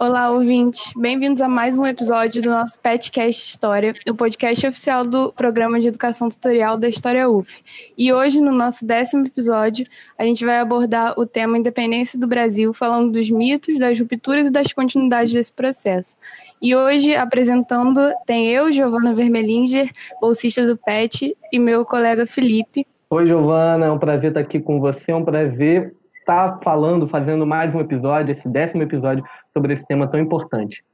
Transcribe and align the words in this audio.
Olá, 0.00 0.30
ouvintes. 0.30 0.92
Bem-vindos 0.96 1.42
a 1.42 1.48
mais 1.48 1.76
um 1.76 1.84
episódio 1.84 2.40
do 2.40 2.48
nosso 2.48 2.78
Petcast 2.78 3.48
História, 3.48 3.92
o 4.08 4.14
podcast 4.14 4.64
oficial 4.64 5.04
do 5.04 5.32
Programa 5.32 5.80
de 5.80 5.88
Educação 5.88 6.28
Tutorial 6.28 6.78
da 6.78 6.88
História 6.88 7.28
UF. 7.28 7.64
E 7.98 8.12
hoje, 8.12 8.40
no 8.40 8.52
nosso 8.52 8.86
décimo 8.86 9.26
episódio, 9.26 9.84
a 10.16 10.22
gente 10.22 10.44
vai 10.44 10.60
abordar 10.60 11.18
o 11.18 11.26
tema 11.26 11.58
Independência 11.58 12.16
do 12.16 12.28
Brasil, 12.28 12.72
falando 12.72 13.10
dos 13.10 13.28
mitos, 13.28 13.76
das 13.76 13.98
rupturas 13.98 14.46
e 14.46 14.52
das 14.52 14.72
continuidades 14.72 15.32
desse 15.32 15.52
processo. 15.52 16.16
E 16.62 16.76
hoje, 16.76 17.16
apresentando, 17.16 18.00
tem 18.24 18.46
eu, 18.46 18.70
Giovana 18.70 19.12
Vermelinger, 19.12 19.90
bolsista 20.20 20.64
do 20.64 20.76
PET, 20.76 21.36
e 21.52 21.58
meu 21.58 21.84
colega 21.84 22.24
Felipe. 22.24 22.86
Oi, 23.10 23.26
Giovana, 23.26 23.86
é 23.86 23.90
um 23.90 23.98
prazer 23.98 24.30
estar 24.30 24.40
aqui 24.40 24.60
com 24.60 24.78
você, 24.78 25.10
é 25.10 25.16
um 25.16 25.24
prazer 25.24 25.92
estar 26.28 26.60
falando, 26.62 27.08
fazendo 27.08 27.46
mais 27.46 27.74
um 27.74 27.80
episódio, 27.80 28.32
esse 28.32 28.46
décimo 28.46 28.82
episódio 28.82 29.24
sobre 29.58 29.74
esse 29.74 29.84
tema 29.86 30.06
tão 30.06 30.20
importante. 30.20 30.84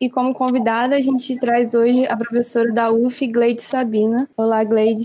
E 0.00 0.08
como 0.08 0.32
convidada, 0.32 0.96
a 0.96 1.00
gente 1.00 1.36
traz 1.38 1.74
hoje 1.74 2.06
a 2.06 2.16
professora 2.16 2.72
da 2.72 2.90
UF, 2.90 3.26
Gleide 3.26 3.60
Sabina. 3.60 4.28
Olá, 4.36 4.62
Gleide. 4.62 5.04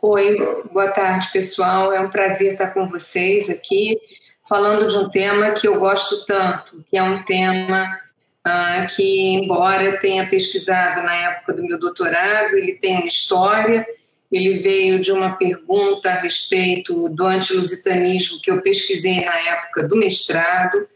Oi, 0.00 0.36
boa 0.70 0.88
tarde, 0.88 1.32
pessoal. 1.32 1.92
É 1.92 2.00
um 2.00 2.10
prazer 2.10 2.52
estar 2.52 2.68
com 2.68 2.86
vocês 2.86 3.50
aqui, 3.50 3.98
falando 4.46 4.86
de 4.86 4.96
um 4.96 5.08
tema 5.08 5.50
que 5.52 5.66
eu 5.66 5.80
gosto 5.80 6.24
tanto, 6.24 6.84
que 6.86 6.96
é 6.96 7.02
um 7.02 7.24
tema 7.24 7.98
uh, 8.46 8.94
que, 8.94 9.30
embora 9.30 9.98
tenha 9.98 10.28
pesquisado 10.28 11.02
na 11.02 11.14
época 11.14 11.54
do 11.54 11.64
meu 11.64 11.80
doutorado, 11.80 12.54
ele 12.54 12.74
tem 12.74 12.98
uma 12.98 13.06
história, 13.06 13.84
ele 14.30 14.54
veio 14.54 15.00
de 15.00 15.10
uma 15.10 15.34
pergunta 15.34 16.10
a 16.10 16.20
respeito 16.20 17.08
do 17.08 17.24
antilusitanismo 17.24 18.40
que 18.40 18.50
eu 18.50 18.60
pesquisei 18.60 19.24
na 19.24 19.34
época 19.34 19.88
do 19.88 19.96
mestrado, 19.96 20.86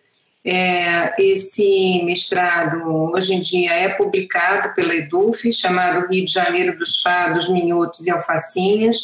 é, 0.44 1.14
esse 1.22 2.02
mestrado, 2.04 3.12
hoje 3.12 3.34
em 3.34 3.40
dia, 3.40 3.72
é 3.72 3.88
publicado 3.90 4.74
pela 4.74 4.94
EDUF, 4.94 5.52
chamado 5.52 6.08
Rio 6.08 6.24
de 6.24 6.32
Janeiro 6.32 6.76
dos 6.76 7.00
Fados, 7.00 7.48
Minhotos 7.48 8.06
e 8.06 8.10
Alfacinhas. 8.10 8.96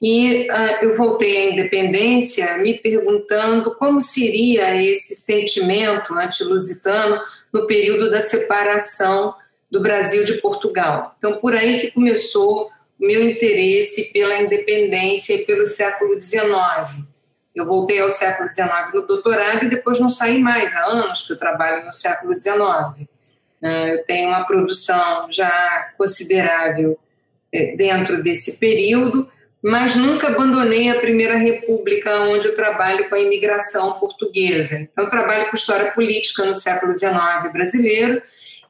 E 0.00 0.48
uh, 0.50 0.84
eu 0.84 0.96
voltei 0.96 1.36
à 1.36 1.52
independência 1.52 2.56
me 2.58 2.74
perguntando 2.78 3.74
como 3.74 4.00
seria 4.00 4.80
esse 4.82 5.14
sentimento 5.14 6.14
antilusitano 6.14 7.20
no 7.52 7.66
período 7.66 8.10
da 8.10 8.20
separação 8.20 9.34
do 9.70 9.80
Brasil 9.80 10.24
de 10.24 10.40
Portugal. 10.40 11.14
Então, 11.18 11.36
por 11.36 11.54
aí 11.54 11.78
que 11.78 11.90
começou 11.90 12.68
o 12.98 13.06
meu 13.06 13.28
interesse 13.28 14.12
pela 14.12 14.40
independência 14.40 15.34
e 15.34 15.44
pelo 15.44 15.66
século 15.66 16.18
XIX. 16.18 17.09
Eu 17.54 17.66
voltei 17.66 18.00
ao 18.00 18.10
século 18.10 18.50
XIX 18.50 18.68
no 18.94 19.06
doutorado 19.06 19.64
e 19.64 19.68
depois 19.68 19.98
não 19.98 20.10
saí 20.10 20.38
mais. 20.38 20.74
Há 20.74 20.84
anos 20.84 21.26
que 21.26 21.32
eu 21.32 21.38
trabalho 21.38 21.84
no 21.84 21.92
século 21.92 22.38
XIX. 22.38 23.08
Né? 23.60 23.94
Eu 23.94 24.04
tenho 24.04 24.28
uma 24.28 24.44
produção 24.44 25.28
já 25.30 25.92
considerável 25.98 26.98
é, 27.52 27.74
dentro 27.74 28.22
desse 28.22 28.58
período, 28.58 29.28
mas 29.62 29.96
nunca 29.96 30.28
abandonei 30.28 30.88
a 30.88 31.00
Primeira 31.00 31.36
República, 31.36 32.22
onde 32.22 32.46
eu 32.46 32.54
trabalho 32.54 33.08
com 33.08 33.14
a 33.14 33.20
imigração 33.20 33.98
portuguesa. 33.98 34.78
Então, 34.80 35.04
eu 35.04 35.10
trabalho 35.10 35.50
com 35.50 35.56
história 35.56 35.90
política 35.90 36.44
no 36.44 36.54
século 36.54 36.96
XIX 36.96 37.52
brasileiro 37.52 38.22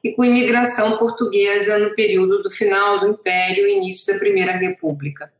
e 0.03 0.11
com 0.11 0.25
imigração 0.25 0.97
portuguesa 0.97 1.77
no 1.77 1.93
período 1.95 2.41
do 2.41 2.51
final 2.51 2.99
do 2.99 3.09
Império 3.09 3.67
e 3.67 3.77
início 3.77 4.11
da 4.11 4.19
Primeira 4.19 4.53
República. 4.53 5.31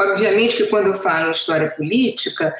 Obviamente 0.00 0.56
que 0.56 0.66
quando 0.66 0.86
eu 0.86 0.94
falo 0.94 1.28
em 1.28 1.32
história 1.32 1.70
política, 1.70 2.54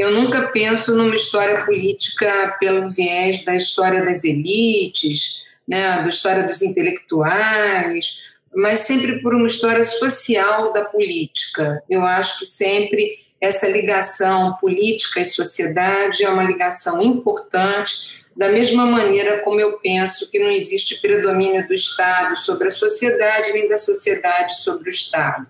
eu 0.00 0.10
nunca 0.12 0.48
penso 0.48 0.96
numa 0.96 1.14
história 1.14 1.62
política 1.66 2.56
pelo 2.58 2.88
viés 2.88 3.44
da 3.44 3.54
história 3.54 4.02
das 4.02 4.24
elites, 4.24 5.44
né, 5.68 6.02
da 6.02 6.08
história 6.08 6.44
dos 6.44 6.62
intelectuais, 6.62 8.30
mas 8.54 8.78
sempre 8.80 9.20
por 9.20 9.34
uma 9.34 9.44
história 9.44 9.84
social 9.84 10.72
da 10.72 10.86
política. 10.86 11.82
Eu 11.88 12.02
acho 12.02 12.38
que 12.38 12.46
sempre 12.46 13.20
essa 13.38 13.68
ligação 13.68 14.54
política 14.54 15.20
e 15.20 15.26
sociedade 15.26 16.24
é 16.24 16.30
uma 16.30 16.44
ligação 16.44 17.02
importante, 17.02 18.24
da 18.34 18.48
mesma 18.48 18.86
maneira 18.86 19.40
como 19.40 19.60
eu 19.60 19.78
penso 19.80 20.30
que 20.30 20.38
não 20.38 20.50
existe 20.50 20.98
predomínio 21.02 21.68
do 21.68 21.74
Estado 21.74 22.36
sobre 22.36 22.68
a 22.68 22.70
sociedade, 22.70 23.52
nem 23.52 23.68
da 23.68 23.76
sociedade 23.76 24.56
sobre 24.62 24.88
o 24.88 24.90
Estado. 24.90 25.46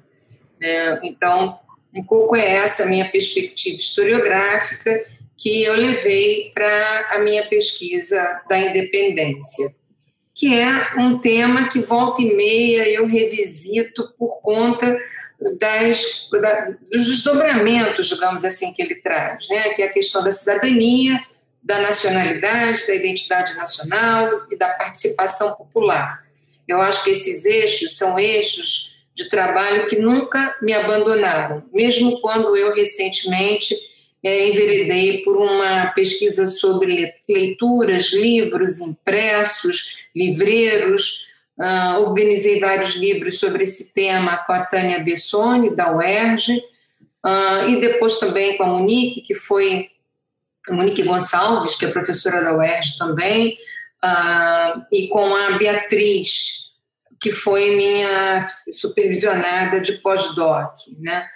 Né. 0.59 0.99
Então, 1.05 1.57
um 1.95 2.05
pouco 2.05 2.37
é 2.37 2.57
essa 2.57 2.87
minha 2.87 3.11
perspectiva 3.11 3.77
historiográfica 3.77 5.07
que 5.37 5.63
eu 5.63 5.75
levei 5.75 6.51
para 6.55 7.09
a 7.13 7.19
minha 7.21 7.47
pesquisa 7.49 8.43
da 8.49 8.59
independência, 8.59 9.75
que 10.35 10.59
é 10.59 10.95
um 10.99 11.19
tema 11.19 11.69
que 11.69 11.81
volta 11.81 12.23
e 12.23 12.35
meia 12.35 12.89
eu 12.89 13.07
revisito 13.07 14.13
por 14.19 14.41
conta 14.43 14.99
das, 15.59 16.29
da, 16.31 16.71
dos 16.91 17.07
desdobramentos, 17.07 18.09
digamos 18.09 18.45
assim, 18.45 18.73
que 18.73 18.83
ele 18.83 18.97
traz, 18.97 19.49
né? 19.49 19.71
que 19.71 19.83
é 19.83 19.87
a 19.87 19.93
questão 19.93 20.23
da 20.23 20.31
cidadania, 20.31 21.19
da 21.63 21.81
nacionalidade, 21.81 22.87
da 22.87 22.95
identidade 22.95 23.55
nacional 23.55 24.47
e 24.51 24.57
da 24.57 24.69
participação 24.69 25.55
popular. 25.55 26.25
Eu 26.69 26.81
acho 26.81 27.03
que 27.03 27.11
esses 27.11 27.45
eixos 27.47 27.97
são 27.97 28.19
eixos 28.19 28.90
de 29.25 29.31
trabalho 29.31 29.87
que 29.89 29.99
nunca 29.99 30.57
me 30.63 30.73
abandonaram, 30.73 31.63
mesmo 31.73 32.21
quando 32.21 32.57
eu 32.57 32.75
recentemente 32.75 33.75
é, 34.23 34.49
enveredei 34.49 35.23
por 35.23 35.37
uma 35.37 35.87
pesquisa 35.89 36.47
sobre 36.47 37.13
leituras, 37.29 38.13
livros 38.13 38.81
impressos, 38.81 39.99
livreiros. 40.15 41.29
Uh, 41.59 42.01
organizei 42.01 42.59
vários 42.59 42.97
livros 42.97 43.39
sobre 43.39 43.65
esse 43.65 43.93
tema 43.93 44.39
com 44.39 44.53
a 44.53 44.65
Tânia 44.65 44.99
Bessoni, 45.01 45.77
da 45.77 45.95
UERJ, 45.95 46.57
uh, 46.57 47.69
e 47.69 47.81
depois 47.81 48.19
também 48.19 48.57
com 48.57 48.63
a 48.63 48.67
Monique, 48.67 49.21
que 49.21 49.35
foi 49.35 49.91
Monique 50.71 51.03
Gonçalves, 51.03 51.75
que 51.75 51.85
é 51.85 51.91
professora 51.91 52.43
da 52.43 52.57
UERJ 52.57 52.97
também, 52.99 53.59
uh, 54.03 54.83
e 54.91 55.09
com 55.09 55.35
a 55.35 55.59
Beatriz, 55.59 56.70
que 57.21 57.31
foi 57.31 57.77
minha 57.77 58.47
supervisionada 58.73 59.81
de 59.81 59.93
pós-doc, 59.99 60.73
né? 60.99 61.27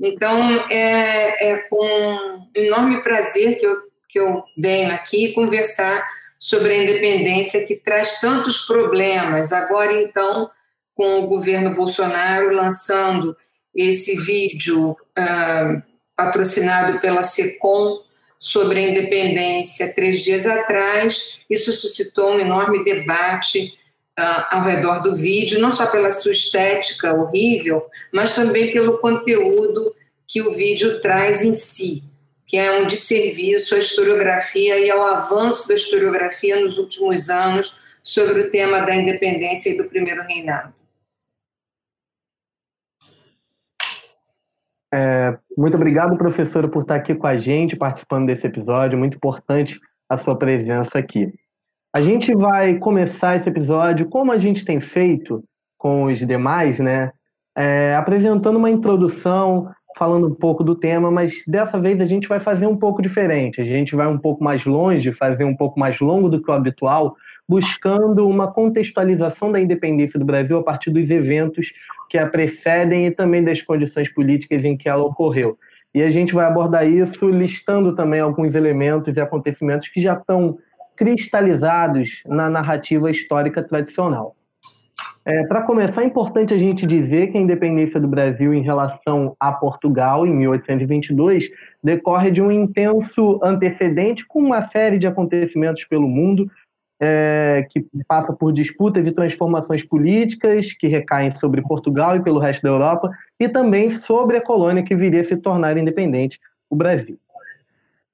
Então, 0.00 0.66
é, 0.70 1.52
é, 1.52 1.56
com 1.68 2.48
enorme 2.54 3.02
prazer 3.02 3.56
que 3.58 3.66
eu, 3.66 3.76
que 4.08 4.18
eu 4.18 4.42
venho 4.56 4.92
aqui 4.92 5.32
conversar 5.32 6.04
sobre 6.38 6.72
a 6.72 6.82
independência 6.82 7.66
que 7.66 7.76
traz 7.76 8.20
tantos 8.20 8.66
problemas. 8.66 9.52
Agora, 9.52 9.92
então, 9.92 10.50
com 10.94 11.20
o 11.20 11.26
governo 11.26 11.74
Bolsonaro 11.74 12.54
lançando 12.54 13.36
esse 13.74 14.16
vídeo 14.16 14.90
uh, 14.90 15.82
patrocinado 16.16 17.00
pela 17.00 17.22
SECOM 17.22 18.02
sobre 18.38 18.78
a 18.78 18.90
independência 18.90 19.92
três 19.94 20.22
dias 20.22 20.46
atrás, 20.46 21.40
isso 21.48 21.72
suscitou 21.72 22.32
um 22.32 22.40
enorme 22.40 22.84
debate 22.84 23.78
uh, 24.18 24.46
ao 24.50 24.62
redor 24.62 25.02
do 25.02 25.16
vídeo, 25.16 25.60
não 25.60 25.70
só 25.70 25.86
pela 25.86 26.10
sua 26.10 26.32
estética 26.32 27.14
horrível, 27.14 27.86
mas 28.12 28.34
também 28.34 28.72
pelo 28.72 28.98
conteúdo 28.98 29.94
que 30.26 30.42
o 30.42 30.52
vídeo 30.52 31.00
traz 31.00 31.42
em 31.42 31.52
si, 31.52 32.02
que 32.46 32.56
é 32.56 32.80
um 32.80 32.86
desserviço 32.86 33.74
à 33.74 33.78
historiografia 33.78 34.78
e 34.78 34.90
ao 34.90 35.02
avanço 35.02 35.68
da 35.68 35.74
historiografia 35.74 36.60
nos 36.60 36.78
últimos 36.78 37.28
anos 37.28 37.98
sobre 38.02 38.42
o 38.42 38.50
tema 38.50 38.80
da 38.80 38.94
independência 38.94 39.70
e 39.70 39.76
do 39.76 39.84
primeiro 39.84 40.22
reinado. 40.22 40.72
É, 44.92 45.36
muito 45.58 45.74
obrigado, 45.76 46.16
professora, 46.16 46.68
por 46.68 46.82
estar 46.82 46.94
aqui 46.94 47.16
com 47.16 47.26
a 47.26 47.36
gente, 47.36 47.74
participando 47.74 48.26
desse 48.26 48.46
episódio. 48.46 48.96
Muito 48.96 49.16
importante 49.16 49.80
a 50.08 50.16
sua 50.16 50.38
presença 50.38 50.98
aqui. 50.98 51.32
A 51.94 52.02
gente 52.02 52.34
vai 52.34 52.76
começar 52.76 53.36
esse 53.36 53.48
episódio, 53.48 54.08
como 54.08 54.32
a 54.32 54.36
gente 54.36 54.64
tem 54.64 54.80
feito 54.80 55.44
com 55.78 56.02
os 56.02 56.18
demais, 56.18 56.80
né? 56.80 57.12
É, 57.56 57.94
apresentando 57.94 58.56
uma 58.56 58.68
introdução, 58.68 59.70
falando 59.96 60.26
um 60.26 60.34
pouco 60.34 60.64
do 60.64 60.74
tema, 60.74 61.08
mas 61.08 61.44
dessa 61.46 61.78
vez 61.78 62.00
a 62.00 62.04
gente 62.04 62.26
vai 62.26 62.40
fazer 62.40 62.66
um 62.66 62.76
pouco 62.76 63.00
diferente. 63.00 63.60
A 63.60 63.64
gente 63.64 63.94
vai 63.94 64.08
um 64.08 64.18
pouco 64.18 64.42
mais 64.42 64.64
longe, 64.64 65.12
fazer 65.12 65.44
um 65.44 65.54
pouco 65.54 65.78
mais 65.78 66.00
longo 66.00 66.28
do 66.28 66.42
que 66.42 66.50
o 66.50 66.54
habitual, 66.54 67.14
buscando 67.48 68.28
uma 68.28 68.50
contextualização 68.50 69.52
da 69.52 69.60
independência 69.60 70.18
do 70.18 70.26
Brasil 70.26 70.58
a 70.58 70.64
partir 70.64 70.90
dos 70.90 71.08
eventos 71.10 71.72
que 72.10 72.18
a 72.18 72.26
precedem 72.26 73.06
e 73.06 73.12
também 73.12 73.44
das 73.44 73.62
condições 73.62 74.12
políticas 74.12 74.64
em 74.64 74.76
que 74.76 74.88
ela 74.88 75.04
ocorreu. 75.04 75.56
E 75.94 76.02
a 76.02 76.10
gente 76.10 76.34
vai 76.34 76.46
abordar 76.46 76.88
isso 76.88 77.30
listando 77.30 77.94
também 77.94 78.18
alguns 78.18 78.56
elementos 78.56 79.16
e 79.16 79.20
acontecimentos 79.20 79.86
que 79.86 80.00
já 80.00 80.14
estão 80.14 80.58
cristalizados 80.96 82.22
na 82.26 82.48
narrativa 82.48 83.10
histórica 83.10 83.62
tradicional. 83.62 84.34
É, 85.26 85.42
Para 85.46 85.62
começar, 85.62 86.02
é 86.02 86.06
importante 86.06 86.52
a 86.52 86.58
gente 86.58 86.86
dizer 86.86 87.32
que 87.32 87.38
a 87.38 87.40
independência 87.40 87.98
do 87.98 88.06
Brasil 88.06 88.52
em 88.52 88.60
relação 88.60 89.34
a 89.40 89.50
Portugal, 89.52 90.26
em 90.26 90.34
1822, 90.34 91.48
decorre 91.82 92.30
de 92.30 92.42
um 92.42 92.52
intenso 92.52 93.40
antecedente 93.42 94.26
com 94.26 94.40
uma 94.40 94.68
série 94.68 94.98
de 94.98 95.06
acontecimentos 95.06 95.84
pelo 95.84 96.06
mundo, 96.06 96.50
é, 97.00 97.66
que 97.70 97.86
passa 98.06 98.34
por 98.34 98.52
disputas 98.52 99.06
e 99.06 99.12
transformações 99.12 99.82
políticas 99.82 100.74
que 100.74 100.88
recaem 100.88 101.30
sobre 101.30 101.62
Portugal 101.62 102.16
e 102.16 102.22
pelo 102.22 102.38
resto 102.38 102.62
da 102.62 102.68
Europa, 102.68 103.10
e 103.40 103.48
também 103.48 103.90
sobre 103.90 104.36
a 104.36 104.42
colônia 104.42 104.84
que 104.84 104.94
viria 104.94 105.22
a 105.22 105.24
se 105.24 105.36
tornar 105.38 105.76
independente, 105.78 106.38
o 106.68 106.76
Brasil. 106.76 107.18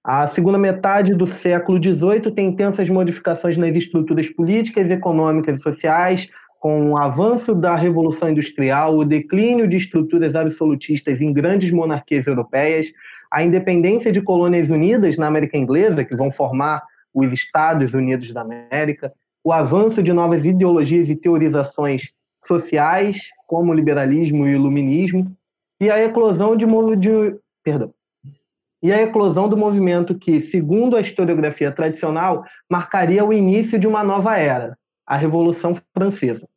A 0.02 0.26
segunda 0.29 0.56
metade 0.56 1.14
do 1.14 1.26
século 1.26 1.79
XVIII 1.82 2.32
tem 2.35 2.49
intensas 2.49 2.88
modificações 2.88 3.58
nas 3.58 3.76
estruturas 3.76 4.29
políticas, 4.31 4.91
econômicas 4.91 5.58
e 5.58 5.62
sociais, 5.62 6.29
com 6.58 6.91
o 6.93 6.99
avanço 6.99 7.55
da 7.55 7.75
Revolução 7.76 8.31
Industrial, 8.31 8.97
o 8.97 9.05
declínio 9.05 9.69
de 9.69 9.76
estruturas 9.76 10.35
absolutistas 10.35 11.20
em 11.20 11.32
grandes 11.32 11.70
monarquias 11.70 12.26
europeias, 12.26 12.87
a 13.31 13.43
independência 13.43 14.11
de 14.11 14.23
colônias 14.23 14.70
unidas 14.70 15.19
na 15.19 15.26
América 15.26 15.56
Inglesa, 15.56 16.05
que 16.05 16.17
vão 16.17 16.31
formar 16.31 16.82
os 17.12 17.32
Estados 17.32 17.93
Unidos 17.93 18.32
da 18.32 18.41
América, 18.41 19.12
o 19.44 19.52
avanço 19.52 20.02
de 20.02 20.12
novas 20.12 20.44
ideologias 20.44 21.08
e 21.08 21.17
teorizações 21.17 22.11
sociais, 22.47 23.19
como 23.47 23.73
o 23.73 23.75
liberalismo 23.75 24.47
e 24.47 24.52
o 24.52 24.56
iluminismo, 24.56 25.31
e 25.81 25.91
a 25.91 26.02
eclosão 26.02 26.56
de, 26.56 26.67
de 26.97 27.37
perdão, 27.62 27.93
e 28.82 28.92
a 28.92 29.02
eclosão 29.02 29.48
do 29.48 29.56
movimento 29.56 30.14
que, 30.14 30.40
segundo 30.40 30.96
a 30.96 31.00
historiografia 31.00 31.70
tradicional, 31.70 32.44
marcaria 32.68 33.24
o 33.24 33.32
início 33.32 33.78
de 33.78 33.86
uma 33.86 34.02
nova 34.02 34.36
era, 34.36 34.76
a 35.06 35.16
Revolução 35.16 35.76
Francesa. 35.94 36.48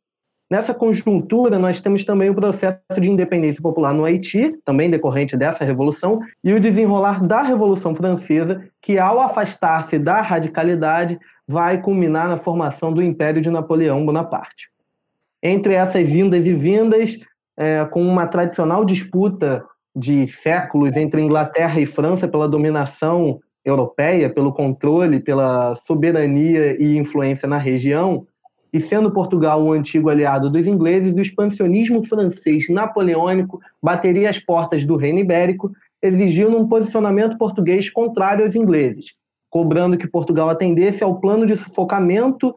Nessa 0.50 0.74
conjuntura, 0.74 1.58
nós 1.58 1.80
temos 1.80 2.04
também 2.04 2.30
o 2.30 2.34
processo 2.34 3.00
de 3.00 3.10
independência 3.10 3.60
popular 3.60 3.92
no 3.92 4.04
Haiti, 4.04 4.54
também 4.64 4.90
decorrente 4.90 5.36
dessa 5.36 5.64
revolução, 5.64 6.20
e 6.42 6.52
o 6.52 6.60
desenrolar 6.60 7.24
da 7.26 7.42
Revolução 7.42 7.94
Francesa, 7.94 8.62
que, 8.80 8.98
ao 8.98 9.20
afastar-se 9.20 9.98
da 9.98 10.20
radicalidade, 10.20 11.18
vai 11.46 11.80
culminar 11.80 12.28
na 12.28 12.36
formação 12.36 12.92
do 12.92 13.02
Império 13.02 13.40
de 13.40 13.50
Napoleão 13.50 14.04
Bonaparte. 14.04 14.68
Entre 15.42 15.74
essas 15.74 16.06
vindas 16.08 16.46
e 16.46 16.52
vindas, 16.52 17.18
é, 17.56 17.84
com 17.86 18.02
uma 18.02 18.26
tradicional 18.26 18.84
disputa 18.84 19.64
de 19.94 20.26
séculos 20.26 20.96
entre 20.96 21.20
Inglaterra 21.20 21.80
e 21.80 21.86
França 21.86 22.26
pela 22.26 22.48
dominação 22.48 23.40
europeia, 23.64 24.28
pelo 24.28 24.52
controle, 24.52 25.20
pela 25.20 25.74
soberania 25.76 26.76
e 26.80 26.96
influência 26.96 27.48
na 27.48 27.56
região, 27.56 28.26
e 28.72 28.80
sendo 28.80 29.12
Portugal 29.12 29.64
um 29.64 29.70
antigo 29.70 30.10
aliado 30.10 30.50
dos 30.50 30.66
ingleses, 30.66 31.16
o 31.16 31.20
expansionismo 31.20 32.04
francês 32.04 32.68
napoleônico 32.68 33.60
bateria 33.80 34.28
as 34.28 34.40
portas 34.40 34.84
do 34.84 34.96
reino 34.96 35.20
ibérico, 35.20 35.70
exigindo 36.02 36.56
um 36.56 36.66
posicionamento 36.66 37.38
português 37.38 37.88
contrário 37.88 38.44
aos 38.44 38.56
ingleses, 38.56 39.14
cobrando 39.48 39.96
que 39.96 40.08
Portugal 40.08 40.50
atendesse 40.50 41.04
ao 41.04 41.20
plano 41.20 41.46
de 41.46 41.54
sufocamento 41.54 42.52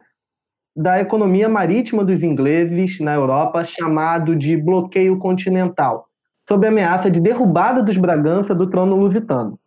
da 0.76 1.00
economia 1.00 1.48
marítima 1.48 2.04
dos 2.04 2.20
ingleses 2.22 2.98
na 2.98 3.14
Europa, 3.14 3.64
chamado 3.64 4.34
de 4.34 4.56
bloqueio 4.56 5.18
continental, 5.18 6.07
sob 6.48 6.66
ameaça 6.66 7.10
de 7.10 7.20
derrubada 7.20 7.82
dos 7.82 7.98
Bragança 7.98 8.54
do 8.54 8.68
trono 8.68 8.96
lusitano. 8.96 9.60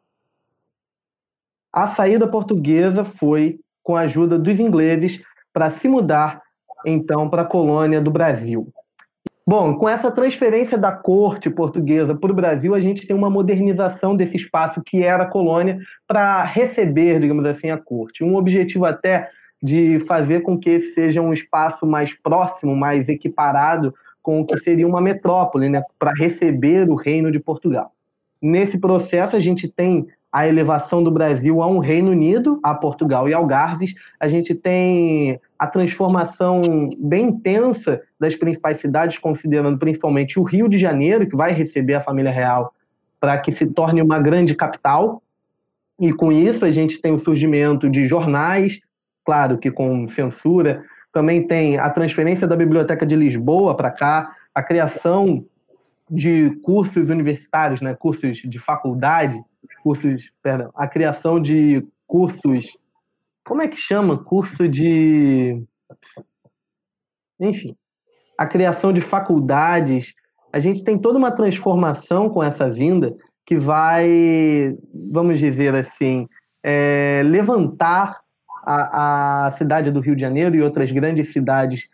A 1.71 1.87
saída 1.87 2.27
portuguesa 2.27 3.05
foi 3.05 3.59
com 3.83 3.95
a 3.95 4.01
ajuda 4.01 4.37
dos 4.37 4.59
ingleses 4.59 5.21
para 5.53 5.69
se 5.69 5.87
mudar 5.87 6.41
então 6.85 7.29
para 7.29 7.43
a 7.43 7.45
colônia 7.45 8.01
do 8.01 8.09
Brasil. 8.09 8.67
Bom, 9.45 9.75
com 9.75 9.87
essa 9.87 10.11
transferência 10.11 10.77
da 10.77 10.91
corte 10.91 11.49
portuguesa 11.49 12.15
para 12.15 12.31
o 12.31 12.35
Brasil, 12.35 12.73
a 12.73 12.79
gente 12.79 13.05
tem 13.05 13.15
uma 13.15 13.29
modernização 13.29 14.15
desse 14.15 14.35
espaço 14.35 14.81
que 14.83 15.03
era 15.03 15.25
colônia 15.25 15.79
para 16.07 16.43
receber, 16.43 17.19
digamos 17.19 17.45
assim, 17.45 17.69
a 17.69 17.77
corte. 17.77 18.23
Um 18.23 18.35
objetivo 18.35 18.85
até 18.85 19.29
de 19.61 19.99
fazer 20.01 20.41
com 20.41 20.57
que 20.57 20.69
esse 20.69 20.93
seja 20.93 21.21
um 21.21 21.33
espaço 21.33 21.85
mais 21.85 22.13
próximo, 22.13 22.75
mais 22.75 23.09
equiparado 23.09 23.93
com 24.21 24.41
o 24.41 24.45
que 24.45 24.57
seria 24.59 24.87
uma 24.87 25.01
metrópole, 25.01 25.69
né, 25.69 25.81
para 25.97 26.11
receber 26.13 26.89
o 26.89 26.95
reino 26.95 27.31
de 27.31 27.39
Portugal. 27.39 27.91
Nesse 28.41 28.77
processo, 28.77 29.35
a 29.35 29.39
gente 29.39 29.67
tem 29.67 30.07
a 30.31 30.47
elevação 30.47 31.03
do 31.03 31.11
Brasil 31.11 31.61
a 31.61 31.67
um 31.67 31.79
Reino 31.79 32.11
Unido, 32.11 32.59
a 32.63 32.73
Portugal 32.73 33.27
e 33.27 33.33
Algarves. 33.33 33.93
A 34.19 34.27
gente 34.27 34.55
tem 34.55 35.39
a 35.59 35.67
transformação 35.67 36.61
bem 36.97 37.27
intensa 37.27 38.01
das 38.17 38.35
principais 38.35 38.77
cidades, 38.77 39.17
considerando 39.17 39.77
principalmente 39.77 40.39
o 40.39 40.43
Rio 40.43 40.69
de 40.69 40.77
Janeiro, 40.77 41.27
que 41.27 41.35
vai 41.35 41.51
receber 41.51 41.95
a 41.95 42.01
família 42.01 42.31
real 42.31 42.73
para 43.19 43.37
que 43.37 43.51
se 43.51 43.67
torne 43.67 44.01
uma 44.01 44.19
grande 44.19 44.55
capital. 44.55 45.21
E 45.99 46.13
com 46.13 46.31
isso 46.31 46.65
a 46.65 46.71
gente 46.71 47.01
tem 47.01 47.11
o 47.11 47.19
surgimento 47.19 47.89
de 47.89 48.05
jornais, 48.05 48.79
claro 49.25 49.57
que 49.57 49.69
com 49.69 50.07
censura. 50.07 50.83
Também 51.11 51.45
tem 51.45 51.77
a 51.77 51.89
transferência 51.89 52.47
da 52.47 52.55
Biblioteca 52.55 53.05
de 53.05 53.15
Lisboa 53.15 53.75
para 53.75 53.91
cá, 53.91 54.35
a 54.53 54.63
criação 54.63 55.45
de 56.09 56.51
cursos 56.61 57.09
universitários, 57.09 57.81
né, 57.81 57.95
cursos 57.95 58.37
de 58.37 58.59
faculdade, 58.59 59.41
cursos, 59.81 60.31
perdão, 60.43 60.69
a 60.75 60.87
criação 60.87 61.41
de 61.41 61.85
cursos, 62.05 62.77
como 63.45 63.61
é 63.61 63.67
que 63.67 63.77
chama? 63.77 64.17
Curso 64.17 64.67
de, 64.67 65.63
enfim, 67.39 67.75
a 68.37 68.45
criação 68.45 68.91
de 68.91 69.01
faculdades. 69.01 70.13
A 70.51 70.59
gente 70.59 70.83
tem 70.83 70.97
toda 70.97 71.17
uma 71.17 71.31
transformação 71.31 72.29
com 72.29 72.43
essa 72.43 72.69
vinda 72.69 73.15
que 73.45 73.57
vai, 73.57 74.75
vamos 75.11 75.39
dizer 75.39 75.73
assim, 75.75 76.27
é, 76.63 77.21
levantar 77.25 78.20
a, 78.63 79.47
a 79.47 79.51
cidade 79.51 79.91
do 79.91 79.99
Rio 79.99 80.15
de 80.15 80.21
Janeiro 80.21 80.55
e 80.55 80.61
outras 80.61 80.91
grandes 80.91 81.31
cidades 81.31 81.89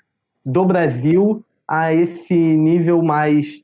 do 0.46 0.66
Brasil 0.66 1.44
a 1.68 1.94
esse 1.94 2.34
nível 2.34 3.02
mais 3.02 3.62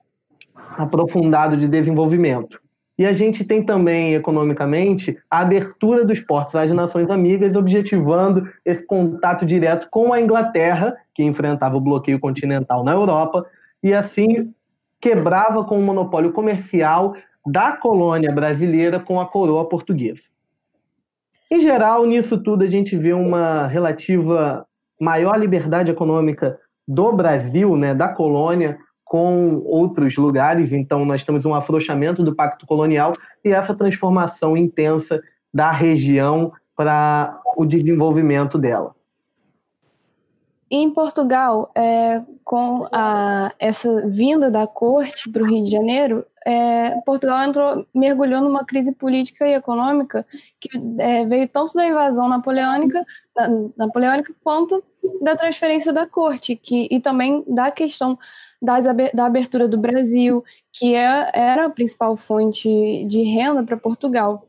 aprofundado 0.78 1.56
de 1.56 1.68
desenvolvimento. 1.68 2.60
E 2.98 3.06
a 3.06 3.14
gente 3.14 3.44
tem 3.44 3.64
também, 3.64 4.14
economicamente, 4.14 5.18
a 5.30 5.40
abertura 5.40 6.06
dos 6.06 6.20
portos 6.20 6.56
às 6.56 6.70
nações 6.72 7.10
amigas, 7.10 7.56
objetivando 7.56 8.48
esse 8.64 8.86
contato 8.86 9.46
direto 9.46 9.88
com 9.90 10.14
a 10.14 10.22
Inglaterra, 10.22 10.96
que 11.14 11.24
enfrentava 11.24 11.76
o 11.76 11.82
bloqueio 11.82 12.20
continental 12.20 12.84
na 12.84 12.92
Europa, 12.92 13.46
e 13.82 13.94
assim 13.94 14.54
quebrava 15.02 15.64
com 15.64 15.80
o 15.80 15.82
monopólio 15.82 16.32
comercial 16.32 17.16
da 17.46 17.74
colônia 17.74 18.32
brasileira 18.32 19.00
com 19.00 19.20
a 19.20 19.26
coroa 19.26 19.68
portuguesa. 19.68 20.24
Em 21.52 21.60
geral, 21.60 22.06
nisso 22.06 22.38
tudo, 22.38 22.64
a 22.64 22.68
gente 22.68 22.96
vê 22.98 23.14
uma 23.14 23.68
relativa 23.68 24.66
maior 25.00 25.38
liberdade 25.38 25.92
econômica 25.92 26.60
do 26.88 27.12
Brasil, 27.14 27.76
né, 27.76 27.94
da 27.94 28.10
colônia, 28.10 28.78
com 29.04 29.62
outros 29.66 30.18
lugares. 30.18 30.72
Então, 30.72 31.06
nós 31.06 31.24
temos 31.24 31.46
um 31.46 31.54
afrouxamento 31.54 32.24
do 32.24 32.36
pacto 32.36 32.66
colonial 32.66 33.14
e 33.44 33.52
essa 33.52 33.76
transformação 33.76 34.58
intensa 34.58 35.22
da 35.54 35.72
região 35.72 36.52
para 36.76 37.40
o 37.56 37.66
desenvolvimento 37.66 38.58
dela. 38.58 38.96
Em 40.72 40.90
Portugal, 40.90 41.70
é, 41.76 42.24
com 42.44 42.88
a, 42.92 43.52
essa 43.60 44.08
vinda 44.08 44.50
da 44.50 44.66
corte 44.66 45.30
para 45.30 45.44
o 45.44 45.46
Rio 45.46 45.64
de 45.64 45.70
Janeiro, 45.70 46.26
é, 46.46 47.02
Portugal 47.06 47.42
entrou, 47.44 47.86
mergulhou 47.94 48.42
numa 48.42 48.66
crise 48.66 48.92
política 48.92 49.48
e 49.48 49.54
econômica 49.54 50.26
que 50.60 50.70
é, 51.00 51.26
veio 51.26 51.48
tanto 51.48 51.74
da 51.74 51.86
invasão 51.86 52.28
napoleônica, 52.28 53.06
da, 53.36 53.50
napoleônica 53.78 54.36
quanto 54.44 54.84
da 55.22 55.36
transferência 55.36 55.94
da 55.94 56.06
corte, 56.06 56.56
que, 56.56 56.88
e 56.92 57.00
também 57.00 57.44
da 57.48 57.72
questão 57.72 58.18
das, 58.62 58.86
da 59.14 59.26
abertura 59.26 59.68
do 59.68 59.78
Brasil, 59.78 60.44
que 60.72 60.96
é, 60.96 61.32
era 61.34 61.66
a 61.66 61.70
principal 61.70 62.16
fonte 62.16 63.06
de 63.06 63.22
renda 63.24 63.64
para 63.64 63.78
Portugal. 63.78 64.48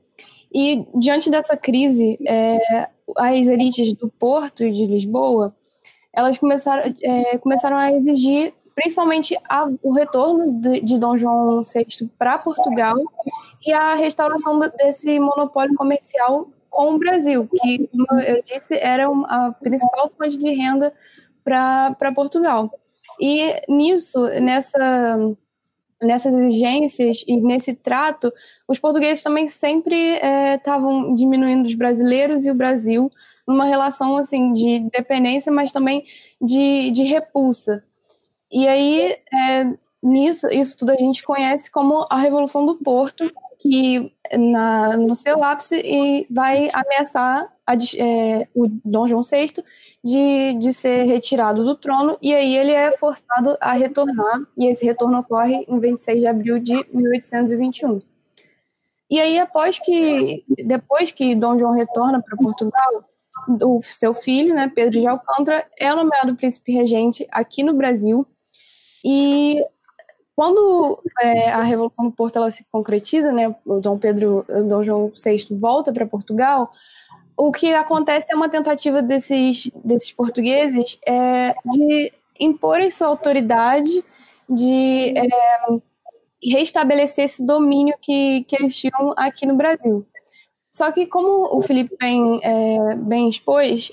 E 0.53 0.87
diante 0.95 1.31
dessa 1.31 1.57
crise, 1.57 2.19
é, 2.27 2.89
as 3.17 3.47
elites 3.49 3.93
do 3.95 4.09
Porto 4.09 4.65
e 4.65 4.73
de 4.73 4.87
Lisboa, 4.87 5.55
elas 6.13 6.39
começaram, 6.39 6.95
é, 7.03 7.39
começaram 7.39 7.77
a 7.77 7.91
exigir 7.93 8.55
principalmente 8.75 9.39
a, 9.49 9.69
o 9.83 9.93
retorno 9.93 10.61
de, 10.61 10.81
de, 10.81 10.99
Dom 10.99 11.17
João 11.17 11.63
VI 11.63 12.11
para 12.19 12.39
Portugal 12.39 12.97
e 13.65 13.73
a 13.73 13.95
restauração 13.95 14.59
desse 14.59 15.19
monopólio 15.19 15.75
comercial 15.75 16.49
com 16.69 16.95
o 16.95 16.99
Brasil, 16.99 17.49
que, 17.49 17.89
como 17.89 18.21
eu 18.21 18.43
disse, 18.43 18.75
era 18.75 19.07
a 19.07 19.55
principal 19.61 20.11
fonte 20.19 20.37
de 20.37 20.51
renda 20.51 20.93
para 21.45 22.13
Portugal. 22.15 22.71
E 23.21 23.63
nisso, 23.69 24.21
nessa, 24.41 25.37
nessas 26.03 26.35
exigências 26.35 27.25
e 27.29 27.37
nesse 27.37 27.75
trato, 27.75 28.33
os 28.67 28.79
portugueses 28.79 29.23
também 29.23 29.47
sempre 29.47 30.19
estavam 30.57 31.13
é, 31.13 31.15
diminuindo 31.15 31.65
os 31.65 31.75
brasileiros 31.75 32.45
e 32.45 32.51
o 32.51 32.55
Brasil 32.55 33.11
numa 33.47 33.67
relação 33.67 34.17
assim 34.17 34.53
de 34.53 34.89
dependência, 34.91 35.53
mas 35.53 35.71
também 35.71 36.05
de, 36.41 36.91
de 36.91 37.05
repulsa. 37.05 37.85
E 38.55 38.69
aí, 38.69 39.17
é, 39.33 39.65
nisso, 40.01 40.47
isso 40.49 40.79
tudo 40.79 40.93
a 40.93 40.97
gente 40.97 41.25
conhece 41.25 41.69
como 41.69 42.07
a 42.09 42.19
Revolução 42.19 42.65
do 42.65 42.77
Porto, 42.77 43.29
que 43.59 44.13
na, 44.39 44.97
no 44.97 45.13
seu 45.15 45.43
ápice 45.43 45.81
e 45.85 46.25
vai 46.31 46.71
ameaçar 46.73 47.53
a, 47.67 47.75
é, 47.75 48.47
o 48.55 48.69
Dom 48.85 49.09
João 49.09 49.23
VI 49.23 49.65
de, 50.05 50.55
de 50.59 50.73
ser 50.73 51.03
retirado 51.03 51.65
do 51.65 51.75
trono, 51.75 52.17
e 52.23 52.33
aí 52.33 52.57
ele 52.57 52.71
é 52.71 52.93
forçado 52.93 53.57
a 53.61 53.73
retornar, 53.73 54.43
e 54.57 54.67
esse 54.67 54.85
retorno 54.85 55.19
ocorre 55.19 55.65
em 55.67 55.81
26 55.81 56.21
de 56.21 56.27
abril 56.29 56.59
de 56.61 56.75
1821. 56.93 58.01
E 59.11 59.21
aí, 59.21 59.37
após 59.39 59.81
que, 59.81 60.45
depois 60.65 61.11
que 61.11 61.35
Dom 61.35 61.59
João 61.59 61.73
retorna 61.73 62.23
para 62.23 62.37
Portugal, 62.37 63.05
o 63.63 63.83
seu 63.83 64.15
filho, 64.15 64.55
né, 64.55 64.71
Pedro 64.73 65.01
de 65.01 65.07
Alcântara, 65.09 65.67
é 65.77 65.93
nomeado 65.93 66.37
príncipe 66.37 66.73
regente 66.73 67.27
aqui 67.31 67.63
no 67.63 67.75
Brasil. 67.75 68.27
E 69.05 69.63
quando 70.35 71.01
é, 71.23 71.51
a 71.51 71.63
Revolução 71.63 72.07
do 72.07 72.13
Porto 72.13 72.37
ela 72.37 72.51
se 72.51 72.65
concretiza, 72.73 73.33
né, 73.33 73.55
o 73.65 73.79
Dom 73.79 73.99
Pedro, 73.99 74.45
o 74.49 74.63
Dom 74.65 74.83
João 74.83 75.13
VI 75.15 75.47
volta 75.59 75.93
para 75.93 76.07
Portugal, 76.07 76.73
o 77.37 77.53
que 77.53 77.73
acontece 77.75 78.33
é 78.33 78.37
uma 78.37 78.49
tentativa 78.49 79.03
desses, 79.03 79.71
desses 79.85 80.11
portugueses 80.13 80.99
é, 81.07 81.55
de 81.67 82.13
imporem 82.39 82.91
sua 82.91 83.09
autoridade, 83.09 84.05
de 84.49 85.15
é, 85.17 85.29
restabelecer 86.43 87.25
esse 87.25 87.45
domínio 87.45 87.95
que, 88.01 88.45
que 88.45 88.57
eles 88.57 88.77
tinham 88.77 89.15
aqui 89.17 89.47
no 89.47 89.57
Brasil. 89.57 90.07
Só 90.71 90.91
que, 90.91 91.07
como 91.07 91.57
o 91.57 91.61
Felipe 91.63 91.97
bem, 91.99 92.41
é, 92.43 92.97
bem 92.97 93.29
expôs, 93.29 93.93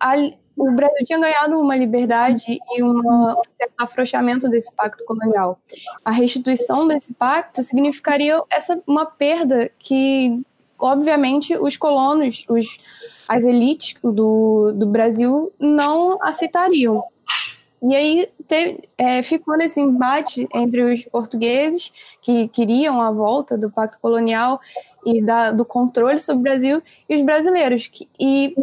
a, 0.00 0.14
o 0.56 0.70
Brasil 0.72 1.04
tinha 1.04 1.18
ganhado 1.18 1.58
uma 1.58 1.76
liberdade 1.76 2.58
e 2.76 2.82
uma, 2.82 3.32
um 3.34 3.42
certo 3.54 3.72
afrouxamento 3.78 4.48
desse 4.48 4.74
pacto 4.74 5.04
colonial. 5.04 5.58
A 6.04 6.10
restituição 6.10 6.86
desse 6.86 7.14
pacto 7.14 7.62
significaria 7.62 8.42
essa, 8.50 8.80
uma 8.86 9.06
perda 9.06 9.70
que, 9.78 10.42
obviamente, 10.78 11.56
os 11.56 11.76
colonos, 11.76 12.44
os, 12.48 12.78
as 13.28 13.44
elites 13.44 13.94
do, 14.02 14.72
do 14.72 14.86
Brasil 14.86 15.52
não 15.58 16.22
aceitariam. 16.22 17.02
E 17.82 17.96
aí 17.96 18.28
te, 18.46 18.88
é, 18.96 19.22
ficou 19.22 19.56
nesse 19.56 19.80
embate 19.80 20.46
entre 20.54 20.82
os 20.82 21.04
portugueses, 21.04 21.92
que 22.20 22.46
queriam 22.48 23.00
a 23.00 23.10
volta 23.10 23.58
do 23.58 23.68
pacto 23.68 23.98
colonial 24.00 24.60
e 25.04 25.22
da, 25.22 25.50
do 25.50 25.64
controle 25.64 26.18
sobre 26.18 26.40
o 26.40 26.42
Brasil, 26.42 26.82
e 27.08 27.14
os 27.14 27.22
brasileiros. 27.22 27.90
E 28.18 28.54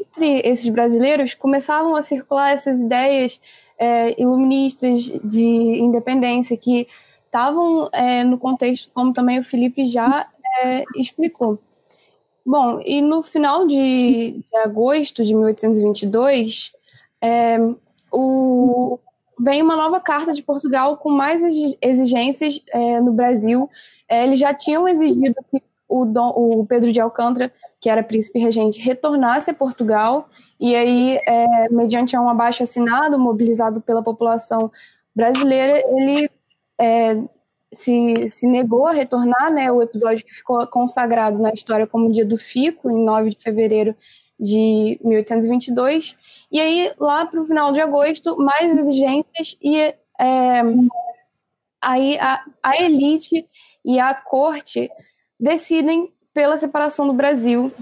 entre 0.00 0.40
esses 0.48 0.68
brasileiros 0.68 1.34
começavam 1.34 1.96
a 1.96 2.02
circular 2.02 2.52
essas 2.52 2.80
ideias 2.80 3.40
é, 3.78 4.20
iluministas 4.20 5.02
de 5.24 5.44
independência 5.44 6.56
que 6.56 6.86
estavam 7.26 7.88
é, 7.92 8.24
no 8.24 8.38
contexto, 8.38 8.90
como 8.92 9.12
também 9.12 9.38
o 9.38 9.44
Felipe 9.44 9.86
já 9.86 10.26
é, 10.62 10.84
explicou. 10.96 11.58
Bom, 12.44 12.80
e 12.84 13.02
no 13.02 13.22
final 13.22 13.66
de, 13.66 14.42
de 14.50 14.56
agosto 14.64 15.22
de 15.22 15.34
1822, 15.34 16.72
é, 17.20 17.58
o, 18.10 18.98
vem 19.38 19.62
uma 19.62 19.76
nova 19.76 20.00
carta 20.00 20.32
de 20.32 20.42
Portugal 20.42 20.96
com 20.96 21.10
mais 21.10 21.42
exigências 21.80 22.60
é, 22.68 23.00
no 23.00 23.12
Brasil. 23.12 23.68
É, 24.08 24.24
eles 24.24 24.38
já 24.38 24.54
tinham 24.54 24.88
exigido 24.88 25.34
que 25.50 25.62
o, 25.88 26.04
Dom, 26.04 26.32
o, 26.36 26.66
Pedro 26.66 26.92
de 26.92 27.00
Alcântara, 27.00 27.52
que 27.80 27.88
era 27.88 28.02
príncipe 28.02 28.38
regente, 28.38 28.80
retornasse 28.80 29.50
a 29.50 29.54
Portugal, 29.54 30.28
e 30.60 30.74
aí, 30.74 31.18
é, 31.26 31.68
mediante 31.70 32.16
um 32.16 32.28
abaixo 32.28 32.62
assinado, 32.62 33.18
mobilizado 33.18 33.80
pela 33.80 34.02
população 34.02 34.70
brasileira, 35.14 35.82
ele 35.88 36.30
é, 36.78 37.16
se, 37.72 38.28
se 38.28 38.46
negou 38.46 38.86
a 38.86 38.92
retornar, 38.92 39.52
né, 39.52 39.70
o 39.70 39.82
episódio 39.82 40.24
que 40.24 40.34
ficou 40.34 40.66
consagrado 40.66 41.40
na 41.40 41.52
história 41.52 41.86
como 41.86 42.08
o 42.08 42.12
Dia 42.12 42.24
do 42.24 42.36
Fico, 42.36 42.90
em 42.90 43.04
9 43.04 43.30
de 43.30 43.42
fevereiro 43.42 43.96
de 44.38 44.98
1822. 45.02 46.16
E 46.50 46.60
aí, 46.60 46.92
lá 46.98 47.26
para 47.26 47.40
o 47.40 47.46
final 47.46 47.72
de 47.72 47.80
agosto, 47.80 48.36
mais 48.38 48.76
exigências 48.76 49.56
e 49.60 49.94
é, 50.20 50.62
aí 51.80 52.18
a, 52.18 52.44
a 52.62 52.82
elite 52.82 53.46
e 53.84 53.98
a 53.98 54.14
corte 54.14 54.90
decidem 55.38 56.12
pela 56.34 56.56
separação 56.56 57.06
do 57.06 57.12
Brasil. 57.12 57.72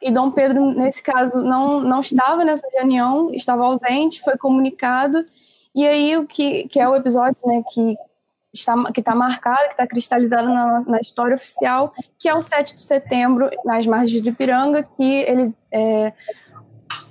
E 0.00 0.10
Dom 0.10 0.30
Pedro, 0.30 0.72
nesse 0.74 1.02
caso, 1.02 1.42
não, 1.42 1.80
não 1.80 2.00
estava 2.00 2.44
nessa 2.44 2.66
reunião, 2.72 3.32
estava 3.32 3.64
ausente, 3.64 4.20
foi 4.20 4.36
comunicado. 4.36 5.24
E 5.74 5.86
aí, 5.86 6.16
o 6.16 6.26
que, 6.26 6.68
que 6.68 6.80
é 6.80 6.88
o 6.88 6.96
episódio 6.96 7.36
né, 7.44 7.62
que 7.72 7.96
está, 8.52 8.92
que 8.92 9.00
está 9.00 9.14
marcado, 9.14 9.64
que 9.64 9.70
está 9.70 9.86
cristalizado 9.86 10.48
na, 10.48 10.80
na, 10.80 11.00
história 11.00 11.34
oficial, 11.34 11.94
que 12.18 12.28
é 12.28 12.34
o 12.34 12.40
7 12.40 12.74
de 12.74 12.82
setembro, 12.82 13.48
nas 13.64 13.86
margens 13.86 14.22
de 14.22 14.28
Ipiranga, 14.28 14.82
que 14.82 15.02
ele 15.02 15.54
é, 15.70 16.12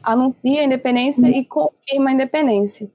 anuncia 0.03 0.61
a 0.61 0.63
independência 0.63 1.27
e 1.27 1.43
confirma 1.43 2.09
a 2.09 2.13
independência. 2.13 2.91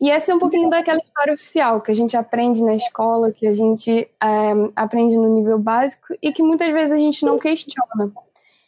E 0.00 0.10
essa 0.10 0.30
é 0.30 0.34
um 0.34 0.38
pouquinho 0.38 0.68
daquela 0.68 0.98
história 0.98 1.32
oficial 1.32 1.80
que 1.80 1.90
a 1.90 1.94
gente 1.94 2.16
aprende 2.16 2.62
na 2.62 2.74
escola, 2.74 3.32
que 3.32 3.46
a 3.46 3.54
gente 3.54 3.90
é, 4.22 4.52
aprende 4.74 5.16
no 5.16 5.34
nível 5.34 5.58
básico 5.58 6.14
e 6.20 6.32
que 6.32 6.42
muitas 6.42 6.72
vezes 6.72 6.92
a 6.92 6.98
gente 6.98 7.24
não 7.24 7.38
questiona. 7.38 8.12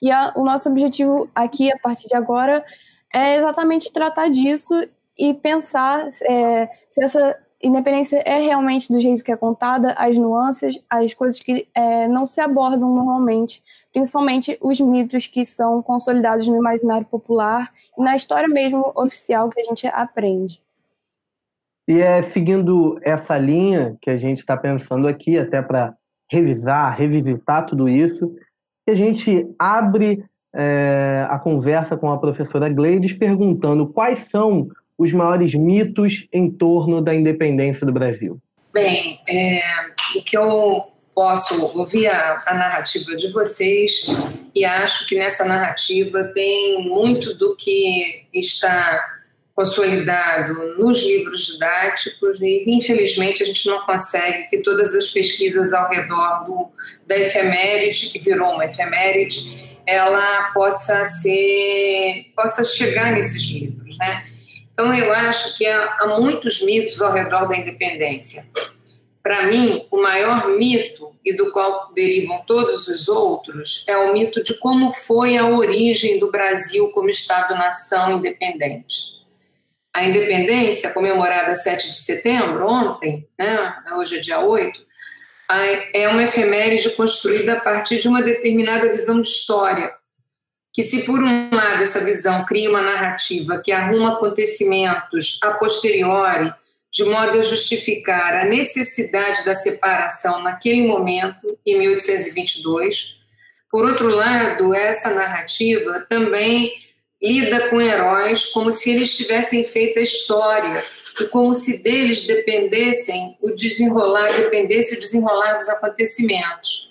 E 0.00 0.10
a, 0.10 0.32
o 0.36 0.44
nosso 0.44 0.70
objetivo 0.70 1.28
aqui, 1.34 1.70
a 1.70 1.78
partir 1.78 2.08
de 2.08 2.16
agora, 2.16 2.64
é 3.12 3.36
exatamente 3.36 3.92
tratar 3.92 4.28
disso 4.28 4.74
e 5.18 5.34
pensar 5.34 6.08
é, 6.22 6.68
se 6.88 7.02
essa 7.02 7.36
independência 7.62 8.22
é 8.24 8.38
realmente 8.38 8.90
do 8.90 9.00
jeito 9.00 9.24
que 9.24 9.32
é 9.32 9.36
contada, 9.36 9.92
as 9.94 10.16
nuances, 10.16 10.78
as 10.88 11.12
coisas 11.12 11.40
que 11.40 11.66
é, 11.74 12.06
não 12.06 12.26
se 12.26 12.40
abordam 12.40 12.94
normalmente, 12.94 13.62
principalmente 13.92 14.56
os 14.62 14.80
mitos 14.80 15.26
que 15.26 15.44
são 15.44 15.82
consolidados 15.82 16.46
no 16.46 16.56
imaginário 16.56 17.06
popular 17.06 17.72
e 17.98 18.02
na 18.02 18.14
história 18.14 18.48
mesmo 18.48 18.92
oficial 18.94 19.50
que 19.50 19.60
a 19.60 19.64
gente 19.64 19.86
aprende. 19.88 20.62
E 21.88 22.02
é 22.02 22.20
seguindo 22.20 23.00
essa 23.02 23.38
linha 23.38 23.96
que 24.02 24.10
a 24.10 24.18
gente 24.18 24.38
está 24.38 24.58
pensando 24.58 25.08
aqui, 25.08 25.38
até 25.38 25.62
para 25.62 25.94
revisar, 26.30 26.94
revisitar 26.94 27.64
tudo 27.64 27.88
isso, 27.88 28.30
que 28.86 28.92
a 28.92 28.94
gente 28.94 29.46
abre 29.58 30.22
é, 30.54 31.26
a 31.30 31.38
conversa 31.38 31.96
com 31.96 32.10
a 32.10 32.18
professora 32.18 32.68
Gleides 32.68 33.14
perguntando 33.14 33.86
quais 33.86 34.18
são 34.30 34.68
os 34.98 35.12
maiores 35.14 35.54
mitos 35.54 36.26
em 36.30 36.50
torno 36.50 37.00
da 37.00 37.14
independência 37.14 37.86
do 37.86 37.92
Brasil? 37.92 38.38
Bem, 38.72 39.20
é, 39.26 39.60
o 40.16 40.22
que 40.22 40.36
eu 40.36 40.92
posso 41.14 41.78
ouvir 41.78 42.06
a, 42.06 42.38
a, 42.46 42.54
narrativa 42.54 43.16
de 43.16 43.32
vocês 43.32 44.06
e 44.54 44.64
acho 44.64 45.08
que 45.08 45.16
nessa 45.16 45.44
narrativa 45.44 46.24
tem 46.34 46.86
muito 46.86 47.34
do 47.34 47.56
que 47.56 48.28
está 48.32 49.17
consolidado 49.58 50.76
nos 50.78 51.02
livros 51.02 51.48
didáticos 51.48 52.40
e 52.40 52.62
infelizmente 52.68 53.42
a 53.42 53.46
gente 53.46 53.66
não 53.66 53.80
consegue 53.80 54.44
que 54.48 54.58
todas 54.58 54.94
as 54.94 55.08
pesquisas 55.08 55.72
ao 55.72 55.90
redor 55.90 56.44
do, 56.44 56.68
da 57.04 57.18
efeméride, 57.18 58.10
que 58.10 58.20
virou 58.20 58.52
uma 58.52 58.66
efeméride, 58.66 59.76
ela 59.84 60.52
possa 60.52 61.04
ser 61.06 62.26
possa 62.36 62.64
chegar 62.64 63.10
nesses 63.10 63.42
livros, 63.50 63.98
né? 63.98 64.28
Então, 64.72 64.94
eu 64.94 65.12
acho 65.12 65.58
que 65.58 65.66
há, 65.66 66.06
muitos 66.20 66.64
mitos 66.64 67.02
ao 67.02 67.12
redor 67.12 67.48
da 67.48 67.56
independência. 67.56 68.48
Para 69.20 69.48
mim, 69.48 69.88
o 69.90 70.00
maior 70.00 70.50
mito, 70.50 71.12
e 71.24 71.36
do 71.36 71.50
qual 71.50 71.92
derivam 71.92 72.44
todos 72.46 72.86
os 72.86 73.08
outros, 73.08 73.84
é 73.88 73.96
o 73.96 74.12
mito 74.12 74.40
de 74.40 74.56
como 74.60 74.92
foi 74.92 75.36
a 75.36 75.48
origem 75.48 76.20
do 76.20 76.30
Brasil 76.30 76.92
como 76.92 77.10
Estado-nação 77.10 78.18
independente. 78.18 79.17
A 79.98 80.04
independência, 80.04 80.92
comemorada 80.92 81.56
7 81.56 81.90
de 81.90 81.96
setembro, 81.96 82.68
ontem, 82.68 83.26
né, 83.36 83.74
hoje 83.96 84.18
é 84.18 84.20
dia 84.20 84.38
8, 84.38 84.80
é 85.92 86.06
uma 86.06 86.22
efeméride 86.22 86.90
construída 86.90 87.54
a 87.54 87.60
partir 87.60 87.98
de 87.98 88.06
uma 88.06 88.22
determinada 88.22 88.88
visão 88.90 89.20
de 89.20 89.26
história, 89.26 89.90
que 90.72 90.84
se 90.84 91.04
por 91.04 91.20
um 91.20 91.50
lado 91.52 91.82
essa 91.82 91.98
visão 91.98 92.46
cria 92.46 92.70
uma 92.70 92.80
narrativa 92.80 93.58
que 93.58 93.72
arruma 93.72 94.12
acontecimentos 94.12 95.40
a 95.42 95.54
posteriori 95.54 96.54
de 96.92 97.04
modo 97.04 97.36
a 97.36 97.42
justificar 97.42 98.36
a 98.36 98.44
necessidade 98.44 99.44
da 99.44 99.56
separação 99.56 100.44
naquele 100.44 100.86
momento, 100.86 101.58
em 101.66 101.76
1822. 101.76 103.18
Por 103.68 103.84
outro 103.84 104.06
lado, 104.06 104.72
essa 104.72 105.12
narrativa 105.12 106.06
também 106.08 106.72
lida 107.22 107.68
com 107.68 107.80
heróis 107.80 108.46
como 108.46 108.70
se 108.70 108.90
eles 108.90 109.16
tivessem 109.16 109.64
feito 109.64 109.98
a 109.98 110.02
história 110.02 110.84
e 111.20 111.26
como 111.26 111.52
se 111.52 111.82
deles 111.82 112.22
dependessem 112.22 113.36
o 113.40 113.50
desenrolar, 113.50 114.32
dependesse 114.34 114.96
o 114.96 115.00
desenrolar 115.00 115.54
dos 115.54 115.68
acontecimentos. 115.68 116.88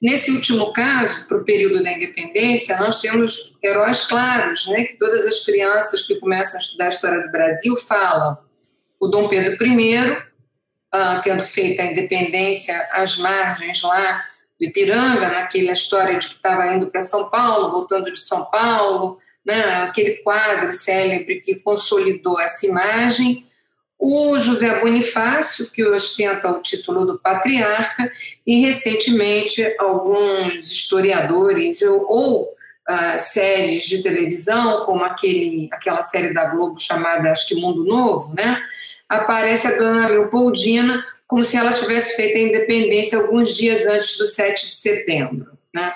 Nesse 0.00 0.30
último 0.30 0.72
caso, 0.72 1.26
para 1.26 1.38
o 1.38 1.44
período 1.44 1.82
da 1.82 1.90
independência, 1.92 2.78
nós 2.78 3.00
temos 3.00 3.58
heróis 3.62 4.06
claros, 4.06 4.66
né, 4.66 4.84
que 4.84 4.98
todas 4.98 5.24
as 5.26 5.44
crianças 5.44 6.02
que 6.02 6.16
começam 6.16 6.58
a 6.58 6.62
estudar 6.62 6.84
a 6.84 6.88
história 6.88 7.22
do 7.22 7.32
Brasil 7.32 7.76
falam. 7.76 8.38
O 9.00 9.08
Dom 9.08 9.28
Pedro 9.28 9.56
I, 9.66 9.98
uh, 10.12 11.20
tendo 11.24 11.42
feito 11.42 11.80
a 11.80 11.86
independência 11.86 12.88
às 12.92 13.16
margens 13.16 13.82
lá 13.82 14.24
Ipiranga, 14.60 15.28
naquela 15.28 15.72
história 15.72 16.18
de 16.18 16.28
que 16.28 16.34
estava 16.34 16.74
indo 16.74 16.86
para 16.86 17.02
São 17.02 17.28
Paulo, 17.28 17.72
voltando 17.72 18.12
de 18.12 18.20
São 18.20 18.44
Paulo, 18.46 19.18
né, 19.46 19.62
aquele 19.82 20.16
quadro 20.16 20.72
célebre 20.72 21.40
que 21.40 21.54
consolidou 21.56 22.40
essa 22.40 22.66
imagem. 22.66 23.46
O 23.98 24.38
José 24.38 24.80
Bonifácio, 24.80 25.70
que 25.70 25.82
ostenta 25.84 26.50
o 26.50 26.60
título 26.60 27.06
do 27.06 27.18
patriarca, 27.18 28.12
e 28.46 28.60
recentemente 28.60 29.64
alguns 29.78 30.70
historiadores 30.70 31.80
ou, 31.82 32.04
ou 32.06 32.42
uh, 32.42 33.18
séries 33.18 33.86
de 33.86 34.02
televisão, 34.02 34.84
como 34.84 35.04
aquele, 35.04 35.68
aquela 35.72 36.02
série 36.02 36.34
da 36.34 36.46
Globo 36.46 36.78
chamada, 36.78 37.30
acho 37.30 37.48
que 37.48 37.54
Mundo 37.54 37.84
Novo, 37.84 38.34
né? 38.34 38.60
aparece 39.08 39.68
a 39.68 39.78
dona 39.78 40.08
Leopoldina 40.08 41.04
como 41.26 41.42
se 41.42 41.56
ela 41.56 41.72
tivesse 41.72 42.16
feito 42.16 42.36
a 42.36 42.40
independência 42.40 43.18
alguns 43.18 43.56
dias 43.56 43.86
antes 43.86 44.16
do 44.16 44.26
7 44.26 44.66
de 44.66 44.74
setembro. 44.74 45.58
Né? 45.74 45.92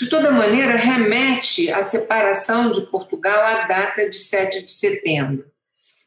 De 0.00 0.08
toda 0.08 0.30
maneira, 0.30 0.76
remete 0.76 1.72
a 1.72 1.82
separação 1.82 2.70
de 2.70 2.82
Portugal 2.82 3.44
à 3.44 3.66
data 3.66 4.08
de 4.08 4.16
7 4.16 4.64
de 4.64 4.70
setembro. 4.70 5.44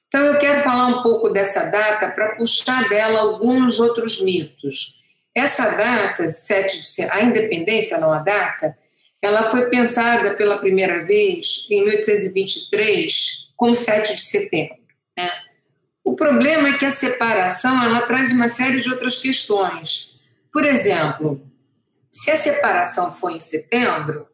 Então, 0.08 0.26
eu 0.26 0.38
quero 0.38 0.62
falar 0.62 0.88
um 0.88 1.04
pouco 1.04 1.30
dessa 1.30 1.70
data 1.70 2.10
para 2.12 2.36
puxar 2.36 2.88
dela 2.88 3.20
alguns 3.20 3.80
outros 3.80 4.22
mitos. 4.22 5.02
Essa 5.36 5.76
data, 5.76 6.28
7 6.28 6.82
de 6.82 7.12
a 7.12 7.22
independência, 7.22 7.98
não 7.98 8.14
a 8.14 8.20
data, 8.20 8.78
ela 9.22 9.52
foi 9.52 9.70
pensada 9.70 10.36
pela 10.36 10.60
primeira 10.60 11.04
vez 11.04 11.68
em 11.70 11.82
1823 11.86 13.52
como 13.58 13.76
7 13.76 14.16
de 14.16 14.22
setembro. 14.22 14.78
Né? 15.18 15.30
O 16.04 16.16
problema 16.16 16.70
é 16.70 16.78
que 16.78 16.86
a 16.86 16.92
separação 16.92 17.84
ela 17.84 18.02
traz 18.02 18.32
uma 18.32 18.48
série 18.48 18.82
de 18.82 18.90
outras 18.90 19.18
questões. 19.18 20.20
Por 20.52 20.66
exemplo, 20.66 21.42
se 22.12 22.30
a 22.30 22.36
separação 22.36 23.14
foi 23.14 23.34
em 23.34 23.40
setembro, 23.40 24.28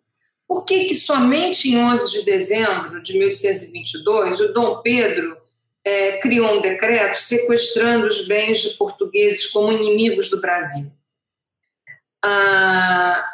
por 0.48 0.66
que, 0.66 0.86
que 0.86 0.96
somente 0.96 1.70
em 1.70 1.78
11 1.78 2.12
de 2.12 2.26
dezembro 2.26 3.02
de 3.02 3.18
1822 3.18 4.40
o 4.40 4.54
Dom 4.54 4.82
Pedro 4.82 5.38
é, 5.84 6.20
criou 6.20 6.58
um 6.58 6.62
decreto 6.62 7.20
sequestrando 7.22 8.08
os 8.08 8.28
bens 8.28 8.62
de 8.62 8.70
portugueses 8.72 9.46
como 9.48 9.72
inimigos 9.72 10.30
do 10.30 10.42
Brasil? 10.42 10.92
Ah, 12.24 13.26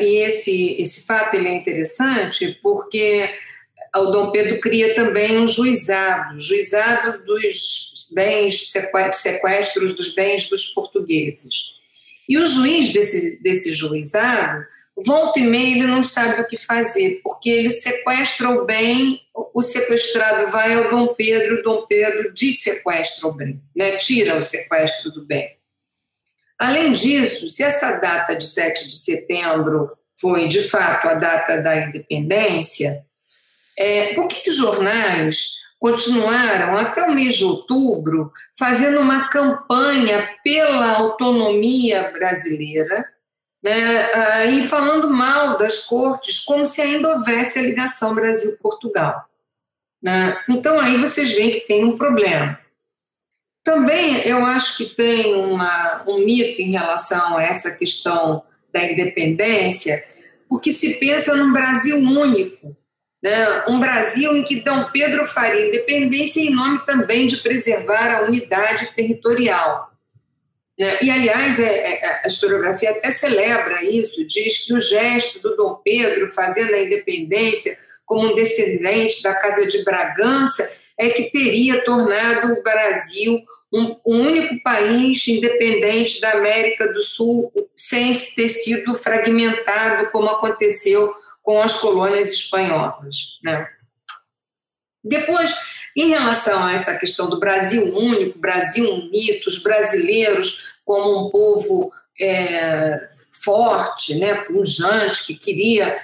e 0.00 0.16
esse, 0.24 0.80
esse 0.80 1.04
fato 1.04 1.34
ele 1.34 1.48
é 1.48 1.54
interessante 1.54 2.58
porque 2.62 3.28
o 3.94 4.06
Dom 4.06 4.30
Pedro 4.30 4.60
cria 4.60 4.94
também 4.94 5.38
um 5.38 5.46
juizado, 5.46 6.38
juizado 6.38 7.24
dos 7.24 8.08
bens, 8.10 8.70
sequestros 9.14 9.94
dos 9.94 10.14
bens 10.14 10.48
dos 10.48 10.68
portugueses. 10.68 11.81
E 12.28 12.38
o 12.38 12.46
juiz 12.46 12.92
desse, 12.92 13.42
desse 13.42 13.72
juizado, 13.72 14.64
volta 14.96 15.40
e 15.40 15.42
meia, 15.42 15.76
ele 15.76 15.86
não 15.86 16.02
sabe 16.02 16.40
o 16.40 16.46
que 16.46 16.56
fazer, 16.56 17.20
porque 17.22 17.50
ele 17.50 17.70
sequestra 17.70 18.50
o 18.50 18.64
bem, 18.64 19.20
o 19.54 19.62
sequestrado 19.62 20.50
vai 20.50 20.74
ao 20.74 20.90
Dom 20.90 21.14
Pedro, 21.14 21.62
Dom 21.62 21.86
Pedro 21.86 22.32
dessequestra 22.32 23.28
o 23.28 23.32
bem, 23.32 23.60
né? 23.74 23.96
tira 23.96 24.36
o 24.36 24.42
sequestro 24.42 25.10
do 25.10 25.24
bem. 25.24 25.56
Além 26.58 26.92
disso, 26.92 27.48
se 27.48 27.64
essa 27.64 27.98
data 27.98 28.36
de 28.36 28.46
7 28.46 28.88
de 28.88 28.96
setembro 28.96 29.88
foi 30.16 30.46
de 30.46 30.62
fato 30.62 31.08
a 31.08 31.14
data 31.14 31.60
da 31.60 31.88
independência, 31.88 33.04
é, 33.76 34.14
por 34.14 34.28
que 34.28 34.48
os 34.48 34.56
jornais 34.56 35.61
continuaram 35.82 36.78
até 36.78 37.02
o 37.02 37.12
mês 37.12 37.34
de 37.34 37.44
outubro 37.44 38.32
fazendo 38.56 39.00
uma 39.00 39.28
campanha 39.28 40.28
pela 40.44 40.92
autonomia 40.92 42.12
brasileira 42.12 43.04
né, 43.60 44.46
e 44.46 44.68
falando 44.68 45.10
mal 45.10 45.58
das 45.58 45.80
cortes, 45.80 46.38
como 46.44 46.68
se 46.68 46.80
ainda 46.80 47.14
houvesse 47.14 47.58
a 47.58 47.62
ligação 47.62 48.14
Brasil-Portugal? 48.14 49.28
Né? 50.00 50.40
Então 50.48 50.78
aí 50.78 50.96
vocês 50.98 51.34
veem 51.34 51.50
que 51.50 51.66
tem 51.66 51.84
um 51.84 51.98
problema. 51.98 52.60
Também 53.64 54.24
eu 54.24 54.46
acho 54.46 54.78
que 54.78 54.94
tem 54.94 55.34
uma, 55.34 56.04
um 56.06 56.24
mito 56.24 56.62
em 56.62 56.70
relação 56.70 57.38
a 57.38 57.42
essa 57.42 57.72
questão 57.72 58.44
da 58.72 58.84
independência, 58.84 60.04
porque 60.48 60.70
se 60.70 61.00
pensa 61.00 61.34
num 61.34 61.52
Brasil 61.52 61.98
único, 61.98 62.76
né? 63.22 63.64
um 63.68 63.78
Brasil 63.78 64.36
em 64.36 64.42
que 64.42 64.60
Dom 64.60 64.90
Pedro 64.90 65.24
faria 65.26 65.68
independência 65.68 66.40
em 66.40 66.50
nome 66.50 66.84
também 66.84 67.26
de 67.26 67.36
preservar 67.36 68.14
a 68.14 68.22
unidade 68.22 68.92
territorial. 68.94 69.90
Né? 70.78 70.98
E, 71.02 71.10
aliás, 71.10 71.60
é, 71.60 71.64
é, 71.64 72.22
a 72.24 72.26
historiografia 72.26 72.90
até 72.90 73.10
celebra 73.10 73.84
isso, 73.84 74.26
diz 74.26 74.66
que 74.66 74.74
o 74.74 74.80
gesto 74.80 75.38
do 75.38 75.56
Dom 75.56 75.80
Pedro 75.84 76.28
fazendo 76.32 76.74
a 76.74 76.80
independência 76.80 77.76
como 78.04 78.28
um 78.28 78.34
descendente 78.34 79.22
da 79.22 79.34
Casa 79.34 79.66
de 79.66 79.84
Bragança 79.84 80.80
é 80.98 81.10
que 81.10 81.30
teria 81.30 81.84
tornado 81.84 82.52
o 82.52 82.62
Brasil 82.62 83.40
um, 83.72 83.96
um, 84.06 84.20
único 84.26 84.62
país 84.62 85.26
independente 85.26 86.20
da 86.20 86.32
América 86.32 86.92
do 86.92 87.00
Sul 87.00 87.50
sem 87.74 88.12
ter 88.34 88.48
sido 88.48 88.94
fragmentado, 88.94 90.10
como 90.10 90.28
aconteceu 90.28 91.14
com 91.42 91.60
as 91.60 91.74
colônias 91.80 92.30
espanholas. 92.30 93.38
Né? 93.42 93.68
Depois, 95.04 95.54
em 95.96 96.08
relação 96.08 96.64
a 96.64 96.72
essa 96.72 96.96
questão 96.96 97.28
do 97.28 97.38
Brasil 97.38 97.94
único, 97.94 98.38
Brasil 98.38 99.08
mito, 99.10 99.48
os 99.48 99.62
brasileiros 99.62 100.72
como 100.84 101.26
um 101.26 101.30
povo 101.30 101.92
é, 102.20 103.06
forte, 103.32 104.18
né, 104.18 104.34
pujante, 104.42 105.26
que 105.26 105.34
queria 105.34 106.00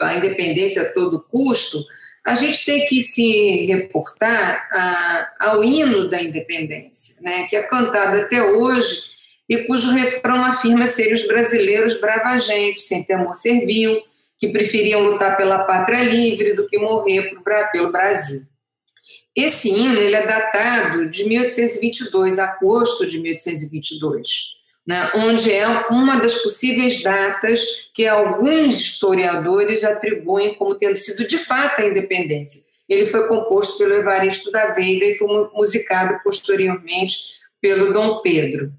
a 0.00 0.14
independência 0.14 0.82
a 0.82 0.92
todo 0.92 1.24
custo, 1.30 1.78
a 2.24 2.34
gente 2.34 2.64
tem 2.66 2.84
que 2.84 3.00
se 3.00 3.64
reportar 3.64 4.68
a, 4.70 5.30
ao 5.40 5.64
hino 5.64 6.08
da 6.08 6.22
independência, 6.22 7.22
né, 7.22 7.46
que 7.46 7.56
é 7.56 7.62
cantado 7.62 8.18
até 8.18 8.42
hoje 8.42 9.08
e 9.48 9.64
cujo 9.64 9.92
refrão 9.92 10.44
afirma 10.44 10.86
ser 10.86 11.10
os 11.12 11.26
brasileiros 11.26 11.98
brava 11.98 12.36
gente, 12.36 12.82
sem 12.82 13.02
temor 13.02 13.34
servil, 13.34 14.02
que 14.38 14.48
preferiam 14.48 15.02
lutar 15.02 15.36
pela 15.36 15.64
pátria 15.64 16.02
livre 16.02 16.54
do 16.54 16.66
que 16.66 16.78
morrer 16.78 17.34
pelo 17.72 17.90
Brasil. 17.90 18.42
Esse 19.34 19.68
hino 19.68 19.98
ele 19.98 20.16
é 20.16 20.26
datado 20.26 21.08
de 21.08 21.28
1822, 21.28 22.38
agosto 22.38 23.06
de 23.06 23.18
1822 23.18 24.58
né, 24.88 25.12
onde 25.14 25.52
é 25.52 25.68
uma 25.90 26.18
das 26.18 26.36
possíveis 26.36 27.02
datas 27.02 27.90
que 27.92 28.06
alguns 28.06 28.80
historiadores 28.80 29.84
atribuem 29.84 30.54
como 30.54 30.76
tendo 30.76 30.96
sido 30.96 31.26
de 31.26 31.36
fato 31.36 31.82
a 31.82 31.84
independência. 31.84 32.62
Ele 32.88 33.04
foi 33.04 33.28
composto 33.28 33.76
pelo 33.76 33.92
Evaristo 33.92 34.50
da 34.50 34.68
Veiga 34.68 35.04
e 35.04 35.12
foi 35.12 35.50
musicado 35.52 36.18
posteriormente 36.24 37.16
pelo 37.60 37.92
Dom 37.92 38.22
Pedro. 38.22 38.72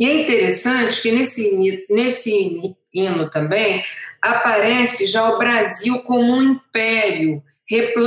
E 0.00 0.06
é 0.06 0.14
interessante 0.22 1.02
que 1.02 1.12
nesse, 1.12 1.86
nesse 1.90 2.74
hino 2.94 3.30
também 3.30 3.84
aparece 4.22 5.06
já 5.06 5.28
o 5.28 5.38
Brasil 5.38 6.00
como 6.00 6.22
um 6.22 6.42
império 6.54 7.42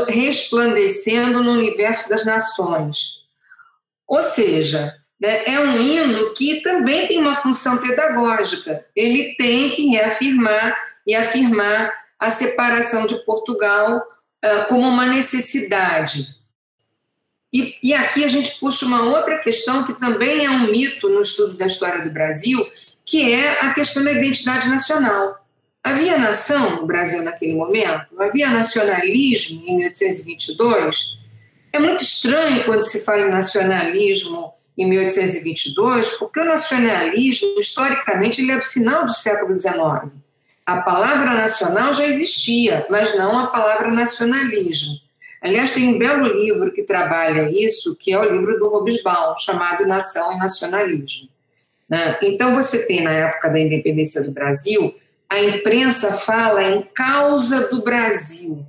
resplandecendo 0.10 1.44
no 1.44 1.52
universo 1.52 2.10
das 2.10 2.26
nações. 2.26 3.24
Ou 4.08 4.24
seja, 4.24 4.94
né, 5.22 5.46
é 5.46 5.60
um 5.60 5.80
hino 5.80 6.34
que 6.34 6.62
também 6.62 7.08
tem 7.08 7.20
uma 7.20 7.36
função 7.36 7.78
pedagógica. 7.78 8.84
Ele 8.96 9.36
tem 9.38 9.70
que 9.70 9.88
reafirmar 9.88 10.76
e 11.06 11.14
afirmar 11.14 11.94
a 12.20 12.32
separação 12.32 13.06
de 13.06 13.24
Portugal 13.24 13.98
uh, 14.44 14.68
como 14.68 14.88
uma 14.88 15.06
necessidade. 15.06 16.43
E, 17.54 17.78
e 17.84 17.94
aqui 17.94 18.26
a 18.26 18.28
gente 18.28 18.60
puxa 18.60 18.86
uma 18.86 19.04
outra 19.04 19.38
questão 19.38 19.84
que 19.84 19.94
também 19.94 20.44
é 20.44 20.50
um 20.50 20.72
mito 20.72 21.08
no 21.08 21.22
estudo 21.22 21.54
da 21.54 21.68
história 21.68 22.04
do 22.04 22.10
Brasil, 22.10 22.66
que 23.06 23.32
é 23.32 23.62
a 23.62 23.72
questão 23.74 24.04
da 24.04 24.12
identidade 24.12 24.68
nacional. 24.68 25.46
Havia 25.84 26.18
nação 26.18 26.78
no 26.78 26.88
Brasil 26.88 27.22
naquele 27.22 27.54
momento? 27.54 28.20
Havia 28.20 28.50
nacionalismo 28.50 29.62
em 29.68 29.78
1822? 29.78 31.20
É 31.72 31.80
muito 31.80 32.04
estranho 32.04 32.66
quando 32.66 32.84
se 32.84 33.04
fala 33.04 33.28
em 33.28 33.30
nacionalismo 33.30 34.54
em 34.78 34.90
1822, 34.90 36.18
porque 36.18 36.40
o 36.40 36.46
nacionalismo, 36.46 37.60
historicamente, 37.60 38.42
ele 38.42 38.52
é 38.52 38.58
do 38.58 38.64
final 38.64 39.06
do 39.06 39.14
século 39.14 39.58
XIX. 39.58 40.12
A 40.66 40.82
palavra 40.82 41.34
nacional 41.34 41.94
já 41.94 42.08
existia, 42.08 42.88
mas 42.90 43.16
não 43.18 43.38
a 43.38 43.48
palavra 43.48 43.92
nacionalismo. 43.92 45.03
Aliás, 45.44 45.74
tem 45.74 45.90
um 45.90 45.98
belo 45.98 46.26
livro 46.26 46.72
que 46.72 46.84
trabalha 46.84 47.52
isso, 47.52 47.98
que 48.00 48.14
é 48.14 48.18
o 48.18 48.32
livro 48.32 48.58
do 48.58 48.70
Robesbaum, 48.70 49.36
chamado 49.36 49.86
Nação 49.86 50.32
e 50.32 50.38
Nacionalismo. 50.38 51.28
Né? 51.90 52.18
Então, 52.22 52.54
você 52.54 52.88
tem, 52.88 53.04
na 53.04 53.12
época 53.12 53.50
da 53.50 53.60
independência 53.60 54.24
do 54.24 54.32
Brasil, 54.32 54.96
a 55.30 55.42
imprensa 55.44 56.14
fala 56.14 56.64
em 56.64 56.82
causa 56.82 57.68
do 57.68 57.84
Brasil. 57.84 58.66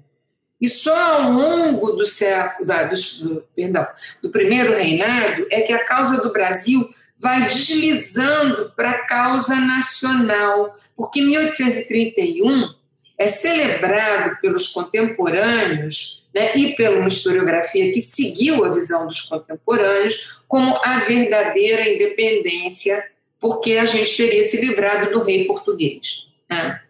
E 0.61 0.69
só 0.69 0.97
ao 0.97 1.31
longo 1.31 1.93
do 1.93 2.05
século, 2.05 2.67
da, 2.67 2.85
do, 2.85 3.45
perdão, 3.55 3.87
do 4.21 4.31
primeiro 4.31 4.75
reinado 4.75 5.47
é 5.53 5.61
que 5.61 5.73
a 5.73 5.85
causa 5.85 6.21
do 6.21 6.33
Brasil 6.33 6.93
vai 7.17 7.47
deslizando 7.47 8.73
para 8.75 8.91
a 8.91 9.07
causa 9.07 9.55
nacional, 9.55 10.75
porque 10.97 11.21
1831 11.21 12.75
é 13.17 13.29
celebrado 13.29 14.41
pelos 14.41 14.69
contemporâneos 14.69 16.24
né, 16.35 16.57
e 16.57 16.75
pela 16.75 16.99
uma 16.99 17.09
historiografia 17.09 17.93
que 17.93 18.01
seguiu 18.01 18.65
a 18.65 18.71
visão 18.71 19.07
dos 19.07 19.21
contemporâneos 19.23 20.41
como 20.49 20.75
a 20.85 20.99
verdadeira 20.99 21.89
independência, 21.89 23.05
porque 23.39 23.75
a 23.75 23.85
gente 23.85 24.17
teria 24.17 24.43
se 24.43 24.61
livrado 24.61 25.13
do 25.13 25.21
rei 25.21 25.45
português. 25.45 26.29
Né? 26.51 26.81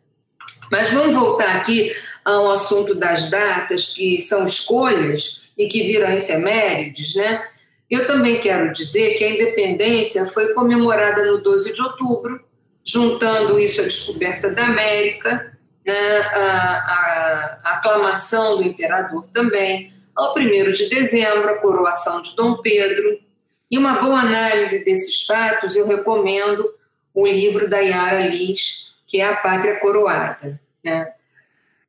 Mas 0.70 0.90
vamos 0.90 1.14
voltar 1.14 1.56
aqui 1.56 1.94
ao 2.24 2.50
assunto 2.50 2.94
das 2.94 3.30
datas, 3.30 3.92
que 3.92 4.18
são 4.18 4.44
escolhas 4.44 5.52
e 5.58 5.68
que 5.68 5.82
viram 5.82 6.10
efemérides, 6.10 7.14
né? 7.14 7.46
Eu 7.90 8.06
também 8.06 8.40
quero 8.40 8.72
dizer 8.72 9.14
que 9.14 9.22
a 9.22 9.30
independência 9.30 10.26
foi 10.26 10.54
comemorada 10.54 11.24
no 11.26 11.42
12 11.42 11.72
de 11.72 11.82
outubro, 11.82 12.42
juntando 12.84 13.58
isso 13.58 13.82
à 13.82 13.84
descoberta 13.84 14.50
da 14.50 14.66
América, 14.66 15.53
né, 15.86 16.18
a, 16.18 16.40
a, 16.40 17.58
a 17.62 17.70
aclamação 17.76 18.56
do 18.56 18.62
imperador 18.62 19.26
também, 19.28 19.92
ao 20.14 20.36
1 20.36 20.72
de 20.72 20.88
dezembro, 20.88 21.50
a 21.50 21.58
coroação 21.58 22.22
de 22.22 22.34
Dom 22.36 22.58
Pedro. 22.58 23.18
E 23.70 23.78
uma 23.78 24.00
boa 24.00 24.20
análise 24.20 24.84
desses 24.84 25.26
fatos, 25.26 25.76
eu 25.76 25.86
recomendo 25.86 26.72
o 27.12 27.26
livro 27.26 27.68
da 27.68 27.78
Yara 27.78 28.26
Liz, 28.26 28.94
que 29.06 29.20
é 29.20 29.26
A 29.26 29.36
Pátria 29.36 29.80
Coroada. 29.80 30.60
Né? 30.82 31.12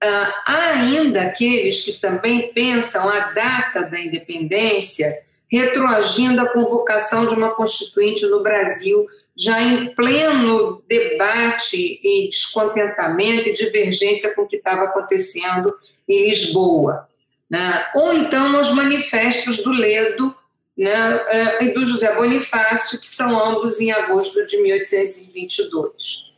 Ah, 0.01 0.43
há 0.45 0.69
ainda 0.71 1.23
aqueles 1.23 1.81
que 1.81 1.93
também 1.93 2.53
pensam 2.53 3.07
a 3.09 3.31
data 3.31 3.83
da 3.83 3.99
independência 3.99 5.23
retroagindo 5.47 6.41
a 6.41 6.51
convocação 6.51 7.25
de 7.25 7.33
uma 7.33 7.55
constituinte 7.55 8.25
no 8.27 8.43
Brasil 8.43 9.07
já 9.37 9.61
em 9.61 9.93
pleno 9.93 10.81
debate 10.87 11.99
e 12.01 12.29
descontentamento 12.29 13.49
e 13.49 13.53
divergência 13.53 14.33
com 14.33 14.43
o 14.43 14.47
que 14.47 14.55
estava 14.55 14.83
acontecendo 14.85 15.73
em 16.07 16.29
Lisboa. 16.29 17.09
Né? 17.49 17.85
Ou 17.95 18.13
então 18.13 18.59
os 18.59 18.71
manifestos 18.71 19.61
do 19.61 19.71
Ledo 19.71 20.33
né, 20.77 21.21
eh, 21.27 21.65
e 21.65 21.73
do 21.73 21.85
José 21.85 22.13
Bonifácio, 22.15 22.99
que 22.99 23.07
são 23.07 23.37
ambos 23.37 23.79
em 23.79 23.91
agosto 23.91 24.45
de 24.45 24.61
1822. 24.61 26.33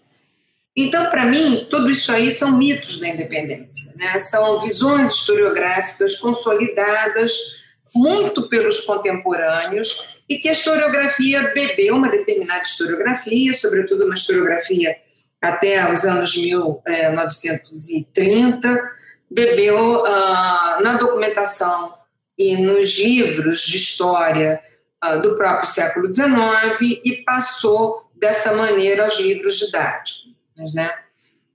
Então, 0.75 1.09
para 1.09 1.25
mim, 1.25 1.65
tudo 1.69 1.89
isso 1.89 2.11
aí 2.11 2.29
são 2.29 2.55
mitos 2.55 2.99
da 2.99 3.07
independência, 3.07 3.93
né? 3.95 4.19
são 4.19 4.59
visões 4.59 5.11
historiográficas 5.11 6.19
consolidadas 6.19 7.65
muito 7.95 8.47
pelos 8.47 8.81
contemporâneos 8.81 10.16
e 10.27 10.37
que 10.37 10.49
a 10.49 10.51
historiografia 10.51 11.53
bebeu 11.53 11.95
uma 11.95 12.09
determinada 12.09 12.63
historiografia, 12.63 13.53
sobretudo 13.53 14.03
uma 14.05 14.15
historiografia 14.15 14.97
até 15.41 15.89
os 15.91 16.03
anos 16.03 16.35
1930, 16.35 18.67
eh, 18.67 18.81
bebeu 19.29 20.01
uh, 20.01 20.81
na 20.81 20.97
documentação 20.99 21.93
e 22.37 22.57
nos 22.57 22.97
livros 22.97 23.61
de 23.61 23.77
história 23.77 24.61
uh, 25.03 25.21
do 25.21 25.35
próprio 25.35 25.67
século 25.67 26.13
XIX 26.13 26.99
e 27.03 27.23
passou 27.25 28.09
dessa 28.15 28.53
maneira 28.53 29.03
aos 29.03 29.19
livros 29.19 29.57
didáticos. 29.59 30.33
Né? 30.73 30.89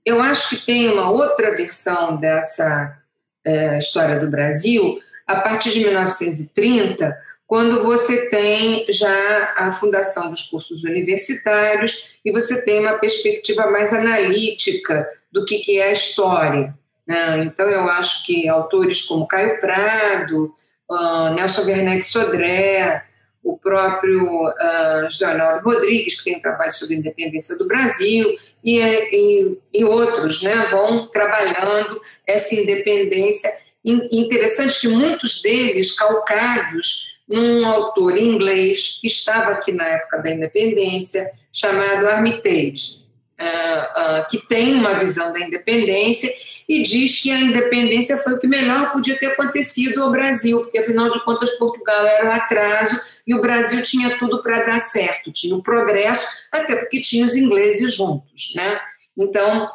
Eu 0.05 0.21
acho 0.21 0.49
que 0.49 0.57
tem 0.65 0.89
uma 0.89 1.09
outra 1.09 1.55
versão 1.55 2.17
dessa 2.17 2.97
uh, 3.45 3.77
história 3.77 4.19
do 4.19 4.29
Brasil 4.29 5.01
a 5.25 5.41
partir 5.41 5.71
de 5.71 5.79
1930, 5.81 7.17
quando 7.53 7.83
você 7.83 8.31
tem 8.31 8.83
já 8.89 9.53
a 9.55 9.71
fundação 9.71 10.31
dos 10.31 10.41
cursos 10.41 10.83
universitários 10.83 12.17
e 12.25 12.31
você 12.31 12.65
tem 12.65 12.79
uma 12.79 12.97
perspectiva 12.97 13.69
mais 13.69 13.93
analítica 13.93 15.07
do 15.31 15.45
que, 15.45 15.59
que 15.59 15.77
é 15.77 15.89
a 15.89 15.91
história. 15.91 16.73
Né? 17.05 17.43
Então, 17.43 17.69
eu 17.69 17.83
acho 17.91 18.25
que 18.25 18.49
autores 18.49 19.03
como 19.03 19.27
Caio 19.27 19.59
Prado, 19.59 20.51
uh, 20.89 21.35
Nelson 21.35 21.61
Werneck 21.65 22.01
Sodré, 22.01 23.05
o 23.43 23.55
próprio 23.55 24.25
uh, 24.47 25.07
José 25.07 25.59
Rodrigues, 25.63 26.15
que 26.17 26.23
tem 26.23 26.37
um 26.37 26.41
trabalho 26.41 26.71
sobre 26.71 26.95
a 26.95 26.97
independência 26.97 27.55
do 27.55 27.67
Brasil, 27.67 28.35
e, 28.63 28.79
e, 28.79 29.57
e 29.71 29.85
outros 29.85 30.41
né, 30.41 30.65
vão 30.71 31.07
trabalhando 31.11 32.01
essa 32.25 32.55
independência 32.55 33.47
interessante 33.85 34.79
que 34.79 34.87
muitos 34.87 35.39
deles 35.43 35.91
calcados 35.91 37.12
num 37.27 37.65
autor 37.65 38.17
inglês 38.17 38.99
que 38.99 39.07
estava 39.07 39.51
aqui 39.51 39.71
na 39.71 39.85
época 39.85 40.19
da 40.19 40.31
independência, 40.31 41.31
chamado 41.51 42.07
Armitage, 42.07 43.03
uh, 43.39 44.21
uh, 44.21 44.29
que 44.29 44.39
tem 44.47 44.75
uma 44.75 44.95
visão 44.95 45.31
da 45.31 45.39
independência 45.39 46.29
e 46.67 46.81
diz 46.81 47.21
que 47.21 47.31
a 47.31 47.39
independência 47.39 48.17
foi 48.17 48.33
o 48.33 48.39
que 48.39 48.47
melhor 48.47 48.91
podia 48.91 49.17
ter 49.17 49.27
acontecido 49.27 50.01
ao 50.01 50.11
Brasil, 50.11 50.61
porque 50.61 50.77
afinal 50.77 51.09
de 51.09 51.23
contas 51.23 51.51
Portugal 51.51 52.05
era 52.05 52.29
um 52.29 52.31
atraso 52.31 52.99
e 53.27 53.35
o 53.35 53.41
Brasil 53.41 53.83
tinha 53.83 54.17
tudo 54.17 54.41
para 54.41 54.63
dar 54.63 54.79
certo, 54.79 55.31
tinha 55.31 55.55
o 55.55 55.63
progresso, 55.63 56.25
até 56.51 56.75
porque 56.75 56.99
tinha 56.99 57.25
os 57.25 57.35
ingleses 57.35 57.93
juntos, 57.95 58.53
né? 58.55 58.79
Então, 59.17 59.69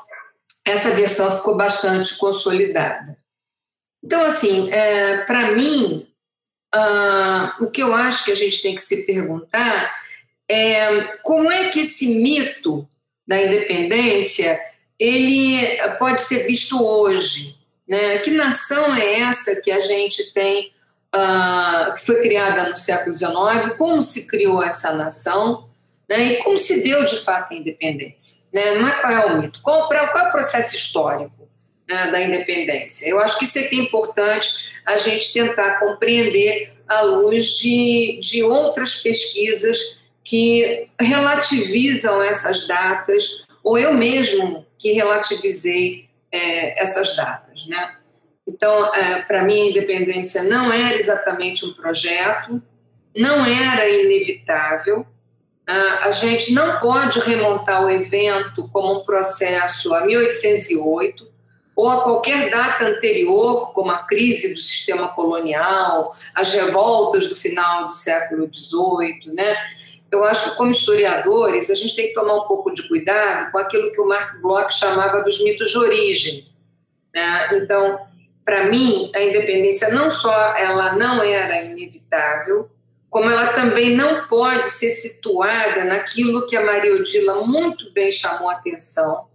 essa 0.64 0.90
versão 0.90 1.30
ficou 1.36 1.56
bastante 1.56 2.16
consolidada. 2.18 3.16
Então, 4.02 4.24
assim, 4.24 4.70
é, 4.70 5.24
para 5.24 5.52
mim, 5.52 6.07
uh, 6.74 7.64
o 7.64 7.70
que 7.70 7.82
eu 7.82 7.94
acho 7.94 8.24
que 8.24 8.32
a 8.32 8.36
gente 8.36 8.62
tem 8.62 8.74
que 8.74 8.82
se 8.82 9.04
perguntar 9.04 9.94
é 10.48 11.16
como 11.22 11.50
é 11.50 11.68
que 11.68 11.80
esse 11.80 12.14
mito 12.16 12.88
da 13.26 13.42
independência 13.42 14.60
ele 14.98 15.60
pode 15.98 16.22
ser 16.22 16.46
visto 16.46 16.84
hoje, 16.84 17.56
né? 17.86 18.18
Que 18.18 18.30
nação 18.30 18.94
é 18.94 19.20
essa 19.20 19.60
que 19.60 19.70
a 19.70 19.80
gente 19.80 20.32
tem, 20.32 20.72
uh, 21.14 21.94
que 21.94 22.04
foi 22.04 22.20
criada 22.20 22.68
no 22.70 22.76
século 22.76 23.16
XIX? 23.16 23.76
Como 23.76 24.02
se 24.02 24.26
criou 24.26 24.62
essa 24.62 24.92
nação? 24.92 25.68
Né? 26.08 26.24
E 26.24 26.36
como 26.42 26.56
se 26.56 26.82
deu 26.82 27.04
de 27.04 27.18
fato 27.18 27.52
a 27.52 27.56
independência? 27.56 28.38
Né? 28.52 28.76
Não 28.76 28.88
é 28.88 29.00
qual 29.00 29.12
é 29.12 29.26
o 29.26 29.42
mito? 29.42 29.60
Qual, 29.60 29.86
qual 29.86 30.00
é 30.00 30.28
o 30.28 30.30
processo 30.30 30.74
histórico? 30.74 31.38
né, 31.88 32.10
da 32.10 32.22
independência. 32.22 33.08
Eu 33.08 33.18
acho 33.18 33.38
que 33.38 33.44
isso 33.46 33.58
é 33.58 33.62
que 33.62 33.76
é 33.76 33.82
importante 33.82 34.67
a 34.88 34.96
gente 34.96 35.32
tentar 35.34 35.78
compreender 35.78 36.72
à 36.88 37.02
luz 37.02 37.58
de, 37.58 38.18
de 38.22 38.42
outras 38.42 39.02
pesquisas 39.02 40.00
que 40.24 40.88
relativizam 40.98 42.22
essas 42.22 42.66
datas, 42.66 43.46
ou 43.62 43.78
eu 43.78 43.92
mesmo 43.92 44.64
que 44.78 44.92
relativizei 44.92 46.08
é, 46.32 46.82
essas 46.82 47.14
datas. 47.14 47.66
Né? 47.66 47.96
Então, 48.46 48.94
é, 48.94 49.22
para 49.22 49.44
mim, 49.44 49.60
a 49.60 49.70
independência 49.70 50.42
não 50.42 50.72
era 50.72 50.96
exatamente 50.96 51.66
um 51.66 51.74
projeto, 51.74 52.62
não 53.14 53.44
era 53.44 53.88
inevitável. 53.90 55.06
A 55.66 56.10
gente 56.12 56.54
não 56.54 56.80
pode 56.80 57.20
remontar 57.20 57.84
o 57.84 57.90
evento 57.90 58.66
como 58.72 59.00
um 59.00 59.04
processo 59.04 59.92
a 59.92 60.06
1808, 60.06 61.28
ou 61.78 61.88
a 61.88 62.02
qualquer 62.02 62.50
data 62.50 62.86
anterior, 62.86 63.72
como 63.72 63.92
a 63.92 63.98
crise 63.98 64.52
do 64.52 64.60
sistema 64.60 65.06
colonial, 65.14 66.12
as 66.34 66.52
revoltas 66.52 67.28
do 67.28 67.36
final 67.36 67.86
do 67.86 67.94
século 67.94 68.52
XVIII, 68.52 69.32
né? 69.32 69.56
Eu 70.10 70.24
acho 70.24 70.50
que, 70.50 70.56
como 70.56 70.72
historiadores, 70.72 71.70
a 71.70 71.76
gente 71.76 71.94
tem 71.94 72.08
que 72.08 72.14
tomar 72.14 72.34
um 72.34 72.48
pouco 72.48 72.74
de 72.74 72.88
cuidado 72.88 73.52
com 73.52 73.58
aquilo 73.58 73.92
que 73.92 74.00
o 74.00 74.08
Mark 74.08 74.40
Bloch 74.40 74.74
chamava 74.74 75.22
dos 75.22 75.40
mitos 75.44 75.70
de 75.70 75.78
origem. 75.78 76.48
Né? 77.14 77.48
Então, 77.52 78.00
para 78.44 78.64
mim, 78.64 79.12
a 79.14 79.22
independência 79.22 79.90
não 79.90 80.10
só 80.10 80.56
ela 80.56 80.96
não 80.96 81.22
era 81.22 81.62
inevitável, 81.62 82.68
como 83.08 83.30
ela 83.30 83.52
também 83.52 83.94
não 83.94 84.26
pode 84.26 84.66
ser 84.66 84.90
situada 84.90 85.84
naquilo 85.84 86.44
que 86.48 86.56
a 86.56 86.64
Maria 86.64 86.96
Odila 86.96 87.46
muito 87.46 87.92
bem 87.92 88.10
chamou 88.10 88.50
a 88.50 88.54
atenção, 88.54 89.27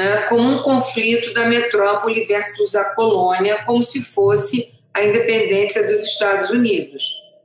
né, 0.00 0.22
como 0.22 0.48
um 0.48 0.62
conflito 0.62 1.34
da 1.34 1.46
metrópole 1.46 2.24
versus 2.24 2.74
a 2.74 2.84
colônia, 2.94 3.62
como 3.66 3.82
se 3.82 4.02
fosse 4.02 4.72
a 4.94 5.04
independência 5.04 5.86
dos 5.86 6.02
Estados 6.02 6.48
Unidos. 6.48 7.02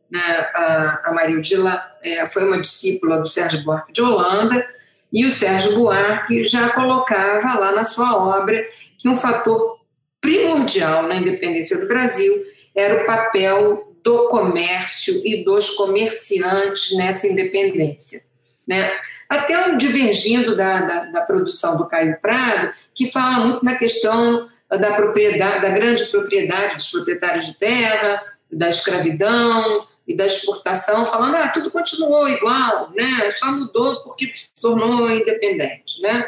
Né? 0.10 0.22
A, 0.54 1.02
a 1.04 1.12
Maria 1.12 1.38
Odila 1.38 1.84
é, 2.02 2.26
foi 2.28 2.46
uma 2.46 2.62
discípula 2.62 3.20
do 3.20 3.28
Sérgio 3.28 3.62
Buarque 3.66 3.92
de 3.92 4.02
Holanda, 4.02 4.66
e 5.12 5.26
o 5.26 5.30
Sérgio 5.30 5.76
Buarque 5.76 6.46
já 6.46 6.70
colocava 6.70 7.60
lá 7.60 7.74
na 7.74 7.84
sua 7.84 8.18
obra 8.18 8.66
que 8.98 9.10
um 9.10 9.16
fator 9.16 9.82
primordial 10.22 11.04
na 11.04 11.18
independência 11.18 11.78
do 11.78 11.90
Brasil 11.90 12.42
era 12.74 13.04
o 13.04 13.06
papel 13.06 13.94
do 14.02 14.30
comércio 14.30 15.22
e 15.26 15.44
dos 15.44 15.72
comerciantes 15.72 16.96
nessa 16.96 17.28
independência. 17.28 18.22
Né? 18.68 18.92
Até 19.30 19.76
divergindo 19.76 20.56
da, 20.56 20.82
da, 20.82 21.06
da, 21.06 21.22
produção 21.22 21.78
do 21.78 21.86
Caio 21.86 22.20
Prado, 22.20 22.72
que 22.94 23.06
fala 23.06 23.46
muito 23.46 23.64
na 23.64 23.76
questão 23.76 24.50
da 24.70 24.94
propriedade, 24.94 25.62
da 25.62 25.70
grande 25.70 26.04
propriedade 26.06 26.76
dos 26.76 26.90
proprietários 26.90 27.46
de 27.46 27.54
terra, 27.54 28.24
da 28.52 28.70
escravidão, 28.70 29.88
e 30.08 30.16
da 30.16 30.26
exportação, 30.26 31.06
falando 31.06 31.36
ah, 31.36 31.50
tudo 31.50 31.72
continuou 31.72 32.28
igual, 32.30 32.92
né? 32.94 33.28
só 33.30 33.52
mudou 33.52 34.04
porque 34.04 34.32
se 34.36 34.54
tornou 34.62 35.10
independente. 35.10 36.00
Né? 36.02 36.26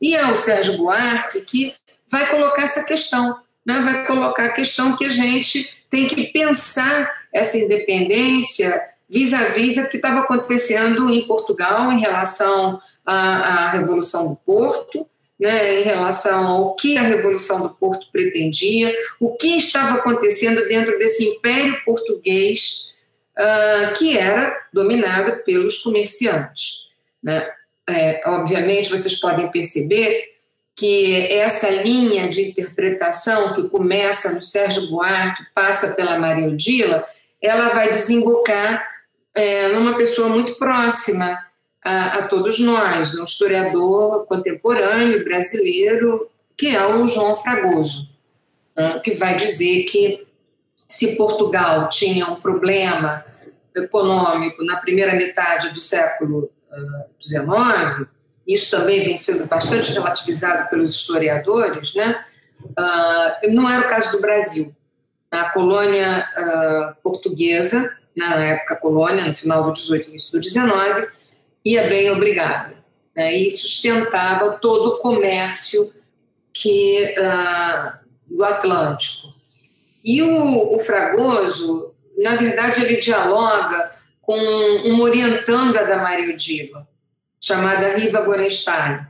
E 0.00 0.14
é 0.14 0.30
o 0.30 0.36
Sérgio 0.36 0.76
Buarque 0.76 1.40
que 1.40 1.74
vai 2.08 2.28
colocar 2.28 2.62
essa 2.62 2.84
questão, 2.84 3.40
né? 3.64 3.80
vai 3.80 4.06
colocar 4.06 4.46
a 4.46 4.52
questão 4.52 4.96
que 4.96 5.06
a 5.06 5.08
gente 5.08 5.82
tem 5.88 6.06
que 6.06 6.26
pensar 6.26 7.10
essa 7.32 7.56
independência 7.56 8.80
vis-à-vis 9.10 9.76
-vis 9.76 9.84
o 9.84 9.88
que 9.88 9.96
estava 9.96 10.20
acontecendo 10.20 11.10
em 11.10 11.26
Portugal 11.26 11.92
em 11.92 11.98
relação 11.98 12.80
à, 13.04 13.66
à 13.66 13.70
Revolução 13.70 14.28
do 14.28 14.36
Porto, 14.36 15.06
né, 15.38 15.80
em 15.80 15.84
relação 15.84 16.46
ao 16.46 16.76
que 16.76 16.96
a 16.98 17.02
Revolução 17.02 17.62
do 17.62 17.70
Porto 17.70 18.06
pretendia, 18.12 18.94
o 19.18 19.36
que 19.36 19.56
estava 19.56 19.96
acontecendo 19.96 20.68
dentro 20.68 20.98
desse 20.98 21.24
império 21.24 21.82
português 21.84 22.94
uh, 23.38 23.98
que 23.98 24.18
era 24.18 24.54
dominado 24.72 25.42
pelos 25.44 25.78
comerciantes. 25.78 26.90
Né? 27.22 27.48
É, 27.88 28.20
obviamente, 28.26 28.90
vocês 28.90 29.16
podem 29.16 29.50
perceber 29.50 30.30
que 30.76 31.26
essa 31.32 31.68
linha 31.68 32.28
de 32.28 32.48
interpretação 32.48 33.54
que 33.54 33.68
começa 33.68 34.32
no 34.32 34.42
Sérgio 34.42 34.88
Buarque, 34.88 35.44
passa 35.54 35.94
pela 35.94 36.18
Maria 36.18 36.48
Odila, 36.48 37.04
ela 37.40 37.68
vai 37.68 37.90
desembocar 37.90 38.82
é, 39.40 39.72
numa 39.72 39.96
pessoa 39.96 40.28
muito 40.28 40.56
próxima 40.56 41.38
a, 41.82 42.18
a, 42.18 42.22
todos 42.28 42.60
nós, 42.60 43.16
um 43.16 43.24
historiador 43.24 44.26
contemporâneo 44.26 45.24
brasileiro, 45.24 46.28
que 46.56 46.76
é 46.76 46.86
o 46.86 47.06
João 47.06 47.36
Fragoso, 47.36 48.06
né, 48.76 49.00
que 49.02 49.12
vai 49.14 49.36
dizer 49.36 49.84
que 49.84 50.26
se 50.86 51.16
Portugal 51.16 51.88
tinha 51.88 52.26
um 52.26 52.34
problema 52.34 53.24
econômico 53.74 54.62
na 54.62 54.76
primeira 54.76 55.14
metade 55.14 55.70
do 55.70 55.80
século 55.80 56.50
XIX, 57.18 57.46
uh, 57.46 58.06
isso 58.46 58.70
também 58.70 59.02
vem 59.02 59.16
sendo 59.16 59.46
bastante 59.46 59.92
relativizado 59.92 60.68
pelos 60.68 60.96
historiadores, 60.96 61.94
né? 61.94 62.24
Uh, 62.62 63.52
não 63.52 63.70
era 63.70 63.86
o 63.86 63.88
caso 63.88 64.12
do 64.12 64.20
Brasil. 64.20 64.74
A 65.30 65.50
colônia 65.50 66.26
uh, 66.36 67.02
portuguesa, 67.02 67.96
na 68.20 68.44
época 68.44 68.76
colônia, 68.76 69.26
no 69.26 69.34
final 69.34 69.64
do 69.64 69.72
18 69.72 70.10
início 70.10 70.32
do 70.32 70.40
19, 70.40 71.08
ia 71.64 71.88
bem 71.88 72.10
obrigada. 72.10 72.78
Né, 73.16 73.34
e 73.34 73.50
sustentava 73.50 74.52
todo 74.52 74.94
o 74.94 74.98
comércio 74.98 75.92
que, 76.52 77.14
uh, 77.18 77.98
do 78.26 78.44
Atlântico. 78.44 79.34
E 80.04 80.22
o, 80.22 80.74
o, 80.76 80.78
Fragoso, 80.78 81.92
na 82.18 82.36
verdade, 82.36 82.82
ele 82.82 82.96
dialoga 82.96 83.90
com 84.20 84.38
uma 84.38 85.04
orientanda 85.04 85.84
da 85.86 85.98
Maria 85.98 86.34
Diva, 86.36 86.86
chamada 87.40 87.96
Riva 87.96 88.20
Gorenstein, 88.20 89.00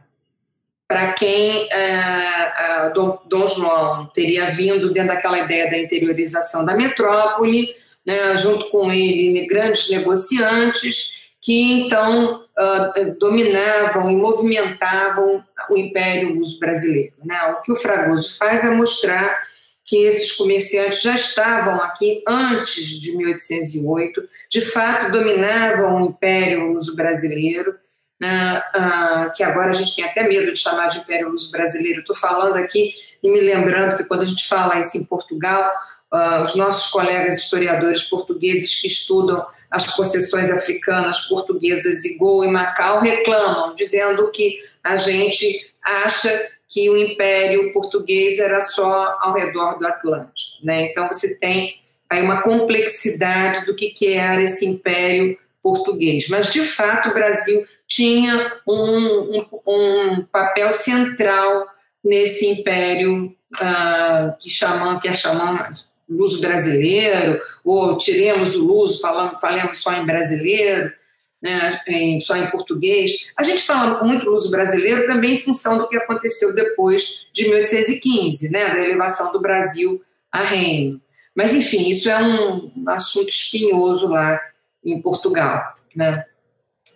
para 0.88 1.12
quem 1.12 1.66
uh, 1.66 2.88
uh, 2.88 2.94
Dom, 2.94 3.18
Dom, 3.26 3.46
João 3.46 4.06
teria 4.06 4.46
vindo 4.46 4.92
dentro 4.92 5.14
daquela 5.14 5.38
ideia 5.38 5.70
da 5.70 5.78
interiorização 5.78 6.64
da 6.64 6.74
metrópole, 6.74 7.76
né, 8.06 8.36
junto 8.36 8.70
com 8.70 8.90
ele 8.92 9.46
grandes 9.46 9.90
negociantes, 9.90 11.30
que 11.40 11.72
então 11.72 12.44
uh, 12.58 13.18
dominavam 13.18 14.10
e 14.10 14.16
movimentavam 14.16 15.42
o 15.70 15.76
Império 15.76 16.34
Luso 16.34 16.58
brasileiro. 16.58 17.14
Né? 17.24 17.36
O 17.46 17.62
que 17.62 17.72
o 17.72 17.76
Fragoso 17.76 18.36
faz 18.36 18.64
é 18.64 18.70
mostrar 18.70 19.48
que 19.84 20.04
esses 20.04 20.32
comerciantes 20.32 21.02
já 21.02 21.14
estavam 21.14 21.82
aqui 21.82 22.22
antes 22.28 22.86
de 23.00 23.16
1808, 23.16 24.22
de 24.48 24.60
fato 24.60 25.10
dominavam 25.10 26.02
o 26.02 26.06
Império 26.06 26.72
Luso 26.72 26.94
brasileiro, 26.94 27.74
né? 28.20 28.62
uh, 28.76 29.32
que 29.34 29.42
agora 29.42 29.70
a 29.70 29.72
gente 29.72 29.96
tem 29.96 30.04
até 30.04 30.28
medo 30.28 30.52
de 30.52 30.58
chamar 30.58 30.88
de 30.88 30.98
Império 30.98 31.30
Luso 31.30 31.50
brasileiro. 31.50 32.00
Estou 32.00 32.14
falando 32.14 32.56
aqui 32.56 32.92
e 33.22 33.30
me 33.30 33.40
lembrando 33.40 33.96
que 33.96 34.04
quando 34.04 34.22
a 34.22 34.26
gente 34.26 34.46
fala 34.46 34.78
isso 34.78 34.96
em 34.96 35.04
Portugal, 35.04 35.72
uh, 36.12 36.42
os 36.42 36.54
nossos 36.56 36.90
colegas 36.90 37.38
historiadores 37.38 38.02
portugueses 38.02 38.80
que 38.80 38.86
estudam 38.86 39.46
as 39.70 39.94
possessões 39.94 40.50
africanas, 40.50 41.20
portuguesas 41.28 42.00
Gol 42.18 42.44
e 42.44 42.48
Macau 42.48 43.00
reclamam, 43.00 43.74
dizendo 43.74 44.30
que 44.30 44.58
a 44.82 44.96
gente 44.96 45.72
acha 45.82 46.50
que 46.68 46.88
o 46.88 46.96
Império 46.96 47.72
Português 47.72 48.38
era 48.38 48.60
só 48.60 49.18
ao 49.20 49.34
redor 49.34 49.78
do 49.78 49.86
Atlântico. 49.86 50.64
Né? 50.64 50.90
Então 50.90 51.08
você 51.08 51.36
tem 51.38 51.80
aí 52.08 52.22
uma 52.22 52.42
complexidade 52.42 53.64
do 53.66 53.74
que, 53.74 53.90
que 53.90 54.12
era 54.14 54.42
esse 54.42 54.66
Império 54.66 55.38
Português. 55.62 56.28
Mas, 56.28 56.52
de 56.52 56.62
fato, 56.62 57.10
o 57.10 57.14
Brasil 57.14 57.66
tinha 57.86 58.60
um, 58.66 59.36
um, 59.36 59.46
um 59.66 60.24
papel 60.30 60.72
central 60.72 61.66
nesse 62.04 62.46
império 62.46 63.26
uh, 63.56 64.36
que, 64.38 64.48
chamam, 64.48 64.98
que 64.98 65.08
é 65.08 65.14
chamado 65.14 65.89
luso 66.10 66.40
brasileiro, 66.40 67.40
ou 67.64 67.96
tiremos 67.96 68.54
o 68.54 68.64
luso, 68.64 69.00
falando, 69.00 69.40
falemos 69.40 69.78
só 69.78 69.92
em 69.92 70.04
brasileiro, 70.04 70.92
né, 71.40 71.80
em, 71.86 72.20
só 72.20 72.36
em 72.36 72.50
português. 72.50 73.30
A 73.36 73.42
gente 73.42 73.62
fala 73.62 74.04
muito 74.04 74.28
luso 74.28 74.50
brasileiro 74.50 75.06
também 75.06 75.34
em 75.34 75.38
função 75.38 75.78
do 75.78 75.88
que 75.88 75.96
aconteceu 75.96 76.54
depois 76.54 77.28
de 77.32 77.48
1815, 77.48 78.50
né, 78.50 78.74
da 78.74 78.80
elevação 78.80 79.32
do 79.32 79.40
Brasil 79.40 80.02
a 80.30 80.42
reino. 80.42 81.00
Mas, 81.34 81.54
enfim, 81.54 81.88
isso 81.88 82.10
é 82.10 82.22
um 82.22 82.72
assunto 82.88 83.28
espinhoso 83.28 84.08
lá 84.08 84.40
em 84.84 85.00
Portugal. 85.00 85.72
Né? 85.94 86.24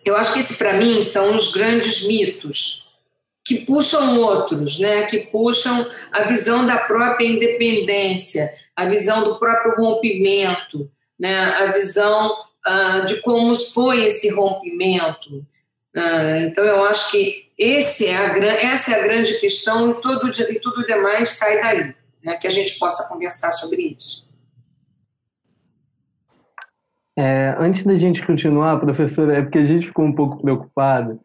Eu 0.03 0.15
acho 0.15 0.33
que 0.33 0.39
esse, 0.39 0.55
para 0.55 0.73
mim, 0.73 1.01
são 1.03 1.35
os 1.35 1.51
grandes 1.51 2.05
mitos 2.05 2.84
que 3.45 3.63
puxam 3.63 4.19
outros, 4.19 4.79
né? 4.79 5.03
que 5.05 5.19
puxam 5.19 5.85
a 6.11 6.23
visão 6.23 6.65
da 6.65 6.79
própria 6.79 7.27
independência, 7.27 8.51
a 8.75 8.85
visão 8.85 9.23
do 9.23 9.37
próprio 9.37 9.75
rompimento, 9.75 10.89
né? 11.17 11.37
a 11.37 11.71
visão 11.71 12.33
uh, 12.67 13.05
de 13.05 13.21
como 13.21 13.55
foi 13.55 14.05
esse 14.05 14.33
rompimento. 14.33 15.45
Uh, 15.95 16.41
então, 16.47 16.65
eu 16.65 16.83
acho 16.85 17.11
que 17.11 17.45
esse 17.55 18.07
é 18.07 18.17
a, 18.17 18.35
essa 18.35 18.95
é 18.95 18.99
a 18.99 19.03
grande 19.03 19.39
questão 19.39 19.91
e 19.91 20.01
tudo, 20.01 20.27
e 20.29 20.59
tudo 20.59 20.85
demais 20.87 21.29
sai 21.29 21.61
daí, 21.61 21.95
né? 22.23 22.37
que 22.37 22.47
a 22.47 22.51
gente 22.51 22.79
possa 22.79 23.07
conversar 23.07 23.51
sobre 23.51 23.95
isso. 23.95 24.25
É, 27.17 27.55
antes 27.59 27.83
da 27.83 27.95
gente 27.95 28.25
continuar, 28.25 28.79
professora, 28.79 29.37
é 29.37 29.41
porque 29.41 29.59
a 29.59 29.63
gente 29.63 29.87
ficou 29.87 30.03
um 30.03 30.13
pouco 30.13 30.41
preocupado 30.41 31.19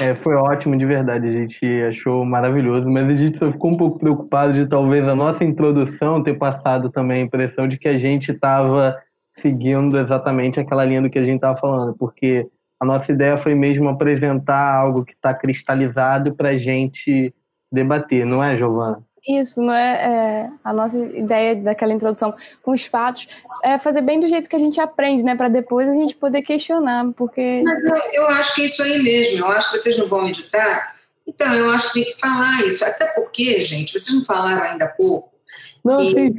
é, 0.00 0.14
foi 0.14 0.34
ótimo, 0.34 0.76
de 0.76 0.84
verdade. 0.84 1.26
A 1.26 1.32
gente 1.32 1.64
achou 1.88 2.24
maravilhoso, 2.24 2.88
mas 2.88 3.08
a 3.08 3.14
gente 3.14 3.38
só 3.38 3.50
ficou 3.50 3.72
um 3.72 3.76
pouco 3.76 3.98
preocupado 3.98 4.52
de 4.52 4.66
talvez 4.66 5.06
a 5.08 5.14
nossa 5.14 5.42
introdução 5.42 6.22
ter 6.22 6.34
passado 6.34 6.90
também 6.90 7.22
a 7.22 7.24
impressão 7.24 7.66
de 7.66 7.78
que 7.78 7.88
a 7.88 7.96
gente 7.96 8.32
estava 8.32 8.96
seguindo 9.40 9.98
exatamente 9.98 10.60
aquela 10.60 10.84
linha 10.84 11.02
do 11.02 11.10
que 11.10 11.18
a 11.18 11.24
gente 11.24 11.36
estava 11.36 11.58
falando, 11.58 11.94
porque 11.96 12.46
a 12.80 12.84
nossa 12.84 13.10
ideia 13.10 13.38
foi 13.38 13.54
mesmo 13.54 13.88
apresentar 13.88 14.74
algo 14.76 15.04
que 15.04 15.12
está 15.12 15.32
cristalizado 15.32 16.34
para 16.34 16.50
a 16.50 16.58
gente 16.58 17.34
debater, 17.72 18.26
não 18.26 18.42
é, 18.42 18.56
Giovana? 18.56 19.02
Isso, 19.28 19.60
não 19.60 19.72
é, 19.72 19.92
é, 19.92 20.50
a 20.62 20.72
nossa 20.72 20.98
ideia 20.98 21.56
daquela 21.56 21.92
introdução 21.92 22.32
com 22.62 22.72
os 22.72 22.84
fatos 22.84 23.26
é 23.64 23.76
fazer 23.78 24.00
bem 24.00 24.20
do 24.20 24.28
jeito 24.28 24.48
que 24.48 24.54
a 24.54 24.58
gente 24.58 24.80
aprende, 24.80 25.24
né, 25.24 25.34
para 25.34 25.48
depois 25.48 25.88
a 25.88 25.94
gente 25.94 26.14
poder 26.14 26.42
questionar, 26.42 27.12
porque. 27.16 27.62
Mas 27.64 27.84
eu, 27.84 28.22
eu 28.22 28.28
acho 28.28 28.54
que 28.54 28.62
é 28.62 28.64
isso 28.66 28.82
aí 28.82 29.02
mesmo. 29.02 29.40
Eu 29.40 29.48
acho 29.48 29.70
que 29.70 29.78
vocês 29.78 29.98
não 29.98 30.06
vão 30.06 30.28
editar. 30.28 30.94
Então, 31.26 31.52
eu 31.52 31.70
acho 31.70 31.92
que 31.92 32.04
tem 32.04 32.12
que 32.12 32.20
falar 32.20 32.64
isso. 32.64 32.84
Até 32.84 33.06
porque, 33.06 33.58
gente, 33.58 33.98
vocês 33.98 34.14
não 34.16 34.24
falaram 34.24 34.62
ainda 34.62 34.84
há 34.84 34.88
pouco 34.88 35.36
não, 35.84 35.98
que, 35.98 36.34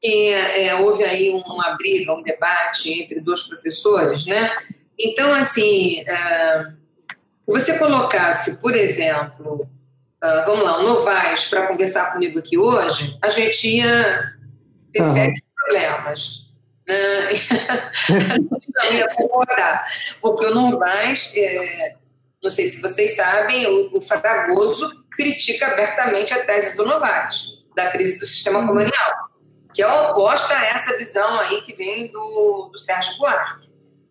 que 0.00 0.28
é, 0.30 0.74
houve 0.76 1.04
aí 1.04 1.30
uma 1.30 1.76
briga, 1.76 2.14
um 2.14 2.22
debate 2.22 2.92
entre 2.92 3.20
dois 3.20 3.42
professores, 3.42 4.26
né? 4.26 4.50
Então, 4.98 5.34
assim, 5.34 6.00
é, 6.00 6.66
você 7.46 7.78
colocasse, 7.78 8.60
por 8.60 8.74
exemplo, 8.74 9.66
uh, 10.22 10.46
vamos 10.46 10.64
lá, 10.64 10.78
o 10.78 10.82
Novaes 10.82 11.46
para 11.50 11.66
conversar 11.66 12.12
comigo 12.12 12.38
aqui 12.38 12.56
hoje, 12.56 13.18
a 13.20 13.28
gente 13.28 13.68
ia 13.68 14.32
ter 14.92 15.02
uhum. 15.02 15.12
sérios 15.12 15.40
problemas. 15.56 16.42
Né? 16.86 17.28
a 18.50 18.58
gente 18.58 18.72
não 18.74 18.92
ia 18.92 19.08
concordar. 19.14 19.86
Porque 20.20 20.46
o 20.46 20.54
Novaes, 20.54 21.34
é, 21.36 21.96
não 22.42 22.50
sei 22.50 22.66
se 22.66 22.80
vocês 22.80 23.16
sabem, 23.16 23.66
o, 23.66 23.96
o 23.96 24.00
Fragoso 24.00 24.90
critica 25.10 25.66
abertamente 25.66 26.32
a 26.32 26.44
tese 26.44 26.76
do 26.76 26.86
Novaes, 26.86 27.58
da 27.74 27.90
crise 27.90 28.20
do 28.20 28.26
sistema 28.26 28.60
uhum. 28.60 28.68
colonial, 28.68 29.12
que 29.74 29.82
é 29.82 29.88
oposta 29.88 30.54
a 30.54 30.66
essa 30.66 30.96
visão 30.96 31.40
aí 31.40 31.62
que 31.62 31.72
vem 31.72 32.10
do, 32.12 32.70
do 32.72 32.78
Sérgio 32.78 33.16
Buarque. 33.18 33.70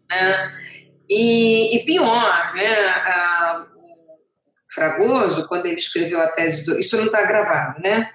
Né? 0.10 0.58
E, 1.10 1.76
e 1.76 1.86
pior, 1.86 2.54
né? 2.54 2.88
A, 2.88 3.68
Fragoso, 4.74 5.48
quando 5.48 5.66
ele 5.66 5.76
escreveu 5.76 6.22
a 6.22 6.28
tese 6.28 6.66
do. 6.66 6.80
Isso 6.80 6.96
não 6.98 7.06
está 7.06 7.24
gravado, 7.24 7.82
né? 7.82 8.10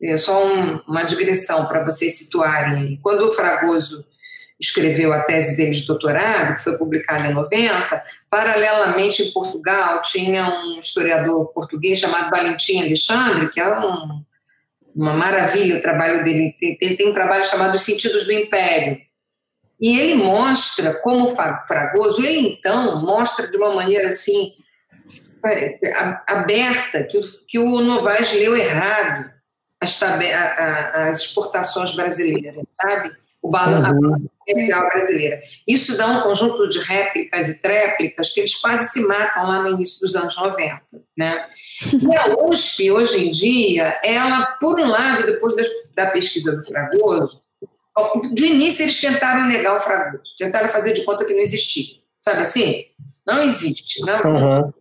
É 0.00 0.16
só 0.16 0.46
um, 0.46 0.80
uma 0.86 1.04
digressão 1.04 1.66
para 1.66 1.82
vocês 1.84 2.18
situarem. 2.18 2.98
Quando 3.02 3.26
o 3.28 3.32
Fragoso 3.32 4.04
escreveu 4.58 5.12
a 5.12 5.22
tese 5.22 5.56
dele 5.56 5.72
de 5.72 5.86
doutorado, 5.86 6.56
que 6.56 6.62
foi 6.62 6.76
publicada 6.78 7.28
em 7.28 7.34
90. 7.34 8.02
Paralelamente, 8.30 9.22
em 9.22 9.32
Portugal, 9.32 10.00
tinha 10.02 10.48
um 10.48 10.78
historiador 10.78 11.46
português 11.52 11.98
chamado 11.98 12.30
Valentim 12.30 12.80
Alexandre, 12.80 13.50
que 13.50 13.60
é 13.60 13.78
um, 13.78 14.22
uma 14.94 15.12
maravilha 15.12 15.78
o 15.78 15.82
trabalho 15.82 16.24
dele. 16.24 16.56
Tem, 16.58 16.76
tem, 16.76 16.96
tem 16.96 17.08
um 17.08 17.12
trabalho 17.12 17.44
chamado 17.44 17.74
Os 17.74 17.82
Sentidos 17.82 18.24
do 18.24 18.32
Império. 18.32 18.98
E 19.78 19.98
ele 19.98 20.14
mostra 20.14 20.94
como 20.94 21.28
Fragoso, 21.28 22.24
ele 22.24 22.48
então 22.48 23.02
mostra 23.02 23.50
de 23.50 23.58
uma 23.58 23.74
maneira 23.74 24.08
assim 24.08 24.54
aberta 26.26 27.04
que 27.04 27.18
o, 27.18 27.20
que 27.46 27.58
o 27.58 27.80
Novaes 27.80 28.32
leu 28.32 28.56
errado 28.56 29.30
as, 29.80 30.02
as 30.02 31.20
exportações 31.20 31.92
brasileiras, 31.92 32.64
sabe? 32.80 33.12
O 33.42 33.48
balanço 33.48 33.94
uhum. 33.94 34.26
comercial 34.44 34.88
brasileira. 34.88 35.40
Isso 35.66 35.96
dá 35.96 36.06
um 36.08 36.22
conjunto 36.22 36.68
de 36.68 36.80
réplicas 36.80 37.48
e 37.48 37.62
tréplicas 37.62 38.30
que 38.30 38.40
eles 38.40 38.56
quase 38.56 38.90
se 38.90 39.06
matam 39.06 39.46
lá 39.46 39.62
no 39.62 39.70
início 39.70 40.00
dos 40.00 40.16
anos 40.16 40.36
90, 40.36 40.82
né? 41.16 41.46
E 41.82 42.16
a 42.16 42.34
USP, 42.44 42.90
hoje 42.90 43.28
em 43.28 43.30
dia, 43.30 44.00
ela, 44.02 44.46
por 44.58 44.80
um 44.80 44.86
lado, 44.86 45.26
depois 45.26 45.54
da 45.94 46.10
pesquisa 46.10 46.56
do 46.56 46.64
Fragoso, 46.64 47.40
de 48.32 48.46
início 48.46 48.84
eles 48.84 49.00
tentaram 49.00 49.46
negar 49.46 49.76
o 49.76 49.80
Fragoso, 49.80 50.34
tentaram 50.38 50.68
fazer 50.68 50.92
de 50.92 51.04
conta 51.04 51.24
que 51.24 51.34
não 51.34 51.40
existia, 51.40 51.96
sabe 52.20 52.40
assim? 52.40 52.84
Não 53.26 53.42
existe, 53.42 54.00
não, 54.02 54.22
uhum. 54.22 54.72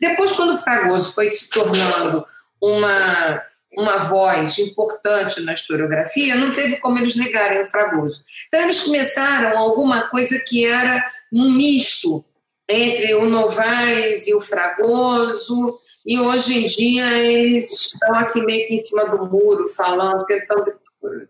Depois, 0.00 0.32
quando 0.32 0.54
o 0.54 0.58
Fragoso 0.58 1.14
foi 1.14 1.30
se 1.30 1.50
tornando 1.50 2.24
uma, 2.60 3.42
uma 3.76 3.98
voz 3.98 4.58
importante 4.58 5.40
na 5.42 5.52
historiografia, 5.52 6.34
não 6.34 6.52
teve 6.52 6.76
como 6.76 6.98
eles 6.98 7.14
negarem 7.14 7.62
o 7.62 7.66
Fragoso. 7.66 8.22
Então, 8.48 8.60
eles 8.60 8.80
começaram 8.82 9.58
alguma 9.58 10.08
coisa 10.08 10.38
que 10.46 10.66
era 10.66 11.04
um 11.32 11.52
misto 11.52 12.24
entre 12.68 13.14
o 13.14 13.28
Novaes 13.28 14.26
e 14.28 14.34
o 14.34 14.40
Fragoso, 14.40 15.78
e 16.06 16.18
hoje 16.18 16.56
em 16.56 16.66
dia 16.66 17.18
eles 17.18 17.72
estão 17.72 18.14
assim 18.14 18.44
meio 18.46 18.66
que 18.68 18.74
em 18.74 18.78
cima 18.78 19.06
do 19.06 19.28
muro, 19.28 19.66
falando, 19.68 20.24
tentando 20.24 20.72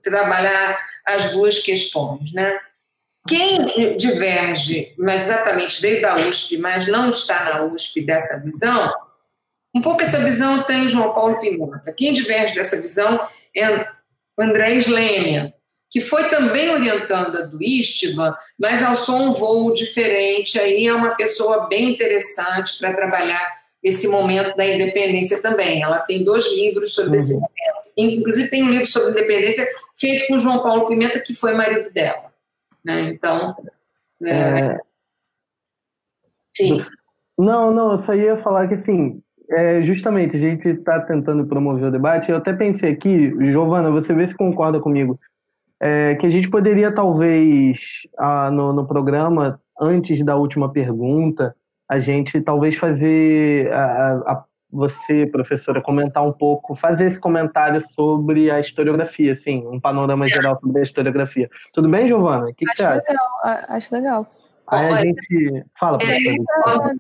trabalhar 0.03 0.79
as 1.07 1.33
duas 1.33 1.59
questões, 1.59 2.33
né? 2.33 2.59
Quem 3.29 3.97
diverge, 3.97 4.95
mas 4.99 5.23
exatamente 5.25 5.81
veio 5.81 6.01
da 6.01 6.17
USP, 6.17 6.57
mas 6.59 6.87
não 6.87 7.09
está 7.09 7.45
na 7.45 7.65
USP 7.65 8.05
dessa 8.05 8.41
visão, 8.41 8.93
um 9.75 9.81
pouco 9.81 10.03
essa 10.03 10.19
visão 10.19 10.65
tem 10.65 10.89
João 10.89 11.15
Paulo 11.15 11.39
Pimenta. 11.39 11.93
Quem 11.93 12.13
diverge 12.13 12.55
dessa 12.55 12.81
visão 12.81 13.21
é 13.55 13.71
o 13.71 14.43
André 14.43 14.75
Slêmia, 14.77 15.55
que 15.89 16.01
foi 16.01 16.29
também 16.29 16.71
orientanda 16.71 17.47
do 17.47 17.63
Istvan, 17.63 18.35
mas 18.59 18.83
alçou 18.83 19.17
um 19.17 19.33
voo 19.33 19.73
diferente. 19.73 20.59
Aí 20.59 20.87
é 20.87 20.95
uma 20.95 21.15
pessoa 21.15 21.69
bem 21.69 21.93
interessante 21.93 22.79
para 22.79 22.95
trabalhar 22.95 23.61
esse 23.83 24.09
momento 24.09 24.57
da 24.57 24.67
independência 24.67 25.41
também. 25.41 25.83
Ela 25.83 26.01
tem 26.01 26.25
dois 26.25 26.53
livros 26.53 26.93
sobre 26.95 27.11
uhum. 27.11 27.17
esse 27.17 27.35
momento. 27.35 27.51
Inclusive 27.97 28.51
tem 28.51 28.65
um 28.65 28.71
livro 28.71 28.87
sobre 28.87 29.11
independência 29.11 29.65
feito 29.97 30.27
com 30.27 30.39
João 30.39 30.63
Paulo 30.63 30.89
Pimenta, 30.89 31.21
que 31.21 31.35
foi 31.35 31.55
marido 31.55 31.91
dela. 31.91 32.30
Né? 32.85 33.11
Então, 33.11 33.55
é... 34.25 34.31
É... 34.31 34.81
sim. 36.51 36.83
Não, 37.39 37.71
não, 37.73 37.93
eu 37.93 38.03
só 38.03 38.15
ia 38.15 38.37
falar 38.37 38.69
que, 38.69 38.75
assim, 38.75 39.23
é, 39.51 39.83
justamente, 39.83 40.37
a 40.37 40.39
gente 40.39 40.69
está 40.69 41.01
tentando 41.01 41.47
promover 41.47 41.89
o 41.89 41.91
debate. 41.91 42.31
Eu 42.31 42.37
até 42.37 42.53
pensei 42.53 42.93
aqui, 42.93 43.35
Giovana, 43.41 43.91
você 43.91 44.13
vê 44.15 44.29
se 44.29 44.35
concorda 44.35 44.79
comigo, 44.79 45.19
é, 45.81 46.15
que 46.17 46.27
a 46.27 46.31
gente 46.31 46.49
poderia, 46.49 46.95
talvez, 46.95 48.03
ah, 48.19 48.51
no, 48.51 48.73
no 48.73 48.87
programa, 48.87 49.61
antes 49.81 50.23
da 50.25 50.37
última 50.37 50.71
pergunta, 50.71 51.57
a 51.89 51.99
gente 51.99 52.41
talvez 52.41 52.77
fazer 52.77 53.73
a, 53.73 54.13
a, 54.27 54.45
você, 54.73 55.27
professora, 55.27 55.81
comentar 55.81 56.25
um 56.27 56.33
pouco, 56.33 56.75
fazer 56.75 57.07
esse 57.07 57.19
comentário 57.19 57.85
sobre 57.91 58.51
a 58.51 58.61
historiografia, 58.61 59.33
assim, 59.33 59.67
um 59.67 59.81
panorama 59.81 60.27
Sim. 60.27 60.33
geral 60.33 60.59
sobre 60.61 60.81
a 60.81 60.83
historiografia. 60.83 61.51
Tudo 61.73 61.89
bem, 61.89 62.07
Giovana? 62.07 62.49
O 62.49 62.55
que, 62.55 62.65
que 62.65 62.77
você 62.77 62.85
acha? 62.85 63.03
Legal, 63.09 63.67
acho 63.69 63.95
legal. 63.95 64.27
Aí 64.67 64.93
a 64.93 64.97
gente. 65.01 65.65
Fala, 65.79 65.99
é, 66.01 66.35
professora. 66.35 66.95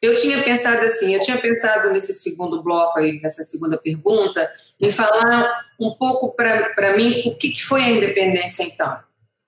Eu 0.00 0.16
tinha 0.16 0.42
pensado 0.42 0.84
assim, 0.84 1.14
eu 1.14 1.20
tinha 1.20 1.38
pensado 1.38 1.92
nesse 1.92 2.12
segundo 2.12 2.60
bloco 2.60 2.98
aí, 2.98 3.20
nessa 3.22 3.44
segunda 3.44 3.78
pergunta, 3.78 4.50
em 4.80 4.90
falar 4.90 5.64
um 5.80 5.94
pouco 5.96 6.34
para 6.34 6.96
mim 6.96 7.20
o 7.26 7.38
que, 7.38 7.50
que, 7.50 7.64
foi 7.64 7.82
a 7.82 7.90
independência 7.90 8.64
então. 8.64 8.98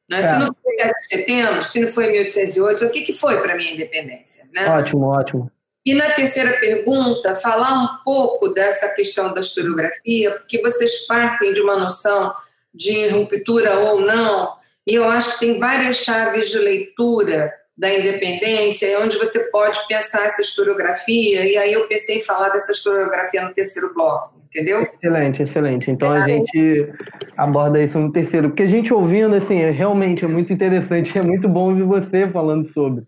Né? 0.09 0.23
Se 0.23 0.39
não 0.39 0.55
foi 0.63 0.77
7 0.77 0.93
de 0.95 1.07
setembro, 1.09 1.63
se 1.65 1.81
não 1.81 1.89
foi 1.89 2.13
1808, 2.13 2.85
o 2.85 2.91
que, 2.91 3.01
que 3.01 3.13
foi 3.13 3.43
para 3.43 3.57
mim 3.57 3.67
a 3.67 3.73
independência? 3.73 4.49
Né? 4.53 4.69
Ótimo, 4.69 5.07
ótimo. 5.07 5.51
E 5.85 5.95
na 5.95 6.11
terceira 6.11 6.59
pergunta, 6.59 7.35
falar 7.35 7.75
um 7.75 8.05
pouco 8.05 8.49
dessa 8.49 8.95
questão 8.95 9.35
da 9.35 9.41
historiografia, 9.41 10.31
porque 10.33 10.63
vocês 10.63 11.07
partem 11.07 11.53
de 11.53 11.61
uma 11.61 11.77
noção 11.77 12.33
de 12.75 13.09
ruptura 13.09 13.79
ou 13.81 14.01
não, 14.01 14.49
e 14.87 14.95
eu 14.95 15.05
acho 15.05 15.35
que 15.35 15.47
tem 15.47 15.59
várias 15.59 15.97
chaves 15.97 16.51
de 16.51 16.59
leitura 16.59 17.53
da 17.77 17.93
independência, 17.93 18.99
onde 19.01 19.19
você 19.19 19.51
pode 19.51 19.79
pensar 19.89 20.25
essa 20.25 20.41
historiografia, 20.41 21.45
e 21.45 21.57
aí 21.57 21.73
eu 21.73 21.87
pensei 21.87 22.19
em 22.19 22.21
falar 22.21 22.51
dessa 22.51 22.73
historiografia 22.73 23.43
no 23.43 23.53
terceiro 23.53 23.93
bloco, 23.93 24.41
entendeu? 24.47 24.83
Excelente, 24.83 25.43
excelente. 25.43 25.91
Então 25.91 26.15
é. 26.15 26.23
a 26.23 26.27
gente 26.27 26.93
aborda 27.37 27.83
isso 27.83 27.99
no 27.99 28.13
terceiro, 28.13 28.49
porque 28.49 28.63
a 28.63 28.69
gente 28.69 28.95
ouvindo, 28.95 29.35
assim, 29.35 29.61
é, 29.61 29.71
realmente 29.71 30.25
é 30.25 30.29
muito 30.29 30.53
interessante, 30.53 31.17
é 31.19 31.23
muito 31.23 31.49
bom 31.49 31.71
ouvir 31.71 31.83
você 31.83 32.29
falando 32.29 32.73
sobre. 32.73 33.05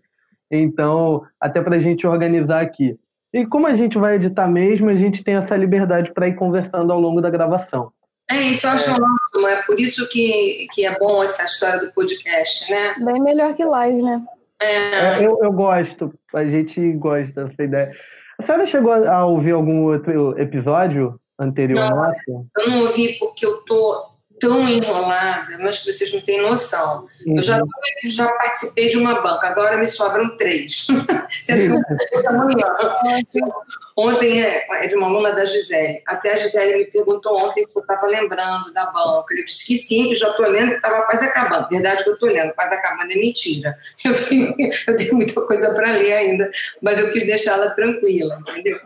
Então, 0.51 1.23
até 1.39 1.61
para 1.61 1.75
a 1.75 1.79
gente 1.79 2.07
organizar 2.07 2.61
aqui. 2.61 2.97
E 3.33 3.45
como 3.45 3.67
a 3.67 3.73
gente 3.73 3.97
vai 3.97 4.15
editar 4.15 4.47
mesmo, 4.47 4.89
a 4.89 4.95
gente 4.95 5.23
tem 5.23 5.35
essa 5.35 5.55
liberdade 5.55 6.13
para 6.13 6.27
ir 6.27 6.35
conversando 6.35 6.91
ao 6.91 6.99
longo 6.99 7.21
da 7.21 7.29
gravação. 7.29 7.91
É 8.29 8.41
isso, 8.41 8.67
eu 8.67 8.71
acho 8.71 8.89
é. 8.89 8.93
ótimo. 8.93 9.47
É 9.47 9.61
por 9.63 9.79
isso 9.79 10.07
que, 10.09 10.67
que 10.73 10.85
é 10.85 10.97
bom 10.97 11.23
essa 11.23 11.43
história 11.43 11.79
do 11.79 11.91
podcast, 11.93 12.71
né? 12.71 12.95
Bem 12.99 13.21
melhor 13.21 13.53
que 13.53 13.63
live, 13.63 14.01
né? 14.01 14.21
É. 14.61 15.25
Eu, 15.25 15.39
eu 15.41 15.51
gosto, 15.51 16.13
a 16.33 16.43
gente 16.45 16.91
gosta 16.93 17.45
dessa 17.45 17.63
ideia. 17.63 17.91
A 18.39 18.43
senhora 18.43 18.65
chegou 18.65 18.91
a 18.91 19.25
ouvir 19.25 19.51
algum 19.51 19.83
outro 19.83 20.37
episódio 20.39 21.19
anterior 21.39 21.89
não, 21.89 21.95
nosso? 21.97 22.47
Eu 22.57 22.69
não 22.69 22.85
ouvi 22.85 23.17
porque 23.19 23.45
eu 23.45 23.63
tô 23.63 24.16
tão 24.39 24.67
enrolada, 24.67 25.57
mas 25.59 25.79
que 25.79 25.91
vocês 25.91 26.13
não 26.13 26.21
têm 26.21 26.41
noção. 26.41 27.07
Uhum. 27.25 27.37
Eu 27.37 27.41
já, 27.41 27.61
uhum. 27.61 27.69
já 28.05 28.27
participei 28.33 28.89
de 28.89 28.97
uma 28.97 29.21
banca, 29.21 29.47
agora 29.47 29.77
me 29.77 29.87
sobram 29.87 30.35
três. 30.37 30.87
Sendo 31.41 31.83
que 31.83 32.17
eu 32.17 32.29
amanhã. 32.29 32.65
Ontem 33.95 34.43
é, 34.43 34.65
é 34.83 34.87
de 34.87 34.95
uma 34.95 35.07
aluna 35.07 35.33
da 35.33 35.43
Gisele. 35.43 36.03
Até 36.05 36.33
a 36.33 36.35
Gisele 36.35 36.77
me 36.77 36.85
perguntou 36.85 37.35
ontem 37.35 37.63
se 37.63 37.69
eu 37.75 37.81
estava 37.81 38.05
lembrando 38.05 38.71
da 38.71 38.85
banca. 38.91 39.33
Eu 39.35 39.43
disse 39.43 39.65
que 39.65 39.75
sim, 39.75 40.07
que 40.07 40.15
já 40.15 40.29
estou 40.29 40.47
lendo, 40.47 40.69
que 40.69 40.75
estava 40.75 41.01
quase 41.03 41.25
acabando. 41.25 41.67
Verdade 41.69 42.03
que 42.03 42.09
eu 42.09 42.13
estou 42.13 42.29
lendo, 42.29 42.53
quase 42.53 42.75
acabando 42.75 43.11
é 43.11 43.15
mentira. 43.15 43.77
Eu 44.03 44.15
tenho, 44.15 44.55
eu 44.87 44.95
tenho 44.95 45.15
muita 45.15 45.41
coisa 45.41 45.73
para 45.73 45.91
ler 45.91 46.13
ainda, 46.13 46.49
mas 46.81 46.97
eu 46.97 47.11
quis 47.11 47.25
deixá-la 47.25 47.71
tranquila, 47.71 48.39
entendeu? 48.47 48.79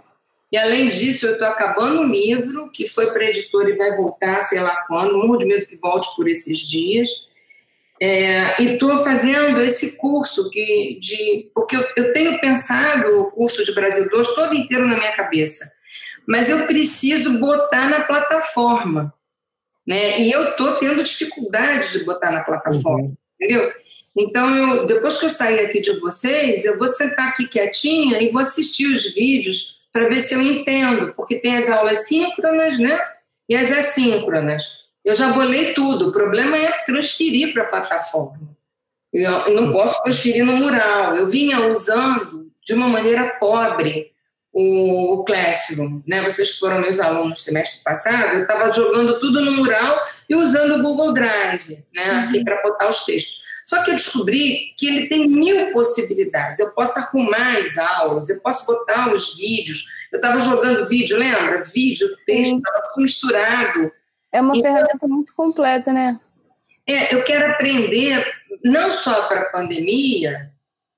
E 0.52 0.58
além 0.58 0.90
disso, 0.90 1.28
eu 1.28 1.34
estou 1.34 1.48
acabando 1.48 2.02
um 2.02 2.12
livro 2.12 2.70
que 2.72 2.88
foi 2.88 3.12
para 3.12 3.24
a 3.24 3.30
editora 3.30 3.70
e 3.70 3.78
vai 3.78 3.96
voltar, 3.96 4.42
sei 4.42 4.60
lá 4.60 4.84
quando, 4.88 5.18
morro 5.18 5.38
de 5.38 5.46
medo 5.46 5.66
que 5.66 5.78
volte 5.78 6.10
por 6.16 6.28
esses 6.28 6.60
dias. 6.60 7.08
É, 8.02 8.62
e 8.62 8.74
estou 8.74 8.98
fazendo 8.98 9.62
esse 9.62 9.98
curso 9.98 10.50
que, 10.50 10.98
de, 11.00 11.52
porque 11.54 11.76
eu, 11.76 11.86
eu, 11.96 12.12
tenho 12.12 12.40
pensado 12.42 13.22
o 13.22 13.30
curso 13.30 13.64
de 13.64 13.74
Brasil 13.74 14.10
2 14.10 14.36
todo 14.36 14.56
inteiro 14.56 14.88
na 14.88 14.98
minha 14.98 15.16
cabeça, 15.16 15.72
mas 16.28 16.50
eu 16.50 16.66
preciso 16.66 17.40
botar 17.40 17.88
na 17.88 18.02
plataforma. 18.02 19.14
Né? 19.88 20.20
E 20.20 20.32
eu 20.32 20.50
estou 20.50 20.78
tendo 20.78 21.04
dificuldade 21.04 21.92
de 21.92 22.04
botar 22.04 22.32
na 22.32 22.44
plataforma, 22.44 23.04
uhum. 23.04 23.18
entendeu? 23.40 23.72
Então, 24.18 24.58
eu, 24.58 24.88
depois 24.88 25.18
que 25.18 25.26
eu 25.26 25.30
sair 25.30 25.60
aqui 25.60 25.80
de 25.80 25.98
vocês, 26.00 26.66
eu 26.66 26.78
vou 26.78 26.88
sentar 26.88 27.30
aqui 27.30 27.48
quietinha 27.48 28.22
e 28.22 28.30
vou 28.30 28.42
assistir 28.42 28.88
os 28.88 29.14
vídeos 29.14 29.81
para 29.92 30.08
ver 30.08 30.22
se 30.22 30.34
eu 30.34 30.42
entendo, 30.42 31.14
porque 31.14 31.40
tem 31.40 31.58
as 31.58 31.70
aulas 31.70 32.08
síncronas, 32.08 32.80
né? 32.80 33.00
E 33.50 33.56
as 33.56 33.72
assíncronas. 33.72 34.82
Eu 35.04 35.16
já 35.16 35.32
bolei 35.32 35.74
tudo, 35.74 36.10
o 36.10 36.12
problema 36.12 36.58
é 36.58 36.72
transferir 36.86 37.54
para 37.54 37.64
a 37.64 37.68
plataforma. 37.68 38.52
Eu, 39.12 39.54
não 39.54 39.74
posso 39.74 40.02
transferir 40.04 40.46
no 40.46 40.56
mural. 40.56 41.16
Eu 41.16 41.28
vinha 41.28 41.68
usando 41.68 42.50
de 42.64 42.74
uma 42.74 42.88
maneira 42.88 43.36
pobre 43.40 44.12
o, 44.54 45.16
o 45.16 45.26
Classroom, 45.26 46.02
né? 46.08 46.22
Vocês 46.22 46.52
que 46.52 46.60
foram 46.60 46.80
meus 46.80 47.00
alunos 47.00 47.30
no 47.30 47.36
semestre 47.36 47.84
passado, 47.84 48.36
eu 48.36 48.42
estava 48.44 48.72
jogando 48.72 49.20
tudo 49.20 49.44
no 49.44 49.58
mural 49.58 50.00
e 50.30 50.36
usando 50.36 50.76
o 50.76 50.82
Google 50.82 51.14
Drive, 51.14 51.84
né? 51.94 52.12
Assim, 52.20 52.40
uhum. 52.40 52.46
para 52.46 52.62
botar 52.62 52.88
os 52.88 53.06
textos. 53.06 53.42
Só 53.64 53.84
que 53.84 53.92
eu 53.92 53.96
descobri 53.96 54.74
que 54.78 54.88
ele 54.88 55.08
tem 55.08 55.28
mil 55.28 55.72
possibilidades. 55.72 56.60
Eu 56.60 56.72
posso 56.72 56.98
arrumar 57.00 57.58
as 57.58 57.78
aulas, 57.78 58.30
eu 58.30 58.42
posso 58.42 58.66
botar 58.66 59.14
os 59.14 59.36
vídeos. 59.36 59.86
Eu 60.12 60.18
estava 60.18 60.40
jogando 60.40 60.88
vídeo, 60.88 61.18
lembra? 61.18 61.64
Vídeo, 61.64 62.08
texto, 62.26 62.58
estava 62.58 62.82
tudo 62.90 63.02
misturado. 63.04 63.92
É 64.32 64.42
uma 64.42 64.58
então, 64.58 64.72
ferramenta 64.72 65.08
muito 65.08 65.34
completa, 65.36 65.94
né? 65.94 66.20
É, 66.88 67.14
eu 67.14 67.24
quero 67.24 67.52
aprender 67.52 68.26
não 68.64 68.92
só 68.92 69.28
para 69.28 69.42
a 69.42 69.46
pandemia, 69.46 70.52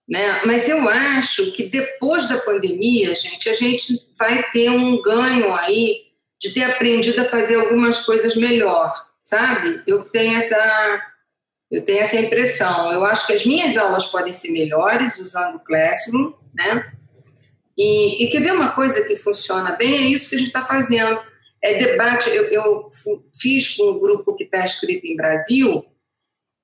né, 0.07 0.41
mas 0.45 0.67
eu 0.67 0.87
acho 0.89 1.51
que 1.53 1.63
depois 1.63 2.27
da 2.27 2.37
pandemia, 2.39 3.13
gente, 3.13 3.49
a 3.49 3.53
gente 3.53 3.93
vai 4.17 4.43
ter 4.51 4.69
um 4.69 5.01
ganho 5.01 5.53
aí 5.53 6.03
de 6.39 6.51
ter 6.51 6.63
aprendido 6.63 7.21
a 7.21 7.25
fazer 7.25 7.55
algumas 7.55 8.05
coisas 8.05 8.35
melhor, 8.35 8.93
sabe? 9.17 9.81
Eu 9.87 10.03
tenho 10.05 10.37
essa 10.37 11.12
eu 11.73 11.83
tenho 11.83 12.01
essa 12.01 12.15
impressão. 12.17 12.91
Eu 12.93 13.03
acho 13.03 13.25
que 13.25 13.33
as 13.33 13.43
minhas 13.47 13.75
aulas 13.75 14.05
podem 14.05 14.31
ser 14.31 14.51
melhores 14.51 15.17
usando 15.17 15.55
o 15.55 15.59
Classroom, 15.59 16.31
né? 16.53 16.93
E, 17.75 18.23
e 18.23 18.29
quer 18.29 18.41
ver 18.43 18.53
uma 18.53 18.73
coisa 18.73 19.03
que 19.03 19.15
funciona 19.15 19.71
bem? 19.71 19.95
É 19.95 20.01
isso 20.01 20.29
que 20.29 20.35
a 20.35 20.37
gente 20.37 20.47
está 20.49 20.61
fazendo. 20.61 21.19
É 21.63 21.79
debate. 21.79 22.29
Eu, 22.29 22.45
eu, 22.45 22.87
fiz 23.35 23.75
com 23.75 23.85
o 23.85 23.95
um 23.95 23.99
grupo 23.99 24.35
que 24.35 24.43
está 24.43 24.63
escrito 24.63 25.07
em 25.07 25.15
Brasil 25.15 25.83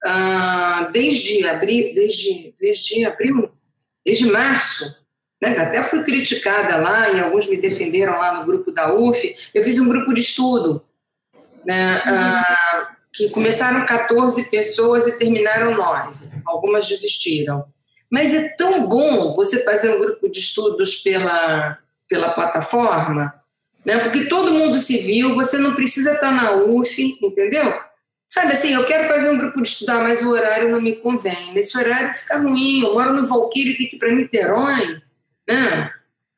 uh, 0.05 0.91
desde 0.91 1.43
abril, 1.47 1.95
desde, 1.95 2.53
desde 2.59 3.03
abril, 3.03 3.51
desde 4.05 4.31
março. 4.31 4.95
Né? 5.41 5.57
Até 5.57 5.81
fui 5.81 6.03
criticada 6.03 6.77
lá 6.77 7.09
e 7.09 7.19
alguns 7.19 7.49
me 7.49 7.57
defenderam 7.57 8.13
lá 8.13 8.39
no 8.39 8.45
grupo 8.45 8.71
da 8.71 8.93
UF. 8.93 9.35
Eu 9.55 9.63
fiz 9.63 9.79
um 9.79 9.89
grupo 9.89 10.13
de 10.13 10.21
estudo. 10.21 10.85
Né? 11.65 11.97
Uh, 11.97 12.98
que 13.13 13.29
começaram 13.29 13.85
14 13.85 14.49
pessoas 14.49 15.07
e 15.07 15.17
terminaram 15.17 15.75
9. 15.75 16.29
Algumas 16.45 16.87
desistiram. 16.87 17.65
Mas 18.09 18.33
é 18.33 18.49
tão 18.55 18.87
bom 18.87 19.35
você 19.35 19.63
fazer 19.63 19.95
um 19.95 19.99
grupo 19.99 20.29
de 20.29 20.39
estudos 20.39 20.97
pela, 20.97 21.77
pela 22.07 22.29
plataforma, 22.29 23.33
né? 23.85 23.99
porque 23.99 24.25
todo 24.25 24.53
mundo 24.53 24.79
se 24.79 24.97
viu, 24.97 25.35
você 25.35 25.57
não 25.57 25.75
precisa 25.75 26.13
estar 26.13 26.31
na 26.31 26.55
UF, 26.55 27.17
entendeu? 27.21 27.71
Sabe 28.27 28.53
assim, 28.53 28.73
eu 28.73 28.85
quero 28.85 29.07
fazer 29.07 29.29
um 29.29 29.37
grupo 29.37 29.61
de 29.61 29.69
estudar, 29.69 30.03
mas 30.03 30.23
o 30.23 30.29
horário 30.29 30.71
não 30.71 30.81
me 30.81 30.95
convém. 30.97 31.53
Nesse 31.53 31.77
horário 31.77 32.13
fica 32.13 32.37
ruim, 32.37 32.81
eu 32.83 32.93
moro 32.93 33.13
no 33.13 33.25
Valqueire, 33.25 33.77
tem 33.77 33.87
que 33.87 33.95
ir 33.95 33.99
para 33.99 34.11
Niterói, 34.11 35.01
né? 35.47 35.91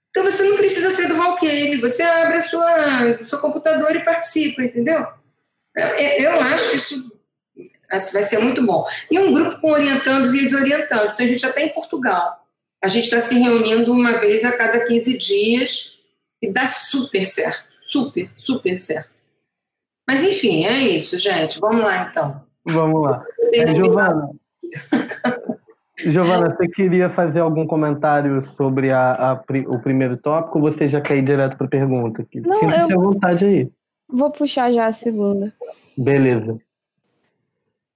Então 0.09 0.23
você 0.23 0.43
não 0.43 0.57
precisa 0.57 0.91
ser 0.91 1.07
do 1.07 1.15
Valqueire, 1.15 1.79
você 1.79 2.03
abre 2.03 2.37
a 2.37 2.41
sua, 2.41 3.21
o 3.21 3.25
seu 3.25 3.39
computador 3.39 3.95
e 3.95 4.03
participa, 4.03 4.61
entendeu? 4.61 5.05
Eu 5.75 6.39
acho 6.41 6.71
que 6.71 6.77
isso 6.77 7.11
vai 7.89 8.23
ser 8.23 8.39
muito 8.39 8.65
bom. 8.65 8.85
E 9.09 9.19
um 9.19 9.33
grupo 9.33 9.59
com 9.59 9.71
orientandos 9.71 10.33
e 10.33 10.39
ex-orientandos. 10.39 11.13
Então, 11.13 11.25
a 11.25 11.29
gente 11.29 11.41
já 11.41 11.49
está 11.49 11.61
em 11.61 11.73
Portugal. 11.73 12.45
A 12.83 12.87
gente 12.87 13.05
está 13.05 13.19
se 13.19 13.37
reunindo 13.37 13.91
uma 13.91 14.13
vez 14.19 14.43
a 14.43 14.57
cada 14.57 14.85
15 14.85 15.17
dias 15.17 15.99
e 16.41 16.51
dá 16.51 16.65
super 16.65 17.25
certo. 17.25 17.65
Super, 17.81 18.29
super 18.37 18.79
certo. 18.79 19.09
Mas, 20.07 20.23
enfim, 20.23 20.65
é 20.65 20.79
isso, 20.79 21.17
gente. 21.17 21.59
Vamos 21.59 21.83
lá, 21.83 22.07
então. 22.09 22.41
Vamos 22.65 23.03
lá. 23.03 23.23
É, 23.53 23.75
Giovana, 23.75 24.29
Giovana, 25.97 26.55
você 26.55 26.67
queria 26.67 27.09
fazer 27.09 27.39
algum 27.39 27.67
comentário 27.67 28.43
sobre 28.55 28.91
a, 28.91 29.13
a, 29.13 29.43
o 29.67 29.79
primeiro 29.79 30.17
tópico 30.17 30.59
ou 30.59 30.71
você 30.71 30.87
já 30.87 31.01
quer 31.01 31.17
ir 31.17 31.23
direto 31.23 31.57
para 31.57 31.67
a 31.67 31.69
pergunta? 31.69 32.25
Sinta-se 32.31 32.91
eu... 32.91 32.99
à 32.99 33.03
vontade 33.03 33.45
aí. 33.45 33.71
Vou 34.11 34.29
puxar 34.29 34.71
já 34.71 34.85
a 34.85 34.93
segunda. 34.93 35.53
Beleza. 35.97 36.59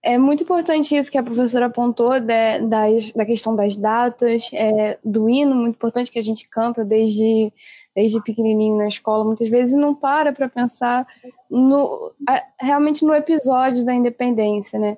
É 0.06 0.20
muito 0.20 0.44
importante 0.44 0.96
isso 0.96 1.12
que 1.12 1.18
a 1.18 1.24
professora 1.24 1.66
apontou 1.66 2.20
de, 2.20 2.60
das, 2.70 3.12
da 3.12 3.26
questão 3.26 3.56
das 3.56 3.76
datas, 3.76 4.52
é, 4.54 5.00
do 5.04 5.28
hino, 5.28 5.56
muito 5.56 5.76
importante 5.76 6.12
que 6.12 6.20
a 6.20 6.24
gente 6.24 6.48
canta 6.48 6.86
desde, 6.86 7.52
desde 7.96 8.22
pequenininho 8.22 8.78
na 8.78 8.88
escola, 8.88 9.26
muitas 9.26 9.50
vezes 9.50 9.74
e 9.74 9.78
não 9.78 9.96
para 9.96 10.32
para 10.32 10.48
pensar 10.48 11.08
no, 11.50 12.14
realmente 12.62 13.04
no 13.04 13.16
episódio 13.16 13.84
da 13.84 13.96
independência, 13.96 14.78
né? 14.78 14.96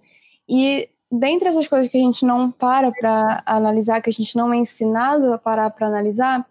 E 0.47 0.89
dentre 1.09 1.47
essas 1.47 1.69
coisas 1.69 1.87
que 1.87 1.97
a 1.97 2.01
gente 2.01 2.25
não 2.25 2.51
para 2.51 2.91
para 2.91 3.41
analisar, 3.45 4.01
que 4.01 4.09
a 4.09 4.13
gente 4.13 4.35
não 4.35 4.53
é 4.53 4.57
ensinado 4.57 5.31
a 5.31 5.37
parar 5.37 5.69
para 5.69 5.87
analisar, 5.87 6.45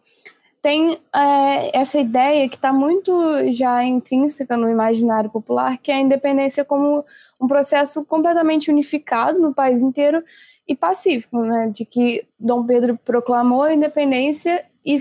tem 0.66 0.98
é, 1.14 1.78
essa 1.78 1.96
ideia 1.96 2.48
que 2.48 2.56
está 2.56 2.72
muito 2.72 3.12
já 3.52 3.84
intrínseca 3.84 4.56
no 4.56 4.68
imaginário 4.68 5.30
popular, 5.30 5.78
que 5.78 5.92
é 5.92 5.94
a 5.94 6.00
independência 6.00 6.64
como 6.64 7.04
um 7.40 7.46
processo 7.46 8.04
completamente 8.04 8.68
unificado 8.68 9.40
no 9.40 9.54
país 9.54 9.80
inteiro 9.80 10.24
e 10.66 10.74
pacífico, 10.74 11.38
né? 11.38 11.70
De 11.72 11.84
que 11.84 12.26
Dom 12.36 12.66
Pedro 12.66 12.98
proclamou 13.04 13.62
a 13.62 13.72
independência 13.72 14.66
e 14.84 14.98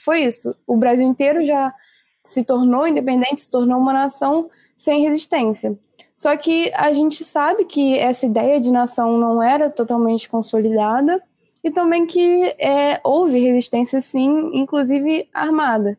foi 0.00 0.24
isso. 0.24 0.56
O 0.66 0.78
Brasil 0.78 1.06
inteiro 1.06 1.44
já 1.44 1.74
se 2.22 2.42
tornou 2.42 2.88
independente, 2.88 3.40
se 3.40 3.50
tornou 3.50 3.78
uma 3.78 3.92
nação 3.92 4.48
sem 4.78 5.02
resistência. 5.02 5.78
Só 6.16 6.34
que 6.38 6.72
a 6.74 6.90
gente 6.94 7.22
sabe 7.22 7.66
que 7.66 7.98
essa 7.98 8.24
ideia 8.24 8.58
de 8.58 8.72
nação 8.72 9.18
não 9.18 9.42
era 9.42 9.68
totalmente 9.68 10.26
consolidada 10.26 11.22
e 11.66 11.70
também 11.72 12.06
que 12.06 12.54
é, 12.60 13.00
houve 13.02 13.40
resistência, 13.40 14.00
sim, 14.00 14.52
inclusive 14.54 15.28
armada. 15.34 15.98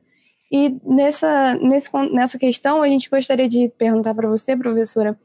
E 0.50 0.80
nessa, 0.82 1.56
nesse, 1.56 1.90
nessa 2.10 2.40
questão, 2.40 2.82
a 2.82 2.88
gente 2.88 3.10
gostaria 3.10 3.50
de 3.50 3.68
perguntar 3.78 4.16
para 4.16 4.30
você, 4.30 4.56
professora, 4.56 5.20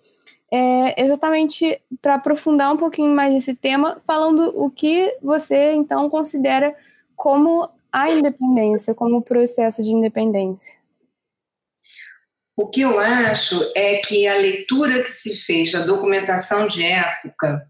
é, 0.53 1.01
exatamente 1.01 1.80
para 2.01 2.16
aprofundar 2.16 2.72
um 2.72 2.76
pouquinho 2.76 3.14
mais 3.14 3.32
esse 3.32 3.55
tema, 3.55 4.03
falando 4.05 4.53
o 4.57 4.68
que 4.68 5.16
você, 5.22 5.70
então, 5.74 6.11
considera 6.11 6.74
como 7.14 7.70
a 7.93 8.11
independência, 8.11 8.97
como 8.97 9.18
o 9.18 9.22
processo 9.22 9.80
de 9.80 9.90
independência. 9.90 10.74
O 12.57 12.66
que 12.66 12.80
eu 12.80 12.99
acho 12.99 13.61
é 13.76 13.99
que 13.99 14.26
a 14.26 14.34
leitura 14.34 15.05
que 15.05 15.09
se 15.09 15.36
fez 15.36 15.70
da 15.70 15.86
documentação 15.86 16.66
de 16.66 16.84
época 16.84 17.64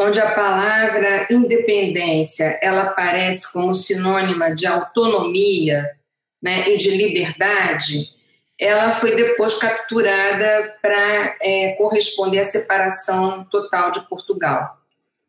onde 0.00 0.18
a 0.18 0.30
palavra 0.30 1.26
independência 1.30 2.58
ela 2.62 2.84
aparece 2.84 3.52
como 3.52 3.74
sinônima 3.74 4.54
de 4.54 4.66
autonomia 4.66 5.90
né, 6.42 6.70
e 6.70 6.78
de 6.78 6.90
liberdade, 6.90 8.08
ela 8.58 8.92
foi 8.92 9.14
depois 9.14 9.56
capturada 9.56 10.74
para 10.80 11.36
é, 11.42 11.74
corresponder 11.76 12.38
à 12.38 12.44
separação 12.44 13.44
total 13.50 13.90
de 13.90 14.00
Portugal. 14.08 14.78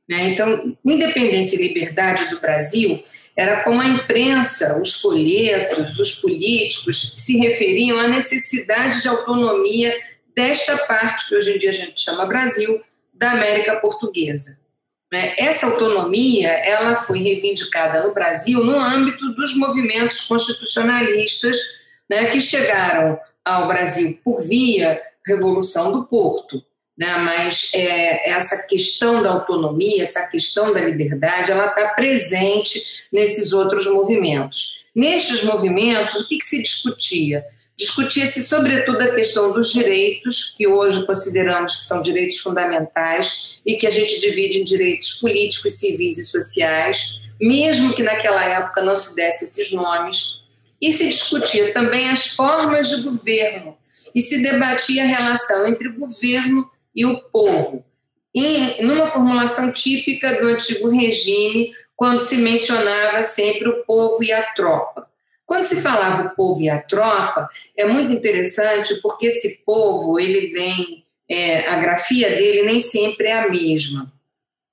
Né? 0.07 0.29
Então, 0.29 0.77
independência 0.85 1.57
e 1.57 1.67
liberdade 1.67 2.29
do 2.29 2.39
Brasil 2.39 3.03
era 3.35 3.63
como 3.63 3.81
a 3.81 3.85
imprensa, 3.85 4.79
os 4.81 5.01
folhetos, 5.01 5.99
os 5.99 6.15
políticos 6.15 7.13
se 7.17 7.37
referiam 7.37 7.99
à 7.99 8.07
necessidade 8.07 9.01
de 9.01 9.09
autonomia 9.09 9.93
desta 10.33 10.77
parte 10.77 11.27
que 11.27 11.35
hoje 11.35 11.55
em 11.55 11.57
dia 11.57 11.71
a 11.71 11.73
gente 11.73 11.99
chama 11.99 12.25
Brasil, 12.25 12.81
da 13.13 13.33
América 13.33 13.75
Portuguesa. 13.75 14.60
Né? 15.11 15.35
Essa 15.37 15.65
autonomia 15.67 16.49
ela 16.49 16.95
foi 16.95 17.19
reivindicada 17.19 18.07
no 18.07 18.13
Brasil 18.13 18.63
no 18.63 18.79
âmbito 18.79 19.33
dos 19.33 19.55
movimentos 19.55 20.21
constitucionalistas 20.21 21.57
né, 22.09 22.25
que 22.27 22.39
chegaram 22.39 23.19
ao 23.43 23.67
Brasil 23.67 24.19
por 24.23 24.41
via 24.41 25.01
Revolução 25.27 25.91
do 25.91 26.05
Porto. 26.05 26.63
Né? 26.97 27.17
Mas 27.17 27.71
é, 27.73 28.29
essa 28.31 28.65
questão 28.67 29.21
da 29.21 29.31
autonomia, 29.31 30.03
essa 30.03 30.25
questão 30.27 30.73
da 30.73 30.79
liberdade, 30.79 31.51
ela 31.51 31.67
está 31.67 31.89
presente 31.89 32.81
nesses 33.11 33.51
outros 33.51 33.85
movimentos. 33.87 34.85
Nestes 34.95 35.43
movimentos, 35.43 36.21
o 36.21 36.27
que, 36.27 36.37
que 36.37 36.45
se 36.45 36.61
discutia? 36.61 37.45
Discutia-se, 37.77 38.43
sobretudo, 38.43 39.01
a 39.01 39.11
questão 39.11 39.51
dos 39.51 39.71
direitos, 39.71 40.53
que 40.55 40.67
hoje 40.67 41.05
consideramos 41.05 41.75
que 41.75 41.85
são 41.85 42.01
direitos 42.01 42.37
fundamentais 42.39 43.59
e 43.65 43.75
que 43.75 43.87
a 43.87 43.89
gente 43.89 44.19
divide 44.19 44.59
em 44.59 44.63
direitos 44.63 45.13
políticos, 45.13 45.79
civis 45.79 46.17
e 46.17 46.23
sociais, 46.23 47.21
mesmo 47.39 47.93
que 47.93 48.03
naquela 48.03 48.43
época 48.45 48.83
não 48.83 48.95
se 48.95 49.15
desse 49.15 49.45
esses 49.45 49.71
nomes. 49.71 50.41
E 50.79 50.91
se 50.91 51.07
discutia 51.07 51.73
também 51.73 52.09
as 52.09 52.27
formas 52.27 52.89
de 52.89 53.01
governo 53.01 53.77
e 54.13 54.21
se 54.21 54.41
debatia 54.41 55.03
a 55.03 55.07
relação 55.07 55.67
entre 55.67 55.87
o 55.87 55.95
governo 55.95 56.69
e 56.93 57.05
o 57.05 57.21
povo, 57.29 57.85
em 58.33 58.85
numa 58.85 59.05
formulação 59.05 59.71
típica 59.71 60.39
do 60.39 60.47
antigo 60.47 60.89
regime, 60.89 61.73
quando 61.95 62.19
se 62.19 62.37
mencionava 62.37 63.23
sempre 63.23 63.69
o 63.69 63.83
povo 63.85 64.23
e 64.23 64.31
a 64.31 64.41
tropa. 64.53 65.10
Quando 65.51 65.65
se 65.65 65.81
falava 65.81 66.27
o 66.27 66.29
povo 66.29 66.61
e 66.61 66.69
a 66.69 66.81
tropa, 66.81 67.49
é 67.75 67.83
muito 67.83 68.09
interessante 68.13 68.95
porque 69.01 69.27
esse 69.27 69.61
povo, 69.65 70.17
ele 70.17 70.47
vem, 70.47 71.03
é, 71.27 71.67
a 71.67 71.75
grafia 71.75 72.29
dele 72.29 72.63
nem 72.63 72.79
sempre 72.79 73.27
é 73.27 73.33
a 73.33 73.49
mesma. 73.49 74.09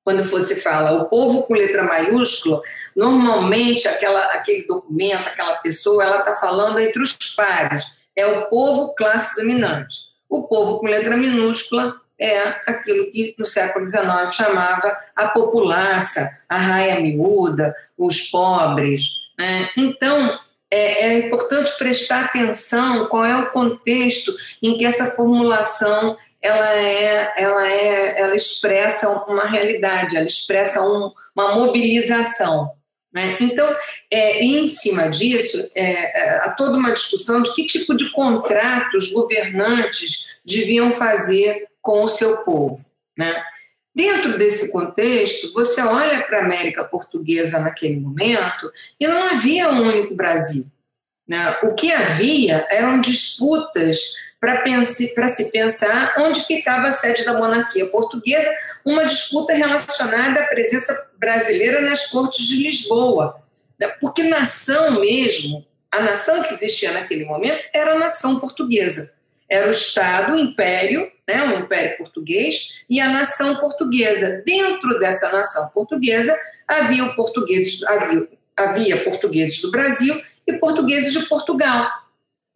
Quando 0.05 0.23
você 0.23 0.55
fala 0.55 1.03
o 1.03 1.09
povo 1.09 1.43
com 1.43 1.55
letra 1.55 1.83
maiúscula, 1.83 2.63
normalmente 2.95 3.89
aquela, 3.89 4.27
aquele 4.27 4.69
documento, 4.69 5.27
aquela 5.27 5.57
pessoa, 5.57 6.05
ela 6.05 6.21
está 6.21 6.35
falando 6.35 6.79
entre 6.79 7.03
os 7.03 7.13
pares. 7.35 7.97
É 8.15 8.25
o 8.25 8.49
povo 8.49 8.95
classe 8.95 9.35
dominante. 9.35 9.97
O 10.29 10.47
povo 10.47 10.79
com 10.79 10.87
letra 10.87 11.17
minúscula 11.17 11.97
é 12.17 12.39
aquilo 12.71 13.11
que 13.11 13.35
no 13.37 13.45
século 13.45 13.91
XIX 13.91 14.33
chamava 14.33 14.97
a 15.17 15.27
populaça, 15.27 16.31
a 16.49 16.57
raia 16.57 17.01
miúda, 17.01 17.75
os 17.99 18.31
pobres. 18.31 19.27
Né? 19.37 19.69
Então, 19.77 20.39
é, 20.71 21.07
é 21.07 21.19
importante 21.27 21.77
prestar 21.79 22.27
atenção 22.27 23.07
qual 23.07 23.25
é 23.25 23.37
o 23.37 23.51
contexto 23.51 24.33
em 24.63 24.77
que 24.77 24.85
essa 24.85 25.13
formulação 25.13 26.17
ela 26.41 26.77
é, 26.77 27.35
ela 27.37 27.69
é, 27.69 28.21
ela 28.21 28.37
expressa 28.37 29.09
uma 29.09 29.47
realidade, 29.47 30.17
ela 30.17 30.27
expressa 30.27 30.81
um, 30.81 31.13
uma 31.35 31.55
mobilização. 31.55 32.71
Né? 33.13 33.37
Então, 33.41 33.75
é, 34.11 34.45
em 34.45 34.67
cima 34.67 35.09
disso, 35.09 35.69
é, 35.75 35.85
é, 35.85 36.37
há 36.41 36.51
toda 36.51 36.77
uma 36.77 36.93
discussão 36.93 37.43
de 37.43 37.55
que 37.55 37.67
tipo 37.67 37.95
de 37.97 38.11
contratos 38.13 39.11
governantes 39.13 40.41
deviam 40.45 40.93
fazer 40.93 41.67
com 41.81 42.05
o 42.05 42.09
seu 42.09 42.39
povo. 42.39 42.77
Né? 43.17 43.43
Dentro 43.99 44.39
desse 44.39 44.71
contexto, 44.71 45.53
você 45.53 45.81
olha 45.81 46.23
para 46.23 46.39
a 46.39 46.45
América 46.45 46.85
Portuguesa 46.85 47.59
naquele 47.59 47.99
momento 47.99 48.71
e 49.01 49.09
não 49.09 49.21
havia 49.25 49.69
um 49.69 49.83
único 49.83 50.15
Brasil. 50.15 50.67
Né? 51.27 51.59
O 51.65 51.75
que 51.75 51.91
havia 51.91 52.65
eram 52.71 53.01
disputas 53.01 53.99
para 54.41 54.63
se 54.85 55.51
pensar 55.51 56.15
onde 56.17 56.47
ficava 56.47 56.87
a 56.87 56.93
sede 56.93 57.25
da 57.25 57.37
monarquia 57.37 57.89
portuguesa, 57.89 58.49
uma 58.85 59.05
disputa 59.05 59.53
relacionada 59.53 60.43
à 60.43 60.47
presença 60.47 61.09
brasileira 61.19 61.81
nas 61.81 62.07
cortes 62.07 62.47
de 62.47 62.63
Lisboa. 62.63 63.43
Né? 63.81 63.89
Porque 64.01 64.23
nação 64.23 65.01
mesmo, 65.01 65.67
a 65.91 66.01
nação 66.03 66.45
que 66.45 66.55
existia 66.55 66.93
naquele 66.93 67.25
momento 67.25 67.65
era 67.75 67.95
a 67.95 67.99
nação 67.99 68.39
portuguesa. 68.39 69.17
Era 69.51 69.67
o 69.67 69.71
Estado, 69.71 70.35
o 70.35 70.39
Império, 70.39 71.11
né, 71.29 71.45
o 71.45 71.61
Império 71.61 71.99
Português, 71.99 72.81
e 72.89 72.99
a 72.99 73.11
nação 73.11 73.57
portuguesa. 73.57 74.43
Dentro 74.47 74.99
dessa 74.99 75.31
nação 75.31 75.69
portuguesa 75.69 76.35
havia 76.67 77.07
portugueses, 77.15 77.83
havia, 77.83 78.29
havia 78.57 79.05
portugueses 79.05 79.61
do 79.61 79.71
Brasil 79.71 80.19
e 80.47 80.55
portugueses 80.55 81.13
de 81.13 81.29
Portugal. 81.29 81.87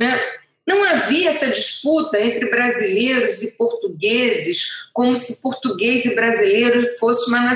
Né? 0.01 0.19
Não 0.67 0.83
havia 0.85 1.29
essa 1.29 1.49
disputa 1.49 2.19
entre 2.19 2.49
brasileiros 2.49 3.43
e 3.43 3.53
portugueses, 3.53 4.89
como 4.95 5.15
se 5.15 5.43
português 5.43 6.07
e 6.07 6.15
brasileiro 6.15 6.97
fosse 6.99 7.29
uma 7.29 7.53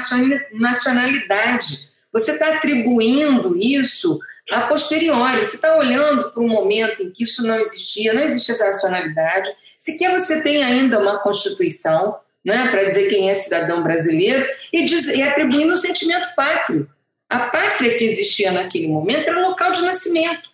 nacionalidade. 0.52 1.86
Você 2.12 2.32
está 2.32 2.54
atribuindo 2.54 3.56
isso 3.56 4.18
a 4.50 4.62
posteriori, 4.62 5.44
você 5.44 5.56
está 5.56 5.76
olhando 5.76 6.30
para 6.30 6.42
um 6.42 6.48
momento 6.48 7.02
em 7.02 7.10
que 7.10 7.24
isso 7.24 7.42
não 7.42 7.58
existia, 7.60 8.12
não 8.12 8.22
existia 8.22 8.54
essa 8.54 8.66
nacionalidade, 8.66 9.50
sequer 9.78 10.10
você 10.10 10.42
tem 10.42 10.62
ainda 10.62 11.00
uma 11.00 11.18
Constituição 11.18 12.16
né, 12.44 12.68
para 12.70 12.84
dizer 12.84 13.08
quem 13.08 13.28
é 13.28 13.34
cidadão 13.34 13.82
brasileiro 13.82 14.46
e, 14.72 14.84
diz, 14.84 15.06
e 15.08 15.20
atribuindo 15.20 15.72
um 15.72 15.76
sentimento 15.76 16.28
pátrio. 16.36 16.88
A 17.28 17.50
pátria 17.50 17.96
que 17.96 18.04
existia 18.04 18.52
naquele 18.52 18.86
momento 18.86 19.28
era 19.28 19.38
o 19.38 19.48
local 19.48 19.72
de 19.72 19.82
nascimento. 19.82 20.48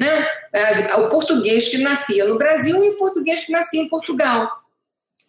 Né? 0.00 0.26
O 0.96 1.08
português 1.08 1.68
que 1.68 1.78
nascia 1.78 2.24
no 2.24 2.38
Brasil 2.38 2.82
e 2.82 2.90
o 2.90 2.96
português 2.96 3.44
que 3.44 3.52
nascia 3.52 3.80
em 3.80 3.88
Portugal. 3.88 4.50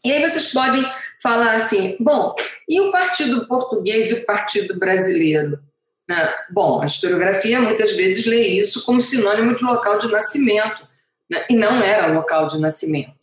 E 0.06 0.12
aí 0.12 0.22
vocês 0.22 0.54
podem 0.54 0.84
falar 1.22 1.54
assim: 1.54 1.98
bom, 2.00 2.34
e 2.68 2.80
o 2.80 2.92
Partido 2.92 3.46
Português 3.48 4.10
e 4.10 4.14
o 4.14 4.26
Partido 4.26 4.80
Brasileiro? 4.80 5.60
Né? 6.08 6.34
Bom, 6.50 6.82
a 6.82 6.86
historiografia 6.86 7.60
muitas 7.60 7.94
vezes 7.94 8.26
lê 8.26 8.48
isso 8.48 8.86
como 8.86 9.02
sinônimo 9.02 9.56
de 9.56 9.64
local 9.64 9.98
de 9.98 10.12
nascimento, 10.12 10.88
né? 11.30 11.46
e 11.50 11.56
não 11.56 11.82
era 11.82 12.14
local 12.14 12.48
de 12.48 12.60
nascimento. 12.60 13.14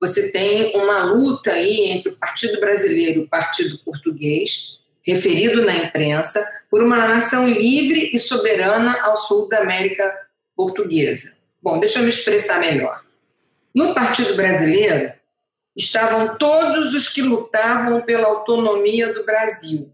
Você 0.00 0.30
tem 0.30 0.76
uma 0.76 1.04
luta 1.04 1.52
aí 1.52 1.90
entre 1.90 2.10
o 2.10 2.16
Partido 2.16 2.60
Brasileiro 2.60 3.20
e 3.20 3.24
o 3.24 3.28
Partido 3.28 3.78
Português, 3.78 4.80
referido 5.02 5.64
na 5.64 5.76
imprensa, 5.76 6.46
por 6.70 6.82
uma 6.82 7.08
nação 7.08 7.48
livre 7.48 8.10
e 8.12 8.18
soberana 8.18 9.00
ao 9.02 9.16
sul 9.16 9.48
da 9.48 9.60
América 9.60 10.12
Portuguesa. 10.56 11.34
Bom, 11.62 11.78
deixa 11.78 12.00
eu 12.00 12.02
me 12.02 12.08
expressar 12.08 12.58
melhor. 12.58 13.02
No 13.74 13.94
Partido 13.94 14.34
Brasileiro 14.34 15.12
estavam 15.76 16.36
todos 16.36 16.94
os 16.94 17.08
que 17.08 17.22
lutavam 17.22 18.02
pela 18.02 18.28
autonomia 18.28 19.12
do 19.12 19.24
Brasil, 19.24 19.92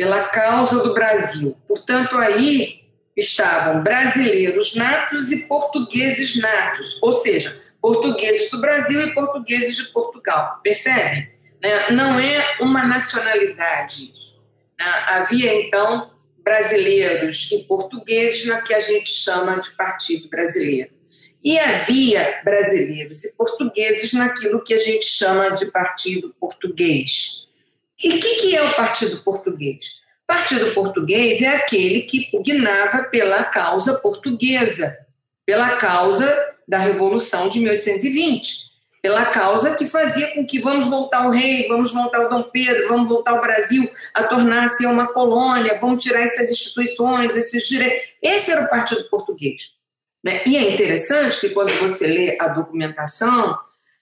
pela 0.00 0.28
causa 0.28 0.82
do 0.82 0.94
Brasil. 0.94 1.54
Portanto, 1.68 2.16
aí 2.16 2.84
estavam 3.14 3.82
brasileiros 3.82 4.74
natos 4.74 5.30
e 5.30 5.46
portugueses 5.46 6.40
natos, 6.40 6.98
ou 7.02 7.12
seja, 7.12 7.60
portugueses 7.82 8.50
do 8.50 8.62
Brasil 8.62 9.06
e 9.06 9.12
portugueses 9.12 9.76
de 9.76 9.92
Portugal. 9.92 10.58
Percebe? 10.64 11.28
Né? 11.62 11.90
Não 11.90 12.18
é 12.18 12.56
uma 12.62 12.86
nacionalidade 12.86 14.04
isso. 14.04 14.40
Né? 14.78 14.86
Havia, 15.08 15.66
então, 15.66 16.10
brasileiros 16.42 17.52
e 17.52 17.64
portugueses 17.64 18.46
na 18.46 18.62
que 18.62 18.72
a 18.72 18.80
gente 18.80 19.10
chama 19.10 19.60
de 19.60 19.70
Partido 19.72 20.30
Brasileiro. 20.30 20.92
E 21.44 21.58
havia 21.58 22.40
brasileiros 22.42 23.22
e 23.24 23.32
portugueses 23.32 24.14
naquilo 24.14 24.64
que 24.64 24.72
a 24.72 24.78
gente 24.78 25.04
chama 25.04 25.50
de 25.50 25.66
Partido 25.66 26.34
Português. 26.40 27.49
E 28.02 28.10
o 28.10 28.20
que, 28.20 28.34
que 28.36 28.56
é 28.56 28.62
o 28.62 28.74
Partido 28.74 29.18
Português? 29.22 30.00
Partido 30.26 30.72
Português 30.74 31.42
é 31.42 31.48
aquele 31.48 32.02
que 32.02 32.30
pugnava 32.30 33.04
pela 33.04 33.44
causa 33.44 33.94
portuguesa, 33.94 34.96
pela 35.44 35.76
causa 35.76 36.54
da 36.66 36.78
Revolução 36.78 37.48
de 37.48 37.58
1820 37.58 38.70
pela 39.02 39.26
causa 39.26 39.74
que 39.76 39.86
fazia 39.86 40.28
com 40.34 40.44
que 40.44 40.58
vamos 40.58 40.86
voltar 40.86 41.26
o 41.26 41.30
rei, 41.30 41.66
vamos 41.68 41.92
voltar 41.92 42.26
o 42.26 42.28
Dom 42.28 42.42
Pedro, 42.44 42.88
vamos 42.88 43.08
voltar 43.08 43.34
o 43.34 43.40
Brasil 43.40 43.90
a 44.12 44.24
tornar-se 44.24 44.84
uma 44.86 45.06
colônia, 45.06 45.78
vamos 45.80 46.02
tirar 46.02 46.20
essas 46.20 46.50
instituições, 46.50 47.34
esses 47.36 47.66
direitos. 47.66 48.08
Esse 48.22 48.50
era 48.50 48.66
o 48.66 48.68
Partido 48.68 49.04
Português. 49.04 49.74
Né? 50.22 50.42
E 50.46 50.56
é 50.56 50.72
interessante 50.72 51.40
que 51.40 51.50
quando 51.50 51.72
você 51.78 52.06
lê 52.06 52.36
a 52.38 52.48
documentação, 52.48 53.58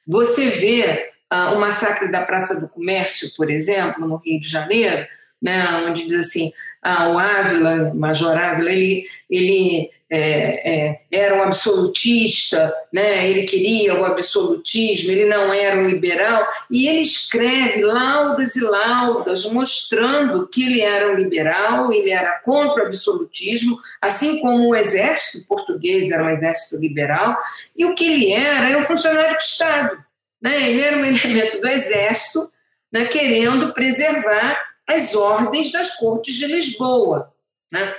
você 0.06 0.48
vê 0.48 1.12
uh, 1.32 1.54
o 1.54 1.60
massacre 1.60 2.10
da 2.10 2.24
Praça 2.24 2.58
do 2.58 2.68
Comércio, 2.68 3.30
por 3.36 3.50
exemplo, 3.50 4.06
no 4.06 4.16
Rio 4.16 4.40
de 4.40 4.48
Janeiro, 4.48 5.06
né, 5.40 5.86
onde 5.86 6.06
diz 6.06 6.20
assim, 6.20 6.52
ah, 6.82 7.10
o 7.10 7.18
Ávila, 7.18 7.90
o 7.92 7.96
Major 7.96 8.36
Ávila, 8.36 8.70
ele, 8.70 9.04
ele 9.28 9.90
é, 10.10 10.86
é, 10.86 11.00
era 11.12 11.34
um 11.34 11.42
absolutista, 11.42 12.72
né? 12.92 13.28
ele 13.28 13.42
queria 13.42 13.94
o 13.94 14.04
absolutismo, 14.04 15.10
ele 15.10 15.26
não 15.26 15.52
era 15.52 15.78
um 15.78 15.88
liberal, 15.88 16.46
e 16.70 16.88
ele 16.88 17.00
escreve 17.00 17.82
laudas 17.82 18.56
e 18.56 18.60
laudas 18.60 19.44
mostrando 19.52 20.48
que 20.48 20.64
ele 20.64 20.80
era 20.80 21.12
um 21.12 21.16
liberal, 21.16 21.92
ele 21.92 22.10
era 22.10 22.40
contra 22.44 22.84
o 22.84 22.86
absolutismo, 22.86 23.76
assim 24.00 24.40
como 24.40 24.68
o 24.68 24.74
exército 24.74 25.46
português 25.46 26.10
era 26.10 26.24
um 26.24 26.30
exército 26.30 26.76
liberal, 26.78 27.36
e 27.76 27.84
o 27.84 27.94
que 27.94 28.10
ele 28.10 28.32
era 28.32 28.70
é 28.70 28.78
um 28.78 28.82
funcionário 28.82 29.36
de 29.36 29.42
Estado. 29.42 30.07
Né? 30.40 30.70
Ele 30.70 30.80
era 30.80 30.96
um 30.96 31.04
elemento 31.04 31.60
do 31.60 31.68
exército 31.68 32.50
né? 32.92 33.06
querendo 33.06 33.72
preservar 33.72 34.58
as 34.86 35.14
ordens 35.14 35.70
das 35.72 35.96
cortes 35.96 36.34
de 36.34 36.46
Lisboa. 36.46 37.32
Né? 37.70 37.94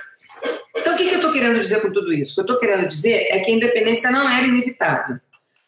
Então, 0.76 0.94
o 0.94 0.98
que, 0.98 1.06
que 1.06 1.12
eu 1.12 1.18
estou 1.18 1.32
querendo 1.32 1.60
dizer 1.60 1.82
com 1.82 1.92
tudo 1.92 2.14
isso? 2.14 2.32
O 2.32 2.34
que 2.36 2.40
eu 2.42 2.56
estou 2.56 2.60
querendo 2.60 2.88
dizer 2.88 3.28
é 3.30 3.40
que 3.40 3.52
a 3.52 3.54
independência 3.54 4.10
não 4.12 4.30
era 4.30 4.48
inevitável. 4.48 5.18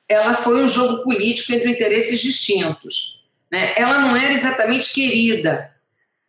Ela 0.07 0.33
foi 0.33 0.61
um 0.61 0.67
jogo 0.67 1.03
político 1.03 1.53
entre 1.53 1.71
interesses 1.71 2.19
distintos. 2.19 3.25
Né? 3.51 3.73
Ela 3.77 3.99
não 3.99 4.15
era 4.15 4.33
exatamente 4.33 4.93
querida. 4.93 5.71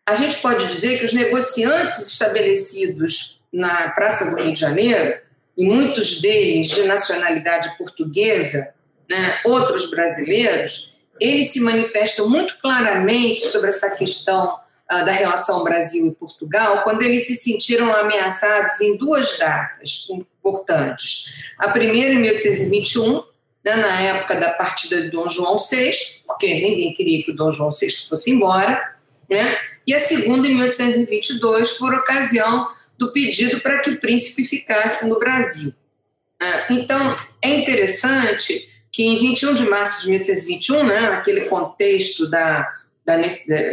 A 0.06 0.14
gente 0.14 0.36
pode 0.38 0.66
dizer 0.66 0.98
que 0.98 1.04
os 1.04 1.12
negociantes 1.12 2.06
estabelecidos 2.06 3.42
na 3.52 3.90
Praça 3.90 4.28
do 4.28 4.36
Rio 4.36 4.52
de 4.52 4.60
Janeiro, 4.60 5.20
e 5.56 5.66
muitos 5.66 6.20
deles 6.20 6.68
de 6.70 6.82
nacionalidade 6.84 7.76
portuguesa, 7.76 8.72
né, 9.08 9.40
outros 9.44 9.90
brasileiros, 9.90 10.96
eles 11.20 11.52
se 11.52 11.60
manifestam 11.60 12.28
muito 12.28 12.58
claramente 12.60 13.42
sobre 13.42 13.68
essa 13.68 13.90
questão 13.90 14.60
da 15.00 15.12
relação 15.12 15.64
Brasil 15.64 16.06
e 16.06 16.10
Portugal, 16.10 16.82
quando 16.82 17.02
eles 17.02 17.26
se 17.26 17.36
sentiram 17.36 17.94
ameaçados 17.94 18.78
em 18.80 18.96
duas 18.96 19.38
datas 19.38 20.06
importantes. 20.10 21.32
A 21.58 21.70
primeira, 21.70 22.12
em 22.12 22.18
1821, 22.18 23.24
né, 23.64 23.76
na 23.76 24.00
época 24.00 24.36
da 24.36 24.50
partida 24.50 25.00
de 25.00 25.10
Dom 25.10 25.28
João 25.28 25.56
VI, 25.58 25.92
porque 26.26 26.52
ninguém 26.54 26.92
queria 26.92 27.24
que 27.24 27.30
o 27.30 27.36
Dom 27.36 27.48
João 27.48 27.70
VI 27.70 27.90
fosse 28.08 28.30
embora, 28.30 28.96
né? 29.30 29.56
e 29.86 29.94
a 29.94 30.00
segunda, 30.00 30.46
em 30.46 30.54
1822, 30.56 31.72
por 31.78 31.94
ocasião 31.94 32.68
do 32.98 33.12
pedido 33.12 33.60
para 33.60 33.78
que 33.78 33.90
o 33.90 34.00
príncipe 34.00 34.44
ficasse 34.44 35.08
no 35.08 35.18
Brasil. 35.18 35.72
Né. 36.40 36.66
Então, 36.70 37.16
é 37.40 37.48
interessante 37.48 38.71
que 38.92 39.02
em 39.02 39.18
21 39.18 39.54
de 39.54 39.64
março 39.64 40.02
de 40.02 40.10
1821, 40.10 40.86
né, 40.86 41.00
naquele 41.00 41.46
contexto 41.46 42.28
da 42.28 42.68
da, 43.04 43.16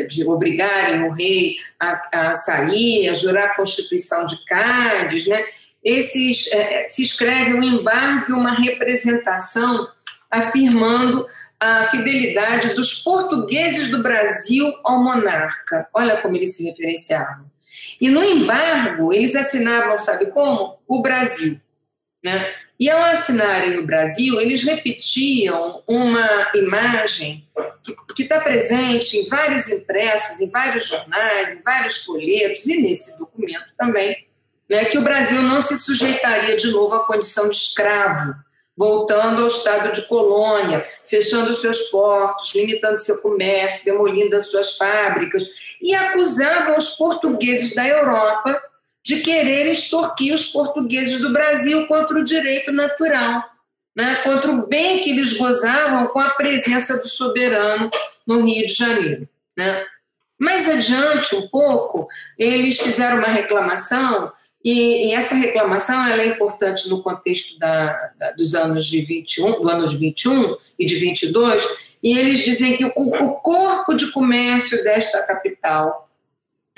de 0.08 0.26
obrigarem 0.28 1.04
o 1.04 1.12
rei 1.12 1.58
a, 1.80 2.02
a, 2.12 2.36
sair, 2.36 3.10
a 3.10 3.14
jurar 3.14 3.52
a 3.52 3.56
Constituição 3.56 4.26
de 4.26 4.44
Cádiz, 4.46 5.28
né? 5.28 5.46
Esses, 5.84 6.52
é, 6.52 6.88
se 6.88 7.04
escreve 7.04 7.54
um 7.54 7.64
embargo 7.64 8.32
e 8.32 8.34
uma 8.34 8.54
representação 8.54 9.88
afirmando 10.30 11.26
a 11.60 11.86
fidelidade 11.86 12.74
dos 12.74 12.96
portugueses 12.96 13.90
do 13.90 14.02
Brasil 14.02 14.74
ao 14.84 15.02
monarca. 15.02 15.88
Olha 15.94 16.18
como 16.18 16.36
eles 16.36 16.56
se 16.56 16.70
referenciavam. 16.70 17.46
E 18.00 18.10
no 18.10 18.24
embargo, 18.24 19.14
eles 19.14 19.36
assinavam, 19.36 19.98
sabe 20.00 20.28
como? 20.28 20.80
O 20.88 21.02
Brasil. 21.02 21.60
Né? 22.24 22.54
E 22.80 22.90
ao 22.90 23.04
assinarem 23.04 23.80
o 23.80 23.86
Brasil, 23.86 24.40
eles 24.40 24.64
repetiam 24.64 25.84
uma 25.86 26.50
imagem 26.56 27.46
que 28.16 28.24
está 28.24 28.40
presente 28.40 29.18
em 29.18 29.28
vários 29.28 29.68
impressos, 29.68 30.40
em 30.40 30.50
vários 30.50 30.88
jornais, 30.88 31.56
em 31.56 31.62
vários 31.62 32.04
folhetos 32.06 32.66
e 32.68 32.82
nesse 32.82 33.20
documento 33.20 33.74
também, 33.78 34.26
né, 34.70 34.86
que 34.86 34.98
o 34.98 35.04
Brasil 35.04 35.42
não 35.42 35.60
se 35.60 35.78
sujeitaria 35.78 36.56
de 36.56 36.72
novo 36.72 36.96
à 36.96 37.06
condição 37.06 37.50
de 37.50 37.56
escravo, 37.56 38.34
voltando 38.78 39.42
ao 39.42 39.48
estado 39.48 39.92
de 39.92 40.08
colônia, 40.08 40.86
fechando 41.06 41.54
seus 41.56 41.90
portos, 41.90 42.54
limitando 42.56 43.00
seu 43.00 43.18
comércio, 43.18 43.84
demolindo 43.84 44.38
as 44.38 44.46
suas 44.46 44.78
fábricas, 44.78 45.44
e 45.82 45.94
acusavam 45.94 46.78
os 46.78 46.92
portugueses 46.92 47.76
da 47.76 47.86
Europa 47.86 48.69
de 49.10 49.22
querer 49.22 49.66
extorquir 49.66 50.32
os 50.32 50.46
portugueses 50.46 51.20
do 51.20 51.34
Brasil 51.34 51.88
contra 51.88 52.20
o 52.20 52.24
direito 52.24 52.72
natural, 52.72 53.44
né, 53.96 54.22
contra 54.24 54.52
o 54.52 54.68
bem 54.68 55.00
que 55.00 55.10
eles 55.10 55.34
gozavam 55.34 56.10
com 56.10 56.20
a 56.20 56.30
presença 56.30 57.02
do 57.02 57.10
soberano 57.10 57.90
no 58.28 58.46
Rio 58.46 58.68
de 58.68 58.72
Janeiro. 58.72 59.28
Né. 59.58 59.84
Mais 60.38 60.70
adiante, 60.70 61.36
um 61.36 61.48
pouco, 61.48 62.08
eles 62.38 62.80
fizeram 62.80 63.18
uma 63.18 63.30
reclamação 63.30 64.32
e, 64.64 65.08
e, 65.08 65.14
essa 65.14 65.34
reclamação 65.34 66.06
é 66.06 66.28
importante 66.28 66.88
no 66.88 67.02
contexto 67.02 67.58
da, 67.58 68.12
da, 68.16 68.34
dos 68.34 68.54
anos 68.54 68.86
de 68.86 69.02
21, 69.02 69.64
do 69.64 69.70
anos 69.70 70.00
21 70.00 70.56
e 70.78 70.86
de 70.86 70.98
22, 70.98 71.66
e 72.04 72.16
eles 72.16 72.44
dizem 72.44 72.78
que 72.78 72.86
o, 72.86 72.92
o 72.96 73.32
corpo 73.38 73.96
de 73.96 74.12
comércio 74.12 74.84
desta 74.84 75.24
capital, 75.24 76.09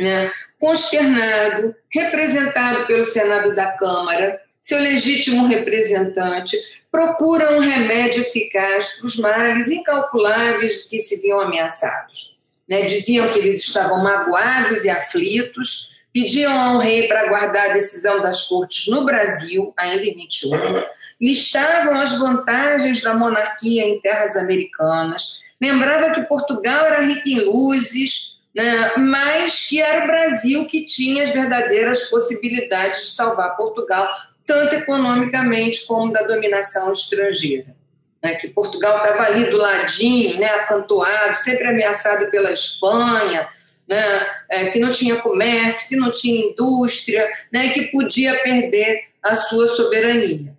né, 0.01 0.31
consternado, 0.59 1.75
representado 1.89 2.85
pelo 2.87 3.03
Senado 3.03 3.55
da 3.55 3.71
Câmara, 3.73 4.41
seu 4.59 4.79
legítimo 4.79 5.47
representante, 5.47 6.57
procura 6.91 7.57
um 7.57 7.59
remédio 7.59 8.21
eficaz 8.21 8.97
para 8.97 9.07
os 9.07 9.17
males 9.17 9.69
incalculáveis 9.69 10.83
que 10.83 10.99
se 10.99 11.21
viam 11.21 11.41
ameaçados. 11.41 12.39
Né, 12.67 12.83
diziam 12.83 13.29
que 13.31 13.39
eles 13.39 13.59
estavam 13.59 14.01
magoados 14.03 14.85
e 14.85 14.89
aflitos, 14.89 16.01
pediam 16.13 16.57
ao 16.57 16.79
rei 16.79 17.07
para 17.07 17.21
aguardar 17.21 17.71
a 17.71 17.73
decisão 17.73 18.21
das 18.21 18.47
cortes 18.47 18.87
no 18.87 19.03
Brasil, 19.03 19.73
ainda 19.75 20.03
em 20.03 20.15
21, 20.15 20.83
listavam 21.19 21.95
as 21.95 22.17
vantagens 22.17 23.01
da 23.01 23.13
monarquia 23.13 23.85
em 23.85 23.99
terras 23.99 24.35
americanas, 24.35 25.41
lembrava 25.59 26.11
que 26.11 26.27
Portugal 26.27 26.85
era 26.85 27.01
rica 27.01 27.29
em 27.29 27.41
luzes, 27.41 28.40
né, 28.55 28.93
mas 28.97 29.67
que 29.67 29.81
era 29.81 30.03
o 30.03 30.07
Brasil 30.07 30.65
que 30.65 30.85
tinha 30.85 31.23
as 31.23 31.31
verdadeiras 31.31 32.09
possibilidades 32.09 33.01
de 33.01 33.11
salvar 33.11 33.55
Portugal, 33.55 34.09
tanto 34.45 34.75
economicamente 34.75 35.85
como 35.85 36.11
da 36.11 36.23
dominação 36.23 36.91
estrangeira. 36.91 37.75
Né, 38.23 38.35
que 38.35 38.49
Portugal 38.49 38.97
estava 38.97 39.23
ali 39.23 39.45
do 39.45 39.57
ladinho, 39.57 40.39
né, 40.39 40.45
acantoado, 40.47 41.35
sempre 41.37 41.67
ameaçado 41.67 42.29
pela 42.29 42.51
Espanha, 42.51 43.49
né, 43.87 44.27
é, 44.47 44.69
que 44.69 44.77
não 44.77 44.91
tinha 44.91 45.15
comércio, 45.15 45.89
que 45.89 45.95
não 45.95 46.11
tinha 46.11 46.51
indústria, 46.51 47.27
né, 47.51 47.69
que 47.69 47.87
podia 47.87 48.37
perder 48.43 49.05
a 49.23 49.33
sua 49.33 49.67
soberania. 49.67 50.55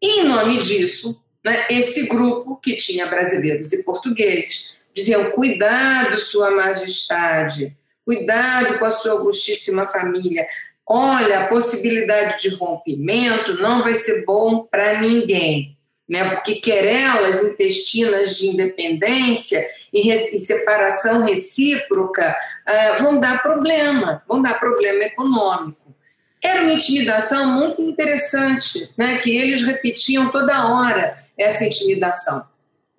E, 0.00 0.20
em 0.20 0.24
nome 0.24 0.58
disso, 0.58 1.20
né, 1.44 1.66
esse 1.68 2.06
grupo, 2.06 2.56
que 2.56 2.76
tinha 2.76 3.06
brasileiros 3.06 3.72
e 3.72 3.82
portugueses, 3.82 4.78
diziam: 4.94 5.30
cuidado, 5.30 6.18
Sua 6.18 6.50
Majestade, 6.50 7.76
cuidado 8.04 8.78
com 8.78 8.84
a 8.84 8.90
sua 8.90 9.12
augustíssima 9.12 9.86
família. 9.86 10.46
Olha, 10.86 11.40
a 11.44 11.48
possibilidade 11.48 12.42
de 12.42 12.54
rompimento 12.56 13.54
não 13.54 13.82
vai 13.82 13.94
ser 13.94 14.24
bom 14.24 14.66
para 14.68 15.00
ninguém 15.00 15.78
né? 16.10 16.28
porque 16.34 16.56
querelas 16.56 17.40
intestinas 17.44 18.36
de 18.36 18.48
independência 18.48 19.64
e, 19.92 20.10
e 20.10 20.38
separação 20.40 21.24
recíproca 21.24 22.36
uh, 22.68 23.00
vão 23.00 23.20
dar 23.20 23.40
problema, 23.40 24.20
vão 24.26 24.42
dar 24.42 24.58
problema 24.58 25.04
econômico. 25.04 25.94
Era 26.42 26.62
uma 26.62 26.72
intimidação 26.72 27.52
muito 27.52 27.80
interessante, 27.80 28.92
né? 28.98 29.18
que 29.18 29.36
eles 29.36 29.62
repetiam 29.62 30.32
toda 30.32 30.66
hora 30.66 31.16
essa 31.38 31.64
intimidação. 31.64 32.44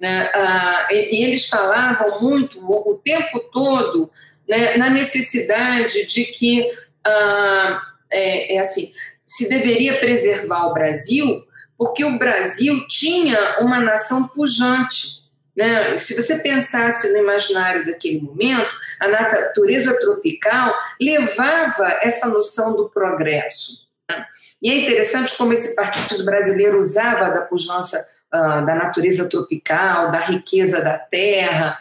Né? 0.02 0.32
Uh, 0.36 0.93
e, 0.93 1.20
e, 1.20 1.24
eles 1.24 1.47
falavam 1.47 2.22
muito, 2.22 2.60
o, 2.60 2.93
o 2.93 2.97
tempo 2.97 3.39
todo, 3.54 4.10
né, 4.49 4.76
na 4.76 4.89
necessidade 4.89 6.08
de 6.08 6.26
que, 6.26 6.62
uh, 7.08 7.80
é, 8.12 8.56
é 8.56 8.60
assim, 8.60 8.91
se 9.24 9.47
deveria 9.47 9.99
preservar 9.99 10.66
o 10.66 10.74
Brasil 10.74 11.45
porque 11.78 12.04
o 12.06 12.18
Brasil 12.20 12.86
tinha 12.88 13.60
uma 13.60 13.80
nação 13.80 14.28
pujante. 14.28 15.22
Né? 15.58 15.97
Se 15.97 16.16
você 16.16 16.38
pensasse 16.38 17.12
no 17.12 17.18
imaginário 17.18 17.86
daquele 17.86 18.22
momento, 18.22 18.70
a 18.99 19.08
natureza 19.08 19.99
tropical 19.99 20.76
levava 20.99 21.99
essa 22.04 22.28
noção 22.28 22.76
do 22.76 22.88
progresso. 22.89 23.88
Né? 24.08 24.26
E 24.62 24.70
é 24.70 24.76
interessante 24.76 25.36
como 25.36 25.54
esse 25.54 25.76
Partido 25.76 26.24
Brasileiro 26.24 26.78
usava 26.78 27.32
da 27.32 27.41
pujança 27.41 28.08
uh, 28.34 28.66
da 28.66 28.76
natureza 28.76 29.28
tropical, 29.30 30.12
da 30.12 30.20
riqueza 30.20 30.82
da 30.82 30.98
terra. 30.98 31.80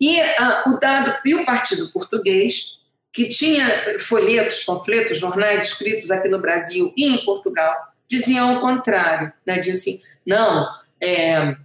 E 0.00 0.20
uh, 0.20 0.70
o 0.70 0.80
dado 0.80 1.16
e 1.24 1.34
o 1.34 1.44
Partido 1.44 1.88
Português, 1.88 2.80
que 3.12 3.28
tinha 3.28 3.98
folhetos, 3.98 4.64
panfletos, 4.64 5.18
jornais 5.18 5.64
escritos 5.64 6.10
aqui 6.10 6.28
no 6.28 6.38
Brasil 6.38 6.92
e 6.96 7.06
em 7.08 7.24
Portugal, 7.24 7.74
diziam 8.06 8.56
o 8.56 8.60
contrário, 8.60 9.32
né? 9.44 9.58
Diziam 9.58 9.76
assim, 9.76 10.02
não, 10.24 10.68
é, 11.00 11.56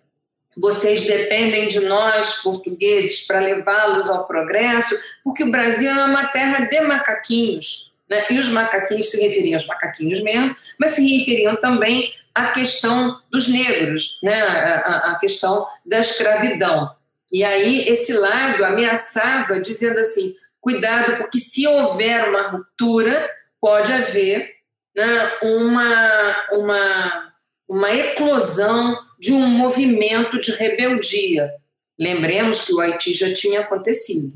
vocês 0.58 1.06
dependem 1.06 1.68
de 1.68 1.80
nós, 1.82 2.36
portugueses, 2.42 3.26
para 3.26 3.40
levá-los 3.40 4.10
ao 4.10 4.28
progresso, 4.28 4.96
porque 5.24 5.44
o 5.44 5.52
Brasil 5.52 5.90
é 5.90 6.06
uma 6.06 6.28
terra 6.28 6.66
de 6.66 6.82
macaquinhos, 6.82 7.94
né? 8.10 8.26
E 8.30 8.40
os 8.40 8.50
macaquinhos 8.50 9.10
se 9.10 9.22
referiam 9.22 9.56
aos 9.56 9.68
macaquinhos 9.68 10.22
mesmo, 10.22 10.56
mas 10.80 10.92
se 10.92 11.18
referiam 11.18 11.56
também 11.56 12.14
à 12.34 12.48
questão 12.48 13.20
dos 13.32 13.48
negros, 13.48 14.20
né? 14.24 14.42
a, 14.42 15.12
a 15.12 15.20
questão 15.20 15.68
da 15.86 16.00
escravidão. 16.00 16.96
E 17.32 17.44
aí 17.44 17.88
esse 17.88 18.14
lado 18.14 18.64
ameaçava, 18.64 19.60
dizendo 19.60 20.00
assim, 20.00 20.36
cuidado, 20.62 21.18
porque 21.18 21.40
se 21.40 21.68
houver 21.68 22.30
uma 22.30 22.48
ruptura, 22.48 23.30
pode 23.60 23.92
haver 23.92 24.50
né, 24.96 25.32
uma, 25.42 26.36
uma, 26.52 27.34
uma 27.68 27.92
eclosão 27.92 28.96
de 29.20 29.34
um 29.34 29.46
movimento 29.46 30.40
de 30.40 30.52
rebeldia. 30.52 31.52
Lembremos 31.98 32.66
que 32.66 32.74
o 32.74 32.80
Haiti 32.80 33.14
já 33.14 33.34
tinha 33.34 33.62
acontecido. 33.62 34.34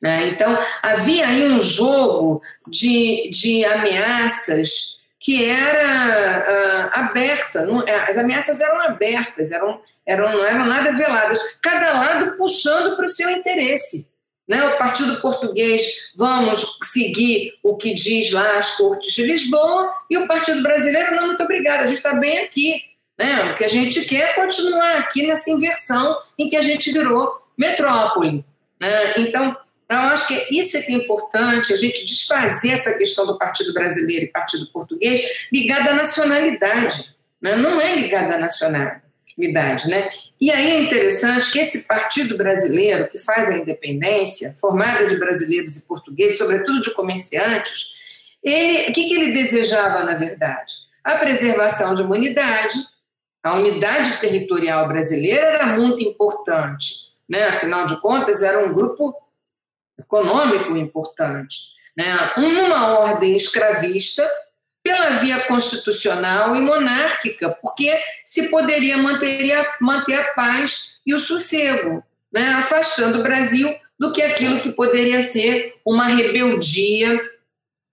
Né? 0.00 0.28
Então, 0.28 0.56
havia 0.82 1.26
aí 1.26 1.44
um 1.48 1.60
jogo 1.60 2.40
de, 2.66 3.30
de 3.30 3.64
ameaças 3.64 4.97
que 5.18 5.44
era 5.44 6.90
uh, 6.94 7.00
aberta, 7.00 7.66
não, 7.66 7.86
é, 7.86 8.10
as 8.10 8.16
ameaças 8.16 8.60
eram 8.60 8.80
abertas, 8.82 9.50
eram, 9.50 9.80
eram, 10.06 10.30
não 10.30 10.44
eram 10.44 10.66
nada 10.66 10.92
veladas, 10.92 11.38
cada 11.60 11.92
lado 11.92 12.36
puxando 12.36 12.94
para 12.94 13.04
o 13.04 13.08
seu 13.08 13.28
interesse. 13.30 14.10
Né? 14.48 14.64
O 14.64 14.78
Partido 14.78 15.20
Português, 15.20 16.12
vamos 16.16 16.78
seguir 16.84 17.54
o 17.62 17.76
que 17.76 17.94
diz 17.94 18.30
lá 18.32 18.58
as 18.58 18.76
Cortes 18.76 19.12
de 19.12 19.24
Lisboa, 19.24 19.92
e 20.08 20.16
o 20.16 20.26
Partido 20.26 20.62
Brasileiro, 20.62 21.14
não, 21.14 21.26
muito 21.26 21.42
obrigada, 21.42 21.82
a 21.82 21.86
gente 21.86 21.96
está 21.96 22.14
bem 22.14 22.38
aqui. 22.38 22.80
Né? 23.18 23.50
O 23.50 23.54
que 23.56 23.64
a 23.64 23.68
gente 23.68 24.02
quer 24.02 24.30
é 24.30 24.34
continuar 24.34 24.98
aqui 24.98 25.26
nessa 25.26 25.50
inversão 25.50 26.16
em 26.38 26.48
que 26.48 26.56
a 26.56 26.62
gente 26.62 26.92
virou 26.92 27.42
metrópole. 27.58 28.44
Né? 28.80 29.14
Então, 29.18 29.56
eu 29.90 29.96
acho 29.96 30.28
que 30.28 30.58
isso 30.58 30.76
é 30.76 30.82
que 30.82 30.92
é 30.92 30.96
importante, 30.96 31.72
a 31.72 31.76
gente 31.76 32.04
desfazer 32.04 32.70
essa 32.70 32.92
questão 32.94 33.26
do 33.26 33.38
Partido 33.38 33.72
Brasileiro 33.72 34.26
e 34.26 34.28
Partido 34.28 34.66
Português 34.66 35.48
ligada 35.50 35.90
à 35.90 35.94
nacionalidade. 35.94 37.14
Né? 37.40 37.56
Não 37.56 37.80
é 37.80 37.94
ligada 37.94 38.34
à 38.34 38.38
nacionalidade. 38.38 39.88
Né? 39.88 40.10
E 40.38 40.50
aí 40.50 40.72
é 40.72 40.80
interessante 40.80 41.50
que 41.50 41.58
esse 41.58 41.88
Partido 41.88 42.36
Brasileiro, 42.36 43.08
que 43.08 43.18
faz 43.18 43.48
a 43.48 43.56
independência, 43.56 44.54
formada 44.60 45.06
de 45.06 45.16
brasileiros 45.16 45.76
e 45.76 45.86
portugueses, 45.86 46.36
sobretudo 46.36 46.82
de 46.82 46.92
comerciantes, 46.92 47.96
ele, 48.42 48.90
o 48.90 48.92
que, 48.92 49.08
que 49.08 49.14
ele 49.14 49.32
desejava, 49.32 50.04
na 50.04 50.14
verdade? 50.14 50.74
A 51.02 51.16
preservação 51.16 51.94
de 51.94 52.02
uma 52.02 52.14
unidade, 52.14 52.74
a 53.42 53.56
unidade 53.56 54.18
territorial 54.18 54.86
brasileira 54.86 55.46
era 55.46 55.66
muito 55.66 56.02
importante, 56.02 57.08
né? 57.28 57.44
afinal 57.48 57.86
de 57.86 57.98
contas, 58.02 58.42
era 58.42 58.66
um 58.66 58.72
grupo 58.72 59.14
econômico 59.98 60.76
importante. 60.76 61.56
Né? 61.96 62.32
Uma 62.36 62.98
ordem 62.98 63.34
escravista 63.34 64.28
pela 64.82 65.10
via 65.18 65.40
constitucional 65.46 66.56
e 66.56 66.60
monárquica, 66.60 67.50
porque 67.60 67.92
se 68.24 68.48
poderia 68.48 68.96
manter 68.96 69.52
a, 69.52 69.76
manter 69.80 70.14
a 70.14 70.24
paz 70.32 70.98
e 71.04 71.12
o 71.12 71.18
sossego, 71.18 72.02
né? 72.32 72.54
afastando 72.54 73.18
o 73.18 73.22
Brasil 73.22 73.74
do 73.98 74.12
que 74.12 74.22
aquilo 74.22 74.60
que 74.60 74.70
poderia 74.70 75.20
ser 75.20 75.74
uma 75.84 76.06
rebeldia 76.06 77.20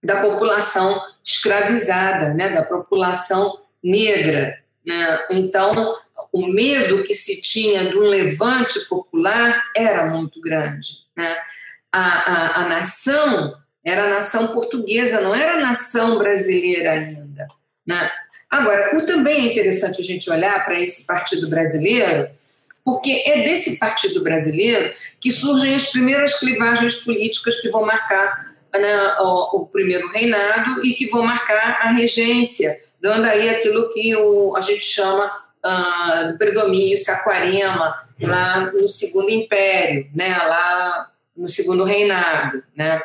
da 0.02 0.20
população 0.20 1.02
escravizada, 1.24 2.32
né? 2.32 2.50
da 2.50 2.62
população 2.62 3.60
negra. 3.82 4.62
Né? 4.86 5.26
Então, 5.30 5.96
o 6.32 6.46
medo 6.46 7.02
que 7.02 7.14
se 7.14 7.42
tinha 7.42 7.90
de 7.90 7.98
um 7.98 8.04
levante 8.04 8.78
popular 8.88 9.64
era 9.74 10.06
muito 10.06 10.40
grande. 10.40 11.06
Né? 11.16 11.36
A, 11.96 12.00
a, 12.00 12.64
a 12.64 12.68
nação 12.68 13.56
era 13.84 14.04
a 14.04 14.10
nação 14.10 14.48
portuguesa, 14.48 15.20
não 15.20 15.34
era 15.34 15.54
a 15.54 15.60
nação 15.60 16.18
brasileira 16.18 16.90
ainda. 16.90 17.46
Né? 17.86 18.10
Agora, 18.50 18.96
o 18.96 19.06
também 19.06 19.48
é 19.48 19.52
interessante 19.52 20.02
a 20.02 20.04
gente 20.04 20.28
olhar 20.28 20.64
para 20.64 20.80
esse 20.80 21.06
partido 21.06 21.48
brasileiro, 21.48 22.28
porque 22.84 23.22
é 23.26 23.42
desse 23.44 23.78
partido 23.78 24.22
brasileiro 24.22 24.92
que 25.20 25.30
surgem 25.30 25.74
as 25.74 25.90
primeiras 25.90 26.38
clivagens 26.38 26.96
políticas 26.96 27.60
que 27.60 27.68
vão 27.70 27.86
marcar 27.86 28.54
né, 28.72 29.16
o, 29.20 29.60
o, 29.60 29.66
primeiro 29.66 30.08
reinado 30.10 30.84
e 30.84 30.92
que 30.94 31.06
vão 31.08 31.24
marcar 31.24 31.78
a 31.80 31.92
regência, 31.92 32.78
dando 33.00 33.24
aí 33.24 33.48
aquilo 33.48 33.92
que 33.92 34.14
o, 34.14 34.54
a 34.56 34.60
gente 34.60 34.84
chama 34.84 35.32
uh, 35.64 36.32
do 36.32 36.38
predomínio 36.38 36.98
saquarema 36.98 37.94
lá 38.20 38.72
no 38.72 38.88
segundo 38.88 39.30
império, 39.30 40.08
né, 40.14 40.36
lá 40.36 41.10
no 41.36 41.48
segundo 41.48 41.84
reinado, 41.84 42.62
né. 42.74 43.02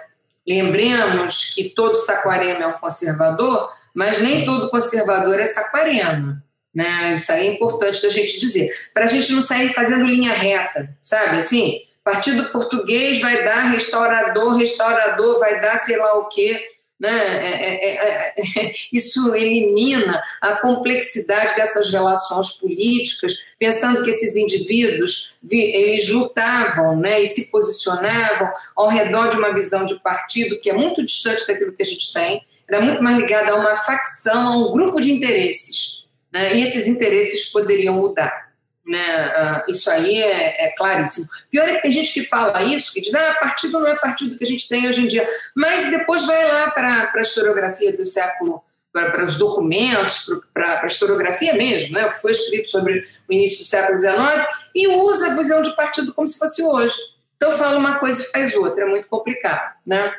Lembremos 0.48 1.54
que 1.54 1.70
todo 1.70 1.98
saquarema 1.98 2.64
é 2.64 2.68
um 2.68 2.80
conservador, 2.80 3.72
mas 3.94 4.20
nem 4.22 4.44
todo 4.44 4.70
conservador 4.70 5.40
é 5.40 5.46
saquarema. 5.46 6.44
Né? 6.74 7.14
Isso 7.14 7.32
aí 7.32 7.48
é 7.48 7.54
importante 7.54 8.02
da 8.02 8.10
gente 8.10 8.40
dizer. 8.40 8.72
Para 8.94 9.06
a 9.06 9.08
gente 9.08 9.32
não 9.34 9.42
sair 9.42 9.70
fazendo 9.70 10.06
linha 10.06 10.34
reta, 10.34 10.96
sabe? 11.02 11.38
Assim, 11.38 11.82
partido 12.04 12.52
português 12.52 13.22
vai 13.22 13.44
dar 13.44 13.66
restaurador, 13.66 14.56
restaurador 14.56 15.38
vai 15.40 15.62
dar 15.62 15.78
sei 15.78 15.98
lá 15.98 16.18
o 16.18 16.28
quê. 16.28 16.60
Né? 17.02 17.10
É, 17.10 17.50
é, 17.50 18.34
é, 18.38 18.68
é 18.68 18.74
isso 18.94 19.34
elimina 19.34 20.22
a 20.40 20.58
complexidade 20.58 21.56
dessas 21.56 21.90
relações 21.90 22.52
políticas, 22.52 23.34
pensando 23.58 24.04
que 24.04 24.12
esses 24.12 24.36
indivíduos 24.36 25.40
eles 25.50 26.08
lutavam 26.10 26.96
né, 26.96 27.20
e 27.20 27.26
se 27.26 27.50
posicionavam 27.50 28.52
ao 28.76 28.88
redor 28.88 29.30
de 29.30 29.38
uma 29.38 29.52
visão 29.52 29.84
de 29.84 30.00
partido 30.02 30.60
que 30.60 30.70
é 30.70 30.74
muito 30.74 31.04
distante 31.04 31.48
daquilo 31.48 31.74
que 31.74 31.82
a 31.82 31.86
gente 31.86 32.14
tem, 32.14 32.46
era 32.70 32.80
muito 32.80 33.02
mais 33.02 33.18
ligada 33.18 33.52
a 33.52 33.56
uma 33.56 33.76
facção, 33.76 34.48
a 34.48 34.58
um 34.58 34.72
grupo 34.72 35.02
de 35.02 35.12
interesses. 35.12 36.08
Né? 36.32 36.56
E 36.56 36.62
esses 36.62 36.86
interesses 36.86 37.46
poderiam 37.46 37.96
mudar. 37.96 38.51
Né? 38.92 39.28
Uh, 39.28 39.72
isso 39.72 39.90
aí 39.90 40.22
é, 40.22 40.66
é, 40.66 40.70
claríssimo. 40.72 41.26
Pior 41.50 41.68
é 41.70 41.76
que 41.76 41.84
tem 41.84 41.92
gente 41.92 42.12
que 42.12 42.24
fala 42.24 42.62
isso, 42.62 42.92
que 42.92 43.00
diz, 43.00 43.16
ah, 43.16 43.38
partido 43.40 43.80
não 43.80 43.88
é 43.88 43.96
partido 43.96 44.36
que 44.36 44.44
a 44.44 44.48
gente 44.48 44.68
tem 44.68 44.86
hoje 44.86 45.02
em 45.02 45.08
dia. 45.08 45.26
Mas 45.56 45.90
depois 45.90 46.26
vai 46.26 46.46
lá 46.46 46.70
para 46.72 47.10
a 47.16 47.22
historiografia 47.22 47.96
do 47.96 48.06
século, 48.06 48.62
para 48.92 49.24
os 49.24 49.38
documentos, 49.38 50.30
para 50.54 50.82
a 50.82 50.86
historiografia 50.86 51.54
mesmo, 51.54 51.94
né? 51.94 52.06
o 52.06 52.10
que 52.10 52.22
foi 52.22 52.32
escrito 52.32 52.70
sobre 52.70 53.02
o 53.30 53.34
início 53.34 53.60
do 53.60 53.64
século 53.64 53.98
XIX, 53.98 54.14
e 54.76 54.90
usa 54.90 55.32
a 55.32 55.36
visão 55.36 55.62
de 55.62 55.74
partido 55.74 56.14
como 56.14 56.28
se 56.28 56.38
fosse 56.38 56.62
hoje. 56.62 56.98
Então 57.38 57.54
fala 57.54 57.78
uma 57.78 57.98
coisa 57.98 58.22
e 58.22 58.26
faz 58.26 58.54
outra, 58.58 58.84
é 58.84 58.88
muito 58.88 59.08
complicado. 59.08 59.74
Né? 59.88 60.14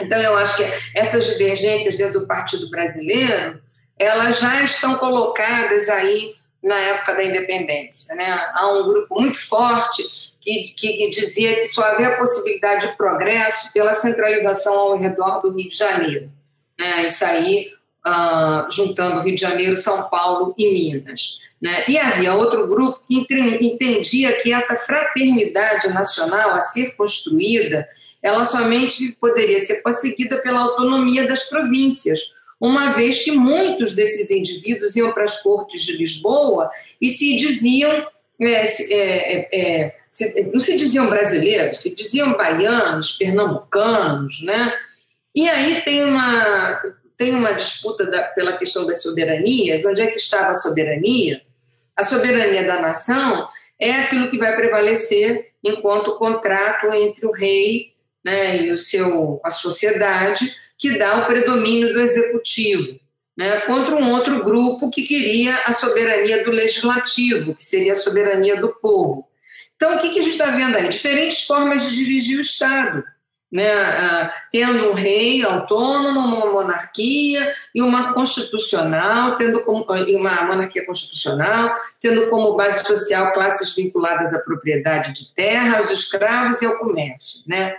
Então 0.00 0.18
eu 0.18 0.38
acho 0.38 0.56
que 0.56 0.64
essas 0.94 1.26
divergências 1.26 1.96
dentro 1.96 2.20
do 2.20 2.26
Partido 2.28 2.70
Brasileiro 2.70 3.60
elas 3.98 4.38
já 4.38 4.62
estão 4.62 4.94
colocadas 4.94 5.88
aí 5.88 6.37
na 6.62 6.78
época 6.78 7.14
da 7.14 7.24
independência. 7.24 8.14
Né? 8.14 8.26
Há 8.54 8.68
um 8.72 8.86
grupo 8.86 9.20
muito 9.20 9.40
forte 9.40 10.02
que, 10.40 10.74
que 10.76 11.10
dizia 11.10 11.56
que 11.56 11.66
só 11.66 11.82
havia 11.82 12.16
possibilidade 12.16 12.88
de 12.88 12.96
progresso 12.96 13.72
pela 13.72 13.92
centralização 13.92 14.72
ao 14.72 14.98
redor 14.98 15.40
do 15.40 15.56
Rio 15.56 15.68
de 15.68 15.76
Janeiro. 15.76 16.30
Né? 16.78 17.04
Isso 17.04 17.24
aí, 17.24 17.68
uh, 18.06 18.70
juntando 18.70 19.20
Rio 19.20 19.34
de 19.34 19.40
Janeiro, 19.40 19.76
São 19.76 20.08
Paulo 20.08 20.54
e 20.56 20.72
Minas. 20.72 21.40
Né? 21.60 21.84
E 21.88 21.98
havia 21.98 22.34
outro 22.34 22.66
grupo 22.68 23.00
que 23.06 23.26
entendia 23.60 24.40
que 24.40 24.52
essa 24.52 24.76
fraternidade 24.76 25.88
nacional 25.88 26.50
a 26.50 26.60
ser 26.60 26.94
construída, 26.94 27.88
ela 28.22 28.44
somente 28.44 29.12
poderia 29.20 29.58
ser 29.58 29.82
conseguida 29.82 30.38
pela 30.38 30.60
autonomia 30.60 31.26
das 31.26 31.44
províncias, 31.48 32.34
uma 32.60 32.88
vez 32.88 33.24
que 33.24 33.30
muitos 33.30 33.94
desses 33.94 34.30
indivíduos 34.30 34.96
iam 34.96 35.12
para 35.12 35.24
as 35.24 35.40
cortes 35.42 35.82
de 35.82 35.96
Lisboa 35.96 36.70
e 37.00 37.08
se 37.08 37.36
diziam, 37.36 38.06
é, 38.40 38.64
é, 38.92 39.48
é, 39.52 39.96
se, 40.10 40.50
não 40.52 40.60
se 40.60 40.76
diziam 40.76 41.08
brasileiros, 41.08 41.80
se 41.80 41.94
diziam 41.94 42.36
baianos, 42.36 43.12
pernambucanos, 43.12 44.42
né? 44.42 44.72
E 45.34 45.48
aí 45.48 45.82
tem 45.82 46.04
uma, 46.04 46.82
tem 47.16 47.34
uma 47.34 47.52
disputa 47.52 48.06
da, 48.06 48.22
pela 48.22 48.56
questão 48.56 48.86
das 48.86 49.02
soberanias, 49.02 49.84
onde 49.84 50.02
é 50.02 50.08
que 50.08 50.16
estava 50.16 50.50
a 50.50 50.54
soberania? 50.54 51.42
A 51.96 52.02
soberania 52.02 52.64
da 52.64 52.80
nação 52.80 53.48
é 53.78 53.92
aquilo 53.92 54.28
que 54.28 54.38
vai 54.38 54.56
prevalecer 54.56 55.52
enquanto 55.62 56.16
contrato 56.16 56.86
entre 56.92 57.26
o 57.26 57.32
rei 57.32 57.92
né, 58.24 58.62
e 58.62 58.72
o 58.72 58.78
seu, 58.78 59.40
a 59.44 59.50
sociedade, 59.50 60.52
que 60.78 60.96
dá 60.96 61.22
o 61.22 61.26
predomínio 61.26 61.92
do 61.92 62.00
executivo, 62.00 62.98
né, 63.36 63.60
contra 63.62 63.96
um 63.96 64.12
outro 64.12 64.44
grupo 64.44 64.90
que 64.90 65.02
queria 65.02 65.56
a 65.64 65.72
soberania 65.72 66.44
do 66.44 66.50
legislativo, 66.52 67.54
que 67.54 67.62
seria 67.62 67.92
a 67.92 67.96
soberania 67.96 68.60
do 68.60 68.68
povo. 68.80 69.28
Então, 69.74 69.96
o 69.96 70.00
que, 70.00 70.10
que 70.10 70.18
a 70.18 70.22
gente 70.22 70.32
está 70.32 70.50
vendo 70.50 70.76
aí? 70.76 70.88
Diferentes 70.88 71.46
formas 71.46 71.88
de 71.88 71.94
dirigir 71.94 72.38
o 72.38 72.40
Estado. 72.40 73.04
Né, 73.50 74.30
tendo 74.52 74.90
um 74.90 74.92
rei 74.92 75.42
autônomo, 75.42 76.20
uma 76.20 76.52
monarquia 76.52 77.50
e 77.74 77.80
uma 77.80 78.12
constitucional, 78.12 79.36
tendo 79.36 79.62
como, 79.62 79.86
uma 79.86 80.42
monarquia 80.44 80.84
constitucional, 80.84 81.74
tendo 81.98 82.28
como 82.28 82.58
base 82.58 82.86
social 82.86 83.32
classes 83.32 83.74
vinculadas 83.74 84.34
à 84.34 84.40
propriedade 84.40 85.14
de 85.14 85.34
terra, 85.34 85.78
aos 85.78 85.90
escravos 85.90 86.60
e 86.60 86.66
ao 86.66 86.78
comércio. 86.78 87.40
Né? 87.46 87.74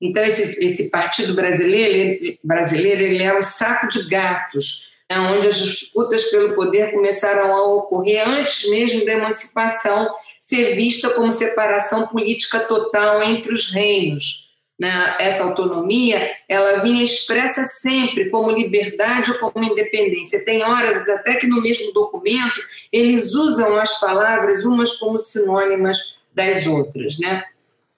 Então, 0.00 0.24
esse, 0.24 0.64
esse 0.64 0.90
partido 0.90 1.34
brasileiro, 1.34 1.94
ele, 1.94 2.38
brasileiro, 2.42 3.02
ele 3.02 3.22
é 3.22 3.38
um 3.38 3.42
saco 3.42 3.88
de 3.88 4.08
gatos, 4.08 4.92
né, 5.10 5.18
onde 5.18 5.48
as 5.48 5.58
disputas 5.58 6.24
pelo 6.30 6.54
poder 6.54 6.92
começaram 6.92 7.52
a 7.52 7.74
ocorrer 7.74 8.26
antes 8.26 8.68
mesmo 8.70 9.04
da 9.04 9.12
emancipação 9.12 10.08
ser 10.38 10.74
vista 10.74 11.10
como 11.10 11.30
separação 11.30 12.06
política 12.08 12.60
total 12.60 13.22
entre 13.22 13.52
os 13.52 13.70
reinos. 13.70 14.50
Né? 14.78 15.16
Essa 15.20 15.44
autonomia, 15.44 16.34
ela 16.48 16.78
vinha 16.78 17.04
expressa 17.04 17.64
sempre 17.64 18.30
como 18.30 18.50
liberdade 18.50 19.30
ou 19.30 19.38
como 19.38 19.62
independência. 19.62 20.42
Tem 20.44 20.64
horas 20.64 21.06
até 21.10 21.34
que 21.34 21.46
no 21.46 21.60
mesmo 21.60 21.92
documento 21.92 22.58
eles 22.90 23.34
usam 23.34 23.76
as 23.76 24.00
palavras 24.00 24.64
umas 24.64 24.96
como 24.96 25.20
sinônimas 25.20 26.20
das 26.34 26.66
outras, 26.66 27.18
né? 27.18 27.44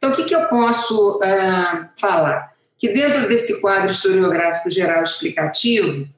Então, 0.03 0.15
o 0.15 0.17
que, 0.17 0.25
que 0.25 0.35
eu 0.35 0.49
posso 0.49 1.19
uh, 1.19 1.89
falar? 1.97 2.53
Que 2.77 2.89
dentro 2.89 3.29
desse 3.29 3.61
quadro 3.61 3.93
historiográfico 3.93 4.69
geral 4.69 5.05
explicativo, 5.05 6.09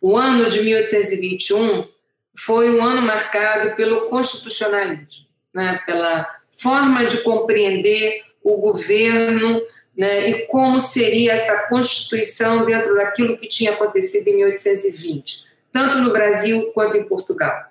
o 0.00 0.16
ano 0.16 0.48
de 0.48 0.62
1821 0.62 1.86
foi 2.34 2.74
um 2.74 2.82
ano 2.82 3.02
marcado 3.02 3.76
pelo 3.76 4.06
constitucionalismo, 4.08 5.26
né, 5.52 5.78
pela 5.84 6.26
forma 6.56 7.04
de 7.04 7.18
compreender 7.18 8.22
o 8.42 8.56
governo 8.56 9.60
né, 9.94 10.30
e 10.30 10.46
como 10.46 10.80
seria 10.80 11.34
essa 11.34 11.68
Constituição 11.68 12.64
dentro 12.64 12.94
daquilo 12.94 13.36
que 13.36 13.46
tinha 13.46 13.72
acontecido 13.72 14.26
em 14.28 14.36
1820, 14.36 15.48
tanto 15.70 15.98
no 15.98 16.14
Brasil 16.14 16.72
quanto 16.72 16.96
em 16.96 17.04
Portugal. 17.04 17.66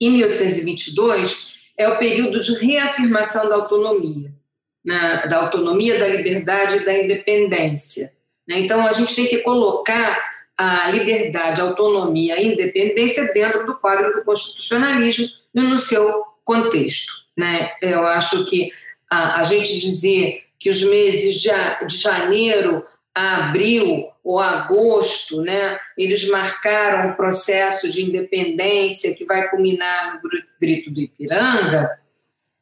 Em 0.00 0.10
1822 0.10 1.54
é 1.78 1.88
o 1.88 1.96
período 1.96 2.42
de 2.42 2.54
reafirmação 2.54 3.48
da 3.48 3.54
autonomia 3.54 4.39
na, 4.84 5.26
da 5.26 5.38
autonomia, 5.38 5.98
da 5.98 6.08
liberdade 6.08 6.78
e 6.78 6.84
da 6.84 6.96
independência. 6.96 8.12
Né? 8.46 8.60
Então, 8.60 8.86
a 8.86 8.92
gente 8.92 9.14
tem 9.14 9.26
que 9.26 9.38
colocar 9.38 10.18
a 10.56 10.90
liberdade, 10.90 11.60
a 11.60 11.64
autonomia 11.64 12.34
a 12.34 12.42
independência 12.42 13.32
dentro 13.32 13.64
do 13.64 13.76
quadro 13.76 14.12
do 14.12 14.24
constitucionalismo 14.24 15.26
e 15.54 15.60
no 15.60 15.78
seu 15.78 16.24
contexto. 16.44 17.12
Né? 17.36 17.70
Eu 17.80 18.06
acho 18.06 18.44
que 18.46 18.70
a, 19.08 19.40
a 19.40 19.44
gente 19.44 19.80
dizer 19.80 20.44
que 20.58 20.68
os 20.68 20.82
meses 20.82 21.40
de, 21.40 21.50
de 21.86 21.96
janeiro 21.96 22.84
a 23.14 23.48
abril 23.48 24.08
ou 24.22 24.38
agosto, 24.38 25.42
né, 25.42 25.78
eles 25.96 26.28
marcaram 26.28 27.10
o 27.10 27.16
processo 27.16 27.90
de 27.90 28.02
independência 28.02 29.14
que 29.14 29.24
vai 29.24 29.48
culminar 29.48 30.20
no 30.22 30.30
grito 30.60 30.90
do 30.90 31.00
Ipiranga, 31.00 31.98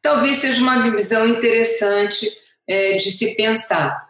talvez 0.03 0.39
seja 0.39 0.61
uma 0.61 0.83
divisão 0.83 1.27
interessante 1.27 2.29
é, 2.67 2.97
de 2.97 3.11
se 3.11 3.35
pensar. 3.37 4.09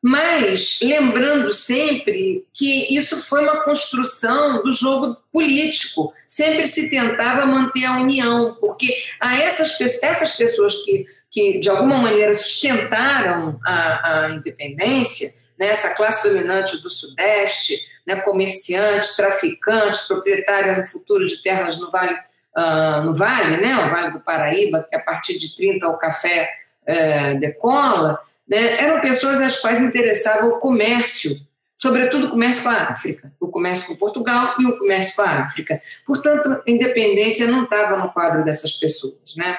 Mas 0.00 0.78
lembrando 0.82 1.50
sempre 1.50 2.46
que 2.54 2.94
isso 2.94 3.20
foi 3.26 3.42
uma 3.42 3.64
construção 3.64 4.62
do 4.62 4.72
jogo 4.72 5.16
político, 5.32 6.12
sempre 6.26 6.66
se 6.68 6.88
tentava 6.88 7.44
manter 7.44 7.84
a 7.84 7.96
união, 7.96 8.56
porque 8.60 8.96
a 9.20 9.36
essas, 9.36 9.76
essas 10.00 10.36
pessoas 10.36 10.76
que, 10.84 11.04
que 11.30 11.58
de 11.58 11.68
alguma 11.68 11.98
maneira 11.98 12.32
sustentaram 12.32 13.58
a, 13.64 14.26
a 14.26 14.30
independência, 14.30 15.34
né, 15.58 15.66
essa 15.66 15.94
classe 15.94 16.28
dominante 16.28 16.80
do 16.80 16.88
Sudeste, 16.88 17.76
né, 18.06 18.20
comerciante, 18.20 19.16
traficante, 19.16 20.06
proprietária 20.06 20.78
no 20.78 20.84
futuro 20.84 21.26
de 21.26 21.42
terras 21.42 21.76
no 21.76 21.90
Vale 21.90 22.16
uh, 22.58 23.04
no 23.04 23.14
Vale, 23.14 23.58
né, 23.58 23.76
o 23.86 23.88
Vale 23.88 24.10
do 24.10 24.20
Paraíba, 24.20 24.84
que 24.88 24.96
a 24.96 25.00
partir 25.00 25.38
de 25.38 25.54
30 25.54 25.88
o 25.88 25.96
café 25.96 26.50
uh, 26.82 27.38
decola, 27.38 28.18
né, 28.48 28.82
eram 28.82 29.00
pessoas 29.00 29.40
às 29.40 29.60
quais 29.60 29.80
interessava 29.80 30.46
o 30.46 30.58
comércio, 30.58 31.36
sobretudo 31.76 32.26
o 32.26 32.30
comércio 32.30 32.64
com 32.64 32.70
a 32.70 32.84
África, 32.84 33.32
o 33.38 33.48
comércio 33.48 33.86
com 33.86 33.96
Portugal 33.96 34.56
e 34.58 34.66
o 34.66 34.78
comércio 34.78 35.14
com 35.14 35.22
a 35.22 35.44
África. 35.44 35.80
Portanto, 36.04 36.62
independência 36.66 37.46
não 37.46 37.64
estava 37.64 37.96
no 37.96 38.10
quadro 38.12 38.44
dessas 38.44 38.72
pessoas. 38.72 39.36
Né? 39.36 39.56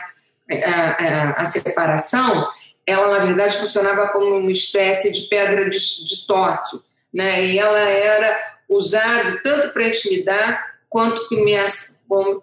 A, 0.66 0.72
a, 0.72 1.32
a 1.42 1.46
separação, 1.46 2.50
ela 2.86 3.20
na 3.20 3.26
verdade 3.26 3.58
funcionava 3.58 4.10
como 4.10 4.38
uma 4.38 4.52
espécie 4.52 5.12
de 5.12 5.22
pedra 5.28 5.70
de, 5.70 5.78
de 5.78 6.28
toque, 6.28 6.82
né? 7.14 7.46
e 7.46 7.58
ela 7.58 7.80
era 7.80 8.38
usada 8.68 9.40
tanto 9.42 9.72
para 9.72 9.88
intimidar 9.88 10.76
quanto, 10.90 11.28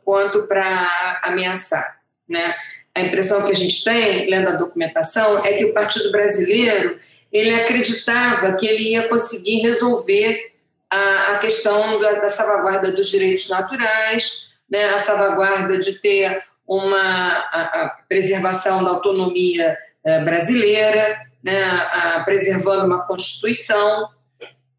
quanto 0.05 0.47
para 0.47 1.21
ameaçar. 1.23 1.99
Né? 2.29 2.55
A 2.95 3.03
impressão 3.03 3.45
que 3.45 3.53
a 3.53 3.57
gente 3.57 3.85
tem, 3.85 4.31
lendo 4.31 4.49
a 4.49 4.53
documentação, 4.53 5.45
é 5.45 5.53
que 5.55 5.65
o 5.65 5.75
Partido 5.75 6.11
Brasileiro 6.11 6.99
ele 7.33 7.55
acreditava 7.55 8.57
que 8.57 8.67
ele 8.67 8.93
ia 8.93 9.09
conseguir 9.09 9.61
resolver 9.61 10.55
a, 10.91 11.35
a 11.35 11.39
questão 11.39 12.01
da, 12.01 12.13
da, 12.13 12.31
salvaguarda 12.31 12.93
dos 12.93 13.11
direitos 13.11 13.49
naturais, 13.49 14.49
né, 14.71 14.89
a 14.91 14.99
salvaguarda 14.99 15.79
de 15.79 15.95
ter 15.95 16.43
uma 16.67 16.99
a, 16.99 17.83
a 17.83 17.89
preservação 18.09 18.83
da 18.83 18.91
autonomia 18.91 19.77
eh, 20.05 20.21
brasileira, 20.25 21.21
né, 21.43 21.63
a, 21.65 22.23
preservando 22.25 22.87
uma 22.87 23.07
constituição. 23.07 24.09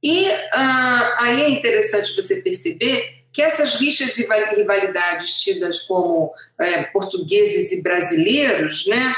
E 0.01 0.29
ah, 0.51 1.17
aí 1.19 1.41
é 1.43 1.49
interessante 1.49 2.15
você 2.15 2.41
perceber 2.41 3.16
que 3.37 3.41
essas 3.43 3.75
rixas 3.75 4.17
e 4.17 4.27
rivalidades 4.55 5.39
tidas 5.39 5.81
como 5.81 6.33
é, 6.59 6.85
portugueses 6.85 7.71
e 7.71 7.83
brasileiros, 7.83 8.87
né, 8.87 9.13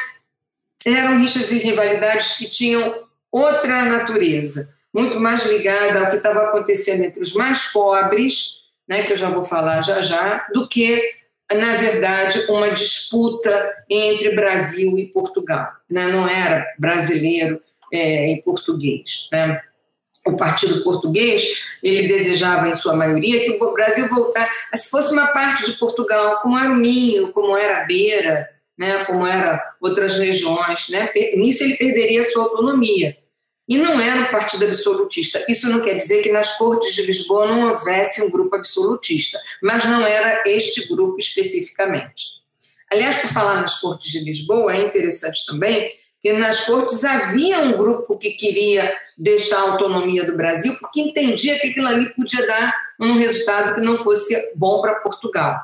eram 0.86 1.22
rixas 1.22 1.50
e 1.54 1.60
rivalidades 1.60 2.38
que 2.38 2.50
tinham 2.50 3.02
outra 3.32 3.86
natureza, 3.86 4.76
muito 4.94 5.22
mais 5.22 5.46
ligada 5.46 6.02
ao 6.02 6.10
que 6.12 6.18
estava 6.18 6.48
acontecendo 6.48 7.06
entre 7.06 7.22
os 7.22 7.34
mais 7.34 7.72
pobres, 7.72 8.64
né, 8.86 9.04
que 9.04 9.14
eu 9.14 9.16
já 9.16 9.30
vou 9.30 9.46
falar 9.46 9.82
já 9.82 10.02
já, 10.02 10.46
do 10.54 10.68
que, 10.68 11.02
na 11.50 11.78
verdade, 11.78 12.44
uma 12.50 12.72
disputa 12.72 13.74
entre 13.90 14.36
Brasil 14.36 14.98
e 14.98 15.08
Portugal. 15.14 15.72
Né? 15.90 16.08
Não 16.08 16.28
era 16.28 16.68
brasileiro 16.78 17.58
é, 17.94 18.34
e 18.34 18.42
português. 18.42 19.30
Né? 19.32 19.62
O 20.30 20.38
Partido 20.38 20.84
Português 20.84 21.44
ele 21.82 22.08
desejava, 22.08 22.68
em 22.68 22.74
sua 22.74 22.96
maioria, 22.96 23.44
que 23.44 23.64
o 23.64 23.74
Brasil 23.74 24.08
voltasse, 24.08 24.52
se 24.76 24.90
fosse 24.90 25.12
uma 25.12 25.28
parte 25.28 25.66
de 25.66 25.78
Portugal, 25.78 26.40
como 26.42 26.58
era 26.58 26.72
o 26.72 26.76
Minho, 26.76 27.32
como 27.32 27.58
era 27.58 27.82
a 27.82 27.86
Beira, 27.86 28.50
né, 28.78 29.06
como 29.06 29.26
era 29.26 29.62
outras 29.82 30.18
regiões, 30.18 30.90
né, 30.90 31.10
nisso 31.36 31.64
ele 31.64 31.76
perderia 31.76 32.24
sua 32.24 32.44
autonomia. 32.44 33.18
E 33.68 33.78
não 33.78 34.02
era 34.02 34.22
um 34.22 34.32
partido 34.32 34.66
absolutista. 34.66 35.46
Isso 35.48 35.70
não 35.70 35.82
quer 35.82 35.94
dizer 35.94 36.24
que 36.24 36.32
nas 36.32 36.58
Cortes 36.58 36.96
de 36.96 37.04
Lisboa 37.04 37.46
não 37.46 37.70
houvesse 37.70 38.20
um 38.20 38.32
grupo 38.32 38.56
absolutista, 38.56 39.38
mas 39.62 39.86
não 39.86 40.04
era 40.08 40.42
este 40.48 40.88
grupo 40.88 41.20
especificamente. 41.20 42.40
Aliás, 42.92 43.18
por 43.18 43.30
falar 43.30 43.62
nas 43.62 43.80
Cortes 43.80 44.12
de 44.12 44.22
Lisboa, 44.22 44.76
é 44.76 44.82
interessante 44.82 45.46
também 45.46 45.92
que 46.22 46.34
nas 46.34 46.66
Cortes 46.66 47.04
havia 47.04 47.60
um 47.60 47.78
grupo 47.78 48.18
que 48.18 48.32
queria 48.32 48.94
deixar 49.18 49.58
a 49.58 49.72
autonomia 49.72 50.26
do 50.26 50.36
Brasil, 50.36 50.76
porque 50.80 51.02
entendia 51.02 51.58
que 51.60 51.68
aquilo 51.68 51.88
ali 51.88 52.14
podia 52.14 52.46
dar 52.46 52.74
um 53.00 53.18
resultado 53.18 53.76
que 53.76 53.82
não 53.82 53.98
fosse 53.98 54.36
bom 54.56 54.82
para 54.82 54.96
Portugal. 54.96 55.58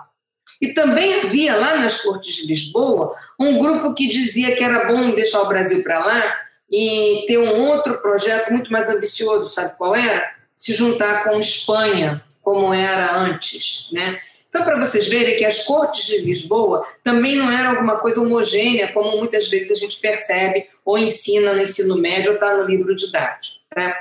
E 0.61 0.73
também 0.73 1.21
havia 1.21 1.55
lá 1.55 1.75
nas 1.77 2.01
Cortes 2.01 2.35
de 2.35 2.47
Lisboa 2.47 3.13
um 3.39 3.59
grupo 3.59 3.93
que 3.93 4.07
dizia 4.07 4.55
que 4.55 4.63
era 4.63 4.87
bom 4.87 5.13
deixar 5.13 5.41
o 5.41 5.47
Brasil 5.47 5.83
para 5.83 5.99
lá 5.99 6.35
e 6.71 7.25
ter 7.27 7.37
um 7.37 7.67
outro 7.67 7.97
projeto 8.01 8.51
muito 8.51 8.71
mais 8.71 8.89
ambicioso, 8.89 9.49
sabe 9.49 9.75
qual 9.77 9.95
era? 9.95 10.33
Se 10.55 10.73
juntar 10.73 11.25
com 11.25 11.37
Espanha, 11.37 12.23
como 12.41 12.73
era 12.73 13.17
antes, 13.17 13.89
né? 13.91 14.19
Então, 14.55 14.63
para 14.63 14.79
vocês 14.79 15.09
verem 15.09 15.35
que 15.35 15.43
as 15.43 15.65
cortes 15.65 16.05
de 16.05 16.19
Lisboa 16.19 16.87
também 17.03 17.35
não 17.35 17.51
eram 17.51 17.71
alguma 17.71 17.99
coisa 17.99 18.21
homogênea, 18.21 18.93
como 18.93 19.17
muitas 19.17 19.49
vezes 19.49 19.69
a 19.71 19.75
gente 19.75 19.99
percebe 19.99 20.65
ou 20.85 20.97
ensina 20.97 21.53
no 21.53 21.61
ensino 21.61 21.97
médio 21.97 22.31
ou 22.31 22.35
está 22.35 22.55
no 22.55 22.63
livro 22.63 22.95
didático. 22.95 23.59
Né? 23.75 23.93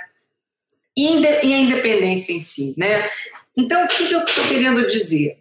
E 0.97 1.27
a 1.27 1.59
independência 1.59 2.33
em 2.33 2.39
si. 2.39 2.73
Né? 2.79 3.11
Então, 3.57 3.85
o 3.85 3.89
que, 3.89 4.13
eu 4.13 4.21
estou 4.21 4.47
querendo 4.47 4.87
dizer? 4.87 5.41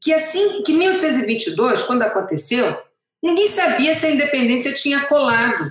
Que 0.00 0.12
assim, 0.12 0.64
que 0.64 0.72
1822, 0.72 1.84
quando 1.84 2.02
aconteceu, 2.02 2.76
ninguém 3.22 3.46
sabia 3.46 3.94
se 3.94 4.04
a 4.04 4.10
independência 4.10 4.72
tinha 4.72 5.02
colado 5.02 5.70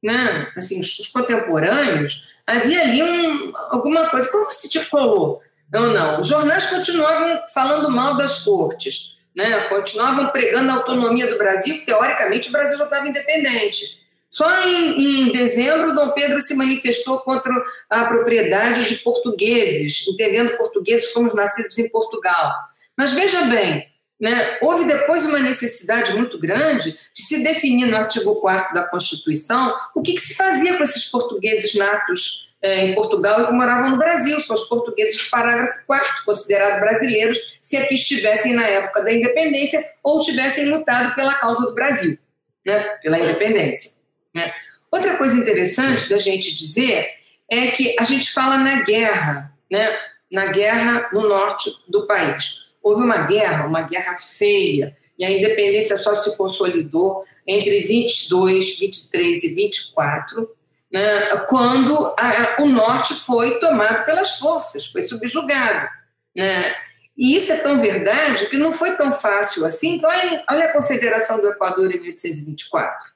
né, 0.00 0.52
assim, 0.56 0.78
os, 0.78 1.08
contemporâneos, 1.08 2.32
havia 2.46 2.82
ali 2.82 3.02
um, 3.02 3.52
alguma 3.68 4.08
coisa. 4.10 4.30
Como 4.30 4.48
se 4.52 4.68
te 4.68 4.84
colou? 4.84 5.42
Não, 5.72 5.92
não. 5.92 6.20
Os 6.20 6.28
jornais 6.28 6.66
continuavam 6.66 7.42
falando 7.52 7.90
mal 7.90 8.16
das 8.16 8.44
cortes, 8.44 9.16
né? 9.34 9.68
continuavam 9.68 10.28
pregando 10.28 10.70
a 10.70 10.74
autonomia 10.74 11.26
do 11.30 11.38
Brasil, 11.38 11.84
teoricamente 11.84 12.48
o 12.48 12.52
Brasil 12.52 12.78
já 12.78 12.84
estava 12.84 13.08
independente. 13.08 14.06
Só 14.28 14.66
em, 14.66 15.28
em, 15.28 15.32
dezembro, 15.32 15.94
Dom 15.94 16.10
Pedro 16.10 16.40
se 16.40 16.54
manifestou 16.54 17.20
contra 17.20 17.52
a 17.88 18.04
propriedade 18.04 18.88
de 18.88 18.96
portugueses, 18.96 20.06
entendendo 20.08 20.56
portugueses 20.56 21.12
como 21.12 21.26
os 21.26 21.34
nascidos 21.34 21.78
em 21.78 21.88
Portugal. 21.88 22.52
Mas 22.96 23.12
veja 23.12 23.42
bem, 23.42 23.86
né? 24.20 24.58
Houve 24.62 24.86
depois 24.86 25.26
uma 25.26 25.38
necessidade 25.38 26.14
muito 26.14 26.38
grande 26.38 26.90
de 26.90 27.22
se 27.22 27.42
definir 27.42 27.86
no 27.86 27.96
artigo 27.96 28.34
4 28.36 28.74
da 28.74 28.88
Constituição 28.88 29.74
o 29.94 30.02
que, 30.02 30.14
que 30.14 30.20
se 30.20 30.34
fazia 30.34 30.76
com 30.76 30.82
esses 30.82 31.04
portugueses 31.04 31.74
natos 31.74 32.54
é, 32.62 32.86
em 32.86 32.94
Portugal 32.94 33.42
e 33.42 33.46
que 33.46 33.52
moravam 33.52 33.90
no 33.90 33.98
Brasil, 33.98 34.40
são 34.40 34.56
os 34.56 34.68
portugueses 34.68 35.22
do 35.22 35.30
parágrafo 35.30 35.84
4 35.86 36.24
considerados 36.24 36.80
brasileiros, 36.80 37.58
se 37.60 37.76
aqui 37.76 37.94
estivessem 37.94 38.54
na 38.54 38.66
época 38.66 39.02
da 39.02 39.12
independência 39.12 39.78
ou 40.02 40.20
tivessem 40.20 40.70
lutado 40.70 41.14
pela 41.14 41.34
causa 41.34 41.66
do 41.66 41.74
Brasil, 41.74 42.18
né? 42.64 42.80
pela 43.02 43.18
independência. 43.18 44.00
Né? 44.34 44.50
Outra 44.90 45.16
coisa 45.18 45.36
interessante 45.36 46.08
da 46.08 46.16
gente 46.16 46.54
dizer 46.54 47.06
é 47.50 47.66
que 47.68 47.94
a 48.00 48.04
gente 48.04 48.32
fala 48.32 48.56
na 48.56 48.82
guerra, 48.82 49.52
né? 49.70 49.94
na 50.32 50.46
guerra 50.46 51.10
no 51.12 51.28
norte 51.28 51.70
do 51.86 52.06
país 52.06 52.65
houve 52.86 53.02
uma 53.02 53.26
guerra, 53.26 53.66
uma 53.66 53.82
guerra 53.82 54.16
feia, 54.16 54.96
e 55.18 55.24
a 55.24 55.30
independência 55.30 55.96
só 55.96 56.14
se 56.14 56.36
consolidou 56.36 57.24
entre 57.44 57.80
22, 57.80 58.78
23 58.78 59.42
e 59.42 59.48
24, 59.54 60.56
né, 60.92 61.36
quando 61.48 62.14
a, 62.16 62.58
o 62.60 62.66
norte 62.66 63.12
foi 63.14 63.58
tomado 63.58 64.04
pelas 64.04 64.38
forças, 64.38 64.86
foi 64.86 65.02
subjugado. 65.02 65.88
Né? 66.36 66.72
E 67.16 67.34
isso 67.34 67.52
é 67.52 67.56
tão 67.56 67.80
verdade 67.80 68.46
que 68.46 68.56
não 68.56 68.72
foi 68.72 68.96
tão 68.96 69.10
fácil 69.10 69.64
assim. 69.64 69.96
Então, 69.96 70.08
olha, 70.08 70.44
olha 70.48 70.66
a 70.66 70.72
Confederação 70.72 71.40
do 71.40 71.48
Equador 71.48 71.90
em 71.90 72.00
1824. 72.00 73.10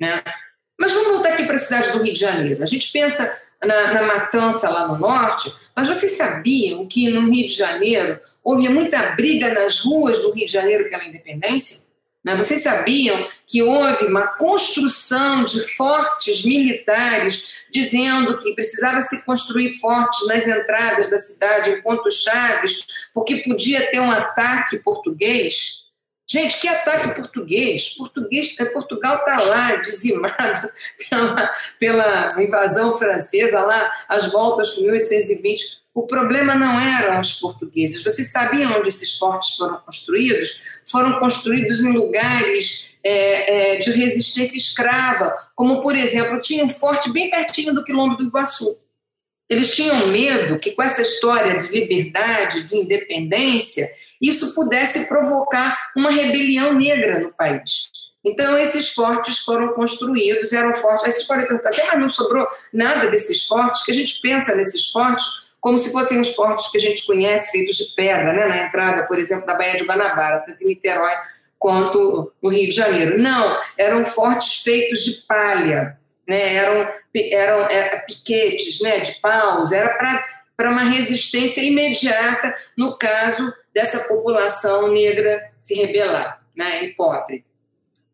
Né? 0.00 0.24
Mas 0.80 0.92
vamos 0.92 1.12
voltar 1.12 1.34
aqui 1.34 1.44
para 1.44 1.54
a 1.54 1.58
cidade 1.58 1.92
do 1.92 2.02
Rio 2.02 2.12
de 2.12 2.18
Janeiro. 2.18 2.60
A 2.60 2.66
gente 2.66 2.90
pensa 2.90 3.40
na, 3.62 3.94
na 3.94 4.02
matança 4.02 4.68
lá 4.68 4.88
no 4.88 4.98
norte, 4.98 5.52
mas 5.76 5.86
vocês 5.86 6.12
sabiam 6.12 6.86
que 6.88 7.08
no 7.08 7.30
Rio 7.30 7.46
de 7.46 7.54
Janeiro 7.54 8.18
houve 8.46 8.68
muita 8.68 9.10
briga 9.16 9.52
nas 9.52 9.80
ruas 9.80 10.20
do 10.20 10.30
Rio 10.30 10.46
de 10.46 10.52
Janeiro 10.52 10.88
pela 10.88 11.04
independência? 11.04 11.88
Né? 12.24 12.36
Vocês 12.36 12.62
sabiam 12.62 13.26
que 13.44 13.60
houve 13.60 14.06
uma 14.06 14.28
construção 14.28 15.42
de 15.42 15.58
fortes 15.74 16.44
militares 16.44 17.64
dizendo 17.72 18.38
que 18.38 18.54
precisava 18.54 19.00
se 19.00 19.24
construir 19.24 19.72
fortes 19.80 20.28
nas 20.28 20.46
entradas 20.46 21.10
da 21.10 21.18
cidade, 21.18 21.70
em 21.70 21.82
pontos 21.82 22.22
chaves, 22.22 22.86
porque 23.12 23.38
podia 23.38 23.90
ter 23.90 23.98
um 23.98 24.12
ataque 24.12 24.78
português? 24.78 25.85
Gente, 26.28 26.60
que 26.60 26.66
ataque 26.66 27.14
português? 27.14 27.90
português 27.90 28.56
Portugal 28.72 29.18
está 29.18 29.40
lá 29.42 29.76
dizimado 29.76 30.68
pela, 31.08 31.54
pela 31.78 32.42
invasão 32.42 32.98
francesa, 32.98 33.60
lá 33.60 33.88
às 34.08 34.32
voltas 34.32 34.70
com 34.70 34.82
1820. 34.82 35.86
O 35.94 36.02
problema 36.02 36.54
não 36.54 36.80
eram 36.80 37.20
os 37.20 37.34
portugueses. 37.34 38.02
Vocês 38.02 38.30
sabiam 38.30 38.76
onde 38.76 38.88
esses 38.88 39.16
fortes 39.16 39.56
foram 39.56 39.78
construídos? 39.78 40.64
Foram 40.84 41.18
construídos 41.20 41.82
em 41.82 41.92
lugares 41.92 42.96
é, 43.04 43.74
é, 43.74 43.78
de 43.78 43.92
resistência 43.92 44.58
escrava, 44.58 45.32
como, 45.54 45.80
por 45.80 45.94
exemplo, 45.94 46.40
tinha 46.40 46.64
um 46.64 46.68
forte 46.68 47.10
bem 47.12 47.30
pertinho 47.30 47.72
do 47.72 47.84
quilombo 47.84 48.16
do 48.16 48.24
Iguaçu. 48.24 48.84
Eles 49.48 49.74
tinham 49.76 50.08
medo 50.08 50.58
que, 50.58 50.72
com 50.72 50.82
essa 50.82 51.02
história 51.02 51.56
de 51.56 51.68
liberdade, 51.68 52.64
de 52.64 52.76
independência, 52.76 53.88
isso 54.20 54.54
pudesse 54.54 55.08
provocar 55.08 55.76
uma 55.96 56.10
rebelião 56.10 56.72
negra 56.72 57.20
no 57.20 57.32
país. 57.32 57.90
Então, 58.24 58.58
esses 58.58 58.90
fortes 58.90 59.38
foram 59.38 59.68
construídos, 59.68 60.52
eram 60.52 60.74
fortes. 60.74 61.04
Aí 61.04 61.12
vocês 61.12 61.26
podem 61.26 61.46
perguntar 61.46 61.68
assim: 61.68 61.82
ah, 61.92 61.96
não 61.96 62.10
sobrou 62.10 62.46
nada 62.72 63.08
desses 63.08 63.46
fortes, 63.46 63.84
que 63.84 63.92
a 63.92 63.94
gente 63.94 64.20
pensa 64.20 64.54
nesses 64.54 64.90
fortes 64.90 65.24
como 65.66 65.78
se 65.78 65.90
fossem 65.90 66.20
os 66.20 66.32
fortes 66.34 66.70
que 66.70 66.78
a 66.78 66.80
gente 66.80 67.04
conhece, 67.04 67.50
feitos 67.50 67.76
de 67.76 67.86
pedra, 67.96 68.32
né? 68.32 68.46
na 68.46 68.66
entrada, 68.66 69.04
por 69.04 69.18
exemplo, 69.18 69.46
da 69.46 69.54
Baía 69.56 69.76
de 69.76 69.82
Guanabara, 69.82 70.44
tanto 70.46 70.62
em 70.62 70.66
Niterói 70.68 71.10
quanto 71.58 72.32
no 72.40 72.50
Rio 72.50 72.68
de 72.68 72.74
Janeiro. 72.74 73.18
Não, 73.18 73.58
eram 73.76 74.04
fortes 74.04 74.62
feitos 74.62 75.04
de 75.04 75.22
palha, 75.26 75.98
né? 76.28 76.54
eram, 76.54 76.92
eram 77.32 77.60
é, 77.68 77.98
piquetes 78.06 78.80
né? 78.80 79.00
de 79.00 79.14
paus, 79.20 79.72
era 79.72 79.88
para 80.56 80.70
uma 80.70 80.84
resistência 80.84 81.60
imediata 81.62 82.54
no 82.78 82.96
caso 82.96 83.52
dessa 83.76 83.98
população 84.08 84.90
negra 84.90 85.52
se 85.58 85.74
rebelar 85.74 86.42
né? 86.56 86.82
e 86.82 86.94
pobre. 86.94 87.44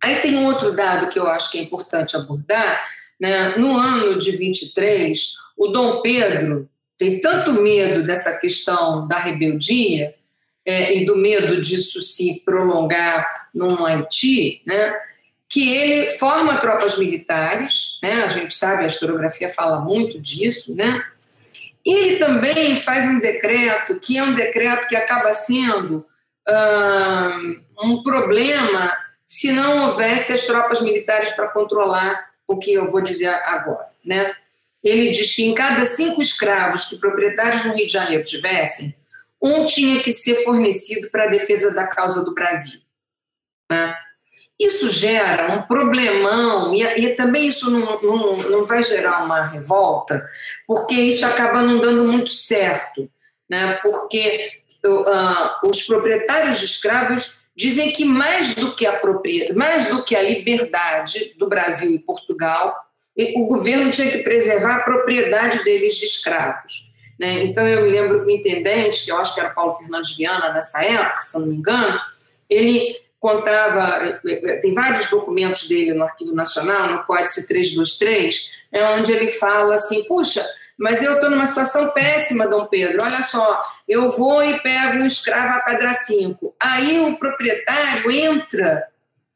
Aí 0.03 0.17
tem 0.17 0.37
um 0.37 0.47
outro 0.47 0.73
dado 0.73 1.09
que 1.09 1.17
eu 1.17 1.29
acho 1.29 1.53
que 1.53 1.59
é 1.59 1.63
importante 1.63 2.17
abordar. 2.17 2.85
Né? 3.21 3.57
No 3.57 3.77
ano 3.77 4.19
de 4.19 4.33
23, 4.33 5.35
o 5.57 5.69
Dom 5.69 6.03
Pedro 6.03 6.69
tem 6.99 7.21
tanto 7.21 7.53
medo 7.53 8.05
dessa 8.05 8.37
questão 8.41 9.07
da 9.07 9.19
rebeldia 9.19 10.13
é, 10.67 10.97
e 10.97 11.07
do 11.07 11.17
medo 11.17 11.61
disso 11.61 12.01
se 12.01 12.43
prolongar 12.45 13.49
no 13.55 13.87
Haiti, 13.87 14.63
né? 14.67 14.93
que 15.49 15.73
ele 15.73 16.11
forma 16.11 16.59
tropas 16.59 16.99
militares, 16.99 18.01
né? 18.03 18.25
a 18.25 18.27
gente 18.27 18.53
sabe, 18.53 18.83
a 18.83 18.89
historiografia 18.89 19.49
fala 19.49 19.79
muito 19.79 20.19
disso, 20.19 20.75
né? 20.75 21.05
Ele 21.85 22.17
também 22.17 22.77
faz 22.77 23.05
um 23.05 23.19
decreto, 23.19 23.99
que 23.99 24.17
é 24.17 24.23
um 24.23 24.35
decreto 24.35 24.89
que 24.89 24.97
acaba 24.97 25.33
sendo 25.33 26.07
um 27.83 28.03
problema 28.03 28.97
se 29.27 29.53
não 29.53 29.89
houvesse 29.89 30.33
as 30.33 30.43
tropas 30.43 30.81
militares 30.81 31.31
para 31.31 31.49
controlar 31.49 32.31
o 32.47 32.59
que 32.59 32.73
eu 32.73 32.91
vou 32.91 33.01
dizer 33.01 33.29
agora. 33.29 33.87
Né? 34.05 34.35
Ele 34.83 35.11
diz 35.11 35.35
que 35.35 35.45
em 35.45 35.55
cada 35.55 35.85
cinco 35.85 36.21
escravos 36.21 36.85
que 36.85 36.99
proprietários 36.99 37.65
no 37.65 37.75
Rio 37.75 37.87
de 37.87 37.93
Janeiro 37.93 38.25
tivessem, 38.25 38.95
um 39.41 39.65
tinha 39.65 40.01
que 40.01 40.13
ser 40.13 40.45
fornecido 40.45 41.11
para 41.11 41.25
a 41.25 41.29
defesa 41.29 41.73
da 41.73 41.87
causa 41.87 42.23
do 42.23 42.35
Brasil. 42.35 42.81
Né? 43.71 43.97
Isso 44.63 44.89
gera 44.89 45.53
um 45.57 45.63
problemão, 45.63 46.73
e, 46.73 46.85
e 46.85 47.15
também 47.17 47.49
isso 47.49 47.69
não, 47.69 48.01
não, 48.01 48.37
não, 48.37 48.65
vai 48.65 48.81
gerar 48.85 49.25
uma 49.25 49.45
revolta, 49.45 50.25
porque 50.69 50.95
isso 50.95 51.27
acaba 51.27 51.63
não 51.63 51.81
dando 51.81 52.05
muito 52.05 52.31
certo, 52.31 53.11
né? 53.51 53.81
porque 53.83 54.63
uh, 54.87 55.69
os 55.69 55.83
proprietários 55.83 56.61
de 56.61 56.67
escravos 56.67 57.41
dizem 57.57 57.91
que 57.91 58.05
mais 58.05 58.55
do 58.55 58.77
que 58.77 58.87
a 58.87 59.01
mais 59.53 59.89
do 59.89 60.05
que 60.05 60.15
a 60.15 60.23
liberdade 60.23 61.35
do 61.37 61.49
Brasil 61.49 61.91
e 61.91 61.99
Portugal, 61.99 62.73
o 63.37 63.47
governo 63.47 63.91
tinha 63.91 64.13
que 64.13 64.19
preservar 64.19 64.77
a 64.77 64.85
propriedade 64.85 65.65
deles 65.65 65.97
de 65.97 66.05
escravos. 66.05 66.93
Né? 67.19 67.45
Então 67.45 67.67
eu 67.67 67.83
me 67.83 67.91
lembro 67.91 68.25
que 68.25 68.31
o 68.31 68.31
intendente, 68.31 69.05
que 69.05 69.11
eu 69.11 69.19
acho 69.19 69.35
que 69.35 69.41
era 69.41 69.51
Paulo 69.51 69.75
Fernandes 69.75 70.17
Viana 70.17 70.53
nessa 70.53 70.85
época, 70.85 71.21
se 71.21 71.37
eu 71.37 71.41
não 71.41 71.49
me 71.49 71.57
engano, 71.57 72.01
ele 72.49 72.97
contava, 73.23 74.21
tem 74.61 74.75
vários 74.75 75.09
documentos 75.09 75.69
dele 75.69 75.95
no 75.95 76.03
Arquivo 76.03 76.35
Nacional, 76.35 76.89
no 76.89 77.05
Códice 77.05 77.47
323, 77.47 78.51
é 78.73 78.85
onde 78.97 79.13
ele 79.13 79.29
fala 79.29 79.77
assim, 79.77 80.03
puxa, 80.09 80.45
mas 80.77 81.05
eu 81.05 81.15
estou 81.15 81.31
numa 81.31 81.47
situação 81.47 81.93
péssima, 81.93 82.49
Dom 82.49 82.67
Pedro. 82.67 83.01
Olha 83.01 83.23
só, 83.23 83.65
eu 83.89 84.11
vou 84.11 84.43
e 84.43 84.59
pego 84.61 84.99
um 84.99 85.07
escravo 85.07 85.55
a 85.55 85.61
pedra 85.61 85.95
cinco. 85.95 86.53
Aí 86.59 86.99
o 86.99 87.17
proprietário 87.17 88.11
entra 88.11 88.89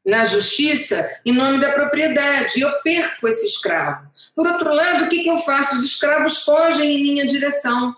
na 0.05 0.25
justiça 0.25 1.09
em 1.25 1.33
nome 1.33 1.59
da 1.59 1.71
propriedade 1.71 2.59
eu 2.59 2.71
perco 2.81 3.25
esse 3.25 3.45
escravo. 3.45 4.05
Por 4.35 4.47
outro 4.47 4.73
lado, 4.73 5.05
o 5.05 5.07
que, 5.07 5.23
que 5.23 5.29
eu 5.29 5.37
faço? 5.37 5.77
Os 5.77 5.85
escravos 5.85 6.43
fogem 6.43 6.91
em 6.91 7.03
minha 7.03 7.25
direção. 7.25 7.95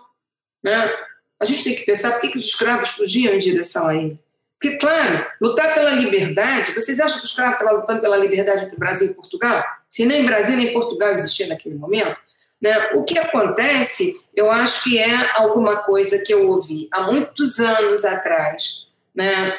Né? 0.62 0.88
A 1.40 1.44
gente 1.44 1.64
tem 1.64 1.74
que 1.74 1.84
pensar 1.84 2.12
por 2.12 2.20
que, 2.20 2.28
que 2.28 2.38
os 2.38 2.46
escravos 2.46 2.90
fugiam 2.90 3.34
em 3.34 3.38
direção 3.38 3.88
a 3.88 3.96
ele. 3.96 4.20
Porque, 4.60 4.76
claro, 4.76 5.26
lutar 5.40 5.72
pela 5.72 5.92
liberdade, 5.92 6.74
vocês 6.74 7.00
acham 7.00 7.18
que 7.18 7.24
os 7.24 7.30
escravos 7.30 7.58
estavam 7.58 7.80
lutando 7.80 8.02
pela 8.02 8.16
liberdade 8.18 8.66
entre 8.66 8.76
Brasil 8.76 9.10
e 9.10 9.14
Portugal? 9.14 9.64
Se 9.88 10.04
nem 10.04 10.26
Brasil 10.26 10.54
nem 10.54 10.74
Portugal 10.74 11.14
existia 11.14 11.46
naquele 11.46 11.76
momento? 11.76 12.14
Né? 12.60 12.90
O 12.92 13.04
que 13.04 13.18
acontece, 13.18 14.20
eu 14.36 14.50
acho 14.50 14.84
que 14.84 14.98
é 14.98 15.30
alguma 15.34 15.78
coisa 15.78 16.18
que 16.18 16.34
eu 16.34 16.46
ouvi 16.46 16.88
há 16.92 17.10
muitos 17.10 17.58
anos 17.58 18.04
atrás, 18.04 18.86
né, 19.14 19.56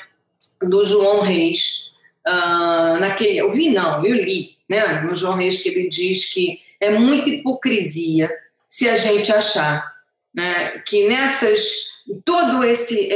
do 0.61 0.85
João 0.85 1.21
Reis, 1.21 1.91
uh, 2.27 2.99
naquele, 2.99 3.39
eu 3.39 3.51
vi 3.51 3.69
não, 3.73 4.05
eu 4.05 4.15
li, 4.15 4.55
né, 4.69 5.01
no 5.01 5.15
João 5.15 5.35
Reis 5.35 5.63
que 5.63 5.69
ele 5.69 5.89
diz 5.89 6.31
que 6.31 6.61
é 6.79 6.91
muita 6.91 7.31
hipocrisia 7.31 8.29
se 8.69 8.87
a 8.87 8.95
gente 8.95 9.33
achar 9.33 9.90
né, 10.33 10.81
que 10.85 11.07
nessas 11.07 11.91
todo 12.25 12.63
esse, 12.63 13.07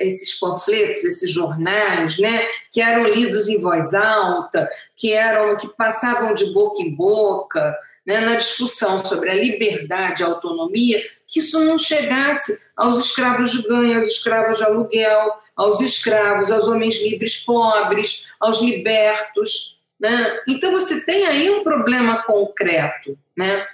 esses 0.00 0.38
panfletos, 0.38 1.04
esses 1.04 1.30
jornais, 1.30 2.18
né, 2.18 2.46
que 2.70 2.80
eram 2.80 3.08
lidos 3.08 3.48
em 3.48 3.60
voz 3.60 3.94
alta, 3.94 4.68
que 4.96 5.12
eram 5.12 5.56
que 5.56 5.68
passavam 5.76 6.34
de 6.34 6.52
boca 6.52 6.82
em 6.82 6.94
boca, 6.94 7.76
né, 8.06 8.20
na 8.20 8.36
discussão 8.36 9.04
sobre 9.04 9.30
a 9.30 9.34
liberdade, 9.34 10.22
a 10.22 10.26
autonomia, 10.26 11.02
que 11.26 11.40
isso 11.40 11.58
não 11.64 11.78
chegasse 11.78 12.64
aos 12.76 12.98
escravos 12.98 13.50
de 13.50 13.66
ganho, 13.66 13.98
aos 13.98 14.08
escravos 14.08 14.58
de 14.58 14.64
aluguel, 14.64 15.32
aos 15.56 15.80
escravos, 15.80 16.50
aos 16.50 16.68
homens 16.68 17.00
livres 17.02 17.36
pobres, 17.38 18.34
aos 18.38 18.60
libertos. 18.60 19.82
Né? 19.98 20.38
Então 20.46 20.70
você 20.70 21.04
tem 21.04 21.26
aí 21.26 21.50
um 21.50 21.64
problema 21.64 22.22
concreto. 22.22 23.18
Né? 23.36 23.66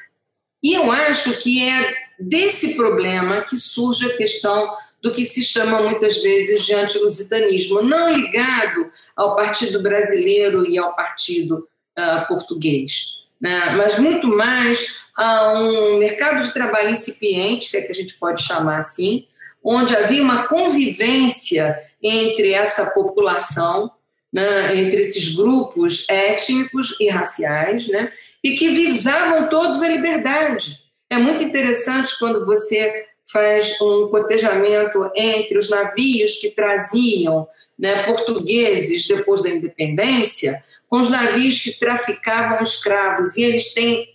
E 0.62 0.74
eu 0.74 0.90
acho 0.92 1.42
que 1.42 1.68
é 1.68 2.09
desse 2.20 2.74
problema 2.74 3.42
que 3.42 3.56
surge 3.56 4.06
a 4.06 4.16
questão 4.16 4.76
do 5.02 5.10
que 5.10 5.24
se 5.24 5.42
chama 5.42 5.80
muitas 5.80 6.22
vezes 6.22 6.66
de 6.66 6.74
antilusitanismo, 6.74 7.82
não 7.82 8.12
ligado 8.12 8.90
ao 9.16 9.34
Partido 9.34 9.80
Brasileiro 9.80 10.66
e 10.66 10.78
ao 10.78 10.94
Partido 10.94 11.66
uh, 11.98 12.28
Português 12.28 13.20
né? 13.40 13.74
mas 13.76 13.98
muito 13.98 14.28
mais 14.28 15.06
a 15.16 15.54
um 15.58 15.98
mercado 15.98 16.46
de 16.46 16.52
trabalho 16.52 16.90
incipiente, 16.90 17.66
se 17.66 17.78
é 17.78 17.82
que 17.82 17.92
a 17.92 17.94
gente 17.94 18.18
pode 18.18 18.42
chamar 18.42 18.78
assim, 18.78 19.26
onde 19.64 19.96
havia 19.96 20.22
uma 20.22 20.46
convivência 20.46 21.80
entre 22.02 22.52
essa 22.52 22.90
população, 22.90 23.90
né? 24.32 24.78
entre 24.78 25.00
esses 25.00 25.34
grupos 25.34 26.06
étnicos 26.08 26.98
e 27.00 27.08
raciais, 27.08 27.88
né? 27.88 28.12
e 28.42 28.56
que 28.56 28.68
visavam 28.68 29.48
todos 29.48 29.82
a 29.82 29.88
liberdade. 29.88 30.89
É 31.10 31.18
muito 31.18 31.42
interessante 31.42 32.16
quando 32.18 32.46
você 32.46 33.06
faz 33.30 33.80
um 33.80 34.08
cotejamento 34.08 35.10
entre 35.14 35.58
os 35.58 35.68
navios 35.68 36.36
que 36.36 36.50
traziam 36.50 37.48
né, 37.78 38.04
portugueses 38.04 39.08
depois 39.08 39.42
da 39.42 39.50
independência, 39.50 40.62
com 40.88 40.98
os 40.98 41.08
navios 41.08 41.60
que 41.60 41.78
traficavam 41.78 42.60
escravos, 42.60 43.36
e 43.36 43.42
eles 43.42 43.72
têm 43.72 44.08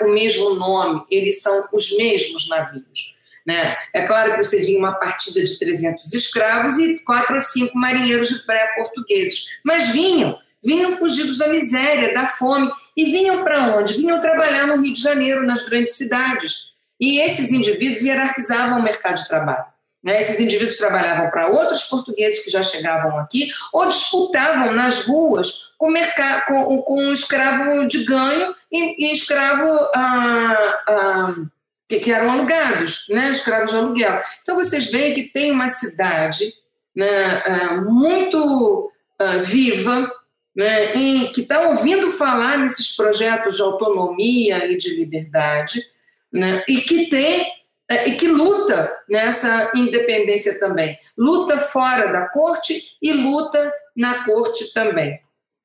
o 0.00 0.08
mesmo 0.08 0.54
nome, 0.54 1.04
eles 1.10 1.42
são 1.42 1.68
os 1.72 1.96
mesmos 1.96 2.48
navios. 2.48 3.18
Né? 3.46 3.76
É 3.92 4.06
claro 4.06 4.32
que 4.34 4.42
você 4.42 4.62
via 4.62 4.78
uma 4.78 4.92
partida 4.92 5.42
de 5.42 5.58
300 5.58 6.12
escravos 6.12 6.78
e 6.78 6.98
quatro 7.00 7.34
ou 7.34 7.40
cinco 7.40 7.76
marinheiros 7.76 8.28
de 8.28 8.46
pré-portugueses, 8.46 9.58
mas 9.64 9.88
vinham, 9.88 10.38
vinham 10.64 10.92
fugidos 10.92 11.38
da 11.38 11.48
miséria, 11.48 12.14
da 12.14 12.28
fome, 12.28 12.70
e 12.96 13.04
vinham 13.04 13.44
para 13.44 13.76
onde? 13.76 13.94
Vinham 13.94 14.20
trabalhar 14.20 14.66
no 14.66 14.82
Rio 14.82 14.92
de 14.92 15.00
Janeiro, 15.00 15.46
nas 15.46 15.62
grandes 15.62 15.94
cidades. 15.94 16.72
E 17.00 17.20
esses 17.20 17.50
indivíduos 17.50 18.02
hierarquizavam 18.02 18.78
o 18.78 18.82
mercado 18.82 19.16
de 19.16 19.26
trabalho. 19.26 19.64
Né? 20.02 20.20
Esses 20.20 20.40
indivíduos 20.40 20.78
trabalhavam 20.78 21.30
para 21.30 21.48
outros 21.48 21.84
portugueses 21.84 22.44
que 22.44 22.50
já 22.50 22.62
chegavam 22.62 23.18
aqui 23.18 23.50
ou 23.72 23.86
disputavam 23.88 24.72
nas 24.72 25.06
ruas 25.06 25.72
com, 25.78 25.90
mercado, 25.90 26.46
com, 26.46 26.82
com 26.82 27.04
um 27.08 27.12
escravo 27.12 27.86
de 27.86 28.04
ganho 28.04 28.54
e, 28.70 29.06
e 29.06 29.12
escravo 29.12 29.68
ah, 29.94 30.82
ah, 30.88 31.34
que, 31.88 32.00
que, 32.00 32.12
eram 32.12 32.32
alugados, 32.32 33.06
né? 33.08 33.30
escravos 33.30 33.70
de 33.70 33.76
aluguel. 33.76 34.20
Então 34.42 34.56
vocês 34.56 34.90
veem 34.90 35.14
que 35.14 35.24
tem 35.24 35.52
uma 35.52 35.68
cidade 35.68 36.52
né, 36.96 37.42
ah, 37.44 37.80
muito 37.82 38.90
ah, 39.18 39.38
viva, 39.38 40.10
né, 40.54 40.94
em, 40.94 41.32
que 41.32 41.42
está 41.42 41.68
ouvindo 41.68 42.10
falar 42.10 42.58
nesses 42.58 42.94
projetos 42.94 43.56
de 43.56 43.62
autonomia 43.62 44.66
e 44.66 44.76
de 44.76 44.96
liberdade, 44.96 45.80
né, 46.32 46.64
e 46.68 46.80
que 46.80 47.06
tem 47.06 47.50
é, 47.92 48.08
e 48.08 48.16
que 48.16 48.26
luta 48.26 48.96
nessa 49.08 49.70
independência 49.74 50.58
também. 50.58 50.98
Luta 51.16 51.58
fora 51.58 52.10
da 52.10 52.26
corte 52.28 52.96
e 53.02 53.12
luta 53.12 53.72
na 53.94 54.24
corte 54.24 54.72
também. 54.72 55.20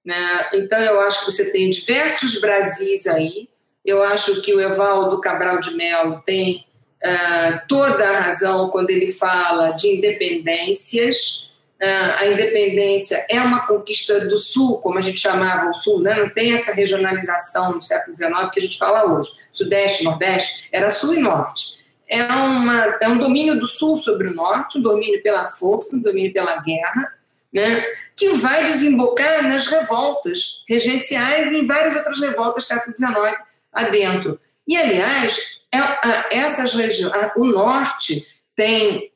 Né? 0.05 0.49
Então, 0.53 0.79
eu 0.79 0.99
acho 1.01 1.25
que 1.25 1.31
você 1.31 1.51
tem 1.51 1.69
diversos 1.69 2.41
Brasis 2.41 3.07
aí. 3.07 3.47
Eu 3.85 4.03
acho 4.03 4.41
que 4.41 4.53
o 4.53 4.59
Evaldo 4.59 5.21
Cabral 5.21 5.61
de 5.61 5.71
Mello 5.75 6.21
tem 6.25 6.65
uh, 7.03 7.67
toda 7.67 8.09
a 8.09 8.19
razão 8.19 8.69
quando 8.69 8.89
ele 8.89 9.11
fala 9.11 9.71
de 9.71 9.87
independências. 9.87 11.56
Uh, 11.81 12.11
a 12.17 12.27
independência 12.27 13.23
é 13.29 13.39
uma 13.39 13.67
conquista 13.67 14.27
do 14.27 14.37
Sul, 14.37 14.79
como 14.79 14.97
a 14.97 15.01
gente 15.01 15.19
chamava 15.19 15.69
o 15.69 15.73
Sul, 15.75 16.01
né? 16.01 16.15
não 16.15 16.29
tem 16.29 16.53
essa 16.53 16.73
regionalização 16.73 17.75
no 17.75 17.83
século 17.83 18.15
XIX 18.15 18.49
que 18.51 18.59
a 18.59 18.63
gente 18.63 18.77
fala 18.79 19.05
hoje. 19.05 19.29
Sudeste, 19.51 20.03
Nordeste, 20.03 20.67
era 20.71 20.89
Sul 20.89 21.13
e 21.13 21.19
Norte 21.19 21.77
é, 22.07 22.23
uma, 22.23 22.97
é 23.01 23.07
um 23.07 23.17
domínio 23.17 23.59
do 23.59 23.67
Sul 23.67 23.97
sobre 23.97 24.29
o 24.29 24.33
Norte, 24.33 24.77
um 24.77 24.81
domínio 24.81 25.21
pela 25.21 25.45
força, 25.47 25.95
um 25.95 26.01
domínio 26.01 26.31
pela 26.31 26.61
guerra, 26.61 27.13
né, 27.53 27.83
que 28.15 28.29
vai 28.29 28.65
desembocar 28.65 29.43
nas 29.43 29.67
revoltas 29.67 30.63
regenciais 30.67 31.51
e 31.51 31.57
em 31.57 31.67
várias 31.67 31.95
outras 31.95 32.19
revoltas 32.19 32.63
do 32.63 32.67
século 32.67 32.95
XIX 32.95 33.37
adentro. 33.73 34.39
E, 34.67 34.75
aliás, 34.75 35.61
é, 35.73 36.37
essas 36.37 36.73
regiões, 36.73 37.31
o 37.35 37.45
Norte 37.45 38.25
tem 38.55 39.11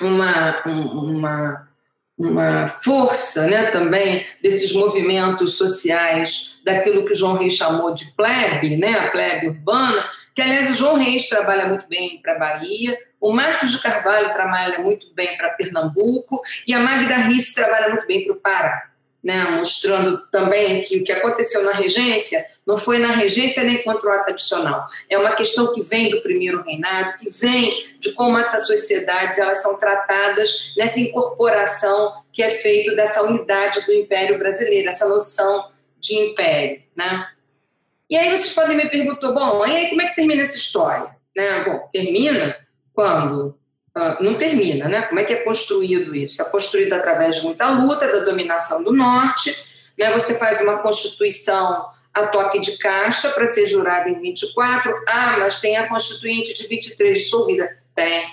uma, 0.00 0.62
uma, 0.66 1.68
uma 2.18 2.66
força 2.66 3.46
né, 3.46 3.70
também 3.70 4.26
desses 4.42 4.72
movimentos 4.72 5.56
sociais, 5.56 6.60
daquilo 6.64 7.04
que 7.04 7.12
o 7.12 7.16
João 7.16 7.36
Reis 7.36 7.54
chamou 7.54 7.92
de 7.92 8.06
plebe, 8.16 8.76
né, 8.76 8.98
a 8.98 9.10
plebe 9.10 9.48
urbana, 9.48 10.04
que, 10.34 10.42
aliás, 10.42 10.70
o 10.70 10.74
João 10.74 10.96
Reis 10.96 11.28
trabalha 11.28 11.66
muito 11.66 11.86
bem 11.88 12.20
para 12.22 12.34
a 12.34 12.38
Bahia, 12.38 12.96
o 13.20 13.32
Marcos 13.32 13.72
de 13.72 13.80
Carvalho 13.80 14.32
trabalha 14.34 14.78
muito 14.78 15.12
bem 15.14 15.36
para 15.36 15.50
Pernambuco 15.50 16.40
e 16.66 16.74
a 16.74 16.80
Magda 16.80 17.16
Risse 17.16 17.54
trabalha 17.54 17.88
muito 17.88 18.06
bem 18.06 18.24
para 18.24 18.32
o 18.32 18.36
Pará, 18.36 18.90
né, 19.26 19.42
mostrando 19.58 20.18
também 20.30 20.82
que 20.82 21.00
o 21.00 21.04
que 21.04 21.10
aconteceu 21.10 21.64
na 21.64 21.72
regência 21.72 22.46
não 22.64 22.76
foi 22.76 23.00
na 23.00 23.10
regência 23.10 23.64
nem 23.64 23.82
contra 23.82 24.08
o 24.08 24.12
ato 24.12 24.30
adicional. 24.30 24.86
É 25.10 25.18
uma 25.18 25.32
questão 25.32 25.74
que 25.74 25.82
vem 25.82 26.10
do 26.10 26.22
primeiro 26.22 26.62
reinado, 26.62 27.16
que 27.18 27.28
vem 27.30 27.96
de 27.98 28.12
como 28.12 28.38
essas 28.38 28.68
sociedades 28.68 29.36
elas 29.40 29.60
são 29.60 29.80
tratadas 29.80 30.72
nessa 30.76 31.00
incorporação 31.00 32.22
que 32.32 32.40
é 32.40 32.50
feito 32.50 32.94
dessa 32.94 33.20
unidade 33.24 33.84
do 33.84 33.92
Império 33.92 34.38
Brasileiro, 34.38 34.88
essa 34.88 35.08
noção 35.08 35.72
de 35.98 36.14
império, 36.14 36.82
né? 36.96 37.26
E 38.08 38.16
aí 38.16 38.30
vocês 38.30 38.54
podem 38.54 38.76
me 38.76 38.88
perguntar, 38.88 39.32
bom, 39.32 39.66
e 39.66 39.76
aí 39.76 39.88
como 39.88 40.02
é 40.02 40.06
que 40.06 40.14
termina 40.14 40.42
essa 40.42 40.56
história? 40.56 41.16
Né? 41.36 41.64
Bom, 41.64 41.88
termina 41.92 42.56
quando 42.92 43.55
não 44.20 44.36
termina, 44.36 44.88
né? 44.88 45.02
Como 45.02 45.20
é 45.20 45.24
que 45.24 45.32
é 45.32 45.36
construído 45.36 46.14
isso? 46.14 46.40
É 46.40 46.44
construído 46.44 46.92
através 46.92 47.36
de 47.36 47.42
muita 47.42 47.70
luta, 47.70 48.06
da 48.06 48.24
dominação 48.24 48.82
do 48.82 48.92
norte, 48.92 49.54
né? 49.98 50.12
Você 50.12 50.34
faz 50.34 50.60
uma 50.60 50.78
constituição 50.78 51.90
a 52.12 52.26
toque 52.28 52.58
de 52.60 52.78
caixa 52.78 53.28
para 53.30 53.46
ser 53.46 53.66
jurada 53.66 54.08
em 54.08 54.20
24. 54.20 54.94
Ah, 55.06 55.36
mas 55.38 55.60
tem 55.60 55.76
a 55.76 55.88
constituinte 55.88 56.54
de 56.54 56.66
23 56.66 57.18
dissolvida. 57.18 57.68
Tem, 57.94 58.24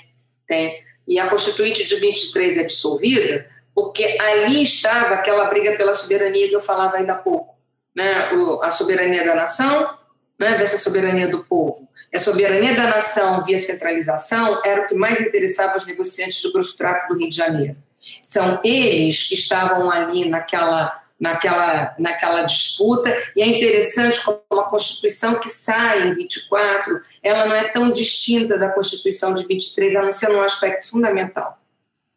tem. 0.48 0.84
E 1.08 1.20
a 1.20 1.28
constituinte 1.28 1.86
de 1.86 1.96
23 1.98 2.58
é 2.58 2.64
dissolvida 2.64 3.48
porque 3.76 4.18
ali 4.22 4.64
estava 4.64 5.16
aquela 5.16 5.46
briga 5.46 5.76
pela 5.76 5.94
soberania 5.94 6.48
que 6.48 6.56
eu 6.56 6.62
falava 6.62 6.98
ainda 6.98 7.14
há 7.14 7.18
pouco 7.18 7.54
né, 7.96 8.32
a 8.62 8.72
soberania 8.72 9.26
da 9.26 9.36
nação 9.36 9.98
né, 10.40 10.56
versus 10.56 10.82
a 10.82 10.84
soberania 10.84 11.28
do 11.28 11.44
povo. 11.44 11.88
E 12.14 12.18
a 12.18 12.20
soberania 12.20 12.76
da 12.76 12.84
nação 12.84 13.44
via 13.44 13.58
centralização 13.58 14.62
era 14.64 14.82
o 14.82 14.86
que 14.86 14.94
mais 14.94 15.20
interessava 15.20 15.78
os 15.78 15.86
negociantes 15.86 16.42
do 16.44 16.54
grosso 16.54 16.78
trato 16.78 17.08
do 17.08 17.20
Rio 17.20 17.30
de 17.30 17.36
Janeiro. 17.36 17.76
São 18.22 18.62
eles 18.64 19.28
que 19.28 19.34
estavam 19.34 19.90
ali 19.90 20.30
naquela 20.30 21.02
naquela, 21.20 21.96
naquela 21.98 22.42
disputa, 22.42 23.16
e 23.34 23.42
é 23.42 23.46
interessante 23.46 24.20
como 24.26 24.60
a 24.60 24.70
Constituição 24.70 25.40
que 25.40 25.48
sai 25.48 26.10
em 26.10 26.14
24, 26.14 27.00
ela 27.22 27.46
não 27.46 27.56
é 27.56 27.70
tão 27.70 27.92
distinta 27.92 28.58
da 28.58 28.68
Constituição 28.68 29.34
de 29.34 29.48
23, 29.48 29.96
a 29.96 30.02
não 30.02 30.12
ser 30.12 30.28
num 30.28 30.42
aspecto 30.42 30.90
fundamental 30.90 31.58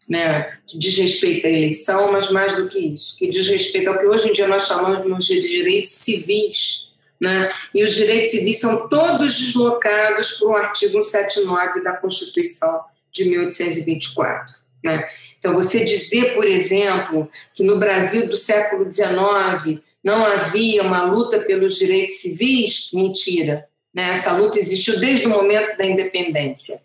né, 0.09 0.59
que 0.67 0.79
diz 0.79 0.97
respeito 0.97 1.47
à 1.47 1.51
eleição, 1.51 2.13
mas 2.13 2.31
mais 2.31 2.55
do 2.55 2.69
que 2.69 2.79
isso, 2.79 3.17
que 3.17 3.29
diz 3.29 3.47
respeito 3.49 3.89
ao 3.89 3.99
que 3.99 4.07
hoje 4.07 4.29
em 4.29 4.33
dia 4.33 4.47
nós 4.47 4.67
chamamos 4.67 5.27
de 5.27 5.41
direitos 5.41 5.91
civis. 5.91 6.86
Né? 7.21 7.49
E 7.75 7.83
os 7.83 7.95
direitos 7.95 8.31
civis 8.31 8.61
são 8.61 8.89
todos 8.89 9.39
deslocados 9.39 10.33
por 10.33 10.51
um 10.51 10.57
artigo 10.57 11.03
179 11.03 11.83
da 11.83 11.97
Constituição 11.97 12.81
de 13.11 13.25
1824. 13.25 14.55
Né? 14.85 15.09
Então, 15.39 15.55
você 15.55 15.85
dizer, 15.85 16.35
por 16.35 16.47
exemplo, 16.47 17.31
que 17.55 17.65
no 17.65 17.79
Brasil 17.79 18.29
do 18.29 18.37
século 18.37 18.91
XIX 18.91 19.81
não 20.05 20.25
havia 20.25 20.83
uma 20.83 21.05
luta 21.05 21.41
pelos 21.41 21.79
direitos 21.79 22.19
civis, 22.19 22.91
mentira. 22.93 23.67
Né? 23.95 24.11
Essa 24.11 24.33
luta 24.33 24.59
existiu 24.59 25.01
desde 25.01 25.27
o 25.27 25.31
momento 25.31 25.77
da 25.77 25.87
independência. 25.87 26.81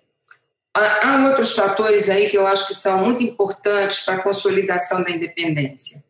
Há 0.74 1.28
outros 1.30 1.52
fatores 1.52 2.10
aí 2.10 2.30
que 2.30 2.38
eu 2.38 2.48
acho 2.48 2.68
que 2.68 2.74
são 2.74 2.98
muito 2.98 3.22
importantes 3.22 4.00
para 4.00 4.16
a 4.16 4.24
consolidação 4.24 5.04
da 5.04 5.12
independência. 5.12 6.02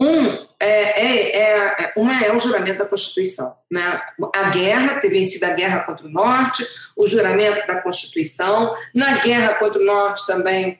Um 0.00 0.48
é, 0.58 1.06
é, 1.06 1.36
é, 1.36 1.92
uma 1.96 2.24
é 2.24 2.34
o 2.34 2.38
juramento 2.38 2.78
da 2.78 2.86
Constituição. 2.86 3.54
Né? 3.70 4.00
A 4.34 4.50
guerra, 4.50 5.00
ter 5.00 5.10
vencido 5.10 5.44
a 5.44 5.50
guerra 5.50 5.80
contra 5.80 6.06
o 6.06 6.10
Norte, 6.10 6.64
o 6.96 7.06
juramento 7.06 7.66
da 7.66 7.82
Constituição. 7.82 8.74
Na 8.94 9.18
guerra 9.18 9.54
contra 9.54 9.80
o 9.80 9.84
Norte 9.84 10.26
também, 10.26 10.78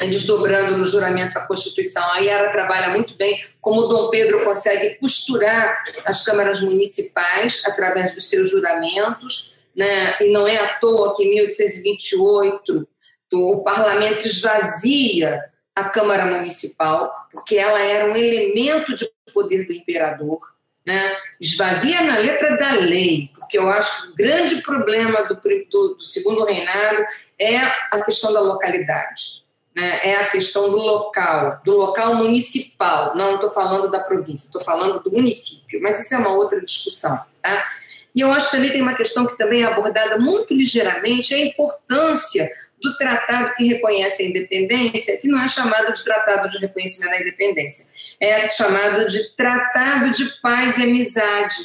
desdobrando 0.00 0.76
no 0.76 0.84
juramento 0.84 1.34
da 1.34 1.46
Constituição. 1.46 2.02
A 2.12 2.18
Yara 2.18 2.50
trabalha 2.52 2.90
muito 2.90 3.14
bem 3.16 3.40
como 3.60 3.82
o 3.82 3.88
Dom 3.88 4.10
Pedro 4.10 4.44
consegue 4.44 4.96
costurar 4.96 5.82
as 6.04 6.24
câmaras 6.24 6.60
municipais 6.60 7.62
através 7.66 8.14
dos 8.14 8.28
seus 8.28 8.50
juramentos 8.50 9.58
né? 9.76 10.16
e 10.20 10.30
não 10.32 10.46
é 10.46 10.56
à 10.56 10.78
toa 10.78 11.14
que 11.14 11.24
em 11.24 11.30
1828 11.30 12.88
o 13.32 13.62
parlamento 13.62 14.26
esvazia 14.26 15.42
a 15.74 15.84
Câmara 15.84 16.26
Municipal, 16.26 17.12
porque 17.30 17.56
ela 17.56 17.80
era 17.80 18.10
um 18.10 18.16
elemento 18.16 18.94
de 18.94 19.10
poder 19.32 19.66
do 19.66 19.72
imperador, 19.72 20.38
né? 20.84 21.16
esvazia 21.40 22.02
na 22.02 22.18
letra 22.18 22.56
da 22.56 22.72
lei, 22.72 23.30
porque 23.34 23.58
eu 23.58 23.68
acho 23.68 24.02
que 24.02 24.08
o 24.10 24.14
grande 24.14 24.62
problema 24.62 25.22
do, 25.22 25.34
do, 25.34 25.94
do 25.94 26.02
segundo 26.02 26.44
reinado 26.44 27.04
é 27.38 27.56
a 27.56 28.02
questão 28.04 28.32
da 28.32 28.40
localidade. 28.40 29.42
Né? 29.74 30.00
É 30.02 30.16
a 30.16 30.28
questão 30.28 30.70
do 30.70 30.76
local, 30.76 31.60
do 31.64 31.72
local 31.72 32.16
municipal. 32.16 33.16
Não 33.16 33.36
estou 33.36 33.50
falando 33.50 33.90
da 33.90 34.00
província, 34.00 34.46
estou 34.46 34.60
falando 34.60 35.02
do 35.02 35.10
município, 35.10 35.80
mas 35.80 36.00
isso 36.00 36.14
é 36.14 36.18
uma 36.18 36.34
outra 36.34 36.60
discussão. 36.60 37.18
Tá? 37.40 37.66
E 38.14 38.20
eu 38.20 38.30
acho 38.32 38.50
que 38.50 38.56
também 38.56 38.70
tem 38.70 38.82
uma 38.82 38.94
questão 38.94 39.26
que 39.26 39.38
também 39.38 39.62
é 39.62 39.66
abordada 39.66 40.18
muito 40.18 40.52
ligeiramente, 40.52 41.32
é 41.32 41.38
a 41.38 41.46
importância 41.46 42.50
do 42.82 42.96
tratado 42.96 43.54
que 43.54 43.64
reconhece 43.64 44.22
a 44.22 44.26
independência, 44.26 45.18
que 45.18 45.28
não 45.28 45.42
é 45.42 45.48
chamado 45.48 45.92
de 45.92 46.04
tratado 46.04 46.48
de 46.48 46.58
reconhecimento 46.58 47.10
da 47.10 47.20
independência, 47.20 47.86
é 48.20 48.48
chamado 48.48 49.06
de 49.06 49.34
tratado 49.36 50.10
de 50.10 50.24
paz 50.40 50.76
e 50.78 50.82
amizade, 50.82 51.56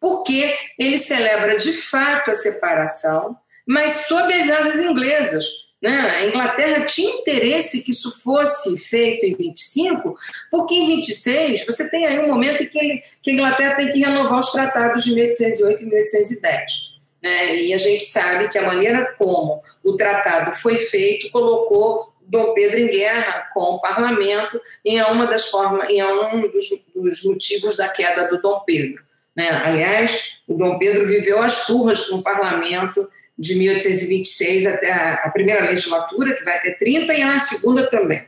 porque 0.00 0.54
ele 0.78 0.98
celebra 0.98 1.56
de 1.56 1.72
fato 1.72 2.30
a 2.30 2.34
separação, 2.34 3.36
mas 3.66 4.06
sob 4.06 4.32
as 4.32 4.50
asas 4.50 4.84
inglesas, 4.84 5.44
né? 5.80 6.10
A 6.10 6.26
Inglaterra 6.26 6.84
tinha 6.84 7.10
interesse 7.10 7.82
que 7.82 7.90
isso 7.90 8.12
fosse 8.20 8.78
feito 8.78 9.26
em 9.26 9.36
25, 9.36 10.14
porque 10.50 10.74
em 10.74 10.86
26 10.86 11.66
você 11.66 11.90
tem 11.90 12.06
aí 12.06 12.20
um 12.20 12.28
momento 12.28 12.62
em 12.62 12.66
que, 12.66 12.78
ele, 12.78 13.02
que 13.20 13.30
a 13.30 13.34
Inglaterra 13.34 13.74
tem 13.74 13.90
que 13.90 13.98
renovar 13.98 14.38
os 14.38 14.52
tratados 14.52 15.02
de 15.02 15.12
1808 15.12 15.82
e 15.82 15.86
1810. 15.86 16.91
Né? 17.22 17.56
E 17.56 17.72
a 17.72 17.76
gente 17.76 18.04
sabe 18.04 18.48
que 18.48 18.58
a 18.58 18.66
maneira 18.66 19.14
como 19.16 19.62
o 19.84 19.96
tratado 19.96 20.54
foi 20.54 20.76
feito 20.76 21.30
colocou 21.30 22.12
Dom 22.22 22.54
Pedro 22.54 22.80
em 22.80 22.88
guerra 22.88 23.48
com 23.52 23.60
o 23.60 23.80
parlamento 23.80 24.60
e 24.84 24.96
é 24.96 25.04
uma 25.04 25.26
das 25.26 25.48
formas, 25.48 25.88
e 25.90 26.00
é 26.00 26.06
um 26.06 26.40
dos, 26.50 26.64
dos 26.94 27.22
motivos 27.24 27.76
da 27.76 27.88
queda 27.88 28.28
do 28.28 28.40
Dom 28.40 28.60
Pedro. 28.60 29.02
Né? 29.36 29.48
Aliás, 29.50 30.40
o 30.48 30.54
Dom 30.54 30.78
Pedro 30.78 31.06
viveu 31.06 31.40
as 31.40 31.66
turras 31.66 32.06
com 32.06 32.16
o 32.16 32.22
parlamento 32.22 33.08
de 33.38 33.54
1826 33.54 34.66
até 34.66 34.92
a, 34.92 35.30
primeira 35.30 35.64
legislatura, 35.64 36.34
que 36.34 36.44
vai 36.44 36.58
até 36.58 36.72
30, 36.72 37.14
e 37.14 37.22
a 37.22 37.38
segunda 37.38 37.88
também. 37.88 38.24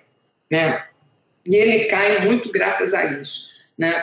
Né? 0.50 0.84
E 1.46 1.56
ele 1.56 1.84
cai 1.84 2.26
muito 2.26 2.50
graças 2.50 2.94
a 2.94 3.04
isso. 3.04 3.44
Né? 3.78 4.02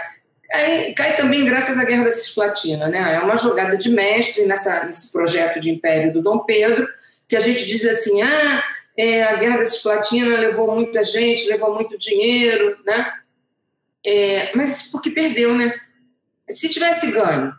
Aí, 0.51 0.93
cai 0.93 1.15
também 1.15 1.45
graças 1.45 1.77
à 1.77 1.85
Guerra 1.85 2.05
da 2.05 2.11
Cisplatina. 2.11 2.87
Né? 2.87 3.15
É 3.15 3.19
uma 3.19 3.37
jogada 3.37 3.77
de 3.77 3.89
mestre 3.89 4.45
nessa, 4.45 4.83
nesse 4.85 5.11
projeto 5.11 5.59
de 5.59 5.69
império 5.69 6.11
do 6.11 6.21
Dom 6.21 6.39
Pedro, 6.43 6.87
que 7.27 7.35
a 7.35 7.39
gente 7.39 7.65
diz 7.65 7.85
assim, 7.85 8.21
ah, 8.21 8.63
é, 8.97 9.23
a 9.23 9.37
Guerra 9.37 9.57
da 9.57 9.65
Cisplatina 9.65 10.37
levou 10.37 10.75
muita 10.75 11.03
gente, 11.03 11.47
levou 11.47 11.73
muito 11.73 11.97
dinheiro, 11.97 12.77
né? 12.85 13.13
É, 14.05 14.55
mas 14.55 14.83
porque 14.91 15.09
perdeu, 15.11 15.55
né? 15.55 15.73
Se 16.49 16.67
tivesse 16.67 17.11
ganho, 17.11 17.53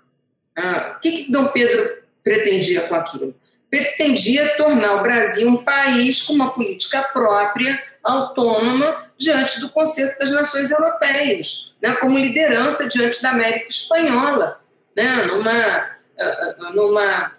ah, 0.57 0.95
o 0.97 1.01
que, 1.01 1.13
que 1.13 1.33
Dom 1.33 1.49
Pedro 1.49 2.03
pretendia 2.23 2.83
com 2.83 2.95
aquilo? 2.95 3.35
Pretendia 3.73 4.55
tornar 4.59 4.97
o 4.97 5.03
Brasil 5.03 5.49
um 5.49 5.65
país 5.65 6.21
com 6.21 6.35
uma 6.35 6.53
política 6.53 7.03
própria, 7.05 7.83
autônoma, 8.05 9.11
diante 9.17 9.61
do 9.61 9.71
concerto 9.71 10.19
das 10.19 10.31
nações 10.31 10.71
europeias, 10.71 11.73
né, 11.81 11.97
como 11.97 12.19
liderança 12.19 12.87
diante 12.87 13.23
da 13.23 13.31
América 13.31 13.69
Espanhola, 13.69 14.61
né, 14.95 15.25
numa, 15.25 15.91
eh, 16.19 16.57
numa 16.75 17.33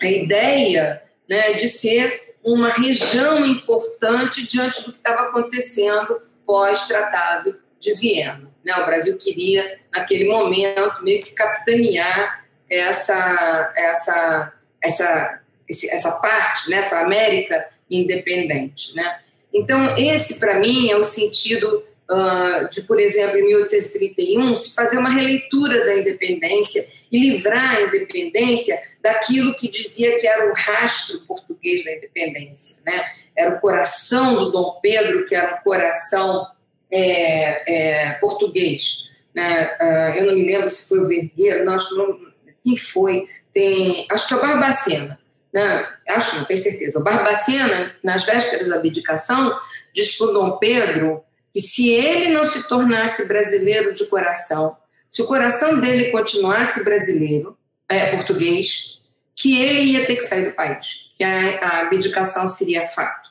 ideia 0.00 1.02
né, 1.28 1.52
de 1.52 1.68
ser 1.68 2.36
uma 2.42 2.70
região 2.70 3.44
importante 3.44 4.46
diante 4.46 4.82
do 4.82 4.92
que 4.92 4.98
estava 4.98 5.28
acontecendo 5.28 6.22
pós-tratado 6.46 7.60
de 7.78 7.92
Viena. 7.96 8.50
Né, 8.64 8.74
o 8.76 8.86
Brasil 8.86 9.18
queria, 9.18 9.78
naquele 9.92 10.26
momento, 10.26 11.02
meio 11.02 11.22
que 11.22 11.32
capitanear 11.32 12.46
essa, 12.70 13.72
essa, 13.76 14.52
essa 14.82 15.42
essa 15.68 16.12
parte, 16.12 16.70
nessa 16.70 17.00
América 17.00 17.66
independente. 17.90 18.94
Né? 18.94 19.18
Então, 19.52 19.96
esse, 19.96 20.38
para 20.38 20.58
mim, 20.60 20.90
é 20.90 20.96
o 20.96 21.04
sentido 21.04 21.84
uh, 22.10 22.68
de, 22.70 22.82
por 22.82 23.00
exemplo, 23.00 23.38
em 23.38 23.46
1831, 23.46 24.54
se 24.56 24.74
fazer 24.74 24.98
uma 24.98 25.10
releitura 25.10 25.84
da 25.84 25.96
independência 25.96 26.84
e 27.10 27.18
livrar 27.18 27.76
a 27.76 27.82
independência 27.82 28.78
daquilo 29.00 29.54
que 29.54 29.70
dizia 29.70 30.18
que 30.18 30.26
era 30.26 30.50
o 30.50 30.54
rastro 30.54 31.20
português 31.20 31.84
da 31.84 31.92
independência. 31.92 32.76
Né? 32.84 33.04
Era 33.36 33.56
o 33.56 33.60
coração 33.60 34.34
do 34.34 34.50
Dom 34.50 34.78
Pedro, 34.82 35.24
que 35.26 35.34
era 35.34 35.56
um 35.56 35.62
coração 35.62 36.46
é, 36.90 37.72
é, 37.72 38.14
português. 38.14 39.10
Né? 39.34 39.76
Uh, 39.80 40.18
eu 40.18 40.26
não 40.26 40.34
me 40.34 40.46
lembro 40.46 40.70
se 40.70 40.88
foi 40.88 41.00
o 41.00 41.08
Vergueiro, 41.08 41.64
não, 41.64 41.74
acho 41.74 41.88
que 41.88 41.94
não, 41.94 42.18
quem 42.64 42.76
foi? 42.76 43.28
Tem, 43.52 44.06
acho 44.10 44.28
que 44.28 44.34
é 44.34 44.36
o 44.36 44.40
Barbacena. 44.40 45.18
Né? 45.56 45.88
Acho, 46.10 46.36
não 46.36 46.44
tenho 46.44 46.60
certeza. 46.60 46.98
O 46.98 47.02
Barbacena, 47.02 47.96
nas 48.04 48.26
vésperas 48.26 48.68
da 48.68 48.76
abdicação, 48.76 49.58
diz 49.90 50.18
para 50.18 50.26
Dom 50.34 50.58
Pedro 50.58 51.24
que 51.50 51.62
se 51.62 51.88
ele 51.88 52.28
não 52.28 52.44
se 52.44 52.68
tornasse 52.68 53.26
brasileiro 53.26 53.94
de 53.94 54.04
coração, 54.04 54.76
se 55.08 55.22
o 55.22 55.26
coração 55.26 55.80
dele 55.80 56.10
continuasse 56.10 56.84
brasileiro, 56.84 57.56
é, 57.88 58.14
português, 58.14 59.00
que 59.34 59.58
ele 59.58 59.80
ia 59.92 60.06
ter 60.06 60.16
que 60.16 60.24
sair 60.24 60.50
do 60.50 60.54
país, 60.54 61.10
que 61.16 61.24
a, 61.24 61.58
a 61.60 61.80
abdicação 61.86 62.46
seria 62.50 62.86
fato. 62.86 63.30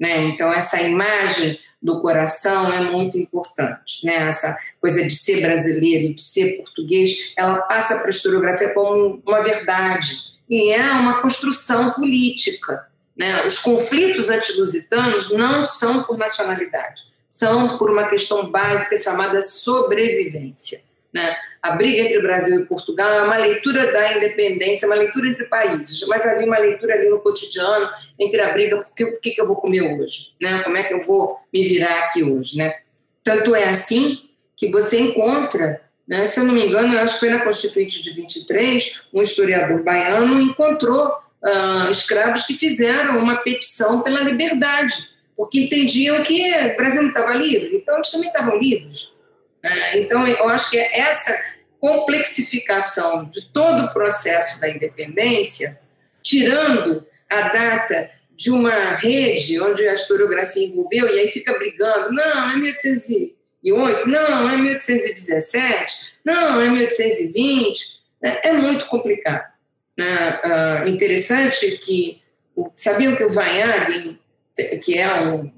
Né? 0.00 0.18
Então, 0.24 0.52
essa 0.52 0.82
imagem 0.82 1.60
do 1.80 2.00
coração 2.00 2.72
é 2.72 2.90
muito 2.90 3.16
importante. 3.16 4.04
Né? 4.04 4.16
Essa 4.26 4.58
coisa 4.80 5.00
de 5.04 5.14
ser 5.14 5.40
brasileiro 5.40 6.12
de 6.12 6.20
ser 6.20 6.56
português, 6.56 7.32
ela 7.36 7.58
passa 7.62 7.98
para 7.98 8.06
a 8.06 8.10
historiografia 8.10 8.70
como 8.70 9.22
uma 9.24 9.42
verdade 9.42 10.32
e 10.52 10.70
é 10.70 10.82
uma 10.82 11.22
construção 11.22 11.92
política. 11.92 12.86
Né? 13.16 13.42
Os 13.46 13.58
conflitos 13.58 14.28
antilusitanos 14.28 15.30
não 15.30 15.62
são 15.62 16.02
por 16.02 16.18
nacionalidade, 16.18 17.04
são 17.26 17.78
por 17.78 17.90
uma 17.90 18.06
questão 18.06 18.50
básica 18.50 18.98
chamada 18.98 19.40
sobrevivência. 19.40 20.82
Né? 21.10 21.34
A 21.62 21.70
briga 21.70 22.02
entre 22.02 22.20
Brasil 22.20 22.60
e 22.60 22.66
Portugal 22.66 23.10
é 23.10 23.22
uma 23.22 23.38
leitura 23.38 23.90
da 23.92 24.14
independência, 24.14 24.86
uma 24.86 24.96
leitura 24.96 25.28
entre 25.28 25.44
países, 25.44 26.06
mas 26.06 26.20
havia 26.26 26.46
uma 26.46 26.58
leitura 26.58 26.96
ali 26.96 27.08
no 27.08 27.20
cotidiano 27.20 27.88
entre 28.18 28.42
a 28.42 28.52
briga, 28.52 28.76
porque 28.76 29.04
o 29.04 29.20
que, 29.20 29.30
que 29.30 29.40
eu 29.40 29.46
vou 29.46 29.56
comer 29.56 29.80
hoje? 29.98 30.34
Né? 30.38 30.62
Como 30.64 30.76
é 30.76 30.82
que 30.82 30.92
eu 30.92 31.02
vou 31.02 31.38
me 31.50 31.64
virar 31.64 32.00
aqui 32.00 32.22
hoje? 32.22 32.58
Né? 32.58 32.78
Tanto 33.24 33.54
é 33.54 33.70
assim 33.70 34.18
que 34.54 34.70
você 34.70 35.00
encontra, 35.00 35.80
né, 36.12 36.26
se 36.26 36.38
eu 36.38 36.44
não 36.44 36.52
me 36.52 36.66
engano, 36.66 36.92
eu 36.92 37.00
acho 37.00 37.14
que 37.14 37.20
foi 37.20 37.30
na 37.30 37.42
Constituinte 37.42 38.02
de 38.02 38.10
23, 38.12 39.00
um 39.14 39.22
historiador 39.22 39.82
baiano 39.82 40.42
encontrou 40.42 41.08
uh, 41.08 41.90
escravos 41.90 42.44
que 42.44 42.52
fizeram 42.52 43.16
uma 43.18 43.38
petição 43.38 44.02
pela 44.02 44.20
liberdade, 44.20 44.92
porque 45.34 45.62
entendiam 45.62 46.22
que 46.22 46.52
o 46.52 46.76
Brasil 46.76 47.00
não 47.00 47.08
estava 47.08 47.32
livre, 47.32 47.74
então 47.74 47.94
eles 47.94 48.10
também 48.10 48.28
estavam 48.28 48.58
livres. 48.58 49.10
Né? 49.62 50.00
Então, 50.00 50.26
eu 50.26 50.50
acho 50.50 50.70
que 50.70 50.78
essa 50.78 51.34
complexificação 51.78 53.26
de 53.30 53.46
todo 53.50 53.84
o 53.84 53.90
processo 53.90 54.60
da 54.60 54.68
independência, 54.68 55.80
tirando 56.22 57.06
a 57.30 57.48
data 57.48 58.10
de 58.36 58.50
uma 58.50 58.96
rede 58.96 59.58
onde 59.62 59.88
a 59.88 59.94
historiografia 59.94 60.66
envolveu, 60.66 61.08
e 61.08 61.20
aí 61.20 61.28
fica 61.28 61.56
brigando, 61.56 62.12
não, 62.12 62.50
é 62.50 62.56
1808, 63.64 64.08
não, 64.08 64.50
é 64.50 64.56
1817, 64.56 65.94
não, 66.24 66.60
é 66.60 66.70
1820, 66.70 68.02
né? 68.20 68.40
é 68.42 68.52
muito 68.52 68.86
complicado. 68.86 69.52
Né? 69.96 70.40
Uh, 70.44 70.88
interessante 70.88 71.78
que, 71.78 72.20
sabiam 72.74 73.16
que 73.16 73.24
o 73.24 73.30
Vanhagen, 73.30 74.18
que 74.82 74.98
é 74.98 75.22
um 75.22 75.50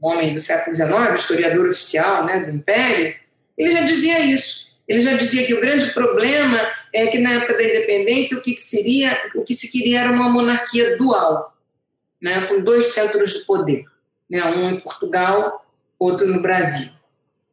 homem 0.00 0.34
do 0.34 0.40
século 0.40 0.74
XIX, 0.74 1.14
historiador 1.14 1.68
oficial 1.68 2.24
né, 2.24 2.40
do 2.40 2.50
Império, 2.50 3.14
ele 3.56 3.70
já 3.70 3.82
dizia 3.82 4.20
isso. 4.20 4.72
Ele 4.86 4.98
já 4.98 5.14
dizia 5.14 5.46
que 5.46 5.54
o 5.54 5.60
grande 5.60 5.92
problema 5.92 6.68
é 6.92 7.06
que 7.06 7.18
na 7.18 7.34
época 7.34 7.54
da 7.54 7.62
independência 7.62 8.36
o 8.36 8.42
que, 8.42 8.58
seria, 8.58 9.18
o 9.34 9.42
que 9.42 9.54
se 9.54 9.70
queria 9.70 10.00
era 10.00 10.12
uma 10.12 10.28
monarquia 10.28 10.96
dual, 10.96 11.56
né, 12.20 12.46
com 12.46 12.62
dois 12.62 12.86
centros 12.92 13.32
de 13.32 13.46
poder, 13.46 13.84
né, 14.28 14.44
um 14.44 14.70
em 14.70 14.80
Portugal, 14.80 15.64
outro 15.98 16.26
no 16.26 16.42
Brasil. 16.42 16.90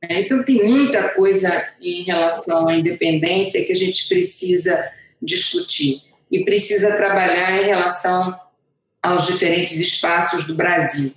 É, 0.01 0.21
então 0.21 0.43
tem 0.43 0.63
muita 0.63 1.09
coisa 1.09 1.67
em 1.81 2.03
relação 2.03 2.67
à 2.67 2.75
independência 2.75 3.65
que 3.65 3.71
a 3.71 3.75
gente 3.75 4.07
precisa 4.07 4.89
discutir 5.21 6.03
e 6.31 6.45
precisa 6.45 6.95
trabalhar 6.95 7.61
em 7.61 7.65
relação 7.65 8.39
aos 9.01 9.27
diferentes 9.27 9.77
espaços 9.77 10.45
do 10.45 10.55
Brasil, 10.55 11.13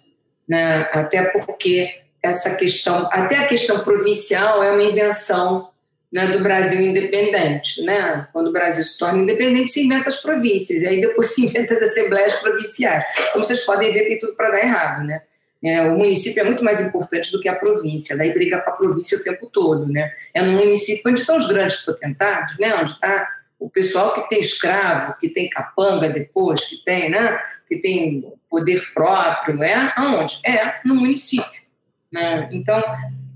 né, 0.48 0.88
até 0.92 1.24
porque 1.24 2.02
essa 2.22 2.56
questão, 2.56 3.08
até 3.12 3.36
a 3.36 3.46
questão 3.46 3.80
provincial 3.80 4.62
é 4.62 4.72
uma 4.72 4.82
invenção 4.82 5.68
né, 6.12 6.28
do 6.28 6.40
Brasil 6.40 6.80
independente. 6.80 7.82
Né? 7.82 8.28
Quando 8.32 8.48
o 8.48 8.52
Brasil 8.52 8.84
se 8.84 8.98
torna 8.98 9.22
independente, 9.22 9.72
se 9.72 9.84
inventa 9.84 10.08
as 10.08 10.16
províncias, 10.16 10.82
e 10.82 10.86
aí 10.86 11.00
depois 11.00 11.28
se 11.34 11.44
inventa 11.44 11.74
as 11.74 11.82
assembleias 11.82 12.34
provinciais. 12.36 13.04
Como 13.32 13.44
vocês 13.44 13.60
podem 13.62 13.92
ver, 13.92 14.04
tem 14.04 14.18
tudo 14.18 14.34
para 14.34 14.50
dar 14.50 14.60
errado. 14.60 15.04
Né? 15.04 15.22
É, 15.64 15.82
o 15.82 15.96
município 15.96 16.40
é 16.40 16.44
muito 16.44 16.64
mais 16.64 16.80
importante 16.80 17.30
do 17.30 17.40
que 17.40 17.48
a 17.48 17.54
província, 17.54 18.16
daí 18.16 18.32
briga 18.32 18.60
com 18.60 18.70
a 18.70 18.74
província 18.74 19.16
o 19.16 19.22
tempo 19.22 19.46
todo. 19.46 19.86
Né? 19.86 20.12
É 20.34 20.42
no 20.42 20.52
município 20.52 21.02
onde 21.06 21.20
estão 21.20 21.36
os 21.36 21.46
grandes 21.46 21.76
potentados, 21.76 22.58
né? 22.58 22.74
onde 22.74 22.90
está 22.90 23.28
o 23.60 23.70
pessoal 23.70 24.12
que 24.12 24.28
tem 24.28 24.40
escravo, 24.40 25.16
que 25.20 25.28
tem 25.28 25.48
capanga 25.48 26.08
depois, 26.08 26.62
que 26.62 26.82
tem, 26.84 27.10
né? 27.10 27.40
que 27.68 27.76
tem 27.76 28.32
poder 28.50 28.82
próprio, 28.92 29.62
é 29.62 29.92
aonde? 29.94 30.40
É 30.44 30.80
no 30.84 30.96
município. 30.96 31.62
Né? 32.10 32.48
Então, 32.50 32.82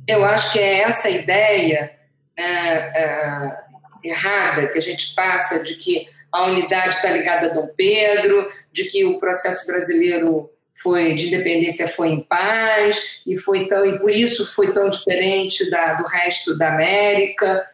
eu 0.06 0.24
acho 0.24 0.52
que 0.52 0.58
é 0.58 0.80
essa 0.80 1.08
ideia 1.08 1.92
né, 2.36 2.44
é, 2.44 3.56
errada 4.02 4.66
que 4.68 4.78
a 4.78 4.82
gente 4.82 5.14
passa 5.14 5.62
de 5.62 5.76
que 5.76 6.08
a 6.32 6.44
unidade 6.44 6.96
está 6.96 7.10
ligada 7.10 7.46
a 7.46 7.54
Dom 7.54 7.68
Pedro, 7.76 8.50
de 8.72 8.84
que 8.84 9.04
o 9.04 9.18
processo 9.18 9.66
brasileiro 9.66 10.50
foi 10.82 11.14
de 11.14 11.28
independência 11.28 11.88
foi 11.88 12.08
em 12.08 12.20
paz 12.20 13.20
e 13.26 13.36
foi 13.36 13.66
tão 13.66 13.86
e 13.86 13.98
por 13.98 14.10
isso 14.10 14.54
foi 14.54 14.72
tão 14.72 14.88
diferente 14.90 15.68
da, 15.70 15.94
do 15.94 16.04
resto 16.04 16.56
da 16.56 16.74
América. 16.74 17.66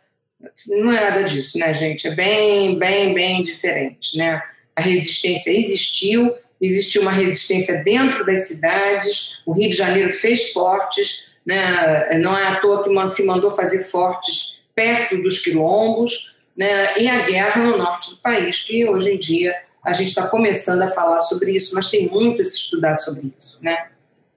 Não 0.68 0.92
é 0.92 1.00
nada 1.00 1.22
disso, 1.22 1.58
né, 1.58 1.72
gente? 1.74 2.06
É 2.06 2.14
bem, 2.14 2.78
bem, 2.78 3.14
bem 3.14 3.42
diferente, 3.42 4.16
né? 4.16 4.42
A 4.74 4.80
resistência 4.80 5.50
existiu 5.50 6.34
existiu 6.62 7.02
uma 7.02 7.10
resistência 7.10 7.82
dentro 7.82 8.24
das 8.24 8.46
cidades, 8.46 9.42
o 9.44 9.52
Rio 9.52 9.68
de 9.68 9.76
Janeiro 9.76 10.12
fez 10.12 10.52
fortes, 10.52 11.32
né? 11.44 12.16
não 12.20 12.38
é 12.38 12.46
à 12.46 12.60
toa 12.60 12.84
que 12.84 13.08
se 13.08 13.26
mandou 13.26 13.52
fazer 13.52 13.82
fortes 13.82 14.62
perto 14.72 15.20
dos 15.20 15.40
quilombos, 15.40 16.36
né? 16.56 16.96
e 16.98 17.08
a 17.08 17.22
guerra 17.22 17.64
no 17.64 17.76
norte 17.76 18.10
do 18.10 18.16
país, 18.18 18.60
que 18.60 18.88
hoje 18.88 19.10
em 19.10 19.18
dia 19.18 19.52
a 19.84 19.92
gente 19.92 20.09
está 20.09 20.28
começando 20.28 20.82
a 20.82 20.88
falar 20.88 21.20
sobre 21.20 21.52
isso, 21.52 21.74
mas 21.74 21.90
tem 21.90 22.09
muito 22.09 22.40
a 22.40 22.44
se 22.44 22.56
estudar 22.56 22.94
sobre 22.94 23.32
isso. 23.38 23.59
Né? 23.60 23.86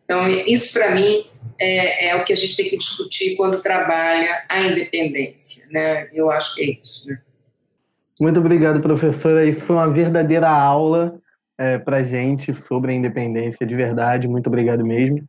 Então, 0.04 0.28
isso 0.28 0.74
para 0.74 0.92
mim 0.92 1.26
é, 1.60 2.10
é, 2.10 2.16
o 2.16 2.26
que 2.26 2.34
a 2.34 2.36
gente 2.36 2.58
tem 2.58 2.70
que 2.70 2.78
discutir 2.78 3.36
quando 3.36 3.62
trabalha 3.62 4.44
a 4.50 4.62
independência. 4.62 5.68
Né? 5.72 6.10
Eu 6.14 6.32
acho 6.32 6.56
que 6.56 6.64
é 6.64 6.80
isso. 6.82 7.08
Né? 7.08 7.20
Muito 8.20 8.40
obrigado, 8.40 8.82
professora. 8.82 9.46
Isso 9.46 9.62
foi 9.62 9.76
uma 9.76 9.90
verdadeira 9.90 10.50
aula 10.50 11.20
é, 11.58 11.78
para 11.78 12.04
gente 12.04 12.54
sobre 12.54 12.92
a 12.92 12.96
independência 12.96 13.66
de 13.66 13.76
verdade. 13.76 14.28
Muito 14.28 14.48
obrigado 14.48 14.86
mesmo. 14.86 15.24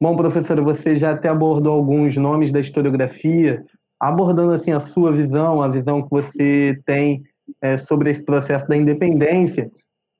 Bom, 0.00 0.16
professora, 0.16 0.60
você 0.60 0.96
já 0.96 1.12
até 1.12 1.28
abordou 1.28 1.74
alguns 1.74 2.16
nomes 2.16 2.50
da 2.50 2.60
historiografia, 2.60 3.64
abordando 4.00 4.52
assim 4.52 4.72
a 4.72 4.80
sua 4.80 5.12
visão, 5.12 5.62
a 5.62 5.68
visão 5.68 6.02
que 6.02 6.10
você 6.10 6.80
tem 6.84 7.22
é, 7.60 7.78
sobre 7.78 8.10
esse 8.10 8.22
processo 8.22 8.66
da 8.68 8.76
independência. 8.76 9.70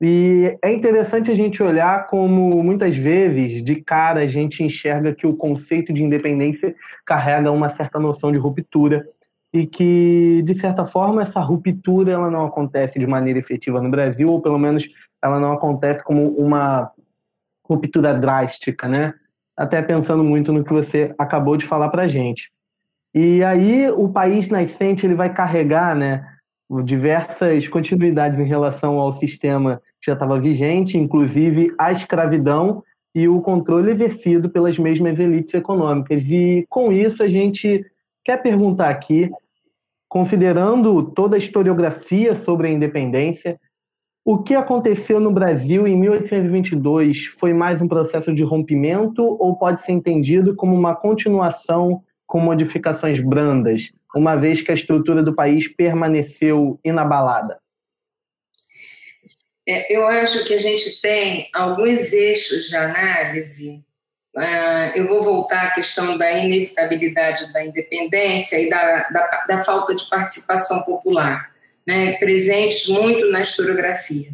E 0.01 0.57
é 0.61 0.73
interessante 0.73 1.31
a 1.31 1.35
gente 1.35 1.63
olhar 1.63 2.07
como 2.07 2.61
muitas 2.61 2.95
vezes, 2.97 3.63
de 3.63 3.75
cara, 3.75 4.21
a 4.21 4.27
gente 4.27 4.63
enxerga 4.63 5.13
que 5.15 5.25
o 5.25 5.35
conceito 5.35 5.93
de 5.93 6.03
independência 6.03 6.75
carrega 7.05 7.51
uma 7.51 7.69
certa 7.69 7.99
noção 7.99 8.31
de 8.31 8.37
ruptura 8.37 9.07
e 9.53 9.67
que, 9.67 10.41
de 10.43 10.59
certa 10.59 10.83
forma, 10.83 11.21
essa 11.21 11.39
ruptura 11.39 12.11
ela 12.11 12.29
não 12.29 12.45
acontece 12.45 12.97
de 12.97 13.05
maneira 13.07 13.39
efetiva 13.39 13.81
no 13.81 13.89
Brasil, 13.89 14.29
ou 14.29 14.41
pelo 14.41 14.57
menos 14.57 14.89
ela 15.23 15.39
não 15.39 15.53
acontece 15.53 16.03
como 16.03 16.27
uma 16.35 16.91
ruptura 17.63 18.13
drástica, 18.13 18.89
né? 18.89 19.13
Até 19.55 19.81
pensando 19.81 20.23
muito 20.23 20.51
no 20.51 20.63
que 20.65 20.73
você 20.73 21.13
acabou 21.17 21.55
de 21.55 21.65
falar 21.65 21.89
para 21.89 22.07
gente. 22.07 22.51
E 23.13 23.43
aí 23.43 23.89
o 23.91 24.09
país 24.09 24.49
nascente 24.49 25.05
ele 25.05 25.13
vai 25.13 25.31
carregar, 25.31 25.95
né, 25.95 26.27
diversas 26.81 27.67
continuidades 27.67 28.39
em 28.39 28.47
relação 28.47 28.99
ao 28.99 29.13
sistema 29.19 29.81
que 30.01 30.07
já 30.07 30.13
estava 30.13 30.39
vigente, 30.39 30.97
inclusive 30.97 31.73
a 31.77 31.91
escravidão 31.91 32.83
e 33.13 33.27
o 33.27 33.41
controle 33.41 33.91
exercido 33.91 34.49
pelas 34.49 34.79
mesmas 34.79 35.19
elites 35.19 35.53
econômicas. 35.53 36.23
E 36.23 36.65
com 36.69 36.91
isso 36.91 37.21
a 37.21 37.29
gente 37.29 37.85
quer 38.23 38.37
perguntar 38.41 38.89
aqui 38.89 39.29
considerando 40.09 41.03
toda 41.11 41.35
a 41.35 41.39
historiografia 41.39 42.35
sobre 42.35 42.67
a 42.67 42.71
independência, 42.71 43.59
O 44.25 44.37
que 44.37 44.55
aconteceu 44.55 45.19
no 45.19 45.33
Brasil 45.33 45.85
em 45.85 45.97
1822 45.97 47.25
foi 47.37 47.53
mais 47.53 47.81
um 47.81 47.89
processo 47.89 48.33
de 48.33 48.41
rompimento 48.41 49.21
ou 49.21 49.57
pode 49.57 49.81
ser 49.81 49.91
entendido 49.91 50.55
como 50.55 50.73
uma 50.73 50.95
continuação 50.95 52.01
com 52.25 52.39
modificações 52.39 53.19
brandas, 53.19 53.91
uma 54.15 54.35
vez 54.35 54.61
que 54.61 54.71
a 54.71 54.73
estrutura 54.73 55.23
do 55.23 55.35
país 55.35 55.67
permaneceu 55.67 56.79
inabalada? 56.83 57.59
É, 59.67 59.95
eu 59.95 60.05
acho 60.05 60.43
que 60.45 60.53
a 60.53 60.59
gente 60.59 61.01
tem 61.01 61.49
alguns 61.53 62.11
eixos 62.11 62.67
de 62.67 62.75
análise. 62.75 63.81
Uh, 64.35 64.91
eu 64.95 65.07
vou 65.07 65.23
voltar 65.23 65.67
à 65.67 65.71
questão 65.71 66.17
da 66.17 66.31
inevitabilidade 66.31 67.51
da 67.53 67.63
independência 67.63 68.59
e 68.59 68.69
da, 68.69 69.09
da, 69.09 69.45
da 69.47 69.57
falta 69.59 69.95
de 69.95 70.09
participação 70.09 70.81
popular 70.83 71.53
né, 71.85 72.13
presentes 72.13 72.87
muito 72.87 73.29
na 73.29 73.41
historiografia. 73.41 74.29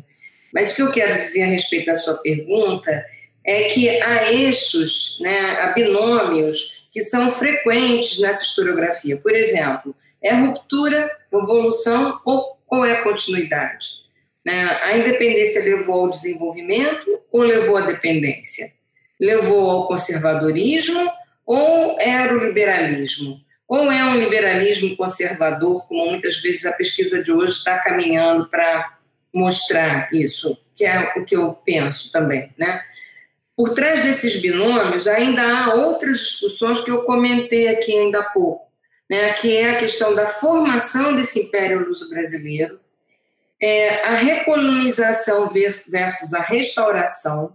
Mas 0.54 0.72
o 0.72 0.76
que 0.76 0.82
eu 0.82 0.92
quero 0.92 1.18
dizer 1.18 1.44
a 1.44 1.48
respeito 1.48 1.88
da 1.88 1.96
sua 1.96 2.16
pergunta 2.16 3.06
é 3.46 3.64
que 3.64 3.90
há 4.02 4.32
eixos, 4.32 5.20
né, 5.22 5.60
há 5.62 5.74
binômios 5.74 6.79
que 7.00 7.06
são 7.06 7.32
frequentes 7.32 8.20
nessa 8.20 8.44
historiografia. 8.44 9.16
Por 9.16 9.34
exemplo, 9.34 9.96
é 10.22 10.34
ruptura, 10.34 11.10
evolução 11.32 12.20
ou, 12.26 12.58
ou 12.70 12.86
é 12.86 13.02
continuidade? 13.04 13.88
Né? 14.46 14.66
A 14.84 14.98
independência 14.98 15.64
levou 15.64 16.02
ao 16.02 16.12
desenvolvimento 16.12 17.22
ou 17.32 17.44
levou 17.44 17.78
à 17.78 17.82
dependência? 17.86 18.74
Levou 19.18 19.70
ao 19.70 19.88
conservadorismo 19.88 21.10
ou 21.46 21.96
era 22.02 22.34
o 22.34 22.44
liberalismo? 22.44 23.40
Ou 23.66 23.90
é 23.90 24.04
um 24.04 24.18
liberalismo 24.18 24.98
conservador, 24.98 25.88
como 25.88 26.06
muitas 26.10 26.42
vezes 26.42 26.66
a 26.66 26.74
pesquisa 26.74 27.24
de 27.24 27.32
hoje 27.32 27.54
está 27.54 27.80
caminhando 27.80 28.50
para 28.50 28.98
mostrar 29.34 30.10
isso, 30.12 30.58
que 30.76 30.86
é 30.86 31.14
o 31.16 31.24
que 31.24 31.38
eu 31.38 31.54
penso 31.54 32.12
também, 32.12 32.52
né? 32.58 32.82
Por 33.60 33.76
trás 33.76 34.04
desses 34.04 34.42
binômios 34.42 35.06
ainda 35.06 35.42
há 35.44 35.74
outras 35.74 36.18
discussões 36.20 36.80
que 36.80 36.92
eu 36.92 37.04
comentei 37.04 37.68
aqui 37.68 37.92
ainda 37.92 38.22
há 38.22 38.24
pouco, 38.24 38.72
né? 39.10 39.34
Que 39.34 39.58
é 39.58 39.72
a 39.72 39.76
questão 39.76 40.16
da 40.16 40.28
formação 40.28 41.14
desse 41.14 41.42
império 41.42 41.86
luso-brasileiro, 41.86 42.80
é, 43.62 44.06
a 44.06 44.14
recolonização 44.14 45.50
versus 45.50 46.34
a 46.34 46.40
restauração, 46.40 47.54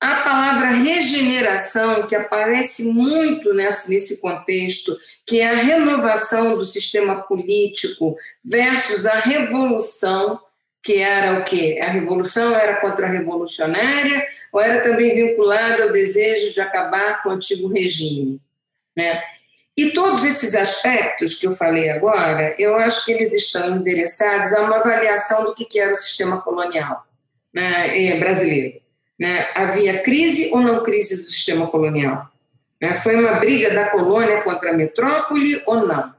a 0.00 0.22
palavra 0.22 0.70
regeneração, 0.70 2.06
que 2.06 2.16
aparece 2.16 2.90
muito 2.90 3.52
nesse, 3.52 3.90
nesse 3.90 4.22
contexto, 4.22 4.96
que 5.26 5.42
é 5.42 5.50
a 5.50 5.62
renovação 5.62 6.56
do 6.56 6.64
sistema 6.64 7.16
político 7.16 8.16
versus 8.42 9.04
a 9.04 9.20
revolução, 9.20 10.40
que 10.82 10.96
era 10.96 11.40
o 11.40 11.44
quê? 11.44 11.78
A 11.82 11.90
revolução 11.90 12.56
era 12.56 12.76
contra-revolucionária 12.76 14.26
ou 14.52 14.60
era 14.60 14.82
também 14.82 15.14
vinculada 15.14 15.84
ao 15.84 15.92
desejo 15.92 16.52
de 16.52 16.60
acabar 16.60 17.22
com 17.22 17.30
o 17.30 17.32
antigo 17.32 17.68
regime? 17.68 18.40
Né? 18.96 19.22
E 19.76 19.90
todos 19.92 20.24
esses 20.24 20.54
aspectos 20.54 21.38
que 21.38 21.46
eu 21.46 21.52
falei 21.52 21.88
agora, 21.90 22.54
eu 22.58 22.76
acho 22.76 23.04
que 23.04 23.12
eles 23.12 23.32
estão 23.32 23.76
endereçados 23.76 24.52
a 24.52 24.62
uma 24.62 24.78
avaliação 24.78 25.44
do 25.44 25.54
que 25.54 25.78
era 25.78 25.92
o 25.92 25.96
sistema 25.96 26.40
colonial 26.40 27.06
né, 27.54 28.18
brasileiro. 28.18 28.80
Né? 29.18 29.48
Havia 29.54 30.02
crise 30.02 30.50
ou 30.52 30.60
não 30.60 30.82
crise 30.82 31.24
do 31.24 31.30
sistema 31.30 31.68
colonial? 31.68 32.28
Né? 32.80 32.94
Foi 32.94 33.14
uma 33.14 33.34
briga 33.34 33.72
da 33.72 33.90
colônia 33.90 34.42
contra 34.42 34.70
a 34.70 34.74
metrópole 34.74 35.62
ou 35.66 35.86
não? 35.86 36.14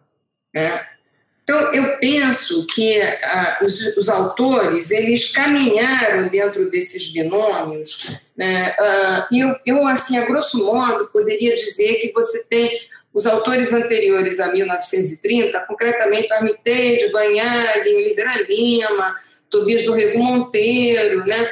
Né? 0.54 0.86
Então, 1.50 1.74
eu 1.74 1.98
penso 1.98 2.64
que 2.68 3.02
ah, 3.02 3.58
os, 3.64 3.98
os, 3.98 4.08
autores, 4.08 4.92
eles 4.92 5.32
caminharam 5.32 6.28
dentro 6.28 6.70
desses 6.70 7.12
binômios, 7.12 8.22
né? 8.38 8.76
ah, 8.78 9.28
e 9.32 9.40
eu, 9.40 9.56
eu, 9.66 9.88
assim, 9.88 10.20
a 10.20 10.26
grosso 10.28 10.64
modo, 10.64 11.08
poderia 11.08 11.56
dizer 11.56 11.96
que 11.96 12.12
você 12.14 12.44
tem 12.44 12.70
os 13.12 13.26
autores 13.26 13.74
anteriores 13.74 14.40
a 14.40 14.52
1930, 14.52 15.60
concretamente 15.62 16.32
Armitage, 16.32 17.08
Vanhag, 17.12 17.96
Oliveira 17.96 18.44
Lima, 18.48 19.16
Tobias 19.50 19.82
do 19.82 19.94
Rego 19.94 20.20
Monteiro, 20.20 21.26
né? 21.26 21.52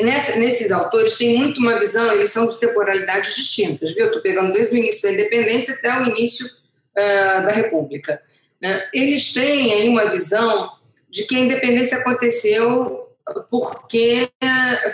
Nessa, 0.00 0.40
nesses 0.40 0.72
autores 0.72 1.16
tem 1.16 1.38
muito 1.38 1.60
uma 1.60 1.78
visão, 1.78 2.12
eles 2.14 2.30
são 2.30 2.48
de 2.48 2.58
temporalidades 2.58 3.36
distintas, 3.36 3.94
viu? 3.94 4.06
Estou 4.06 4.20
pegando 4.20 4.52
desde 4.52 4.74
o 4.74 4.76
início 4.76 5.02
da 5.02 5.12
independência 5.12 5.72
até 5.72 6.00
o 6.00 6.08
início 6.08 6.44
uh, 6.46 7.46
da 7.46 7.52
República. 7.52 8.20
Né? 8.60 8.88
Eles 8.92 9.32
têm 9.32 9.72
aí 9.72 9.88
uma 9.88 10.10
visão 10.10 10.72
de 11.10 11.24
que 11.24 11.36
a 11.36 11.40
independência 11.40 11.98
aconteceu 11.98 13.08
porque 13.50 14.30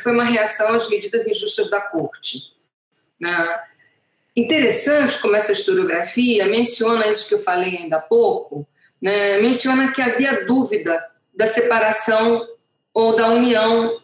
foi 0.03 0.13
uma 0.13 0.25
reação 0.25 0.75
às 0.75 0.89
medidas 0.89 1.27
injustas 1.27 1.69
da 1.69 1.81
corte. 1.81 2.55
Né? 3.19 3.61
Interessante 4.37 5.19
como 5.19 5.35
essa 5.35 5.53
historiografia 5.53 6.47
menciona 6.47 7.09
isso 7.09 7.29
que 7.29 7.35
eu 7.35 7.39
falei 7.39 7.77
ainda 7.77 7.97
há 7.97 8.01
pouco, 8.01 8.67
né? 9.01 9.39
menciona 9.41 9.93
que 9.93 10.01
havia 10.01 10.45
dúvida 10.45 11.05
da 11.35 11.47
separação 11.47 12.47
ou 12.93 13.17
da 13.17 13.29
União, 13.29 14.01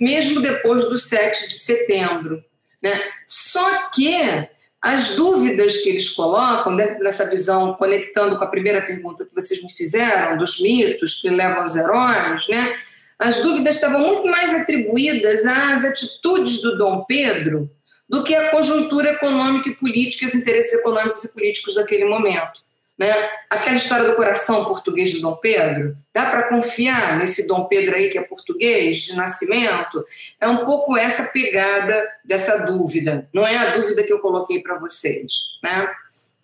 mesmo 0.00 0.40
depois 0.40 0.88
do 0.88 0.98
7 0.98 1.48
de 1.48 1.58
setembro. 1.58 2.44
Né? 2.82 3.00
Só 3.26 3.88
que 3.90 4.48
as 4.80 5.16
dúvidas 5.16 5.78
que 5.78 5.90
eles 5.90 6.10
colocam, 6.10 6.76
dessa 6.76 7.28
visão, 7.28 7.74
conectando 7.74 8.38
com 8.38 8.44
a 8.44 8.48
primeira 8.48 8.80
pergunta 8.82 9.24
que 9.24 9.34
vocês 9.34 9.62
me 9.62 9.72
fizeram, 9.72 10.38
dos 10.38 10.60
mitos 10.60 11.20
que 11.20 11.28
levam 11.30 11.62
aos 11.62 11.74
heróis, 11.74 12.46
né? 12.48 12.76
as 13.18 13.42
dúvidas 13.42 13.74
estavam 13.74 14.00
muito 14.00 14.28
mais 14.28 14.54
atribuídas 14.54 15.44
às 15.44 15.84
atitudes 15.84 16.62
do 16.62 16.78
Dom 16.78 17.04
Pedro 17.04 17.68
do 18.08 18.22
que 18.22 18.34
à 18.34 18.50
conjuntura 18.50 19.12
econômica 19.12 19.68
e 19.68 19.74
política, 19.74 20.24
os 20.24 20.34
interesses 20.34 20.72
econômicos 20.80 21.24
e 21.24 21.32
políticos 21.32 21.74
daquele 21.74 22.06
momento. 22.06 22.62
Né? 22.98 23.14
Aquela 23.48 23.76
história 23.76 24.06
do 24.06 24.16
coração 24.16 24.64
português 24.64 25.10
de 25.10 25.20
Dom 25.20 25.36
Pedro, 25.36 25.96
dá 26.12 26.26
para 26.30 26.48
confiar 26.48 27.16
nesse 27.16 27.46
Dom 27.46 27.66
Pedro 27.66 27.94
aí 27.94 28.10
que 28.10 28.18
é 28.18 28.22
português 28.22 28.96
de 29.02 29.14
nascimento? 29.14 30.04
É 30.40 30.48
um 30.48 30.64
pouco 30.64 30.96
essa 30.96 31.30
pegada 31.32 32.02
dessa 32.24 32.66
dúvida, 32.66 33.28
não 33.32 33.46
é 33.46 33.56
a 33.56 33.70
dúvida 33.70 34.02
que 34.02 34.12
eu 34.12 34.18
coloquei 34.18 34.60
para 34.60 34.78
vocês. 34.78 35.58
Né? 35.62 35.94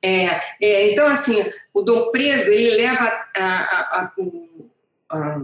É, 0.01 0.41
é, 0.63 0.93
então, 0.93 1.09
assim, 1.09 1.45
o 1.73 1.83
Dom 1.83 2.13
Pedro 2.13 2.53
ele 2.53 2.77
leva 2.77 3.27
a, 3.35 3.45
a, 3.45 4.13
a, 5.11 5.41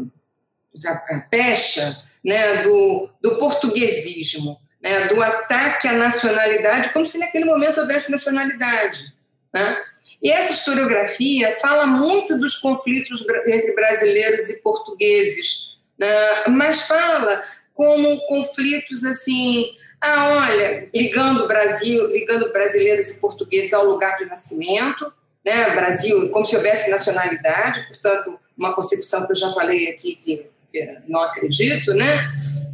a 1.10 1.20
pecha 1.28 2.04
né, 2.24 2.62
do, 2.62 3.08
do 3.20 3.36
portuguesismo, 3.36 4.60
né, 4.80 5.08
do 5.08 5.20
ataque 5.20 5.88
à 5.88 5.92
nacionalidade, 5.92 6.90
como 6.90 7.04
se 7.04 7.18
naquele 7.18 7.46
momento 7.46 7.80
houvesse 7.80 8.12
nacionalidade. 8.12 9.12
Né? 9.52 9.82
E 10.22 10.30
essa 10.30 10.52
historiografia 10.52 11.52
fala 11.60 11.86
muito 11.86 12.36
dos 12.36 12.56
conflitos 12.58 13.24
entre 13.46 13.72
brasileiros 13.72 14.48
e 14.50 14.60
portugueses, 14.60 15.78
né? 15.98 16.44
mas 16.48 16.82
fala 16.82 17.42
como 17.72 18.20
conflitos 18.26 19.04
assim, 19.04 19.72
ah, 20.00 20.46
olha, 20.46 20.88
ligando 20.94 21.44
o 21.44 21.48
Brasil, 21.48 22.12
ligando 22.12 22.52
brasileiros 22.52 23.08
e 23.08 23.20
portugueses 23.20 23.72
ao 23.72 23.86
lugar 23.86 24.16
de 24.16 24.26
nascimento, 24.26 25.10
né? 25.44 25.74
Brasil, 25.74 26.28
como 26.30 26.44
se 26.44 26.56
houvesse 26.56 26.90
nacionalidade, 26.90 27.86
portanto, 27.86 28.38
uma 28.56 28.74
concepção 28.74 29.24
que 29.24 29.32
eu 29.32 29.36
já 29.36 29.50
falei 29.52 29.88
aqui 29.88 30.16
que, 30.16 30.46
que 30.70 30.98
não 31.08 31.20
acredito, 31.20 31.94
né? 31.94 32.30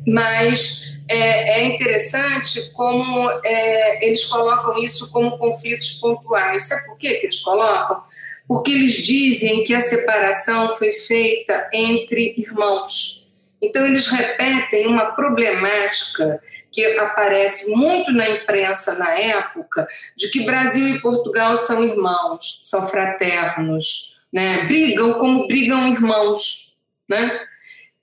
Mas 0.07 0.96
é, 1.09 1.61
é 1.61 1.65
interessante 1.67 2.71
como 2.73 3.31
é, 3.45 4.07
eles 4.07 4.25
colocam 4.25 4.79
isso 4.83 5.11
como 5.11 5.39
conflitos 5.39 5.93
pontuais. 6.01 6.69
Sabe 6.69 6.87
por 6.87 6.99
que 6.99 7.07
eles 7.07 7.41
colocam? 7.41 8.03
Porque 8.49 8.71
eles 8.71 8.95
dizem 8.95 9.65
que 9.65 9.75
a 9.75 9.81
separação 9.81 10.71
foi 10.77 10.93
feita 10.93 11.69
entre 11.73 12.35
irmãos. 12.37 13.27
Então, 13.61 13.87
eles 13.87 14.09
repetem 14.09 14.87
uma 14.87 15.13
problemática 15.13 16.41
que 16.71 16.85
aparece 16.99 17.75
muito 17.75 18.13
na 18.13 18.29
imprensa 18.29 18.99
na 18.99 19.19
época, 19.19 19.89
de 20.15 20.29
que 20.29 20.45
Brasil 20.45 20.89
e 20.89 21.01
Portugal 21.01 21.57
são 21.57 21.83
irmãos, 21.83 22.61
são 22.65 22.87
fraternos, 22.87 24.21
né? 24.31 24.67
brigam 24.67 25.15
como 25.15 25.47
brigam 25.47 25.89
irmãos. 25.89 26.77
Né? 27.09 27.46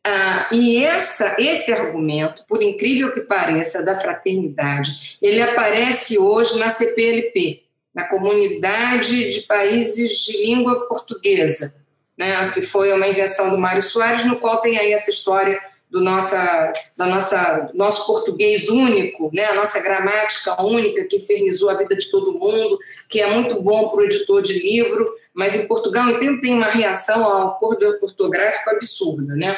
Ah, 0.06 0.50
e 0.52 0.84
essa, 0.84 1.36
esse 1.40 1.72
argumento, 1.72 2.44
por 2.48 2.62
incrível 2.62 3.14
que 3.14 3.22
pareça, 3.22 3.82
da 3.82 3.96
fraternidade, 3.96 5.18
ele 5.22 5.42
aparece 5.42 6.18
hoje 6.18 6.60
na 6.60 6.70
CPLP, 6.70 7.64
na 7.96 8.06
Comunidade 8.06 9.32
de 9.32 9.42
Países 9.42 10.26
de 10.26 10.44
Língua 10.44 10.88
Portuguesa, 10.88 11.76
né, 12.18 12.50
que 12.50 12.62
foi 12.62 12.92
uma 12.92 13.08
invenção 13.08 13.50
do 13.50 13.58
Mário 13.58 13.82
Soares, 13.82 14.26
no 14.26 14.40
qual 14.40 14.62
tem 14.62 14.78
aí 14.78 14.92
essa 14.92 15.10
história 15.10 15.60
do 15.90 16.02
nossa, 16.02 16.74
da 16.98 17.06
nossa, 17.06 17.72
nosso 17.74 18.06
português 18.08 18.68
único, 18.68 19.30
né, 19.32 19.46
a 19.46 19.54
nossa 19.54 19.80
gramática 19.80 20.60
única 20.62 21.06
que 21.06 21.18
infernizou 21.18 21.70
a 21.70 21.78
vida 21.78 21.96
de 21.96 22.10
todo 22.10 22.34
mundo, 22.34 22.78
que 23.08 23.22
é 23.22 23.32
muito 23.32 23.62
bom 23.62 23.90
para 23.90 24.02
o 24.02 24.06
editor 24.06 24.42
de 24.42 24.54
livro, 24.60 25.14
mas 25.34 25.56
em 25.56 25.68
Portugal 25.68 26.10
então 26.10 26.42
tem 26.42 26.56
uma 26.56 26.70
reação 26.70 27.24
ao 27.24 27.50
acordo 27.50 27.86
ortográfico 28.02 28.72
absurda, 28.72 29.36
né? 29.36 29.56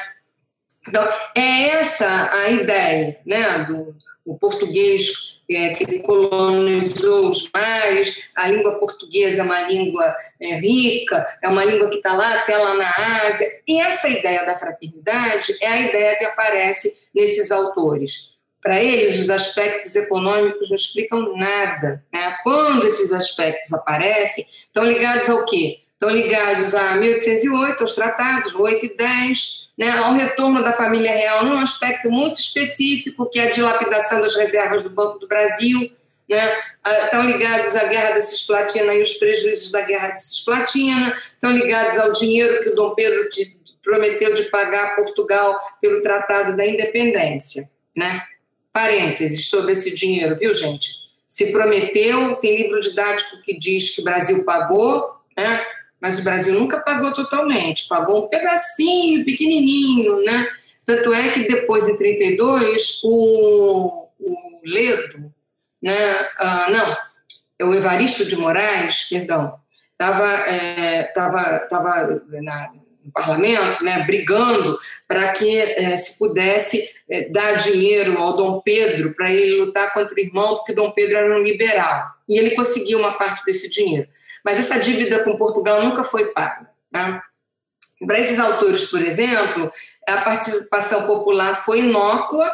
Então, 0.88 1.08
é 1.36 1.70
essa 1.70 2.32
a 2.32 2.50
ideia 2.50 3.18
né, 3.26 3.66
do 3.66 3.96
o 4.26 4.38
português 4.38 5.40
é, 5.50 5.76
que 5.76 6.00
colonizou 6.00 7.30
os 7.30 7.48
mares, 7.56 8.28
a 8.36 8.48
língua 8.48 8.80
portuguesa 8.80 9.42
é 9.42 9.46
uma 9.46 9.62
língua 9.62 10.16
é, 10.42 10.56
rica, 10.56 11.26
é 11.42 11.48
uma 11.48 11.64
língua 11.64 11.90
que 11.90 11.98
está 11.98 12.14
lá 12.14 12.34
até 12.34 12.58
lá 12.58 12.74
na 12.74 13.28
Ásia. 13.28 13.48
E 13.68 13.80
essa 13.80 14.10
ideia 14.10 14.44
da 14.44 14.56
fraternidade 14.56 15.56
é 15.62 15.68
a 15.68 15.82
ideia 15.82 16.18
que 16.18 16.26
aparece 16.26 17.00
nesses 17.14 17.52
autores. 17.52 18.34
Para 18.60 18.82
eles, 18.82 19.20
os 19.20 19.30
aspectos 19.30 19.96
econômicos 19.96 20.70
não 20.70 20.76
explicam 20.76 21.38
nada. 21.38 22.04
Né? 22.12 22.36
Quando 22.42 22.88
esses 22.88 23.12
aspectos 23.12 23.72
aparecem, 23.72 24.44
estão 24.66 24.84
ligados 24.84 25.30
ao 25.30 25.46
quê? 25.46 25.85
Estão 26.06 26.22
ligados 26.22 26.76
a 26.76 26.96
1808, 26.98 27.82
aos 27.82 27.96
tratados 27.96 28.54
8 28.54 28.86
e 28.86 28.96
10, 28.96 29.70
né, 29.76 29.90
ao 29.90 30.14
retorno 30.14 30.64
da 30.64 30.72
família 30.72 31.12
real 31.12 31.44
num 31.46 31.58
aspecto 31.58 32.12
muito 32.12 32.40
específico, 32.40 33.28
que 33.28 33.40
é 33.40 33.48
a 33.48 33.50
dilapidação 33.50 34.22
das 34.22 34.36
reservas 34.36 34.84
do 34.84 34.90
Banco 34.92 35.18
do 35.18 35.28
Brasil, 35.28 35.80
né, 36.30 36.56
estão 37.06 37.26
ligados 37.26 37.76
à 37.76 37.86
Guerra 37.86 38.12
da 38.12 38.22
Cisplatina 38.22 38.94
e 38.94 39.02
os 39.02 39.16
prejuízos 39.16 39.72
da 39.72 39.82
Guerra 39.82 40.10
da 40.10 40.18
Cisplatina, 40.18 41.20
estão 41.34 41.52
ligados 41.52 41.98
ao 41.98 42.12
dinheiro 42.12 42.62
que 42.62 42.70
o 42.70 42.76
Dom 42.76 42.94
Pedro 42.94 43.28
de, 43.32 43.58
prometeu 43.84 44.36
de 44.36 44.44
pagar 44.44 44.92
a 44.92 44.96
Portugal 44.96 45.60
pelo 45.82 46.04
Tratado 46.04 46.56
da 46.56 46.68
Independência. 46.68 47.68
Né? 47.98 48.22
Parênteses 48.72 49.48
sobre 49.48 49.72
esse 49.72 49.92
dinheiro, 49.96 50.36
viu, 50.36 50.54
gente? 50.54 50.88
Se 51.28 51.52
prometeu, 51.52 52.36
tem 52.36 52.58
livro 52.58 52.80
didático 52.80 53.42
que 53.42 53.58
diz 53.58 53.96
que 53.96 54.02
o 54.02 54.04
Brasil 54.04 54.46
pagou, 54.46 55.16
né? 55.36 55.66
Mas 56.06 56.20
o 56.20 56.24
Brasil 56.24 56.54
nunca 56.54 56.80
pagou 56.80 57.12
totalmente, 57.12 57.88
pagou 57.88 58.26
um 58.26 58.28
pedacinho 58.28 59.26
pequenininho, 59.26 60.24
né? 60.24 60.48
Tanto 60.86 61.12
é 61.12 61.30
que 61.32 61.48
depois, 61.48 61.90
em 61.90 61.98
32, 61.98 63.02
o, 63.04 64.08
o 64.20 64.60
Ledo, 64.64 65.34
né? 65.82 66.30
Ah, 66.38 66.68
não, 66.70 67.68
o 67.68 67.74
Evaristo 67.74 68.24
de 68.24 68.36
Moraes, 68.36 69.06
perdão, 69.10 69.56
estava 69.94 70.32
é, 70.48 71.06
tava, 71.06 71.60
tava 71.72 72.22
na, 72.34 72.72
no 73.04 73.12
parlamento, 73.12 73.84
né, 73.84 74.04
brigando 74.06 74.78
para 75.08 75.32
que 75.32 75.58
é, 75.58 75.98
se 75.98 76.20
pudesse 76.20 76.88
é, 77.10 77.30
dar 77.30 77.54
dinheiro 77.54 78.20
ao 78.20 78.38
Dom 78.38 78.62
Pedro 78.62 79.12
para 79.16 79.32
ele 79.32 79.60
lutar 79.60 79.92
contra 79.92 80.14
o 80.14 80.20
irmão, 80.20 80.58
porque 80.58 80.72
Dom 80.72 80.92
Pedro 80.92 81.18
era 81.18 81.36
um 81.36 81.42
liberal. 81.42 82.12
E 82.30 82.38
ele 82.38 82.52
conseguiu 82.52 83.00
uma 83.00 83.14
parte 83.14 83.44
desse 83.44 83.68
dinheiro. 83.68 84.08
Mas 84.46 84.60
essa 84.60 84.80
dívida 84.80 85.24
com 85.24 85.38
Portugal 85.38 85.84
nunca 85.84 86.04
foi 86.04 86.28
paga. 86.28 86.70
Né? 86.92 87.20
Para 88.06 88.20
esses 88.20 88.40
autores, 88.40 88.86
por 88.86 89.02
exemplo, 89.02 89.72
a 90.08 90.22
participação 90.22 91.08
popular 91.08 91.66
foi 91.66 91.80
inócua, 91.80 92.50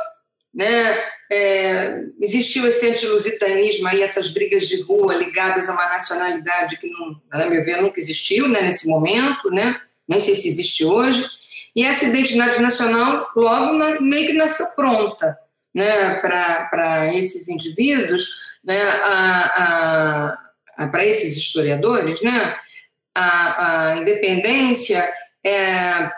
né? 0.53 0.97
É, 1.31 2.03
existiu 2.19 2.67
esse 2.67 2.89
antilusitanismo 2.89 3.87
aí, 3.87 4.01
essas 4.01 4.29
brigas 4.29 4.67
de 4.67 4.81
rua 4.81 5.15
ligadas 5.15 5.69
a 5.69 5.73
uma 5.73 5.89
nacionalidade 5.89 6.77
que, 6.77 6.89
na 7.31 7.45
minha 7.45 7.63
ver, 7.63 7.81
nunca 7.81 7.99
existiu 7.99 8.49
né, 8.49 8.61
nesse 8.61 8.87
momento, 8.87 9.49
né? 9.49 9.79
nem 10.11 10.19
sei 10.19 10.35
se 10.35 10.49
existe 10.49 10.83
hoje, 10.83 11.25
e 11.73 11.85
essa 11.85 12.03
identidade 12.03 12.61
nacional 12.61 13.29
logo 13.33 13.73
na, 13.77 14.01
meio 14.01 14.27
que 14.27 14.33
nasceu 14.33 14.67
pronta 14.75 15.37
né, 15.73 16.15
para 16.15 17.15
esses 17.15 17.47
indivíduos, 17.47 18.27
né, 18.61 18.81
para 20.75 21.05
esses 21.05 21.37
historiadores, 21.37 22.21
né, 22.21 22.55
a, 23.15 23.91
a 23.91 23.97
independência 23.97 25.07
é, 25.43 26.09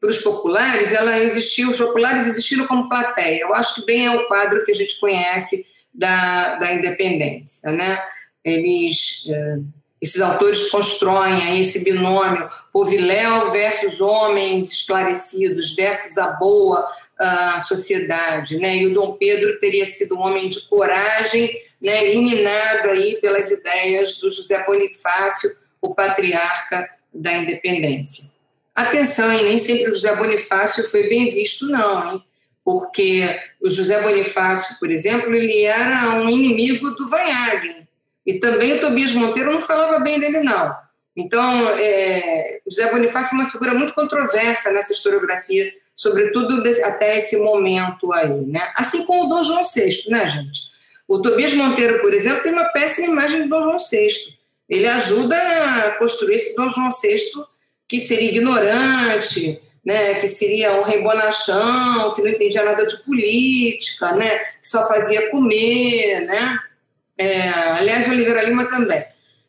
para 0.00 0.10
os 0.10 0.18
populares, 0.18 0.92
ela 0.92 1.18
existiu, 1.18 1.70
os 1.70 1.78
populares 1.78 2.26
existiram 2.26 2.66
como 2.66 2.88
plateia. 2.88 3.42
Eu 3.42 3.54
acho 3.54 3.74
que 3.76 3.86
bem 3.86 4.06
é 4.06 4.10
o 4.10 4.26
quadro 4.26 4.64
que 4.64 4.72
a 4.72 4.74
gente 4.74 4.98
conhece 4.98 5.66
da, 5.92 6.56
da 6.56 6.72
independência. 6.72 7.70
Né? 7.72 7.98
Eles 8.44 9.26
é, 9.28 9.58
esses 10.00 10.20
autores 10.20 10.68
constroem 10.70 11.42
aí 11.42 11.60
esse 11.60 11.82
binômio 11.82 12.48
poviléu 12.72 13.50
versus 13.50 14.00
homens 14.00 14.70
esclarecidos 14.70 15.74
versus 15.74 16.18
a 16.18 16.32
boa 16.32 16.86
uh, 17.20 17.60
sociedade, 17.62 18.58
né? 18.58 18.76
E 18.76 18.86
o 18.86 18.94
Dom 18.94 19.16
Pedro 19.16 19.58
teria 19.58 19.86
sido 19.86 20.16
um 20.16 20.20
homem 20.20 20.48
de 20.48 20.60
coragem, 20.68 21.50
né? 21.80 22.12
Iluminado 22.12 22.90
aí 22.90 23.20
pelas 23.20 23.50
ideias 23.50 24.18
do 24.18 24.30
José 24.30 24.64
Bonifácio, 24.64 25.50
o 25.80 25.94
patriarca 25.94 26.88
da 27.12 27.32
independência. 27.32 28.36
Atenção, 28.74 29.32
hein? 29.32 29.44
nem 29.44 29.58
sempre 29.58 29.90
o 29.90 29.94
José 29.94 30.14
Bonifácio 30.14 30.88
foi 30.90 31.08
bem 31.08 31.30
visto, 31.30 31.66
não, 31.66 32.12
hein? 32.12 32.22
Porque 32.62 33.24
o 33.60 33.70
José 33.70 34.02
Bonifácio, 34.02 34.78
por 34.78 34.90
exemplo, 34.90 35.34
ele 35.34 35.62
era 35.62 36.20
um 36.20 36.28
inimigo 36.28 36.90
do 36.90 37.08
Vanhagen, 37.08 37.86
e 38.26 38.40
também 38.40 38.74
o 38.74 38.80
Tobias 38.80 39.12
Monteiro 39.12 39.52
não 39.52 39.62
falava 39.62 40.00
bem 40.00 40.18
dele, 40.18 40.40
não. 40.40 40.76
Então, 41.16 41.70
é, 41.78 42.60
José 42.68 42.90
Bonifácio 42.90 43.36
é 43.36 43.40
uma 43.40 43.50
figura 43.50 43.72
muito 43.72 43.94
controversa 43.94 44.70
nessa 44.72 44.92
historiografia, 44.92 45.72
sobretudo 45.96 46.62
até 46.84 47.16
esse 47.16 47.38
momento 47.38 48.12
aí, 48.12 48.46
né? 48.46 48.70
Assim 48.76 49.04
como 49.06 49.24
o 49.24 49.28
Dom 49.28 49.42
João 49.42 49.62
VI, 49.64 50.10
né, 50.10 50.28
gente? 50.28 50.60
O 51.08 51.22
Tobias 51.22 51.54
Monteiro, 51.54 52.00
por 52.02 52.12
exemplo, 52.12 52.42
tem 52.42 52.52
uma 52.52 52.66
péssima 52.66 53.08
imagem 53.08 53.42
do 53.42 53.48
Dom 53.48 53.62
João 53.62 53.78
VI. 53.78 54.08
Ele 54.68 54.86
ajuda 54.86 55.36
a 55.36 55.90
construir 55.92 56.34
esse 56.34 56.54
Dom 56.54 56.68
João 56.68 56.90
VI 56.90 57.16
que 57.88 57.98
seria 57.98 58.30
ignorante, 58.30 59.60
né, 59.84 60.14
que 60.14 60.26
seria 60.26 60.80
um 60.80 60.82
rei 60.82 61.00
bonachão, 61.02 62.12
que 62.14 62.20
não 62.20 62.28
entendia 62.28 62.64
nada 62.64 62.84
de 62.84 62.96
política, 63.04 64.12
né, 64.16 64.38
que 64.38 64.68
só 64.68 64.86
fazia 64.88 65.30
comer, 65.30 66.26
né? 66.26 66.58
É, 67.16 67.48
aliás, 67.48 68.08
Oliveira 68.08 68.42
Lima 68.42 68.66
também. 68.66 69.04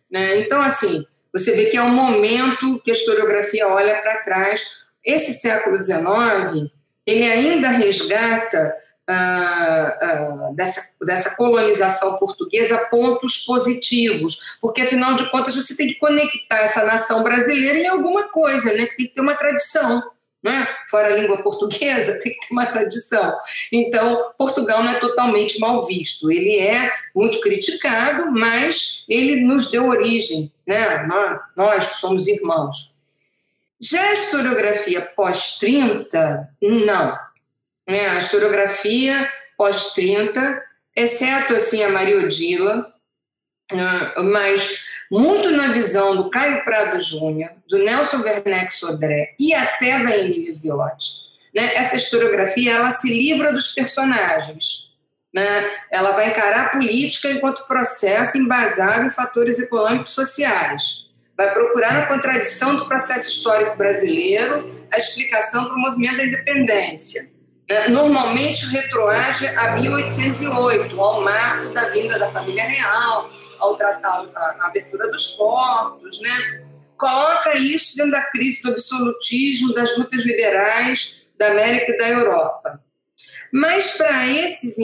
Né? 0.09 0.39
Então, 0.39 0.61
assim, 0.61 1.05
você 1.33 1.51
vê 1.51 1.65
que 1.65 1.75
é 1.75 1.81
um 1.81 1.93
momento 1.93 2.79
que 2.83 2.91
a 2.91 2.93
historiografia 2.93 3.67
olha 3.67 4.01
para 4.01 4.23
trás. 4.23 4.86
Esse 5.07 5.39
século 5.39 5.81
XIX, 5.81 6.69
ele 7.05 7.23
ainda 7.23 7.69
resgata 7.69 8.75
ah, 9.07 9.97
ah, 10.01 10.49
dessa, 10.53 10.85
dessa 11.01 11.33
colonização 11.37 12.17
portuguesa 12.17 12.77
pontos 12.91 13.37
positivos, 13.37 14.57
porque 14.59 14.81
afinal 14.81 15.15
de 15.15 15.31
contas 15.31 15.55
você 15.55 15.77
tem 15.77 15.87
que 15.87 15.95
conectar 15.95 16.57
essa 16.57 16.85
nação 16.85 17.23
brasileira 17.23 17.79
em 17.79 17.87
alguma 17.87 18.27
coisa, 18.27 18.73
né? 18.73 18.85
tem 18.97 19.07
que 19.07 19.13
ter 19.13 19.21
uma 19.21 19.35
tradição 19.35 20.03
né? 20.43 20.67
fora 20.89 21.13
a 21.13 21.17
língua 21.17 21.41
portuguesa, 21.41 22.19
tem 22.21 22.33
que 22.33 22.47
ter 22.47 22.53
uma 22.53 22.65
tradição. 22.65 23.33
Então, 23.71 24.33
Portugal 24.37 24.83
não 24.83 24.91
é 24.91 24.99
totalmente 24.99 25.59
mal 25.59 25.85
visto. 25.85 26.29
Ele 26.31 26.57
é 26.57 26.91
muito 27.15 27.39
criticado, 27.39 28.31
mas 28.31 29.05
ele 29.07 29.41
nos 29.45 29.71
deu 29.71 29.87
origem, 29.87 30.51
né? 30.65 31.05
nós, 31.07 31.39
nós 31.55 31.87
que 31.87 31.99
somos 32.01 32.27
irmãos. 32.27 32.96
Já 33.79 34.01
a 34.09 34.13
historiografia 34.13 35.01
pós-30, 35.15 36.47
não. 36.61 37.19
Né? 37.87 38.07
A 38.09 38.17
historiografia 38.17 39.29
pós-30, 39.57 40.61
exceto 40.95 41.53
assim 41.53 41.83
a 41.83 41.89
Maria 41.89 42.19
Odila, 42.19 42.91
ah, 43.71 44.23
mas 44.23 44.85
muito 45.11 45.51
na 45.51 45.71
visão 45.71 46.15
do 46.15 46.29
Caio 46.29 46.63
Prado 46.63 46.99
Júnior, 46.99 47.51
do 47.67 47.77
Nelson 47.77 48.21
Werneck 48.21 48.73
Sodré 48.73 49.35
e 49.39 49.53
até 49.53 50.03
da 50.03 50.17
Emília 50.17 50.53
Viotti. 50.53 51.27
Né? 51.53 51.75
Essa 51.75 51.95
historiografia 51.95 52.73
ela 52.73 52.91
se 52.91 53.09
livra 53.09 53.51
dos 53.51 53.73
personagens. 53.73 54.93
Né? 55.33 55.69
Ela 55.91 56.11
vai 56.11 56.29
encarar 56.31 56.65
a 56.65 56.69
política 56.69 57.29
enquanto 57.29 57.67
processo 57.67 58.37
embasado 58.37 59.05
em 59.05 59.11
fatores 59.11 59.59
econômicos 59.59 60.09
sociais. 60.09 61.06
Vai 61.37 61.53
procurar 61.53 61.93
na 61.93 62.07
contradição 62.07 62.75
do 62.75 62.87
processo 62.87 63.29
histórico 63.29 63.77
brasileiro 63.77 64.87
a 64.91 64.97
explicação 64.97 65.65
para 65.65 65.75
o 65.75 65.79
movimento 65.79 66.17
da 66.17 66.25
independência. 66.25 67.29
Né? 67.69 67.89
Normalmente 67.89 68.65
retroage 68.67 69.45
a 69.47 69.75
1808, 69.75 70.99
ao 70.99 71.21
marco 71.21 71.73
da 71.73 71.89
vinda 71.89 72.17
da 72.17 72.29
família 72.29 72.63
real, 72.63 73.29
ao 73.59 73.75
tratar 73.75 74.25
a, 74.35 74.67
abertura 74.67 75.11
dos 75.11 75.27
portos, 75.35 76.21
né? 76.21 76.61
coloca 76.97 77.55
isso 77.55 77.95
dentro 77.95 78.11
da 78.11 78.23
crise 78.23 78.63
do 78.63 78.71
absolutismo, 78.71 79.73
das 79.73 79.95
lutas 79.97 80.23
liberais 80.25 81.21
da 81.37 81.51
América 81.51 81.91
e 81.91 81.97
da 81.97 82.09
Europa. 82.09 82.81
Mas 83.53 83.95
para 83.95 84.27
esses 84.27 84.75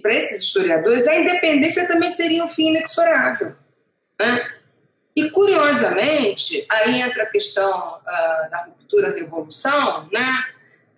para 0.00 0.14
esses 0.14 0.42
historiadores, 0.42 1.06
a 1.06 1.16
independência 1.16 1.86
também 1.86 2.10
seria 2.10 2.42
um 2.42 2.48
fim 2.48 2.68
inexorável. 2.68 3.54
Né? 4.18 4.57
E 5.18 5.30
curiosamente, 5.30 6.64
aí 6.68 7.00
entra 7.00 7.24
a 7.24 7.26
questão 7.26 7.68
uh, 7.68 8.50
da 8.50 8.66
ruptura 8.68 9.12
revolução, 9.12 10.08
né? 10.12 10.44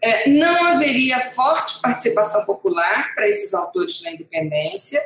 É, 0.02 0.28
não 0.28 0.66
haveria 0.66 1.18
forte 1.32 1.80
participação 1.80 2.44
popular 2.44 3.14
para 3.14 3.26
esses 3.26 3.54
autores 3.54 4.02
na 4.02 4.12
independência, 4.12 5.00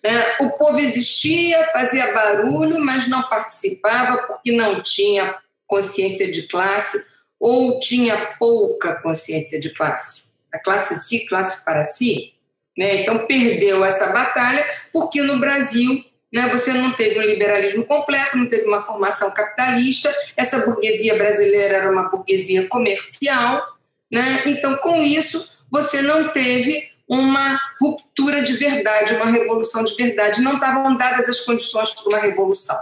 né? 0.00 0.36
O 0.42 0.50
povo 0.50 0.78
existia, 0.78 1.64
fazia 1.72 2.12
barulho, 2.12 2.78
mas 2.78 3.08
não 3.08 3.28
participava 3.28 4.28
porque 4.28 4.52
não 4.52 4.80
tinha 4.80 5.36
consciência 5.66 6.30
de 6.30 6.46
classe 6.46 7.04
ou 7.40 7.80
tinha 7.80 8.36
pouca 8.38 8.94
consciência 9.02 9.58
de 9.58 9.70
classe? 9.70 10.30
A 10.52 10.58
classe 10.60 11.04
si, 11.04 11.26
classe 11.26 11.64
para 11.64 11.82
si? 11.82 12.32
Né? 12.78 13.02
Então, 13.02 13.26
perdeu 13.26 13.84
essa 13.84 14.12
batalha, 14.12 14.64
porque 14.92 15.20
no 15.20 15.40
Brasil 15.40 16.04
né, 16.32 16.48
você 16.48 16.72
não 16.72 16.92
teve 16.92 17.18
um 17.18 17.22
liberalismo 17.22 17.84
completo, 17.84 18.38
não 18.38 18.48
teve 18.48 18.64
uma 18.64 18.84
formação 18.84 19.30
capitalista, 19.30 20.10
essa 20.36 20.64
burguesia 20.64 21.14
brasileira 21.16 21.76
era 21.76 21.90
uma 21.90 22.08
burguesia 22.08 22.66
comercial, 22.68 23.62
né? 24.10 24.42
então, 24.46 24.76
com 24.78 25.02
isso, 25.02 25.50
você 25.70 26.00
não 26.02 26.28
teve 26.32 26.90
uma 27.08 27.60
ruptura 27.80 28.42
de 28.42 28.54
verdade, 28.54 29.14
uma 29.14 29.30
revolução 29.30 29.84
de 29.84 29.94
verdade. 29.94 30.40
Não 30.40 30.54
estavam 30.54 30.96
dadas 30.96 31.28
as 31.28 31.40
condições 31.40 31.92
para 31.92 32.08
uma 32.08 32.18
revolução. 32.18 32.78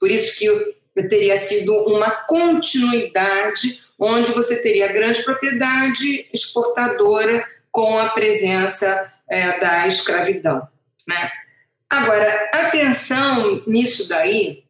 Por 0.00 0.10
isso 0.10 0.38
que 0.38 1.02
teria 1.08 1.36
sido 1.36 1.74
uma 1.84 2.10
continuidade, 2.10 3.82
onde 3.98 4.32
você 4.32 4.62
teria 4.62 4.92
grande 4.92 5.22
propriedade 5.22 6.28
exportadora 6.32 7.44
com 7.70 7.98
a 7.98 8.10
presença 8.10 9.12
é, 9.28 9.58
da 9.58 9.86
escravidão. 9.86 10.66
Né? 11.06 11.30
Agora, 11.90 12.50
atenção 12.52 13.62
nisso 13.66 14.08
daí 14.08 14.64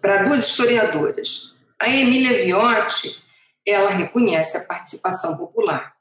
para 0.00 0.24
duas 0.24 0.48
historiadoras. 0.48 1.54
A 1.78 1.88
Emília 1.88 2.42
Viotti, 2.42 3.22
ela 3.66 3.90
reconhece 3.90 4.56
a 4.56 4.64
participação 4.64 5.36
popular. 5.36 5.94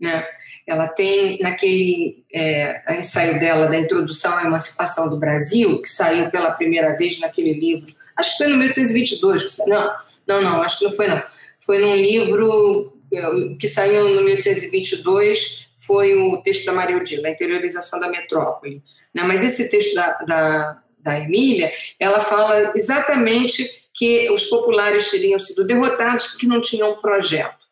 Né? 0.00 0.26
Ela 0.66 0.88
tem, 0.88 1.38
naquele 1.40 2.24
é, 2.32 2.98
ensaio 2.98 3.38
dela 3.38 3.68
da 3.68 3.78
Introdução 3.78 4.36
à 4.36 4.44
Emancipação 4.44 5.08
do 5.08 5.18
Brasil, 5.18 5.80
que 5.82 5.88
saiu 5.88 6.30
pela 6.30 6.52
primeira 6.52 6.96
vez 6.96 7.18
naquele 7.20 7.52
livro, 7.52 7.94
acho 8.16 8.32
que 8.32 8.38
foi 8.38 8.48
no 8.48 8.56
1822, 8.56 9.58
não, 9.66 9.94
não, 10.26 10.42
não, 10.42 10.62
acho 10.62 10.78
que 10.78 10.84
não 10.84 10.92
foi 10.92 11.06
não. 11.06 11.22
Foi 11.60 11.78
num 11.78 11.96
livro 11.96 12.98
é, 13.12 13.54
que 13.58 13.68
saiu 13.68 14.08
no 14.08 14.24
1822, 14.24 15.68
foi 15.78 16.14
o 16.14 16.38
texto 16.38 16.64
da 16.64 16.72
Maria 16.72 16.96
Odila, 16.96 17.28
a 17.28 17.30
interiorização 17.30 18.00
da 18.00 18.08
metrópole. 18.08 18.82
Né? 19.14 19.22
Mas 19.22 19.42
esse 19.42 19.70
texto 19.70 19.94
da, 19.94 20.12
da, 20.26 20.82
da 20.98 21.20
Emília, 21.20 21.72
ela 22.00 22.20
fala 22.20 22.72
exatamente 22.74 23.82
que 23.94 24.28
os 24.30 24.46
populares 24.46 25.10
teriam 25.10 25.38
sido 25.38 25.64
derrotados 25.64 26.26
porque 26.32 26.46
não 26.46 26.60
tinham 26.60 26.92
um 26.92 26.96
projeto, 26.96 27.64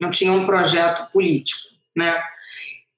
não 0.00 0.10
tinham 0.10 0.36
um 0.36 0.46
projeto 0.46 1.10
político. 1.10 1.70
Né? 1.96 2.22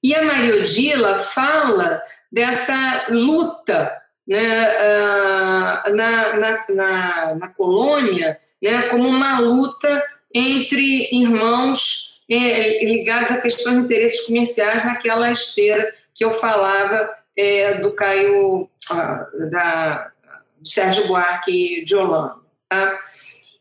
E 0.03 0.13
a 0.13 0.23
Maria 0.23 0.57
Odila 0.57 1.17
fala 1.19 2.01
dessa 2.31 3.07
luta 3.09 3.91
né, 4.27 4.69
uh, 4.69 5.95
na, 5.95 6.37
na, 6.37 6.65
na, 6.69 7.35
na, 7.35 7.47
colônia 7.49 8.39
né, 8.61 8.83
como 8.83 9.07
uma 9.07 9.39
luta 9.39 10.03
entre 10.33 11.09
irmãos 11.11 12.21
eh, 12.29 12.85
ligados 12.85 13.31
a 13.31 13.41
questões 13.41 13.77
de 13.77 13.83
interesses 13.83 14.25
comerciais 14.25 14.85
naquela 14.85 15.31
esteira 15.31 15.93
que 16.15 16.23
eu 16.23 16.31
falava 16.31 17.13
eh, 17.35 17.79
do 17.79 17.93
Caio, 17.93 18.63
uh, 18.63 19.49
da, 19.49 20.11
do 20.59 20.67
Sérgio 20.67 21.07
Buarque 21.07 21.83
de 21.83 21.95
Holanda. 21.95 22.35
Tá? 22.69 22.99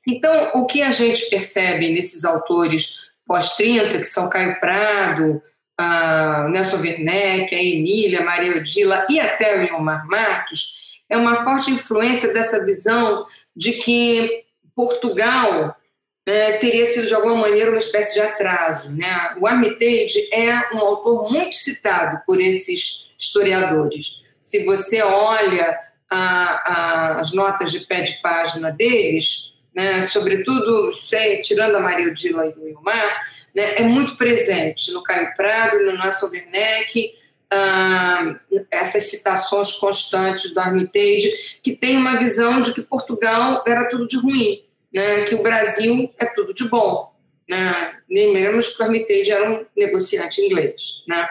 Então, 0.07 0.53
o 0.55 0.67
que 0.67 0.83
a 0.83 0.91
gente 0.91 1.29
percebe 1.31 1.93
nesses 1.93 2.25
autores 2.25 3.11
pós-30, 3.27 3.99
que 3.99 4.05
são 4.05 4.29
Caio 4.29 4.59
Prado, 4.59 5.43
a 5.79 6.49
Nelson 6.49 6.79
Werneck, 6.79 7.55
a 7.55 7.63
Emília, 7.63 8.25
Maria 8.25 8.57
Odila 8.57 9.07
e 9.09 9.19
até 9.19 9.59
o 9.59 9.63
Ilmar 9.63 10.07
Matos, 10.07 11.01
é 11.09 11.17
uma 11.17 11.37
forte 11.45 11.71
influência 11.71 12.33
dessa 12.33 12.65
visão 12.65 13.27
de 13.55 13.73
que 13.73 14.45
Portugal 14.75 15.77
é, 16.25 16.59
teria 16.59 16.87
sido, 16.87 17.07
de 17.07 17.15
alguma 17.15 17.37
maneira, 17.37 17.71
uma 17.71 17.79
espécie 17.79 18.15
de 18.15 18.21
atraso. 18.21 18.91
Né? 18.91 19.37
O 19.41 19.47
Armitage 19.47 20.29
é 20.33 20.75
um 20.75 20.79
autor 20.79 21.31
muito 21.31 21.57
citado 21.57 22.21
por 22.27 22.41
esses 22.41 23.13
historiadores. 23.19 24.25
Se 24.39 24.65
você 24.65 25.03
olha 25.03 25.79
a, 26.09 26.19
a, 26.19 27.21
as 27.21 27.33
notas 27.33 27.71
de 27.73 27.81
pé 27.81 28.03
de 28.03 28.21
página 28.21 28.71
deles, 28.71 29.55
né, 29.75 30.03
sobretudo 30.03 30.93
sei, 30.93 31.41
tirando 31.41 31.77
a 31.77 31.81
Maria 31.81 32.09
Odila 32.09 32.47
e 32.47 32.53
o 32.59 32.69
Ilmar, 32.69 33.21
né, 33.55 33.77
é 33.77 33.83
muito 33.83 34.17
presente 34.17 34.93
no 34.93 35.03
Caio 35.03 35.35
Prado, 35.35 35.79
no 35.79 35.97
Nelson 35.97 36.27
Werneck, 36.27 37.15
ah, 37.51 38.35
essas 38.71 39.05
citações 39.05 39.73
constantes 39.73 40.55
do 40.55 40.61
Armitage, 40.61 41.59
que 41.63 41.73
tem 41.73 41.97
uma 41.97 42.17
visão 42.17 42.61
de 42.61 42.73
que 42.73 42.81
Portugal 42.83 43.63
era 43.67 43.89
tudo 43.89 44.07
de 44.07 44.17
ruim, 44.17 44.62
né, 44.93 45.23
que 45.23 45.35
o 45.35 45.43
Brasil 45.43 46.13
é 46.19 46.27
tudo 46.27 46.53
de 46.53 46.69
bom. 46.69 47.13
Né, 47.49 47.95
lembramos 48.09 48.77
que 48.77 48.83
o 48.83 48.87
Armitage 48.87 49.31
era 49.31 49.51
um 49.51 49.67
negociante 49.77 50.41
inglês. 50.41 51.05
Né. 51.09 51.29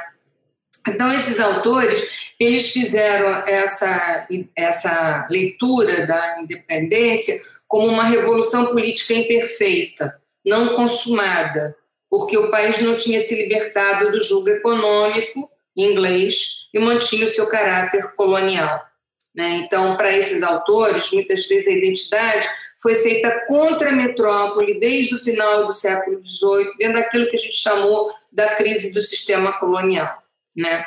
Então, 0.88 1.12
esses 1.14 1.40
autores, 1.40 2.10
eles 2.40 2.72
fizeram 2.72 3.48
essa, 3.48 4.28
essa 4.56 5.28
leitura 5.30 6.08
da 6.08 6.42
independência 6.42 7.40
como 7.68 7.88
uma 7.88 8.04
revolução 8.04 8.68
política 8.68 9.14
imperfeita, 9.14 10.20
não 10.46 10.76
consumada, 10.76 11.76
porque 12.10 12.38
o 12.38 12.52
país 12.52 12.82
não 12.82 12.98
tinha 12.98 13.20
se 13.22 13.36
libertado 13.36 14.12
do 14.12 14.22
jugo 14.22 14.50
econômico 14.50 15.50
inglês 15.76 16.68
e 16.74 16.80
mantinha 16.80 17.26
o 17.26 17.30
seu 17.30 17.48
caráter 17.48 18.14
colonial. 18.16 18.86
Né? 19.34 19.64
Então, 19.66 19.96
para 19.96 20.16
esses 20.16 20.44
autores, 20.44 21.12
muitas 21.12 21.48
vezes 21.48 21.68
a 21.68 21.72
identidade 21.72 22.48
foi 22.82 22.96
feita 22.96 23.46
contra 23.48 23.90
a 23.90 23.96
metrópole 23.96 24.80
desde 24.80 25.16
o 25.16 25.20
final 25.20 25.68
do 25.68 25.74
século 25.74 26.20
XVIII, 26.26 26.78
dentro 26.80 26.96
daquilo 26.96 27.30
que 27.30 27.38
a 27.38 27.40
gente 27.40 27.56
chamou 27.56 28.12
da 28.32 28.56
crise 28.56 28.92
do 28.92 29.02
sistema 29.02 29.54
colonial. 29.54 30.22
Né? 30.58 30.84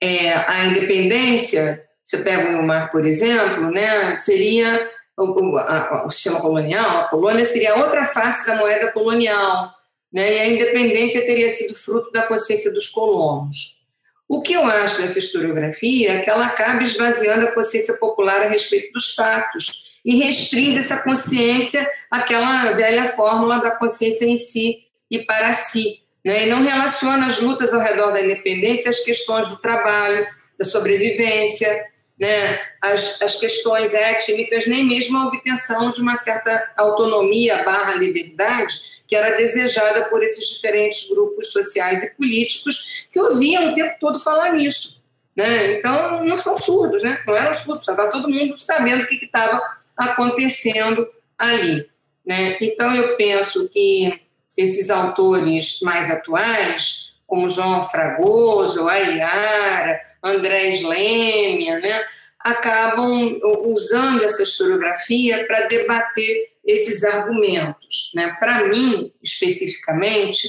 É, 0.00 0.34
a 0.34 0.66
independência, 0.66 1.82
você 2.04 2.18
pega 2.18 2.58
o 2.58 2.66
mar, 2.66 2.90
por 2.90 3.06
exemplo, 3.06 3.70
né, 3.70 4.20
seria 4.20 4.90
o, 5.16 5.56
a, 5.56 6.04
o, 6.06 6.10
sistema 6.10 6.40
colonial, 6.40 7.00
a 7.00 7.08
colônia 7.08 7.46
seria 7.46 7.76
outra 7.76 8.04
face 8.04 8.46
da 8.46 8.56
moeda 8.56 8.92
colonial, 8.92 9.72
né? 10.12 10.34
e 10.34 10.38
a 10.38 10.48
independência 10.48 11.24
teria 11.24 11.48
sido 11.48 11.74
fruto 11.74 12.10
da 12.12 12.22
consciência 12.22 12.70
dos 12.70 12.88
colonos. 12.88 13.80
O 14.28 14.42
que 14.42 14.52
eu 14.52 14.64
acho 14.64 15.00
dessa 15.00 15.18
historiografia 15.18 16.12
é 16.12 16.20
que 16.20 16.28
ela 16.28 16.46
acaba 16.46 16.82
esvaziando 16.82 17.46
a 17.46 17.52
consciência 17.52 17.94
popular 17.94 18.42
a 18.42 18.48
respeito 18.48 18.92
dos 18.92 19.14
fatos 19.14 19.91
e 20.04 20.16
restringe 20.16 20.78
essa 20.78 21.02
consciência 21.02 21.88
àquela 22.10 22.72
velha 22.72 23.08
fórmula 23.08 23.58
da 23.58 23.72
consciência 23.72 24.24
em 24.24 24.36
si 24.36 24.86
e 25.10 25.20
para 25.20 25.52
si, 25.52 26.00
né? 26.24 26.46
e 26.46 26.50
não 26.50 26.62
relaciona 26.62 27.26
as 27.26 27.40
lutas 27.40 27.72
ao 27.72 27.80
redor 27.80 28.12
da 28.12 28.20
independência 28.20 28.90
às 28.90 29.00
questões 29.00 29.48
do 29.48 29.58
trabalho, 29.58 30.26
da 30.58 30.64
sobrevivência, 30.64 31.86
né, 32.18 32.60
as, 32.80 33.20
as 33.20 33.40
questões 33.40 33.92
étnicas, 33.94 34.66
nem 34.66 34.86
mesmo 34.86 35.18
a 35.18 35.26
obtenção 35.26 35.90
de 35.90 36.00
uma 36.00 36.14
certa 36.14 36.72
autonomia 36.76 37.64
barra 37.64 37.94
liberdade 37.94 38.92
que 39.08 39.16
era 39.16 39.36
desejada 39.36 40.04
por 40.04 40.22
esses 40.22 40.48
diferentes 40.48 41.06
grupos 41.10 41.52
sociais 41.52 42.02
e 42.02 42.10
políticos 42.10 43.06
que 43.10 43.20
ouviam 43.20 43.70
o 43.70 43.74
tempo 43.74 43.94
todo 44.00 44.18
falar 44.18 44.54
nisso. 44.54 45.02
Né? 45.36 45.78
Então, 45.78 46.24
não 46.24 46.36
são 46.36 46.56
surdos, 46.56 47.02
né? 47.02 47.22
não 47.26 47.36
eram 47.36 47.54
surdos, 47.54 47.82
estava 47.82 48.08
todo 48.08 48.30
mundo 48.30 48.58
sabendo 48.58 49.02
o 49.02 49.06
que 49.06 49.16
estava 49.16 49.60
acontecendo 50.04 51.06
ali. 51.38 51.86
Né? 52.24 52.56
Então, 52.60 52.94
eu 52.94 53.16
penso 53.16 53.68
que 53.68 54.20
esses 54.56 54.90
autores 54.90 55.80
mais 55.82 56.10
atuais, 56.10 57.14
como 57.26 57.48
João 57.48 57.84
Fragoso, 57.84 58.88
Ayara, 58.88 60.00
Andrés 60.22 60.82
Lemia, 60.82 61.78
né, 61.80 62.04
acabam 62.38 63.40
usando 63.64 64.22
essa 64.22 64.42
historiografia 64.42 65.46
para 65.46 65.66
debater 65.66 66.52
esses 66.64 67.02
argumentos. 67.04 68.12
Né? 68.14 68.36
Para 68.38 68.68
mim, 68.68 69.12
especificamente, 69.22 70.48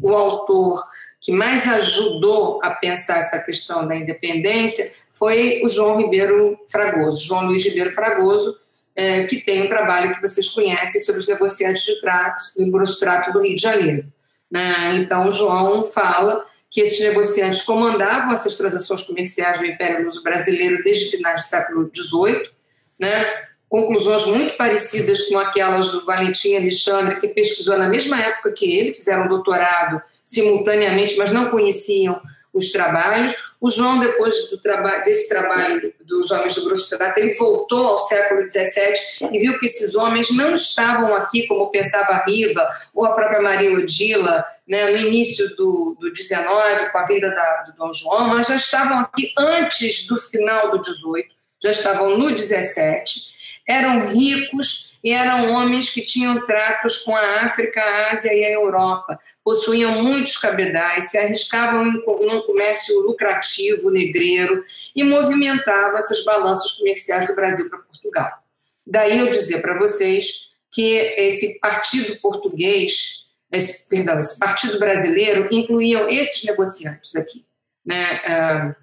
o 0.00 0.12
autor 0.14 0.84
que 1.20 1.32
mais 1.32 1.66
ajudou 1.66 2.60
a 2.62 2.70
pensar 2.70 3.18
essa 3.18 3.42
questão 3.42 3.86
da 3.86 3.96
independência 3.96 4.92
foi 5.12 5.62
o 5.64 5.68
João 5.68 5.96
Ribeiro 5.96 6.58
Fragoso, 6.68 7.24
João 7.24 7.46
Luiz 7.46 7.64
Ribeiro 7.64 7.92
Fragoso, 7.92 8.58
é, 8.96 9.24
que 9.24 9.40
tem 9.40 9.62
um 9.62 9.68
trabalho 9.68 10.14
que 10.14 10.22
vocês 10.22 10.48
conhecem 10.48 11.00
sobre 11.00 11.20
os 11.20 11.28
negociantes 11.28 11.82
de 11.84 12.00
trato, 12.00 12.42
do 12.56 12.70
grosso 12.70 12.98
trato 12.98 13.32
do 13.32 13.42
Rio 13.42 13.56
de 13.56 13.62
Janeiro. 13.62 14.06
Né? 14.50 14.96
Então, 14.96 15.30
João 15.30 15.82
fala 15.84 16.44
que 16.70 16.80
esses 16.80 17.00
negociantes 17.00 17.62
comandavam 17.62 18.32
essas 18.32 18.56
transações 18.56 19.02
comerciais 19.02 19.58
do 19.58 19.66
Império 19.66 20.04
Luso 20.04 20.22
brasileiro 20.22 20.82
desde 20.82 21.10
finais 21.10 21.42
do 21.42 21.46
século 21.46 21.90
XVIII, 21.94 22.50
né? 22.98 23.24
conclusões 23.68 24.24
muito 24.26 24.56
parecidas 24.56 25.22
com 25.22 25.38
aquelas 25.38 25.90
do 25.90 26.04
Valentim 26.04 26.56
Alexandre, 26.56 27.20
que 27.20 27.28
pesquisou 27.28 27.76
na 27.76 27.88
mesma 27.88 28.20
época 28.20 28.52
que 28.52 28.72
ele, 28.72 28.92
fizeram 28.92 29.26
doutorado 29.26 30.00
simultaneamente, 30.24 31.16
mas 31.16 31.32
não 31.32 31.50
conheciam 31.50 32.20
os 32.54 32.70
trabalhos. 32.70 33.34
O 33.60 33.70
João, 33.70 33.98
depois 33.98 34.48
do 34.48 34.58
traba 34.58 35.00
desse 35.00 35.28
trabalho 35.28 35.92
dos 36.04 36.30
homens 36.30 36.54
do 36.54 36.64
grosso 36.64 36.88
trato, 36.88 37.18
ele 37.18 37.34
voltou 37.34 37.86
ao 37.86 37.98
século 37.98 38.48
XVII 38.48 39.28
e 39.32 39.38
viu 39.38 39.58
que 39.58 39.66
esses 39.66 39.94
homens 39.94 40.30
não 40.30 40.54
estavam 40.54 41.14
aqui, 41.16 41.46
como 41.48 41.70
pensava 41.70 42.12
a 42.12 42.24
Riva 42.24 42.66
ou 42.94 43.04
a 43.04 43.14
própria 43.14 43.42
Maria 43.42 43.76
Odila, 43.76 44.44
né, 44.66 44.90
no 44.90 44.96
início 44.96 45.54
do, 45.56 45.96
do 46.00 46.12
19, 46.12 46.90
com 46.90 46.98
a 46.98 47.04
vinda 47.04 47.30
da, 47.30 47.62
do 47.62 47.76
Dom 47.76 47.92
João, 47.92 48.28
mas 48.28 48.46
já 48.46 48.56
estavam 48.56 49.00
aqui 49.00 49.32
antes 49.36 50.06
do 50.06 50.16
final 50.16 50.70
do 50.70 50.80
18, 50.80 51.28
já 51.62 51.70
estavam 51.70 52.16
no 52.16 52.30
17, 52.30 53.33
eram 53.66 54.08
ricos 54.08 54.98
e 55.04 55.10
eram 55.10 55.52
homens 55.52 55.90
que 55.90 56.00
tinham 56.00 56.46
tratos 56.46 56.98
com 56.98 57.14
a 57.14 57.42
África, 57.42 57.78
a 57.78 58.12
Ásia 58.12 58.32
e 58.32 58.42
a 58.42 58.52
Europa, 58.52 59.20
possuíam 59.44 60.02
muitos 60.02 60.38
cabedais, 60.38 61.10
se 61.10 61.18
arriscavam 61.18 61.86
em 61.86 61.98
um 61.98 62.42
comércio 62.46 62.98
lucrativo, 63.00 63.90
negreiro, 63.90 64.64
e 64.96 65.04
movimentavam 65.04 65.98
essas 65.98 66.24
balanças 66.24 66.72
comerciais 66.72 67.26
do 67.26 67.34
Brasil 67.34 67.68
para 67.68 67.80
Portugal. 67.80 68.30
Daí 68.86 69.18
eu 69.18 69.30
dizer 69.30 69.60
para 69.60 69.78
vocês 69.78 70.50
que 70.72 70.96
esse 70.96 71.58
partido 71.60 72.18
português, 72.20 73.26
esse, 73.52 73.88
perdão, 73.88 74.18
esse 74.18 74.38
partido 74.38 74.78
brasileiro 74.78 75.48
incluíam 75.52 76.08
esses 76.08 76.44
negociantes 76.44 77.14
aqui. 77.14 77.44
Né? 77.84 78.20
Ah, 78.24 78.74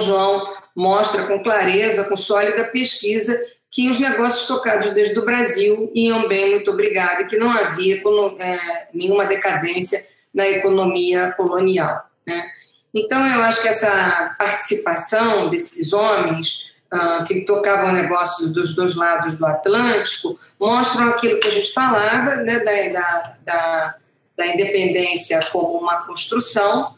João 0.00 0.56
mostra 0.76 1.26
com 1.26 1.42
clareza, 1.42 2.04
com 2.04 2.16
sólida 2.16 2.64
pesquisa, 2.64 3.40
que 3.70 3.90
os 3.90 3.98
negócios 3.98 4.46
tocados 4.46 4.90
desde 4.94 5.18
o 5.18 5.24
Brasil 5.24 5.90
iam 5.94 6.28
bem, 6.28 6.50
muito 6.50 6.70
obrigada, 6.70 7.22
e 7.22 7.26
que 7.26 7.36
não 7.36 7.50
havia 7.50 7.96
é, 7.96 8.58
nenhuma 8.94 9.26
decadência 9.26 10.04
na 10.32 10.46
economia 10.48 11.32
colonial. 11.32 12.04
Né? 12.26 12.50
Então, 12.94 13.26
eu 13.26 13.42
acho 13.42 13.60
que 13.60 13.68
essa 13.68 14.34
participação 14.38 15.50
desses 15.50 15.92
homens 15.92 16.74
uh, 16.92 17.24
que 17.26 17.42
tocavam 17.42 17.92
negócios 17.92 18.50
dos 18.50 18.74
dois 18.74 18.94
lados 18.94 19.36
do 19.36 19.44
Atlântico 19.44 20.38
mostram 20.58 21.10
aquilo 21.10 21.40
que 21.40 21.48
a 21.48 21.50
gente 21.50 21.72
falava 21.72 22.36
né, 22.36 22.60
da, 22.60 22.72
da, 22.92 23.36
da, 23.44 23.94
da 24.36 24.46
independência 24.46 25.40
como 25.52 25.78
uma 25.78 26.06
construção, 26.06 26.94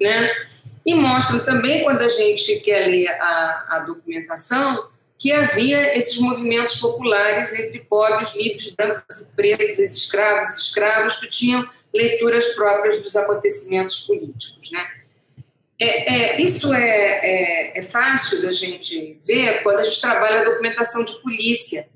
né? 0.00 0.30
e 0.84 0.94
mostram 0.94 1.44
também, 1.44 1.84
quando 1.84 2.02
a 2.02 2.08
gente 2.08 2.60
quer 2.60 2.86
ler 2.86 3.08
a, 3.08 3.64
a 3.68 3.78
documentação, 3.80 4.88
que 5.20 5.30
havia 5.32 5.98
esses 5.98 6.18
movimentos 6.18 6.76
populares 6.76 7.52
entre 7.52 7.80
pobres, 7.80 8.34
livres, 8.34 8.74
brancos 8.74 9.20
e 9.20 9.36
pretos, 9.36 9.78
escravos 9.78 10.56
escravos, 10.56 11.16
que 11.16 11.28
tinham 11.28 11.68
leituras 11.92 12.54
próprias 12.54 13.02
dos 13.02 13.14
acontecimentos 13.14 14.06
políticos. 14.06 14.70
Né? 14.72 14.88
É, 15.78 16.14
é, 16.14 16.40
isso 16.40 16.72
é, 16.72 16.80
é, 16.80 17.78
é, 17.78 17.82
fácil 17.82 18.40
da 18.40 18.50
gente 18.50 19.18
ver 19.22 19.62
quando 19.62 19.80
a 19.80 19.84
gente 19.84 20.00
trabalha 20.00 20.40
a 20.40 20.44
documentação 20.44 21.04
de 21.04 21.20
polícia. 21.20 21.86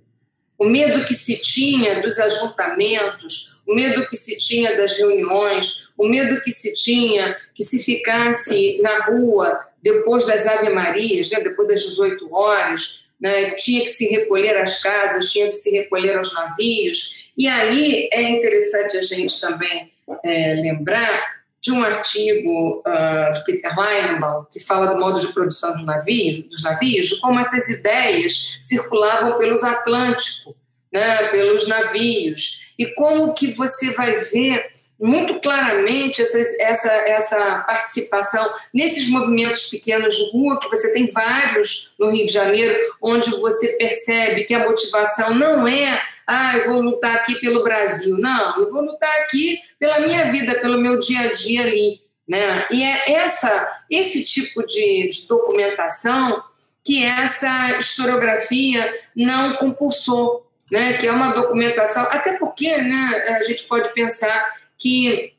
O 0.59 0.67
medo 0.67 1.07
que 1.07 1.15
se 1.15 1.41
tinha 1.41 2.03
dos 2.03 2.19
ajuntamentos, 2.19 3.59
o 3.67 3.75
medo 3.75 4.07
que 4.07 4.17
se 4.17 4.37
tinha 4.37 4.77
das 4.77 4.99
reuniões, 4.99 5.89
o 5.97 6.07
medo 6.07 6.43
que 6.43 6.53
se 6.53 6.75
tinha 6.75 7.37
que 7.55 7.65
se 7.65 7.79
ficasse 7.79 8.81
na 8.83 9.07
rua 9.07 9.59
depois 9.83 10.27
das 10.27 10.47
Ave-Marias, 10.47 11.31
né, 11.31 11.41
depois 11.41 11.69
das 11.69 11.81
18 11.81 12.35
horas, 12.35 13.04
né? 13.21 13.53
tinha 13.53 13.81
que 13.81 13.89
se 13.89 14.07
recolher 14.09 14.57
às 14.57 14.83
casas, 14.83 15.33
tinha 15.33 15.47
que 15.47 15.55
se 15.55 15.71
recolher 15.71 16.17
aos 16.17 16.33
navios. 16.35 17.31
E 17.37 17.49
aí 17.49 18.09
é 18.13 18.23
interessante 18.31 18.97
a 18.97 19.03
gente 19.03 19.41
também 19.41 19.91
é, 20.25 20.55
lembrar 20.55 21.45
de 21.65 21.73
um 21.73 21.83
artigo 21.83 22.83
uh, 22.87 23.33
de 23.33 23.45
Peter 23.47 23.75
Leinenbaum, 23.75 24.45
que 24.53 24.61
fala 24.61 24.93
do 24.93 25.01
modo 25.01 25.19
de 25.19 25.33
produção 25.33 25.73
dos 25.73 25.87
navios, 25.87 26.47
dos 26.51 26.63
navios, 26.63 27.07
de 27.07 27.21
como 27.21 27.41
essas 27.41 27.71
ideias 27.71 28.59
circulavam 28.61 29.39
pelos 29.39 29.65
Atlânticos, 29.65 30.55
né, 30.93 31.29
pelos 31.29 31.67
navios, 31.67 32.67
e 32.79 32.85
como 32.95 33.33
que 33.33 33.47
você 33.53 33.93
vai 33.93 34.15
ver 34.17 34.67
muito 35.01 35.41
claramente 35.41 36.23
essa, 36.23 36.39
essa, 36.61 36.93
essa 36.93 37.59
participação 37.67 38.53
nesses 38.73 39.09
movimentos 39.09 39.69
pequenos 39.69 40.15
de 40.15 40.31
rua, 40.33 40.59
que 40.59 40.69
você 40.69 40.93
tem 40.93 41.11
vários 41.11 41.95
no 41.99 42.11
Rio 42.11 42.27
de 42.27 42.33
Janeiro, 42.33 42.79
onde 43.03 43.31
você 43.31 43.69
percebe 43.77 44.45
que 44.45 44.55
a 44.55 44.69
motivação 44.69 45.35
não 45.35 45.67
é 45.67 46.01
ah, 46.27 46.57
eu 46.57 46.73
vou 46.73 46.81
lutar 46.81 47.17
aqui 47.17 47.35
pelo 47.37 47.63
Brasil. 47.63 48.17
Não, 48.19 48.59
eu 48.59 48.71
vou 48.71 48.83
lutar 48.83 49.13
aqui 49.21 49.59
pela 49.79 50.01
minha 50.01 50.25
vida, 50.25 50.59
pelo 50.61 50.81
meu 50.81 50.99
dia 50.99 51.21
a 51.21 51.33
dia 51.33 51.63
ali. 51.63 52.01
Né? 52.27 52.67
E 52.71 52.83
é 52.83 53.13
essa, 53.13 53.83
esse 53.91 54.25
tipo 54.25 54.65
de, 54.65 55.11
de 55.11 55.29
documentação 55.29 56.43
que 56.83 57.05
essa 57.05 57.79
historiografia 57.79 58.95
não 59.15 59.57
compulsou, 59.57 60.47
né? 60.71 60.95
que 60.95 61.07
é 61.07 61.13
uma 61.13 61.33
documentação, 61.33 62.05
até 62.05 62.39
porque 62.39 62.75
né, 62.77 63.37
a 63.39 63.43
gente 63.43 63.65
pode 63.65 63.93
pensar 63.93 64.64
que, 64.85 65.33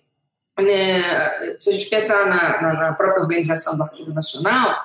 né, 0.59 1.01
se 1.59 1.69
a 1.69 1.73
gente 1.73 1.85
pensar 1.85 2.26
na, 2.26 2.61
na, 2.63 2.73
na 2.73 2.93
própria 2.93 3.22
organização 3.22 3.77
do 3.77 3.84
Arquivo 3.84 4.11
Nacional, 4.11 4.76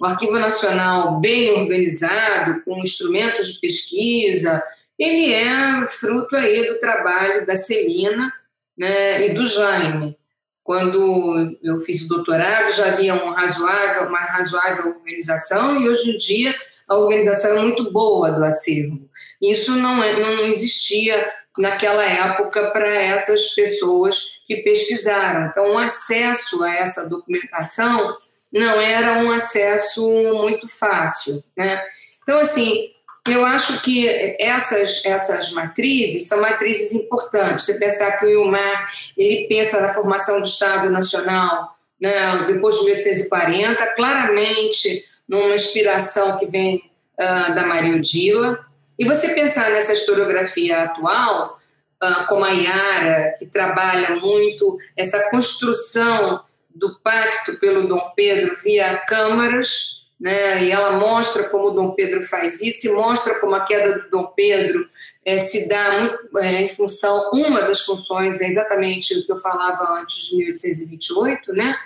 o 0.00 0.04
Arquivo 0.04 0.36
Nacional 0.40 1.20
bem 1.20 1.52
organizado, 1.52 2.60
com 2.64 2.80
instrumentos 2.80 3.54
de 3.54 3.60
pesquisa, 3.60 4.60
ele 4.98 5.32
é 5.32 5.86
fruto 5.86 6.34
aí 6.34 6.68
do 6.68 6.80
trabalho 6.80 7.46
da 7.46 7.54
Celina 7.54 8.32
né, 8.76 9.28
e 9.28 9.34
do 9.34 9.46
Jaime. 9.46 10.18
Quando 10.64 11.56
eu 11.62 11.80
fiz 11.82 12.02
o 12.02 12.08
doutorado, 12.08 12.72
já 12.72 12.88
havia 12.88 13.14
um 13.14 13.30
razoável, 13.30 14.08
uma 14.08 14.18
razoável 14.18 14.96
organização 14.96 15.80
e 15.80 15.88
hoje 15.88 16.10
em 16.10 16.16
dia 16.18 16.54
a 16.88 16.96
organização 16.96 17.56
é 17.56 17.62
muito 17.62 17.92
boa 17.92 18.32
do 18.32 18.44
acervo. 18.44 19.08
Isso 19.40 19.76
não, 19.76 20.02
é, 20.02 20.20
não 20.20 20.46
existia 20.46 21.24
naquela 21.58 22.04
época 22.04 22.70
para 22.70 22.88
essas 22.88 23.48
pessoas 23.48 24.40
que 24.46 24.56
pesquisaram. 24.58 25.46
Então, 25.46 25.72
o 25.72 25.78
acesso 25.78 26.62
a 26.62 26.74
essa 26.74 27.08
documentação 27.08 28.16
não 28.52 28.80
era 28.80 29.18
um 29.22 29.30
acesso 29.30 30.02
muito 30.34 30.68
fácil, 30.68 31.42
né? 31.56 31.82
Então, 32.22 32.38
assim, 32.38 32.90
eu 33.28 33.44
acho 33.44 33.82
que 33.82 34.08
essas, 34.38 35.04
essas 35.04 35.50
matrizes 35.50 36.26
são 36.28 36.40
matrizes 36.40 36.92
importantes. 36.92 37.66
Você 37.66 37.78
pensar 37.78 38.18
que 38.18 38.26
o 38.26 38.30
Ilmar 38.30 38.84
ele 39.16 39.46
pensa 39.48 39.80
na 39.80 39.92
formação 39.92 40.40
do 40.40 40.46
Estado 40.46 40.88
Nacional 40.88 41.76
né, 42.00 42.44
depois 42.46 42.76
de 42.76 42.84
1840, 42.84 43.94
claramente 43.94 45.04
numa 45.28 45.54
inspiração 45.54 46.38
que 46.38 46.46
vem 46.46 46.76
uh, 46.76 47.54
da 47.54 47.66
Maria 47.66 47.96
Odila, 47.96 48.64
e 48.98 49.04
você 49.04 49.28
pensar 49.28 49.70
nessa 49.70 49.92
historiografia 49.92 50.82
atual, 50.82 51.58
uh, 52.02 52.26
como 52.28 52.44
a 52.44 52.50
Yara, 52.50 53.34
que 53.38 53.46
trabalha 53.46 54.16
muito 54.16 54.76
essa 54.96 55.30
construção 55.30 56.42
do 56.74 56.98
pacto 57.00 57.58
pelo 57.58 57.86
Dom 57.86 58.12
Pedro 58.16 58.56
via 58.62 58.98
câmaras, 59.06 60.06
né? 60.20 60.64
e 60.64 60.72
ela 60.72 60.98
mostra 60.98 61.44
como 61.44 61.70
Dom 61.70 61.92
Pedro 61.92 62.24
faz 62.24 62.60
isso, 62.60 62.88
e 62.88 62.92
mostra 62.92 63.36
como 63.36 63.54
a 63.54 63.64
queda 63.64 64.00
do 64.00 64.10
Dom 64.10 64.26
Pedro 64.36 64.88
é, 65.24 65.38
se 65.38 65.68
dá 65.68 66.18
é, 66.38 66.62
em 66.62 66.68
função, 66.68 67.30
uma 67.32 67.60
das 67.62 67.82
funções 67.82 68.40
é 68.40 68.46
exatamente 68.46 69.16
o 69.16 69.26
que 69.26 69.30
eu 69.30 69.36
falava 69.36 70.00
antes 70.00 70.28
de 70.28 70.38
1828, 70.38 71.52
né? 71.52 71.76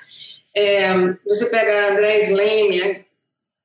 É, 0.54 0.94
você 1.26 1.46
pega 1.46 1.92
André 1.92 2.20
Slemmer, 2.20 3.06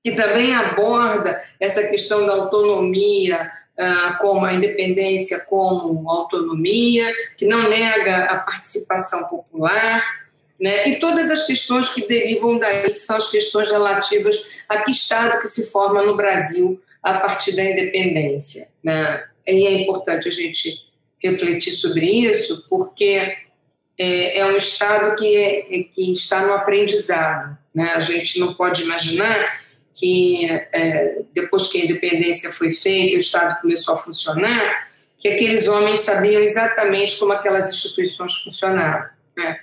que 0.04 0.12
também 0.12 0.56
aborda 0.56 1.44
essa 1.60 1.84
questão 1.88 2.26
da 2.26 2.34
autonomia, 2.34 3.52
uh, 3.78 4.18
como 4.20 4.46
a 4.46 4.54
independência 4.54 5.40
como 5.42 6.10
autonomia, 6.10 7.12
que 7.38 7.46
não 7.46 7.70
nega 7.70 8.26
a 8.26 8.38
participação 8.40 9.26
popular, 9.26 10.04
né? 10.60 10.90
e 10.90 11.00
todas 11.00 11.30
as 11.30 11.46
questões 11.46 11.90
que 11.90 12.08
derivam 12.08 12.58
daí 12.58 12.96
são 12.96 13.16
as 13.16 13.30
questões 13.30 13.70
relativas 13.70 14.36
a 14.68 14.82
que 14.82 14.92
Estado 14.92 15.40
que 15.40 15.48
se 15.48 15.68
forma 15.68 16.04
no 16.04 16.16
Brasil 16.16 16.82
a 17.04 17.20
partir 17.20 17.56
da 17.56 17.64
independência. 17.64 18.68
Né? 18.84 19.24
E 19.46 19.68
é 19.68 19.82
importante 19.82 20.28
a 20.28 20.32
gente 20.32 20.88
refletir 21.22 21.72
sobre 21.72 22.06
isso, 22.06 22.66
porque 22.70 23.38
é, 23.98 24.40
é 24.40 24.46
um 24.48 24.56
Estado 24.56 25.16
que, 25.16 25.38
é, 25.38 25.62
que 25.94 26.12
está 26.12 26.46
no 26.46 26.54
aprendizado. 26.54 27.58
Né? 27.74 27.92
A 27.94 28.00
gente 28.00 28.40
não 28.40 28.56
pode 28.56 28.82
imaginar 28.82 29.62
que 29.98 30.46
é, 30.46 31.24
depois 31.34 31.68
que 31.68 31.82
a 31.82 31.86
independência 31.86 32.52
foi 32.52 32.72
feita, 32.72 33.16
o 33.16 33.20
Estado 33.20 33.60
começou 33.62 33.96
a 33.96 33.98
funcionar, 33.98 34.88
que 35.18 35.28
aqueles 35.28 35.68
homens 35.68 36.02
sabiam 36.02 36.40
exatamente 36.40 37.18
como 37.18 37.34
aquelas 37.34 37.70
instituições 37.72 38.36
funcionavam. 38.36 39.10
Né? 39.36 39.60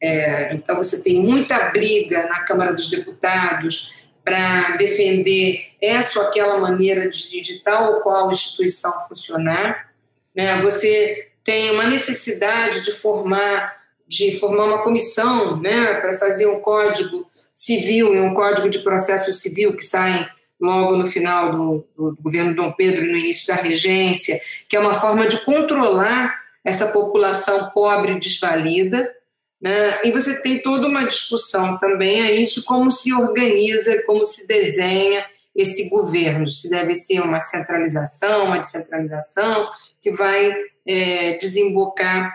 É, 0.00 0.54
então 0.54 0.76
você 0.76 1.02
tem 1.02 1.22
muita 1.22 1.70
briga 1.70 2.26
na 2.26 2.40
Câmara 2.40 2.74
dos 2.74 2.90
Deputados 2.90 3.94
para 4.22 4.76
defender 4.76 5.68
essa 5.80 6.20
ou 6.20 6.26
aquela 6.26 6.58
maneira 6.58 7.08
de, 7.08 7.40
de 7.40 7.60
tal 7.60 7.94
ou 7.94 8.00
qual 8.00 8.30
instituição 8.30 8.92
funcionar. 9.08 9.88
Né? 10.36 10.60
Você 10.60 11.30
tem 11.42 11.70
uma 11.70 11.86
necessidade 11.86 12.82
de 12.82 12.92
formar 12.92 13.78
de 14.06 14.38
formar 14.40 14.64
uma 14.64 14.82
comissão 14.82 15.60
né, 15.60 16.00
para 16.00 16.18
fazer 16.18 16.46
um 16.46 16.60
código 16.60 17.27
civil 17.58 18.14
e 18.14 18.20
um 18.20 18.32
código 18.32 18.70
de 18.70 18.78
processo 18.78 19.34
civil 19.34 19.76
que 19.76 19.84
saem 19.84 20.24
logo 20.60 20.96
no 20.96 21.06
final 21.08 21.50
do, 21.50 21.88
do, 21.96 22.16
governo 22.22 22.54
Dom 22.54 22.72
Pedro 22.72 23.04
e 23.04 23.10
no 23.10 23.18
início 23.18 23.48
da 23.48 23.56
regência, 23.56 24.40
que 24.68 24.76
é 24.76 24.80
uma 24.80 24.94
forma 24.94 25.26
de 25.26 25.44
controlar 25.44 26.36
essa 26.64 26.86
população 26.86 27.70
pobre 27.70 28.12
e 28.12 28.18
desvalida. 28.20 29.12
Né? 29.60 30.00
E 30.04 30.12
você 30.12 30.40
tem 30.40 30.62
toda 30.62 30.86
uma 30.86 31.04
discussão 31.04 31.76
também 31.78 32.22
aí 32.22 32.44
de 32.44 32.62
como 32.62 32.92
se 32.92 33.12
organiza, 33.12 34.02
como 34.04 34.24
se 34.24 34.46
desenha 34.46 35.26
esse 35.54 35.88
governo, 35.88 36.48
se 36.48 36.70
deve 36.70 36.94
ser 36.94 37.20
uma 37.20 37.40
centralização, 37.40 38.46
uma 38.46 38.58
descentralização, 38.58 39.68
que 40.00 40.12
vai 40.12 40.54
é, 40.86 41.38
desembocar 41.38 42.32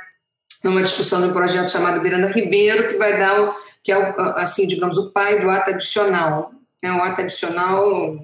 numa 0.62 0.82
discussão 0.82 1.26
um 1.26 1.32
projeto 1.32 1.72
chamado 1.72 2.02
Miranda 2.02 2.28
Ribeiro, 2.28 2.90
que 2.90 2.98
vai 2.98 3.18
dar, 3.18 3.56
que 3.84 3.92
é, 3.92 4.16
assim, 4.36 4.66
digamos, 4.66 4.98
o 4.98 5.12
pai 5.12 5.42
do 5.42 5.50
ato 5.50 5.72
adicional. 5.72 6.54
É, 6.82 6.92
o 6.92 7.02
ato 7.02 7.22
adicional, 7.22 8.16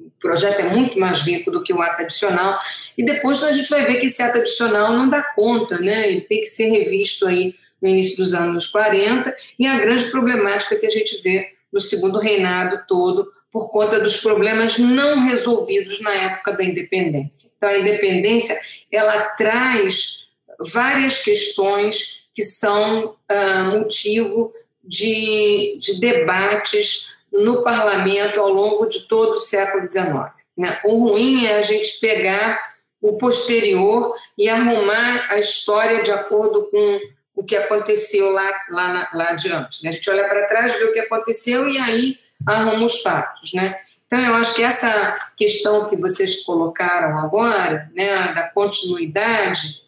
o 0.00 0.10
projeto 0.18 0.60
é 0.60 0.70
muito 0.74 0.98
mais 0.98 1.20
rico 1.20 1.50
do 1.50 1.62
que 1.62 1.72
o 1.72 1.80
ato 1.80 2.02
adicional, 2.02 2.58
e 2.96 3.04
depois 3.04 3.42
a 3.42 3.52
gente 3.52 3.70
vai 3.70 3.84
ver 3.84 3.98
que 3.98 4.06
esse 4.06 4.22
ato 4.22 4.38
adicional 4.38 4.92
não 4.92 5.08
dá 5.08 5.22
conta, 5.22 5.78
né? 5.78 6.10
ele 6.10 6.22
tem 6.22 6.40
que 6.40 6.46
ser 6.46 6.68
revisto 6.68 7.26
aí 7.26 7.54
no 7.80 7.88
início 7.88 8.16
dos 8.16 8.34
anos 8.34 8.66
40, 8.66 9.34
e 9.58 9.66
a 9.66 9.78
grande 9.78 10.04
problemática 10.10 10.76
que 10.76 10.86
a 10.86 10.90
gente 10.90 11.22
vê 11.22 11.52
no 11.72 11.80
segundo 11.80 12.18
reinado 12.18 12.82
todo, 12.88 13.28
por 13.50 13.70
conta 13.70 14.00
dos 14.00 14.16
problemas 14.18 14.78
não 14.78 15.22
resolvidos 15.22 16.00
na 16.00 16.12
época 16.12 16.52
da 16.52 16.64
independência. 16.64 17.50
Então, 17.56 17.68
a 17.68 17.78
independência 17.78 18.58
ela 18.90 19.30
traz 19.30 20.28
várias 20.58 21.22
questões 21.22 22.24
que 22.34 22.42
são 22.42 23.16
uh, 23.30 23.78
motivo 23.78 24.52
de, 24.88 25.78
de, 25.80 26.00
debates 26.00 27.16
no 27.32 27.62
parlamento 27.62 28.40
ao 28.40 28.48
longo 28.48 28.86
de 28.86 29.06
todo 29.06 29.34
o 29.34 29.38
século 29.38 29.88
XIX. 29.88 30.32
Né? 30.56 30.80
O 30.84 31.08
ruim 31.08 31.46
é 31.46 31.56
a 31.56 31.62
gente 31.62 32.00
pegar 32.00 32.58
o 33.00 33.18
posterior 33.18 34.14
e 34.36 34.48
arrumar 34.48 35.28
a 35.30 35.38
história 35.38 36.02
de 36.02 36.10
acordo 36.10 36.68
com 36.70 37.00
o 37.36 37.44
que 37.44 37.54
aconteceu 37.54 38.30
lá, 38.30 38.50
lá, 38.70 39.08
lá 39.14 39.28
adiante. 39.30 39.84
Né? 39.84 39.90
A 39.90 39.92
gente 39.92 40.10
olha 40.10 40.26
para 40.26 40.46
trás, 40.46 40.76
vê 40.76 40.84
o 40.84 40.92
que 40.92 41.00
aconteceu 41.00 41.68
e 41.68 41.78
aí 41.78 42.18
arruma 42.46 42.84
os 42.84 43.00
fatos. 43.02 43.52
Né? 43.52 43.78
Então, 44.06 44.18
eu 44.18 44.34
acho 44.34 44.54
que 44.54 44.62
essa 44.62 45.18
questão 45.36 45.88
que 45.88 45.96
vocês 45.96 46.42
colocaram 46.42 47.18
agora, 47.18 47.90
né, 47.94 48.32
da 48.32 48.48
continuidade, 48.48 49.82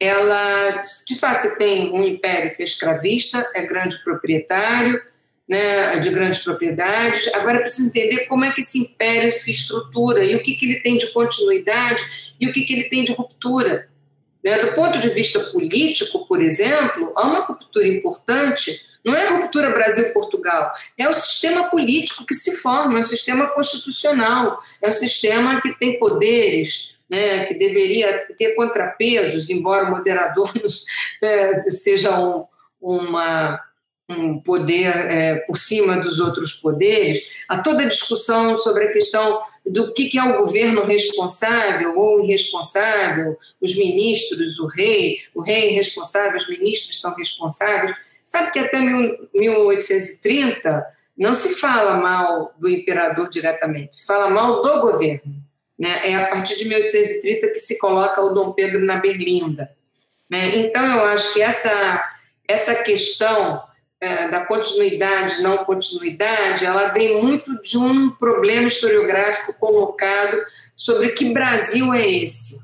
ela, 0.00 0.82
de 1.06 1.18
fato, 1.18 1.42
você 1.42 1.56
tem 1.58 1.92
um 1.92 2.02
império 2.02 2.56
que 2.56 2.62
é 2.62 2.64
escravista, 2.64 3.46
é 3.54 3.66
grande 3.66 4.02
proprietário, 4.02 5.00
né, 5.46 5.98
de 5.98 6.08
grandes 6.10 6.38
propriedades. 6.42 7.28
Agora, 7.34 7.58
preciso 7.58 7.88
entender 7.88 8.26
como 8.26 8.44
é 8.44 8.52
que 8.52 8.62
esse 8.62 8.78
império 8.78 9.30
se 9.30 9.50
estrutura 9.50 10.24
e 10.24 10.36
o 10.36 10.42
que, 10.42 10.54
que 10.54 10.64
ele 10.64 10.80
tem 10.80 10.96
de 10.96 11.08
continuidade 11.08 12.34
e 12.40 12.48
o 12.48 12.52
que, 12.52 12.62
que 12.62 12.72
ele 12.72 12.84
tem 12.84 13.04
de 13.04 13.12
ruptura. 13.12 13.88
Né? 14.42 14.58
Do 14.58 14.72
ponto 14.74 14.98
de 14.98 15.10
vista 15.10 15.38
político, 15.50 16.26
por 16.26 16.40
exemplo, 16.40 17.12
há 17.16 17.26
uma 17.26 17.40
ruptura 17.40 17.88
importante. 17.88 18.88
Não 19.04 19.14
é 19.14 19.26
a 19.26 19.36
ruptura 19.38 19.70
Brasil-Portugal, 19.70 20.70
é 20.96 21.08
o 21.08 21.12
sistema 21.14 21.70
político 21.70 22.26
que 22.26 22.34
se 22.34 22.54
forma, 22.56 22.98
é 22.98 23.00
o 23.00 23.06
sistema 23.06 23.46
constitucional, 23.48 24.60
é 24.80 24.88
o 24.88 24.92
sistema 24.92 25.60
que 25.62 25.72
tem 25.78 25.98
poderes, 25.98 26.99
né, 27.10 27.46
que 27.46 27.54
deveria 27.54 28.24
ter 28.38 28.54
contrapesos, 28.54 29.50
embora 29.50 29.88
o 29.88 29.90
moderador 29.90 30.52
é, 31.20 31.54
seja 31.70 32.16
um, 32.18 32.46
uma, 32.80 33.60
um 34.08 34.38
poder 34.38 34.86
é, 34.86 35.34
por 35.40 35.58
cima 35.58 35.98
dos 35.98 36.20
outros 36.20 36.54
poderes, 36.54 37.42
há 37.48 37.58
toda 37.58 37.82
a 37.82 37.88
discussão 37.88 38.56
sobre 38.58 38.84
a 38.84 38.92
questão 38.92 39.42
do 39.66 39.92
que, 39.92 40.08
que 40.08 40.18
é 40.18 40.22
o 40.22 40.38
governo 40.38 40.84
responsável 40.84 41.98
ou 41.98 42.24
irresponsável, 42.24 43.36
os 43.60 43.76
ministros, 43.76 44.60
o 44.60 44.66
rei, 44.66 45.18
o 45.34 45.42
rei 45.42 45.70
é 45.70 45.72
responsável, 45.72 46.36
os 46.36 46.48
ministros 46.48 47.00
são 47.00 47.12
responsáveis. 47.14 47.92
Sabe 48.24 48.52
que 48.52 48.60
até 48.60 48.80
1830 48.80 50.86
não 51.18 51.34
se 51.34 51.56
fala 51.56 51.96
mal 51.96 52.54
do 52.58 52.68
imperador 52.68 53.28
diretamente, 53.28 53.96
se 53.96 54.06
fala 54.06 54.30
mal 54.30 54.62
do 54.62 54.80
governo. 54.80 55.49
Né? 55.80 56.10
É 56.10 56.14
a 56.14 56.26
partir 56.26 56.58
de 56.58 56.68
1830 56.68 57.48
que 57.48 57.58
se 57.58 57.78
coloca 57.78 58.20
o 58.20 58.34
Dom 58.34 58.52
Pedro 58.52 58.84
na 58.84 58.96
berlinda. 58.96 59.74
Né? 60.30 60.58
Então, 60.58 60.84
eu 60.84 61.06
acho 61.06 61.32
que 61.32 61.40
essa, 61.40 62.04
essa 62.46 62.74
questão 62.82 63.62
é, 63.98 64.28
da 64.28 64.44
continuidade, 64.44 65.40
não 65.40 65.64
continuidade, 65.64 66.66
ela 66.66 66.88
vem 66.88 67.22
muito 67.22 67.58
de 67.62 67.78
um 67.78 68.10
problema 68.10 68.66
historiográfico 68.66 69.54
colocado 69.54 70.44
sobre 70.76 71.10
que 71.10 71.32
Brasil 71.32 71.94
é 71.94 72.06
esse, 72.06 72.62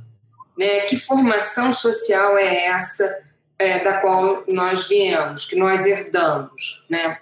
né? 0.56 0.80
que 0.80 0.98
formação 0.98 1.72
social 1.72 2.36
é 2.36 2.66
essa 2.66 3.24
é, 3.58 3.82
da 3.82 3.98
qual 4.02 4.44
nós 4.46 4.86
viemos, 4.86 5.46
que 5.46 5.56
nós 5.56 5.86
herdamos. 5.86 6.84
Né? 6.90 7.18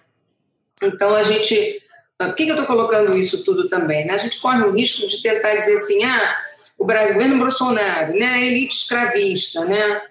Então, 0.82 1.14
a 1.14 1.22
gente 1.22 1.83
por 2.26 2.36
que, 2.36 2.44
que 2.44 2.50
eu 2.50 2.54
estou 2.54 2.66
colocando 2.66 3.16
isso 3.16 3.44
tudo 3.44 3.68
também? 3.68 4.06
Né? 4.06 4.14
A 4.14 4.18
gente 4.18 4.40
corre 4.40 4.62
o 4.62 4.72
risco 4.72 5.06
de 5.06 5.22
tentar 5.22 5.54
dizer 5.54 5.74
assim, 5.74 6.04
ah, 6.04 6.38
o 6.78 6.84
Brasil, 6.84 7.10
o 7.10 7.14
governo 7.14 7.38
Bolsonaro, 7.38 8.12
né, 8.14 8.26
a 8.26 8.42
elite 8.42 8.76
escravista, 8.76 9.64
né? 9.64 10.02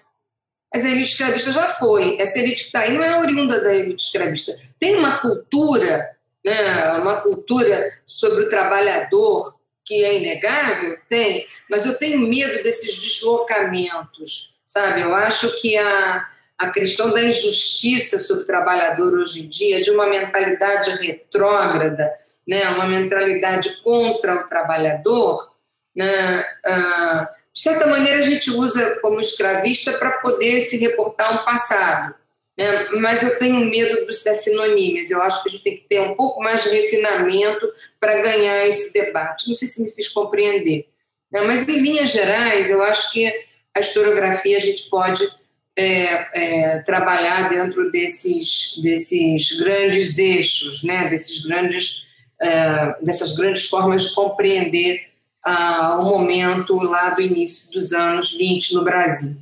Mas 0.72 0.84
a 0.84 0.88
elite 0.88 1.10
escravista 1.10 1.52
já 1.52 1.68
foi. 1.68 2.20
Essa 2.20 2.38
elite 2.38 2.62
que 2.62 2.66
está 2.66 2.80
aí 2.80 2.92
não 2.92 3.04
é 3.04 3.18
oriunda 3.20 3.60
da 3.60 3.74
elite 3.74 4.02
escravista. 4.02 4.56
Tem 4.78 4.96
uma 4.96 5.18
cultura, 5.18 6.10
né, 6.44 6.92
uma 6.98 7.20
cultura 7.20 7.86
sobre 8.04 8.44
o 8.44 8.48
trabalhador 8.48 9.54
que 9.84 10.02
é 10.02 10.18
inegável? 10.18 10.98
Tem, 11.08 11.46
mas 11.70 11.86
eu 11.86 11.96
tenho 11.96 12.18
medo 12.26 12.62
desses 12.62 12.96
deslocamentos, 12.96 14.58
sabe? 14.66 15.02
Eu 15.02 15.14
acho 15.14 15.60
que 15.60 15.76
a, 15.76 16.26
a 16.58 16.70
questão 16.70 17.10
da 17.10 17.22
injustiça 17.22 18.18
sobre 18.18 18.44
o 18.44 18.46
trabalhador 18.46 19.14
hoje 19.14 19.42
em 19.42 19.48
dia, 19.48 19.80
de 19.80 19.90
uma 19.90 20.06
mentalidade 20.06 20.90
retrógrada, 20.90 22.12
né, 22.46 22.68
uma 22.70 22.86
mentalidade 22.86 23.82
contra 23.82 24.36
o 24.36 24.46
trabalhador, 24.46 25.50
né, 25.94 26.44
ah, 26.64 27.30
de 27.52 27.60
certa 27.60 27.86
maneira 27.86 28.18
a 28.18 28.22
gente 28.22 28.50
usa 28.50 28.98
como 29.00 29.20
escravista 29.20 29.92
para 29.92 30.12
poder 30.18 30.60
se 30.60 30.76
reportar 30.76 31.40
um 31.40 31.44
passado. 31.44 32.14
Né, 32.56 32.88
mas 33.00 33.22
eu 33.22 33.36
tenho 33.38 33.64
medo 33.64 34.06
dos, 34.06 34.22
das 34.22 34.44
sinônimas. 34.44 35.10
Eu 35.10 35.20
acho 35.22 35.42
que 35.42 35.48
a 35.48 35.52
gente 35.52 35.64
tem 35.64 35.76
que 35.76 35.88
ter 35.88 36.00
um 36.00 36.14
pouco 36.14 36.40
mais 36.40 36.62
de 36.62 36.68
refinamento 36.68 37.68
para 37.98 38.20
ganhar 38.20 38.64
esse 38.66 38.92
debate. 38.92 39.48
Não 39.48 39.56
sei 39.56 39.66
se 39.66 39.82
me 39.82 39.90
fiz 39.90 40.08
compreender. 40.08 40.88
Né, 41.32 41.40
mas, 41.42 41.68
em 41.68 41.80
linhas 41.80 42.10
gerais, 42.10 42.70
eu 42.70 42.80
acho 42.82 43.12
que 43.12 43.26
a 43.74 43.80
historiografia 43.80 44.56
a 44.56 44.60
gente 44.60 44.88
pode 44.88 45.28
é, 45.76 46.74
é, 46.74 46.78
trabalhar 46.80 47.48
dentro 47.48 47.90
desses, 47.90 48.78
desses 48.82 49.58
grandes 49.58 50.18
eixos, 50.18 50.82
né, 50.82 51.08
desses 51.08 51.44
grandes, 51.44 52.06
é, 52.40 52.96
dessas 53.02 53.36
grandes 53.36 53.66
formas 53.66 54.08
de 54.08 54.14
compreender 54.14 55.08
ah, 55.44 55.98
o 56.00 56.04
momento 56.04 56.76
lá 56.76 57.10
do 57.10 57.20
início 57.20 57.70
dos 57.70 57.92
anos 57.92 58.36
20 58.36 58.74
no 58.74 58.84
Brasil. 58.84 59.36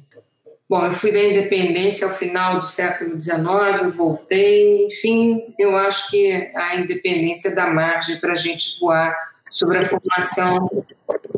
Bom, 0.68 0.86
eu 0.86 0.92
fui 0.92 1.12
da 1.12 1.22
independência 1.22 2.06
ao 2.06 2.12
final 2.14 2.58
do 2.58 2.66
século 2.66 3.20
XIX, 3.20 3.94
voltei, 3.94 4.86
enfim, 4.86 5.54
eu 5.58 5.76
acho 5.76 6.10
que 6.10 6.50
a 6.56 6.76
independência 6.76 7.54
dá 7.54 7.66
margem 7.66 8.18
para 8.18 8.32
a 8.32 8.36
gente 8.36 8.80
voar 8.80 9.14
sobre 9.50 9.78
a 9.78 9.84
formação 9.84 10.70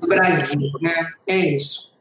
do 0.00 0.06
Brasil, 0.06 0.70
né? 0.80 1.12
É 1.26 1.36
isso. 1.36 1.93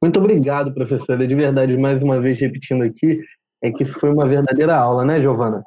Muito 0.00 0.18
obrigado, 0.18 0.72
professora. 0.72 1.26
De 1.26 1.34
verdade, 1.34 1.76
mais 1.76 2.02
uma 2.02 2.18
vez 2.20 2.38
repetindo 2.38 2.82
aqui, 2.82 3.20
é 3.62 3.70
que 3.70 3.82
isso 3.82 3.98
foi 4.00 4.10
uma 4.10 4.26
verdadeira 4.26 4.74
aula, 4.74 5.04
né, 5.04 5.20
Giovana? 5.20 5.62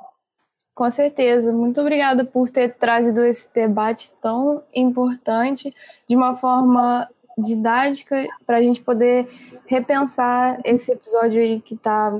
Com 0.73 0.89
certeza. 0.89 1.51
Muito 1.53 1.79
obrigada 1.79 2.25
por 2.25 2.49
ter 2.49 2.73
trazido 2.75 3.23
esse 3.23 3.53
debate 3.53 4.11
tão 4.19 4.63
importante 4.73 5.71
de 6.09 6.15
uma 6.15 6.35
forma 6.35 7.07
didática 7.37 8.25
para 8.45 8.57
a 8.57 8.61
gente 8.63 8.81
poder 8.81 9.27
repensar 9.67 10.59
esse 10.63 10.91
episódio 10.91 11.41
aí 11.41 11.61
que 11.61 11.75
está 11.75 12.19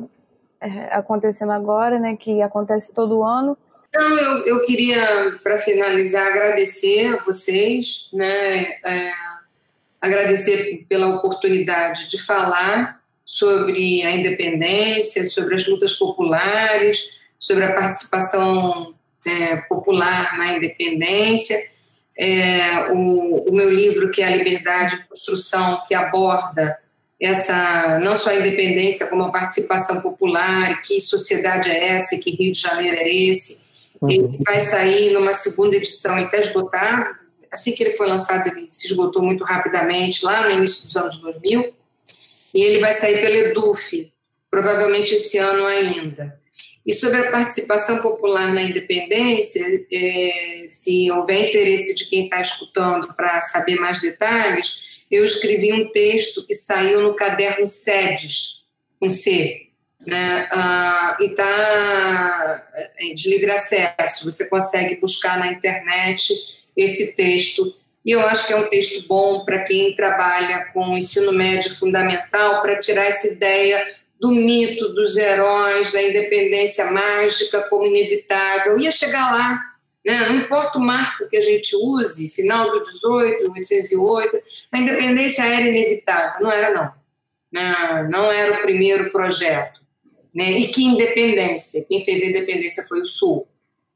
é, 0.61 0.95
acontecendo 0.95 1.51
agora, 1.51 1.99
né? 1.99 2.15
Que 2.15 2.43
acontece 2.43 2.93
todo 2.93 3.23
ano. 3.23 3.57
Então, 3.89 4.19
eu, 4.19 4.45
eu 4.45 4.65
queria, 4.65 5.39
para 5.43 5.57
finalizar, 5.57 6.27
agradecer 6.27 7.07
a 7.07 7.21
vocês, 7.23 8.09
né? 8.13 8.71
É 8.83 9.11
agradecer 10.03 10.85
pela 10.89 11.15
oportunidade 11.15 12.09
de 12.09 12.21
falar 12.21 12.99
sobre 13.25 14.03
a 14.03 14.11
independência, 14.11 15.23
sobre 15.23 15.55
as 15.55 15.65
lutas 15.65 15.93
populares, 15.93 17.21
sobre 17.39 17.63
a 17.63 17.71
participação 17.71 18.93
é, 19.25 19.55
popular 19.61 20.37
na 20.37 20.57
independência. 20.57 21.57
É, 22.17 22.91
o, 22.91 23.49
o, 23.49 23.53
meu 23.53 23.69
livro, 23.69 24.11
que 24.11 24.21
é 24.21 24.25
A 24.25 24.35
Liberdade 24.35 24.95
e 24.95 25.07
Construção, 25.07 25.81
que 25.87 25.95
aborda 25.95 26.77
essa 27.19 27.97
não 27.99 28.17
só 28.17 28.31
a 28.31 28.35
independência, 28.35 29.07
como 29.07 29.23
a 29.23 29.31
participação 29.31 30.01
popular, 30.01 30.81
que 30.81 30.99
sociedade 30.99 31.71
é 31.71 31.95
essa, 31.95 32.17
que 32.17 32.29
Rio 32.29 32.51
de 32.51 32.59
Janeiro 32.59 32.97
é 32.97 33.09
esse. 33.09 33.63
Uhum. 34.01 34.11
Ele 34.11 34.39
vai 34.45 34.59
sair 34.59 35.13
numa 35.13 35.33
segunda 35.33 35.77
edição, 35.77 36.17
ele 36.17 36.25
está 36.25 36.39
esgotado. 36.39 37.22
Assim 37.53 37.73
que 37.73 37.83
ele 37.83 37.93
foi 37.93 38.07
lançado, 38.07 38.47
ele 38.47 38.65
se 38.67 38.87
esgotou 38.87 39.21
muito 39.21 39.43
rapidamente, 39.43 40.25
lá 40.25 40.41
no 40.41 40.51
início 40.57 40.87
dos 40.87 40.97
anos 40.97 41.17
2000. 41.19 41.71
E 42.51 42.61
ele 42.63 42.79
vai 42.79 42.93
sair 42.93 43.21
pela 43.21 43.49
EDUF, 43.49 44.11
provavelmente 44.49 45.13
esse 45.13 45.37
ano 45.37 45.65
ainda. 45.65 46.41
E 46.83 46.93
sobre 46.93 47.19
a 47.19 47.31
participação 47.31 48.01
popular 48.01 48.51
na 48.51 48.63
independência, 48.63 49.85
é, 49.91 50.65
se 50.67 51.09
houver 51.11 51.47
interesse 51.47 51.93
de 51.93 52.09
quem 52.09 52.25
está 52.25 52.41
escutando 52.41 53.13
para 53.13 53.39
saber 53.41 53.75
mais 53.75 54.01
detalhes, 54.01 55.03
eu 55.09 55.23
escrevi 55.23 55.71
um 55.71 55.91
texto 55.91 56.45
que 56.45 56.55
saiu 56.55 57.01
no 57.01 57.13
caderno 57.13 57.67
SEDES, 57.67 58.63
com 58.99 59.11
C, 59.11 59.67
né? 60.05 60.47
Ah, 60.51 61.17
e 61.19 61.25
está 61.25 62.67
é, 62.97 63.13
de 63.13 63.29
livre 63.29 63.51
acesso, 63.51 64.29
você 64.29 64.49
consegue 64.49 64.95
buscar 64.95 65.37
na 65.37 65.51
internet 65.51 66.33
esse 66.75 67.15
texto. 67.15 67.75
E 68.05 68.11
eu 68.11 68.19
acho 68.21 68.47
que 68.47 68.53
é 68.53 68.57
um 68.57 68.67
texto 68.67 69.07
bom 69.07 69.45
para 69.45 69.63
quem 69.63 69.95
trabalha 69.95 70.65
com 70.73 70.97
ensino 70.97 71.31
médio 71.31 71.73
fundamental, 71.73 72.61
para 72.61 72.79
tirar 72.79 73.05
essa 73.05 73.27
ideia 73.27 73.85
do 74.19 74.31
mito 74.31 74.89
dos 74.93 75.17
heróis, 75.17 75.91
da 75.91 76.01
independência 76.01 76.91
mágica 76.91 77.61
como 77.69 77.85
inevitável. 77.85 78.77
Ia 78.79 78.91
chegar 78.91 79.31
lá, 79.31 79.61
né? 80.05 80.29
Não 80.29 80.37
importa 80.37 80.77
o 80.77 80.81
marco 80.81 81.27
que 81.29 81.37
a 81.37 81.41
gente 81.41 81.75
use, 81.75 82.29
final 82.29 82.71
do 82.71 82.81
18, 82.81 83.51
1808, 83.51 84.41
a 84.71 84.79
independência 84.79 85.43
era 85.43 85.67
inevitável. 85.67 86.41
Não 86.41 86.51
era, 86.51 86.69
não. 86.73 86.91
Não, 87.51 88.09
não 88.09 88.31
era 88.31 88.53
o 88.53 88.61
primeiro 88.61 89.11
projeto. 89.11 89.81
Né? 90.33 90.51
E 90.51 90.67
que 90.69 90.83
independência? 90.83 91.85
Quem 91.87 92.03
fez 92.03 92.21
a 92.21 92.25
independência 92.25 92.83
foi 92.83 93.01
o 93.01 93.07
Sul. 93.07 93.47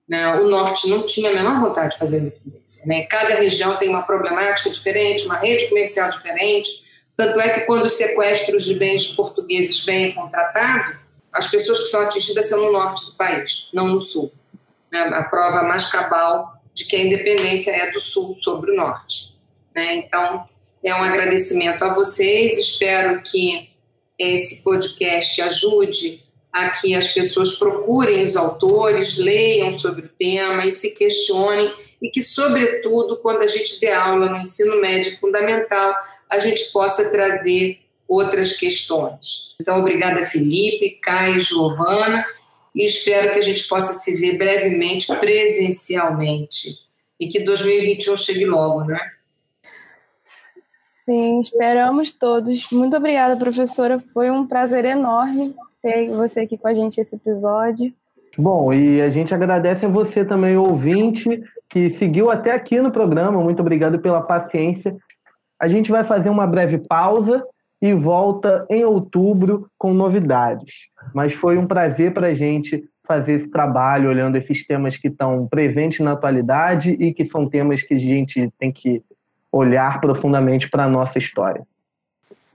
Né? 0.08 0.36
O 0.36 0.48
Norte 0.48 0.90
não 0.90 1.06
tinha 1.06 1.30
a 1.30 1.34
menor 1.34 1.60
vontade 1.60 1.94
de 1.94 2.00
fazer 2.00 2.20
independência. 2.20 2.86
Né? 2.86 3.06
Cada 3.06 3.36
região 3.36 3.78
tem 3.78 3.90
uma 3.90 4.04
problemática 4.04 4.70
diferente, 4.70 5.26
uma 5.26 5.38
rede 5.38 5.68
comercial 5.68 6.10
diferente. 6.10 6.70
Tanto 7.16 7.40
é 7.40 7.50
que 7.50 7.62
quando 7.62 7.86
os 7.86 7.94
sequestros 7.94 8.66
de 8.66 8.76
bens 8.76 9.08
portugueses 9.08 9.84
vêm 9.84 10.14
contratado, 10.14 10.98
as 11.34 11.48
pessoas 11.48 11.80
que 11.80 11.86
são 11.88 12.02
atingidas 12.02 12.48
são 12.48 12.60
no 12.66 12.72
norte 12.72 13.06
do 13.06 13.14
país, 13.14 13.70
não 13.74 13.88
no 13.88 14.02
sul 14.02 14.32
né, 14.92 15.00
a 15.00 15.24
prova 15.24 15.64
mais 15.64 15.86
cabal 15.86 16.62
de 16.74 16.86
que 16.86 16.96
a 16.96 17.04
independência 17.04 17.72
é 17.72 17.92
do 17.92 18.00
Sul 18.00 18.36
sobre 18.36 18.72
o 18.72 18.76
Norte. 18.76 19.36
Né? 19.76 19.96
Então, 19.96 20.48
é 20.84 20.94
um 20.94 21.04
agradecimento 21.04 21.84
a 21.84 21.94
vocês, 21.94 22.58
espero 22.58 23.22
que 23.24 23.72
esse 24.18 24.64
podcast 24.64 25.42
ajude 25.42 26.24
a 26.52 26.70
que 26.70 26.96
as 26.96 27.14
pessoas 27.14 27.58
procurem 27.58 28.24
os 28.24 28.36
autores, 28.36 29.18
leiam 29.18 29.78
sobre 29.78 30.06
o 30.06 30.10
tema 30.10 30.66
e 30.66 30.72
se 30.72 30.96
questionem, 30.96 31.72
e 32.02 32.10
que, 32.10 32.22
sobretudo, 32.22 33.18
quando 33.18 33.42
a 33.42 33.48
gente 33.48 33.80
dê 33.80 33.92
aula 33.92 34.30
no 34.30 34.38
ensino 34.38 34.80
médio 34.80 35.18
fundamental, 35.18 35.96
a 36.30 36.40
gente 36.40 36.72
possa 36.72 37.10
trazer 37.12 37.80
outras 38.08 38.54
questões. 38.54 39.56
Então, 39.60 39.80
obrigada, 39.80 40.26
Felipe, 40.26 41.00
Caio, 41.02 41.40
Giovana 41.40 42.26
e 42.74 42.84
espero 42.86 43.32
que 43.34 43.40
a 43.40 43.42
gente 43.42 43.68
possa 43.68 43.94
se 43.94 44.16
ver 44.16 44.38
brevemente 44.38 45.08
presencialmente 45.16 46.86
e 47.20 47.28
que 47.28 47.40
2021 47.40 48.16
chegue 48.16 48.46
logo, 48.46 48.84
né? 48.84 49.00
Sim, 51.06 51.40
esperamos 51.40 52.14
todos. 52.14 52.70
Muito 52.72 52.96
obrigada, 52.96 53.36
professora. 53.36 54.00
Foi 54.00 54.30
um 54.30 54.46
prazer 54.46 54.86
enorme 54.86 55.56
ter 55.88 56.10
você 56.10 56.42
aqui 56.42 56.58
com 56.58 56.68
a 56.68 56.74
gente 56.74 57.00
esse 57.00 57.16
episódio. 57.16 57.94
Bom, 58.38 58.74
e 58.74 59.02
a 59.02 59.10
gente 59.10 59.34
agradece 59.34 59.86
a 59.86 59.90
você 59.90 60.24
também, 60.24 60.58
ouvinte, 60.58 61.42
que 61.70 61.90
seguiu 61.92 62.30
até 62.30 62.52
aqui 62.52 62.80
no 62.82 62.92
programa. 62.92 63.42
Muito 63.42 63.62
obrigado 63.62 64.00
pela 64.00 64.22
paciência. 64.22 64.96
A 65.60 65.68
gente 65.68 65.90
vai 65.90 66.04
fazer 66.04 66.30
uma 66.30 66.46
breve 66.46 66.78
pausa 66.78 67.44
e 67.82 67.94
volta 67.94 68.66
em 68.70 68.84
outubro 68.84 69.70
com 69.78 69.94
novidades. 69.94 70.88
Mas 71.14 71.34
foi 71.34 71.58
um 71.58 71.66
prazer 71.66 72.14
para 72.14 72.28
a 72.28 72.34
gente 72.34 72.84
fazer 73.08 73.34
esse 73.34 73.48
trabalho, 73.48 74.10
olhando 74.10 74.36
esses 74.36 74.68
temas 74.68 74.98
que 74.98 75.08
estão 75.08 75.48
presentes 75.48 76.02
na 76.02 76.12
atualidade 76.12 76.92
e 76.92 77.14
que 77.14 77.26
são 77.26 77.50
temas 77.50 77.82
que 77.82 77.94
a 77.94 78.00
gente 78.00 78.52
tem 78.60 78.72
que 78.72 79.02
olhar 79.52 80.00
profundamente 80.02 80.70
para 80.70 80.84
a 80.84 80.90
nossa 80.90 81.18
história. 81.18 81.66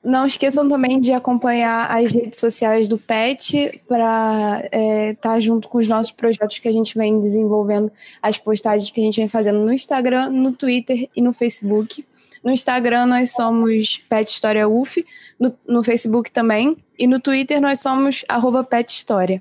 Não 0.05 0.27
esqueçam 0.27 0.69
também 0.69 1.01
de 1.01 1.13
acompanhar 1.13 1.89
as 1.89 2.11
redes 2.11 2.41
sociais 2.41 2.89
do 2.89 2.99
PET 2.99 3.81
para 3.87 4.63
estar 4.65 4.69
é, 4.73 5.15
tá 5.15 5.39
junto 5.39 5.69
com 5.69 5.79
os 5.79 5.87
nossos 5.87 6.11
projetos 6.11 6.59
que 6.59 6.67
a 6.67 6.73
gente 6.73 6.99
vem 6.99 7.21
desenvolvendo, 7.21 7.91
as 8.21 8.37
postagens 8.37 8.91
que 8.91 9.01
a 9.01 9.05
gente 9.05 9.21
vem 9.21 9.29
fazendo 9.29 9.61
no 9.61 9.73
Instagram, 9.73 10.31
no 10.31 10.53
Twitter 10.53 11.09
e 11.15 11.23
no 11.23 11.33
Facebook. 11.33 12.05
No 12.43 12.51
Instagram 12.51 13.07
nós 13.07 13.33
somos 13.33 13.99
Pet 14.09 14.29
História 14.29 14.69
UF, 14.69 15.07
no, 15.39 15.55
no 15.67 15.85
Facebook 15.85 16.33
também, 16.33 16.77
e 16.99 17.07
no 17.07 17.21
Twitter 17.21 17.61
nós 17.61 17.81
somos 17.81 18.25
arroba 18.29 18.65
Pet 18.65 18.91
História. 18.91 19.41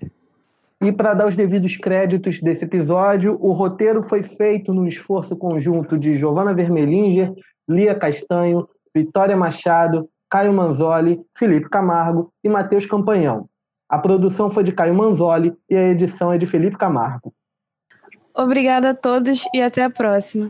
E 0.80 0.92
para 0.92 1.16
dar 1.16 1.28
os 1.28 1.36
devidos 1.36 1.76
créditos 1.76 2.40
desse 2.40 2.66
episódio, 2.66 3.36
o 3.40 3.52
roteiro 3.52 4.04
foi 4.04 4.22
feito 4.22 4.74
num 4.74 4.88
esforço 4.88 5.36
conjunto 5.36 5.98
de 5.98 6.14
Giovana 6.14 6.54
Vermelinger, 6.54 7.34
Lia 7.68 7.96
Castanho, 7.96 8.68
Vitória 8.94 9.38
Machado, 9.38 10.10
Caio 10.32 10.54
Manzoli, 10.54 11.22
Felipe 11.38 11.70
Camargo 11.70 12.32
e 12.42 12.48
Matheus 12.48 12.86
Campanhão. 12.86 13.50
A 13.90 14.00
produção 14.00 14.50
foi 14.50 14.64
de 14.64 14.72
Caio 14.72 14.96
Manzoli 14.96 15.54
e 15.70 15.76
a 15.76 15.90
edição 15.90 16.32
é 16.32 16.38
de 16.38 16.46
Felipe 16.46 16.78
Camargo. 16.78 17.34
Obrigada 18.34 18.92
a 18.92 18.96
todos 18.96 19.44
e 19.54 19.62
até 19.62 19.84
a 19.84 19.90
próxima. 19.90 20.50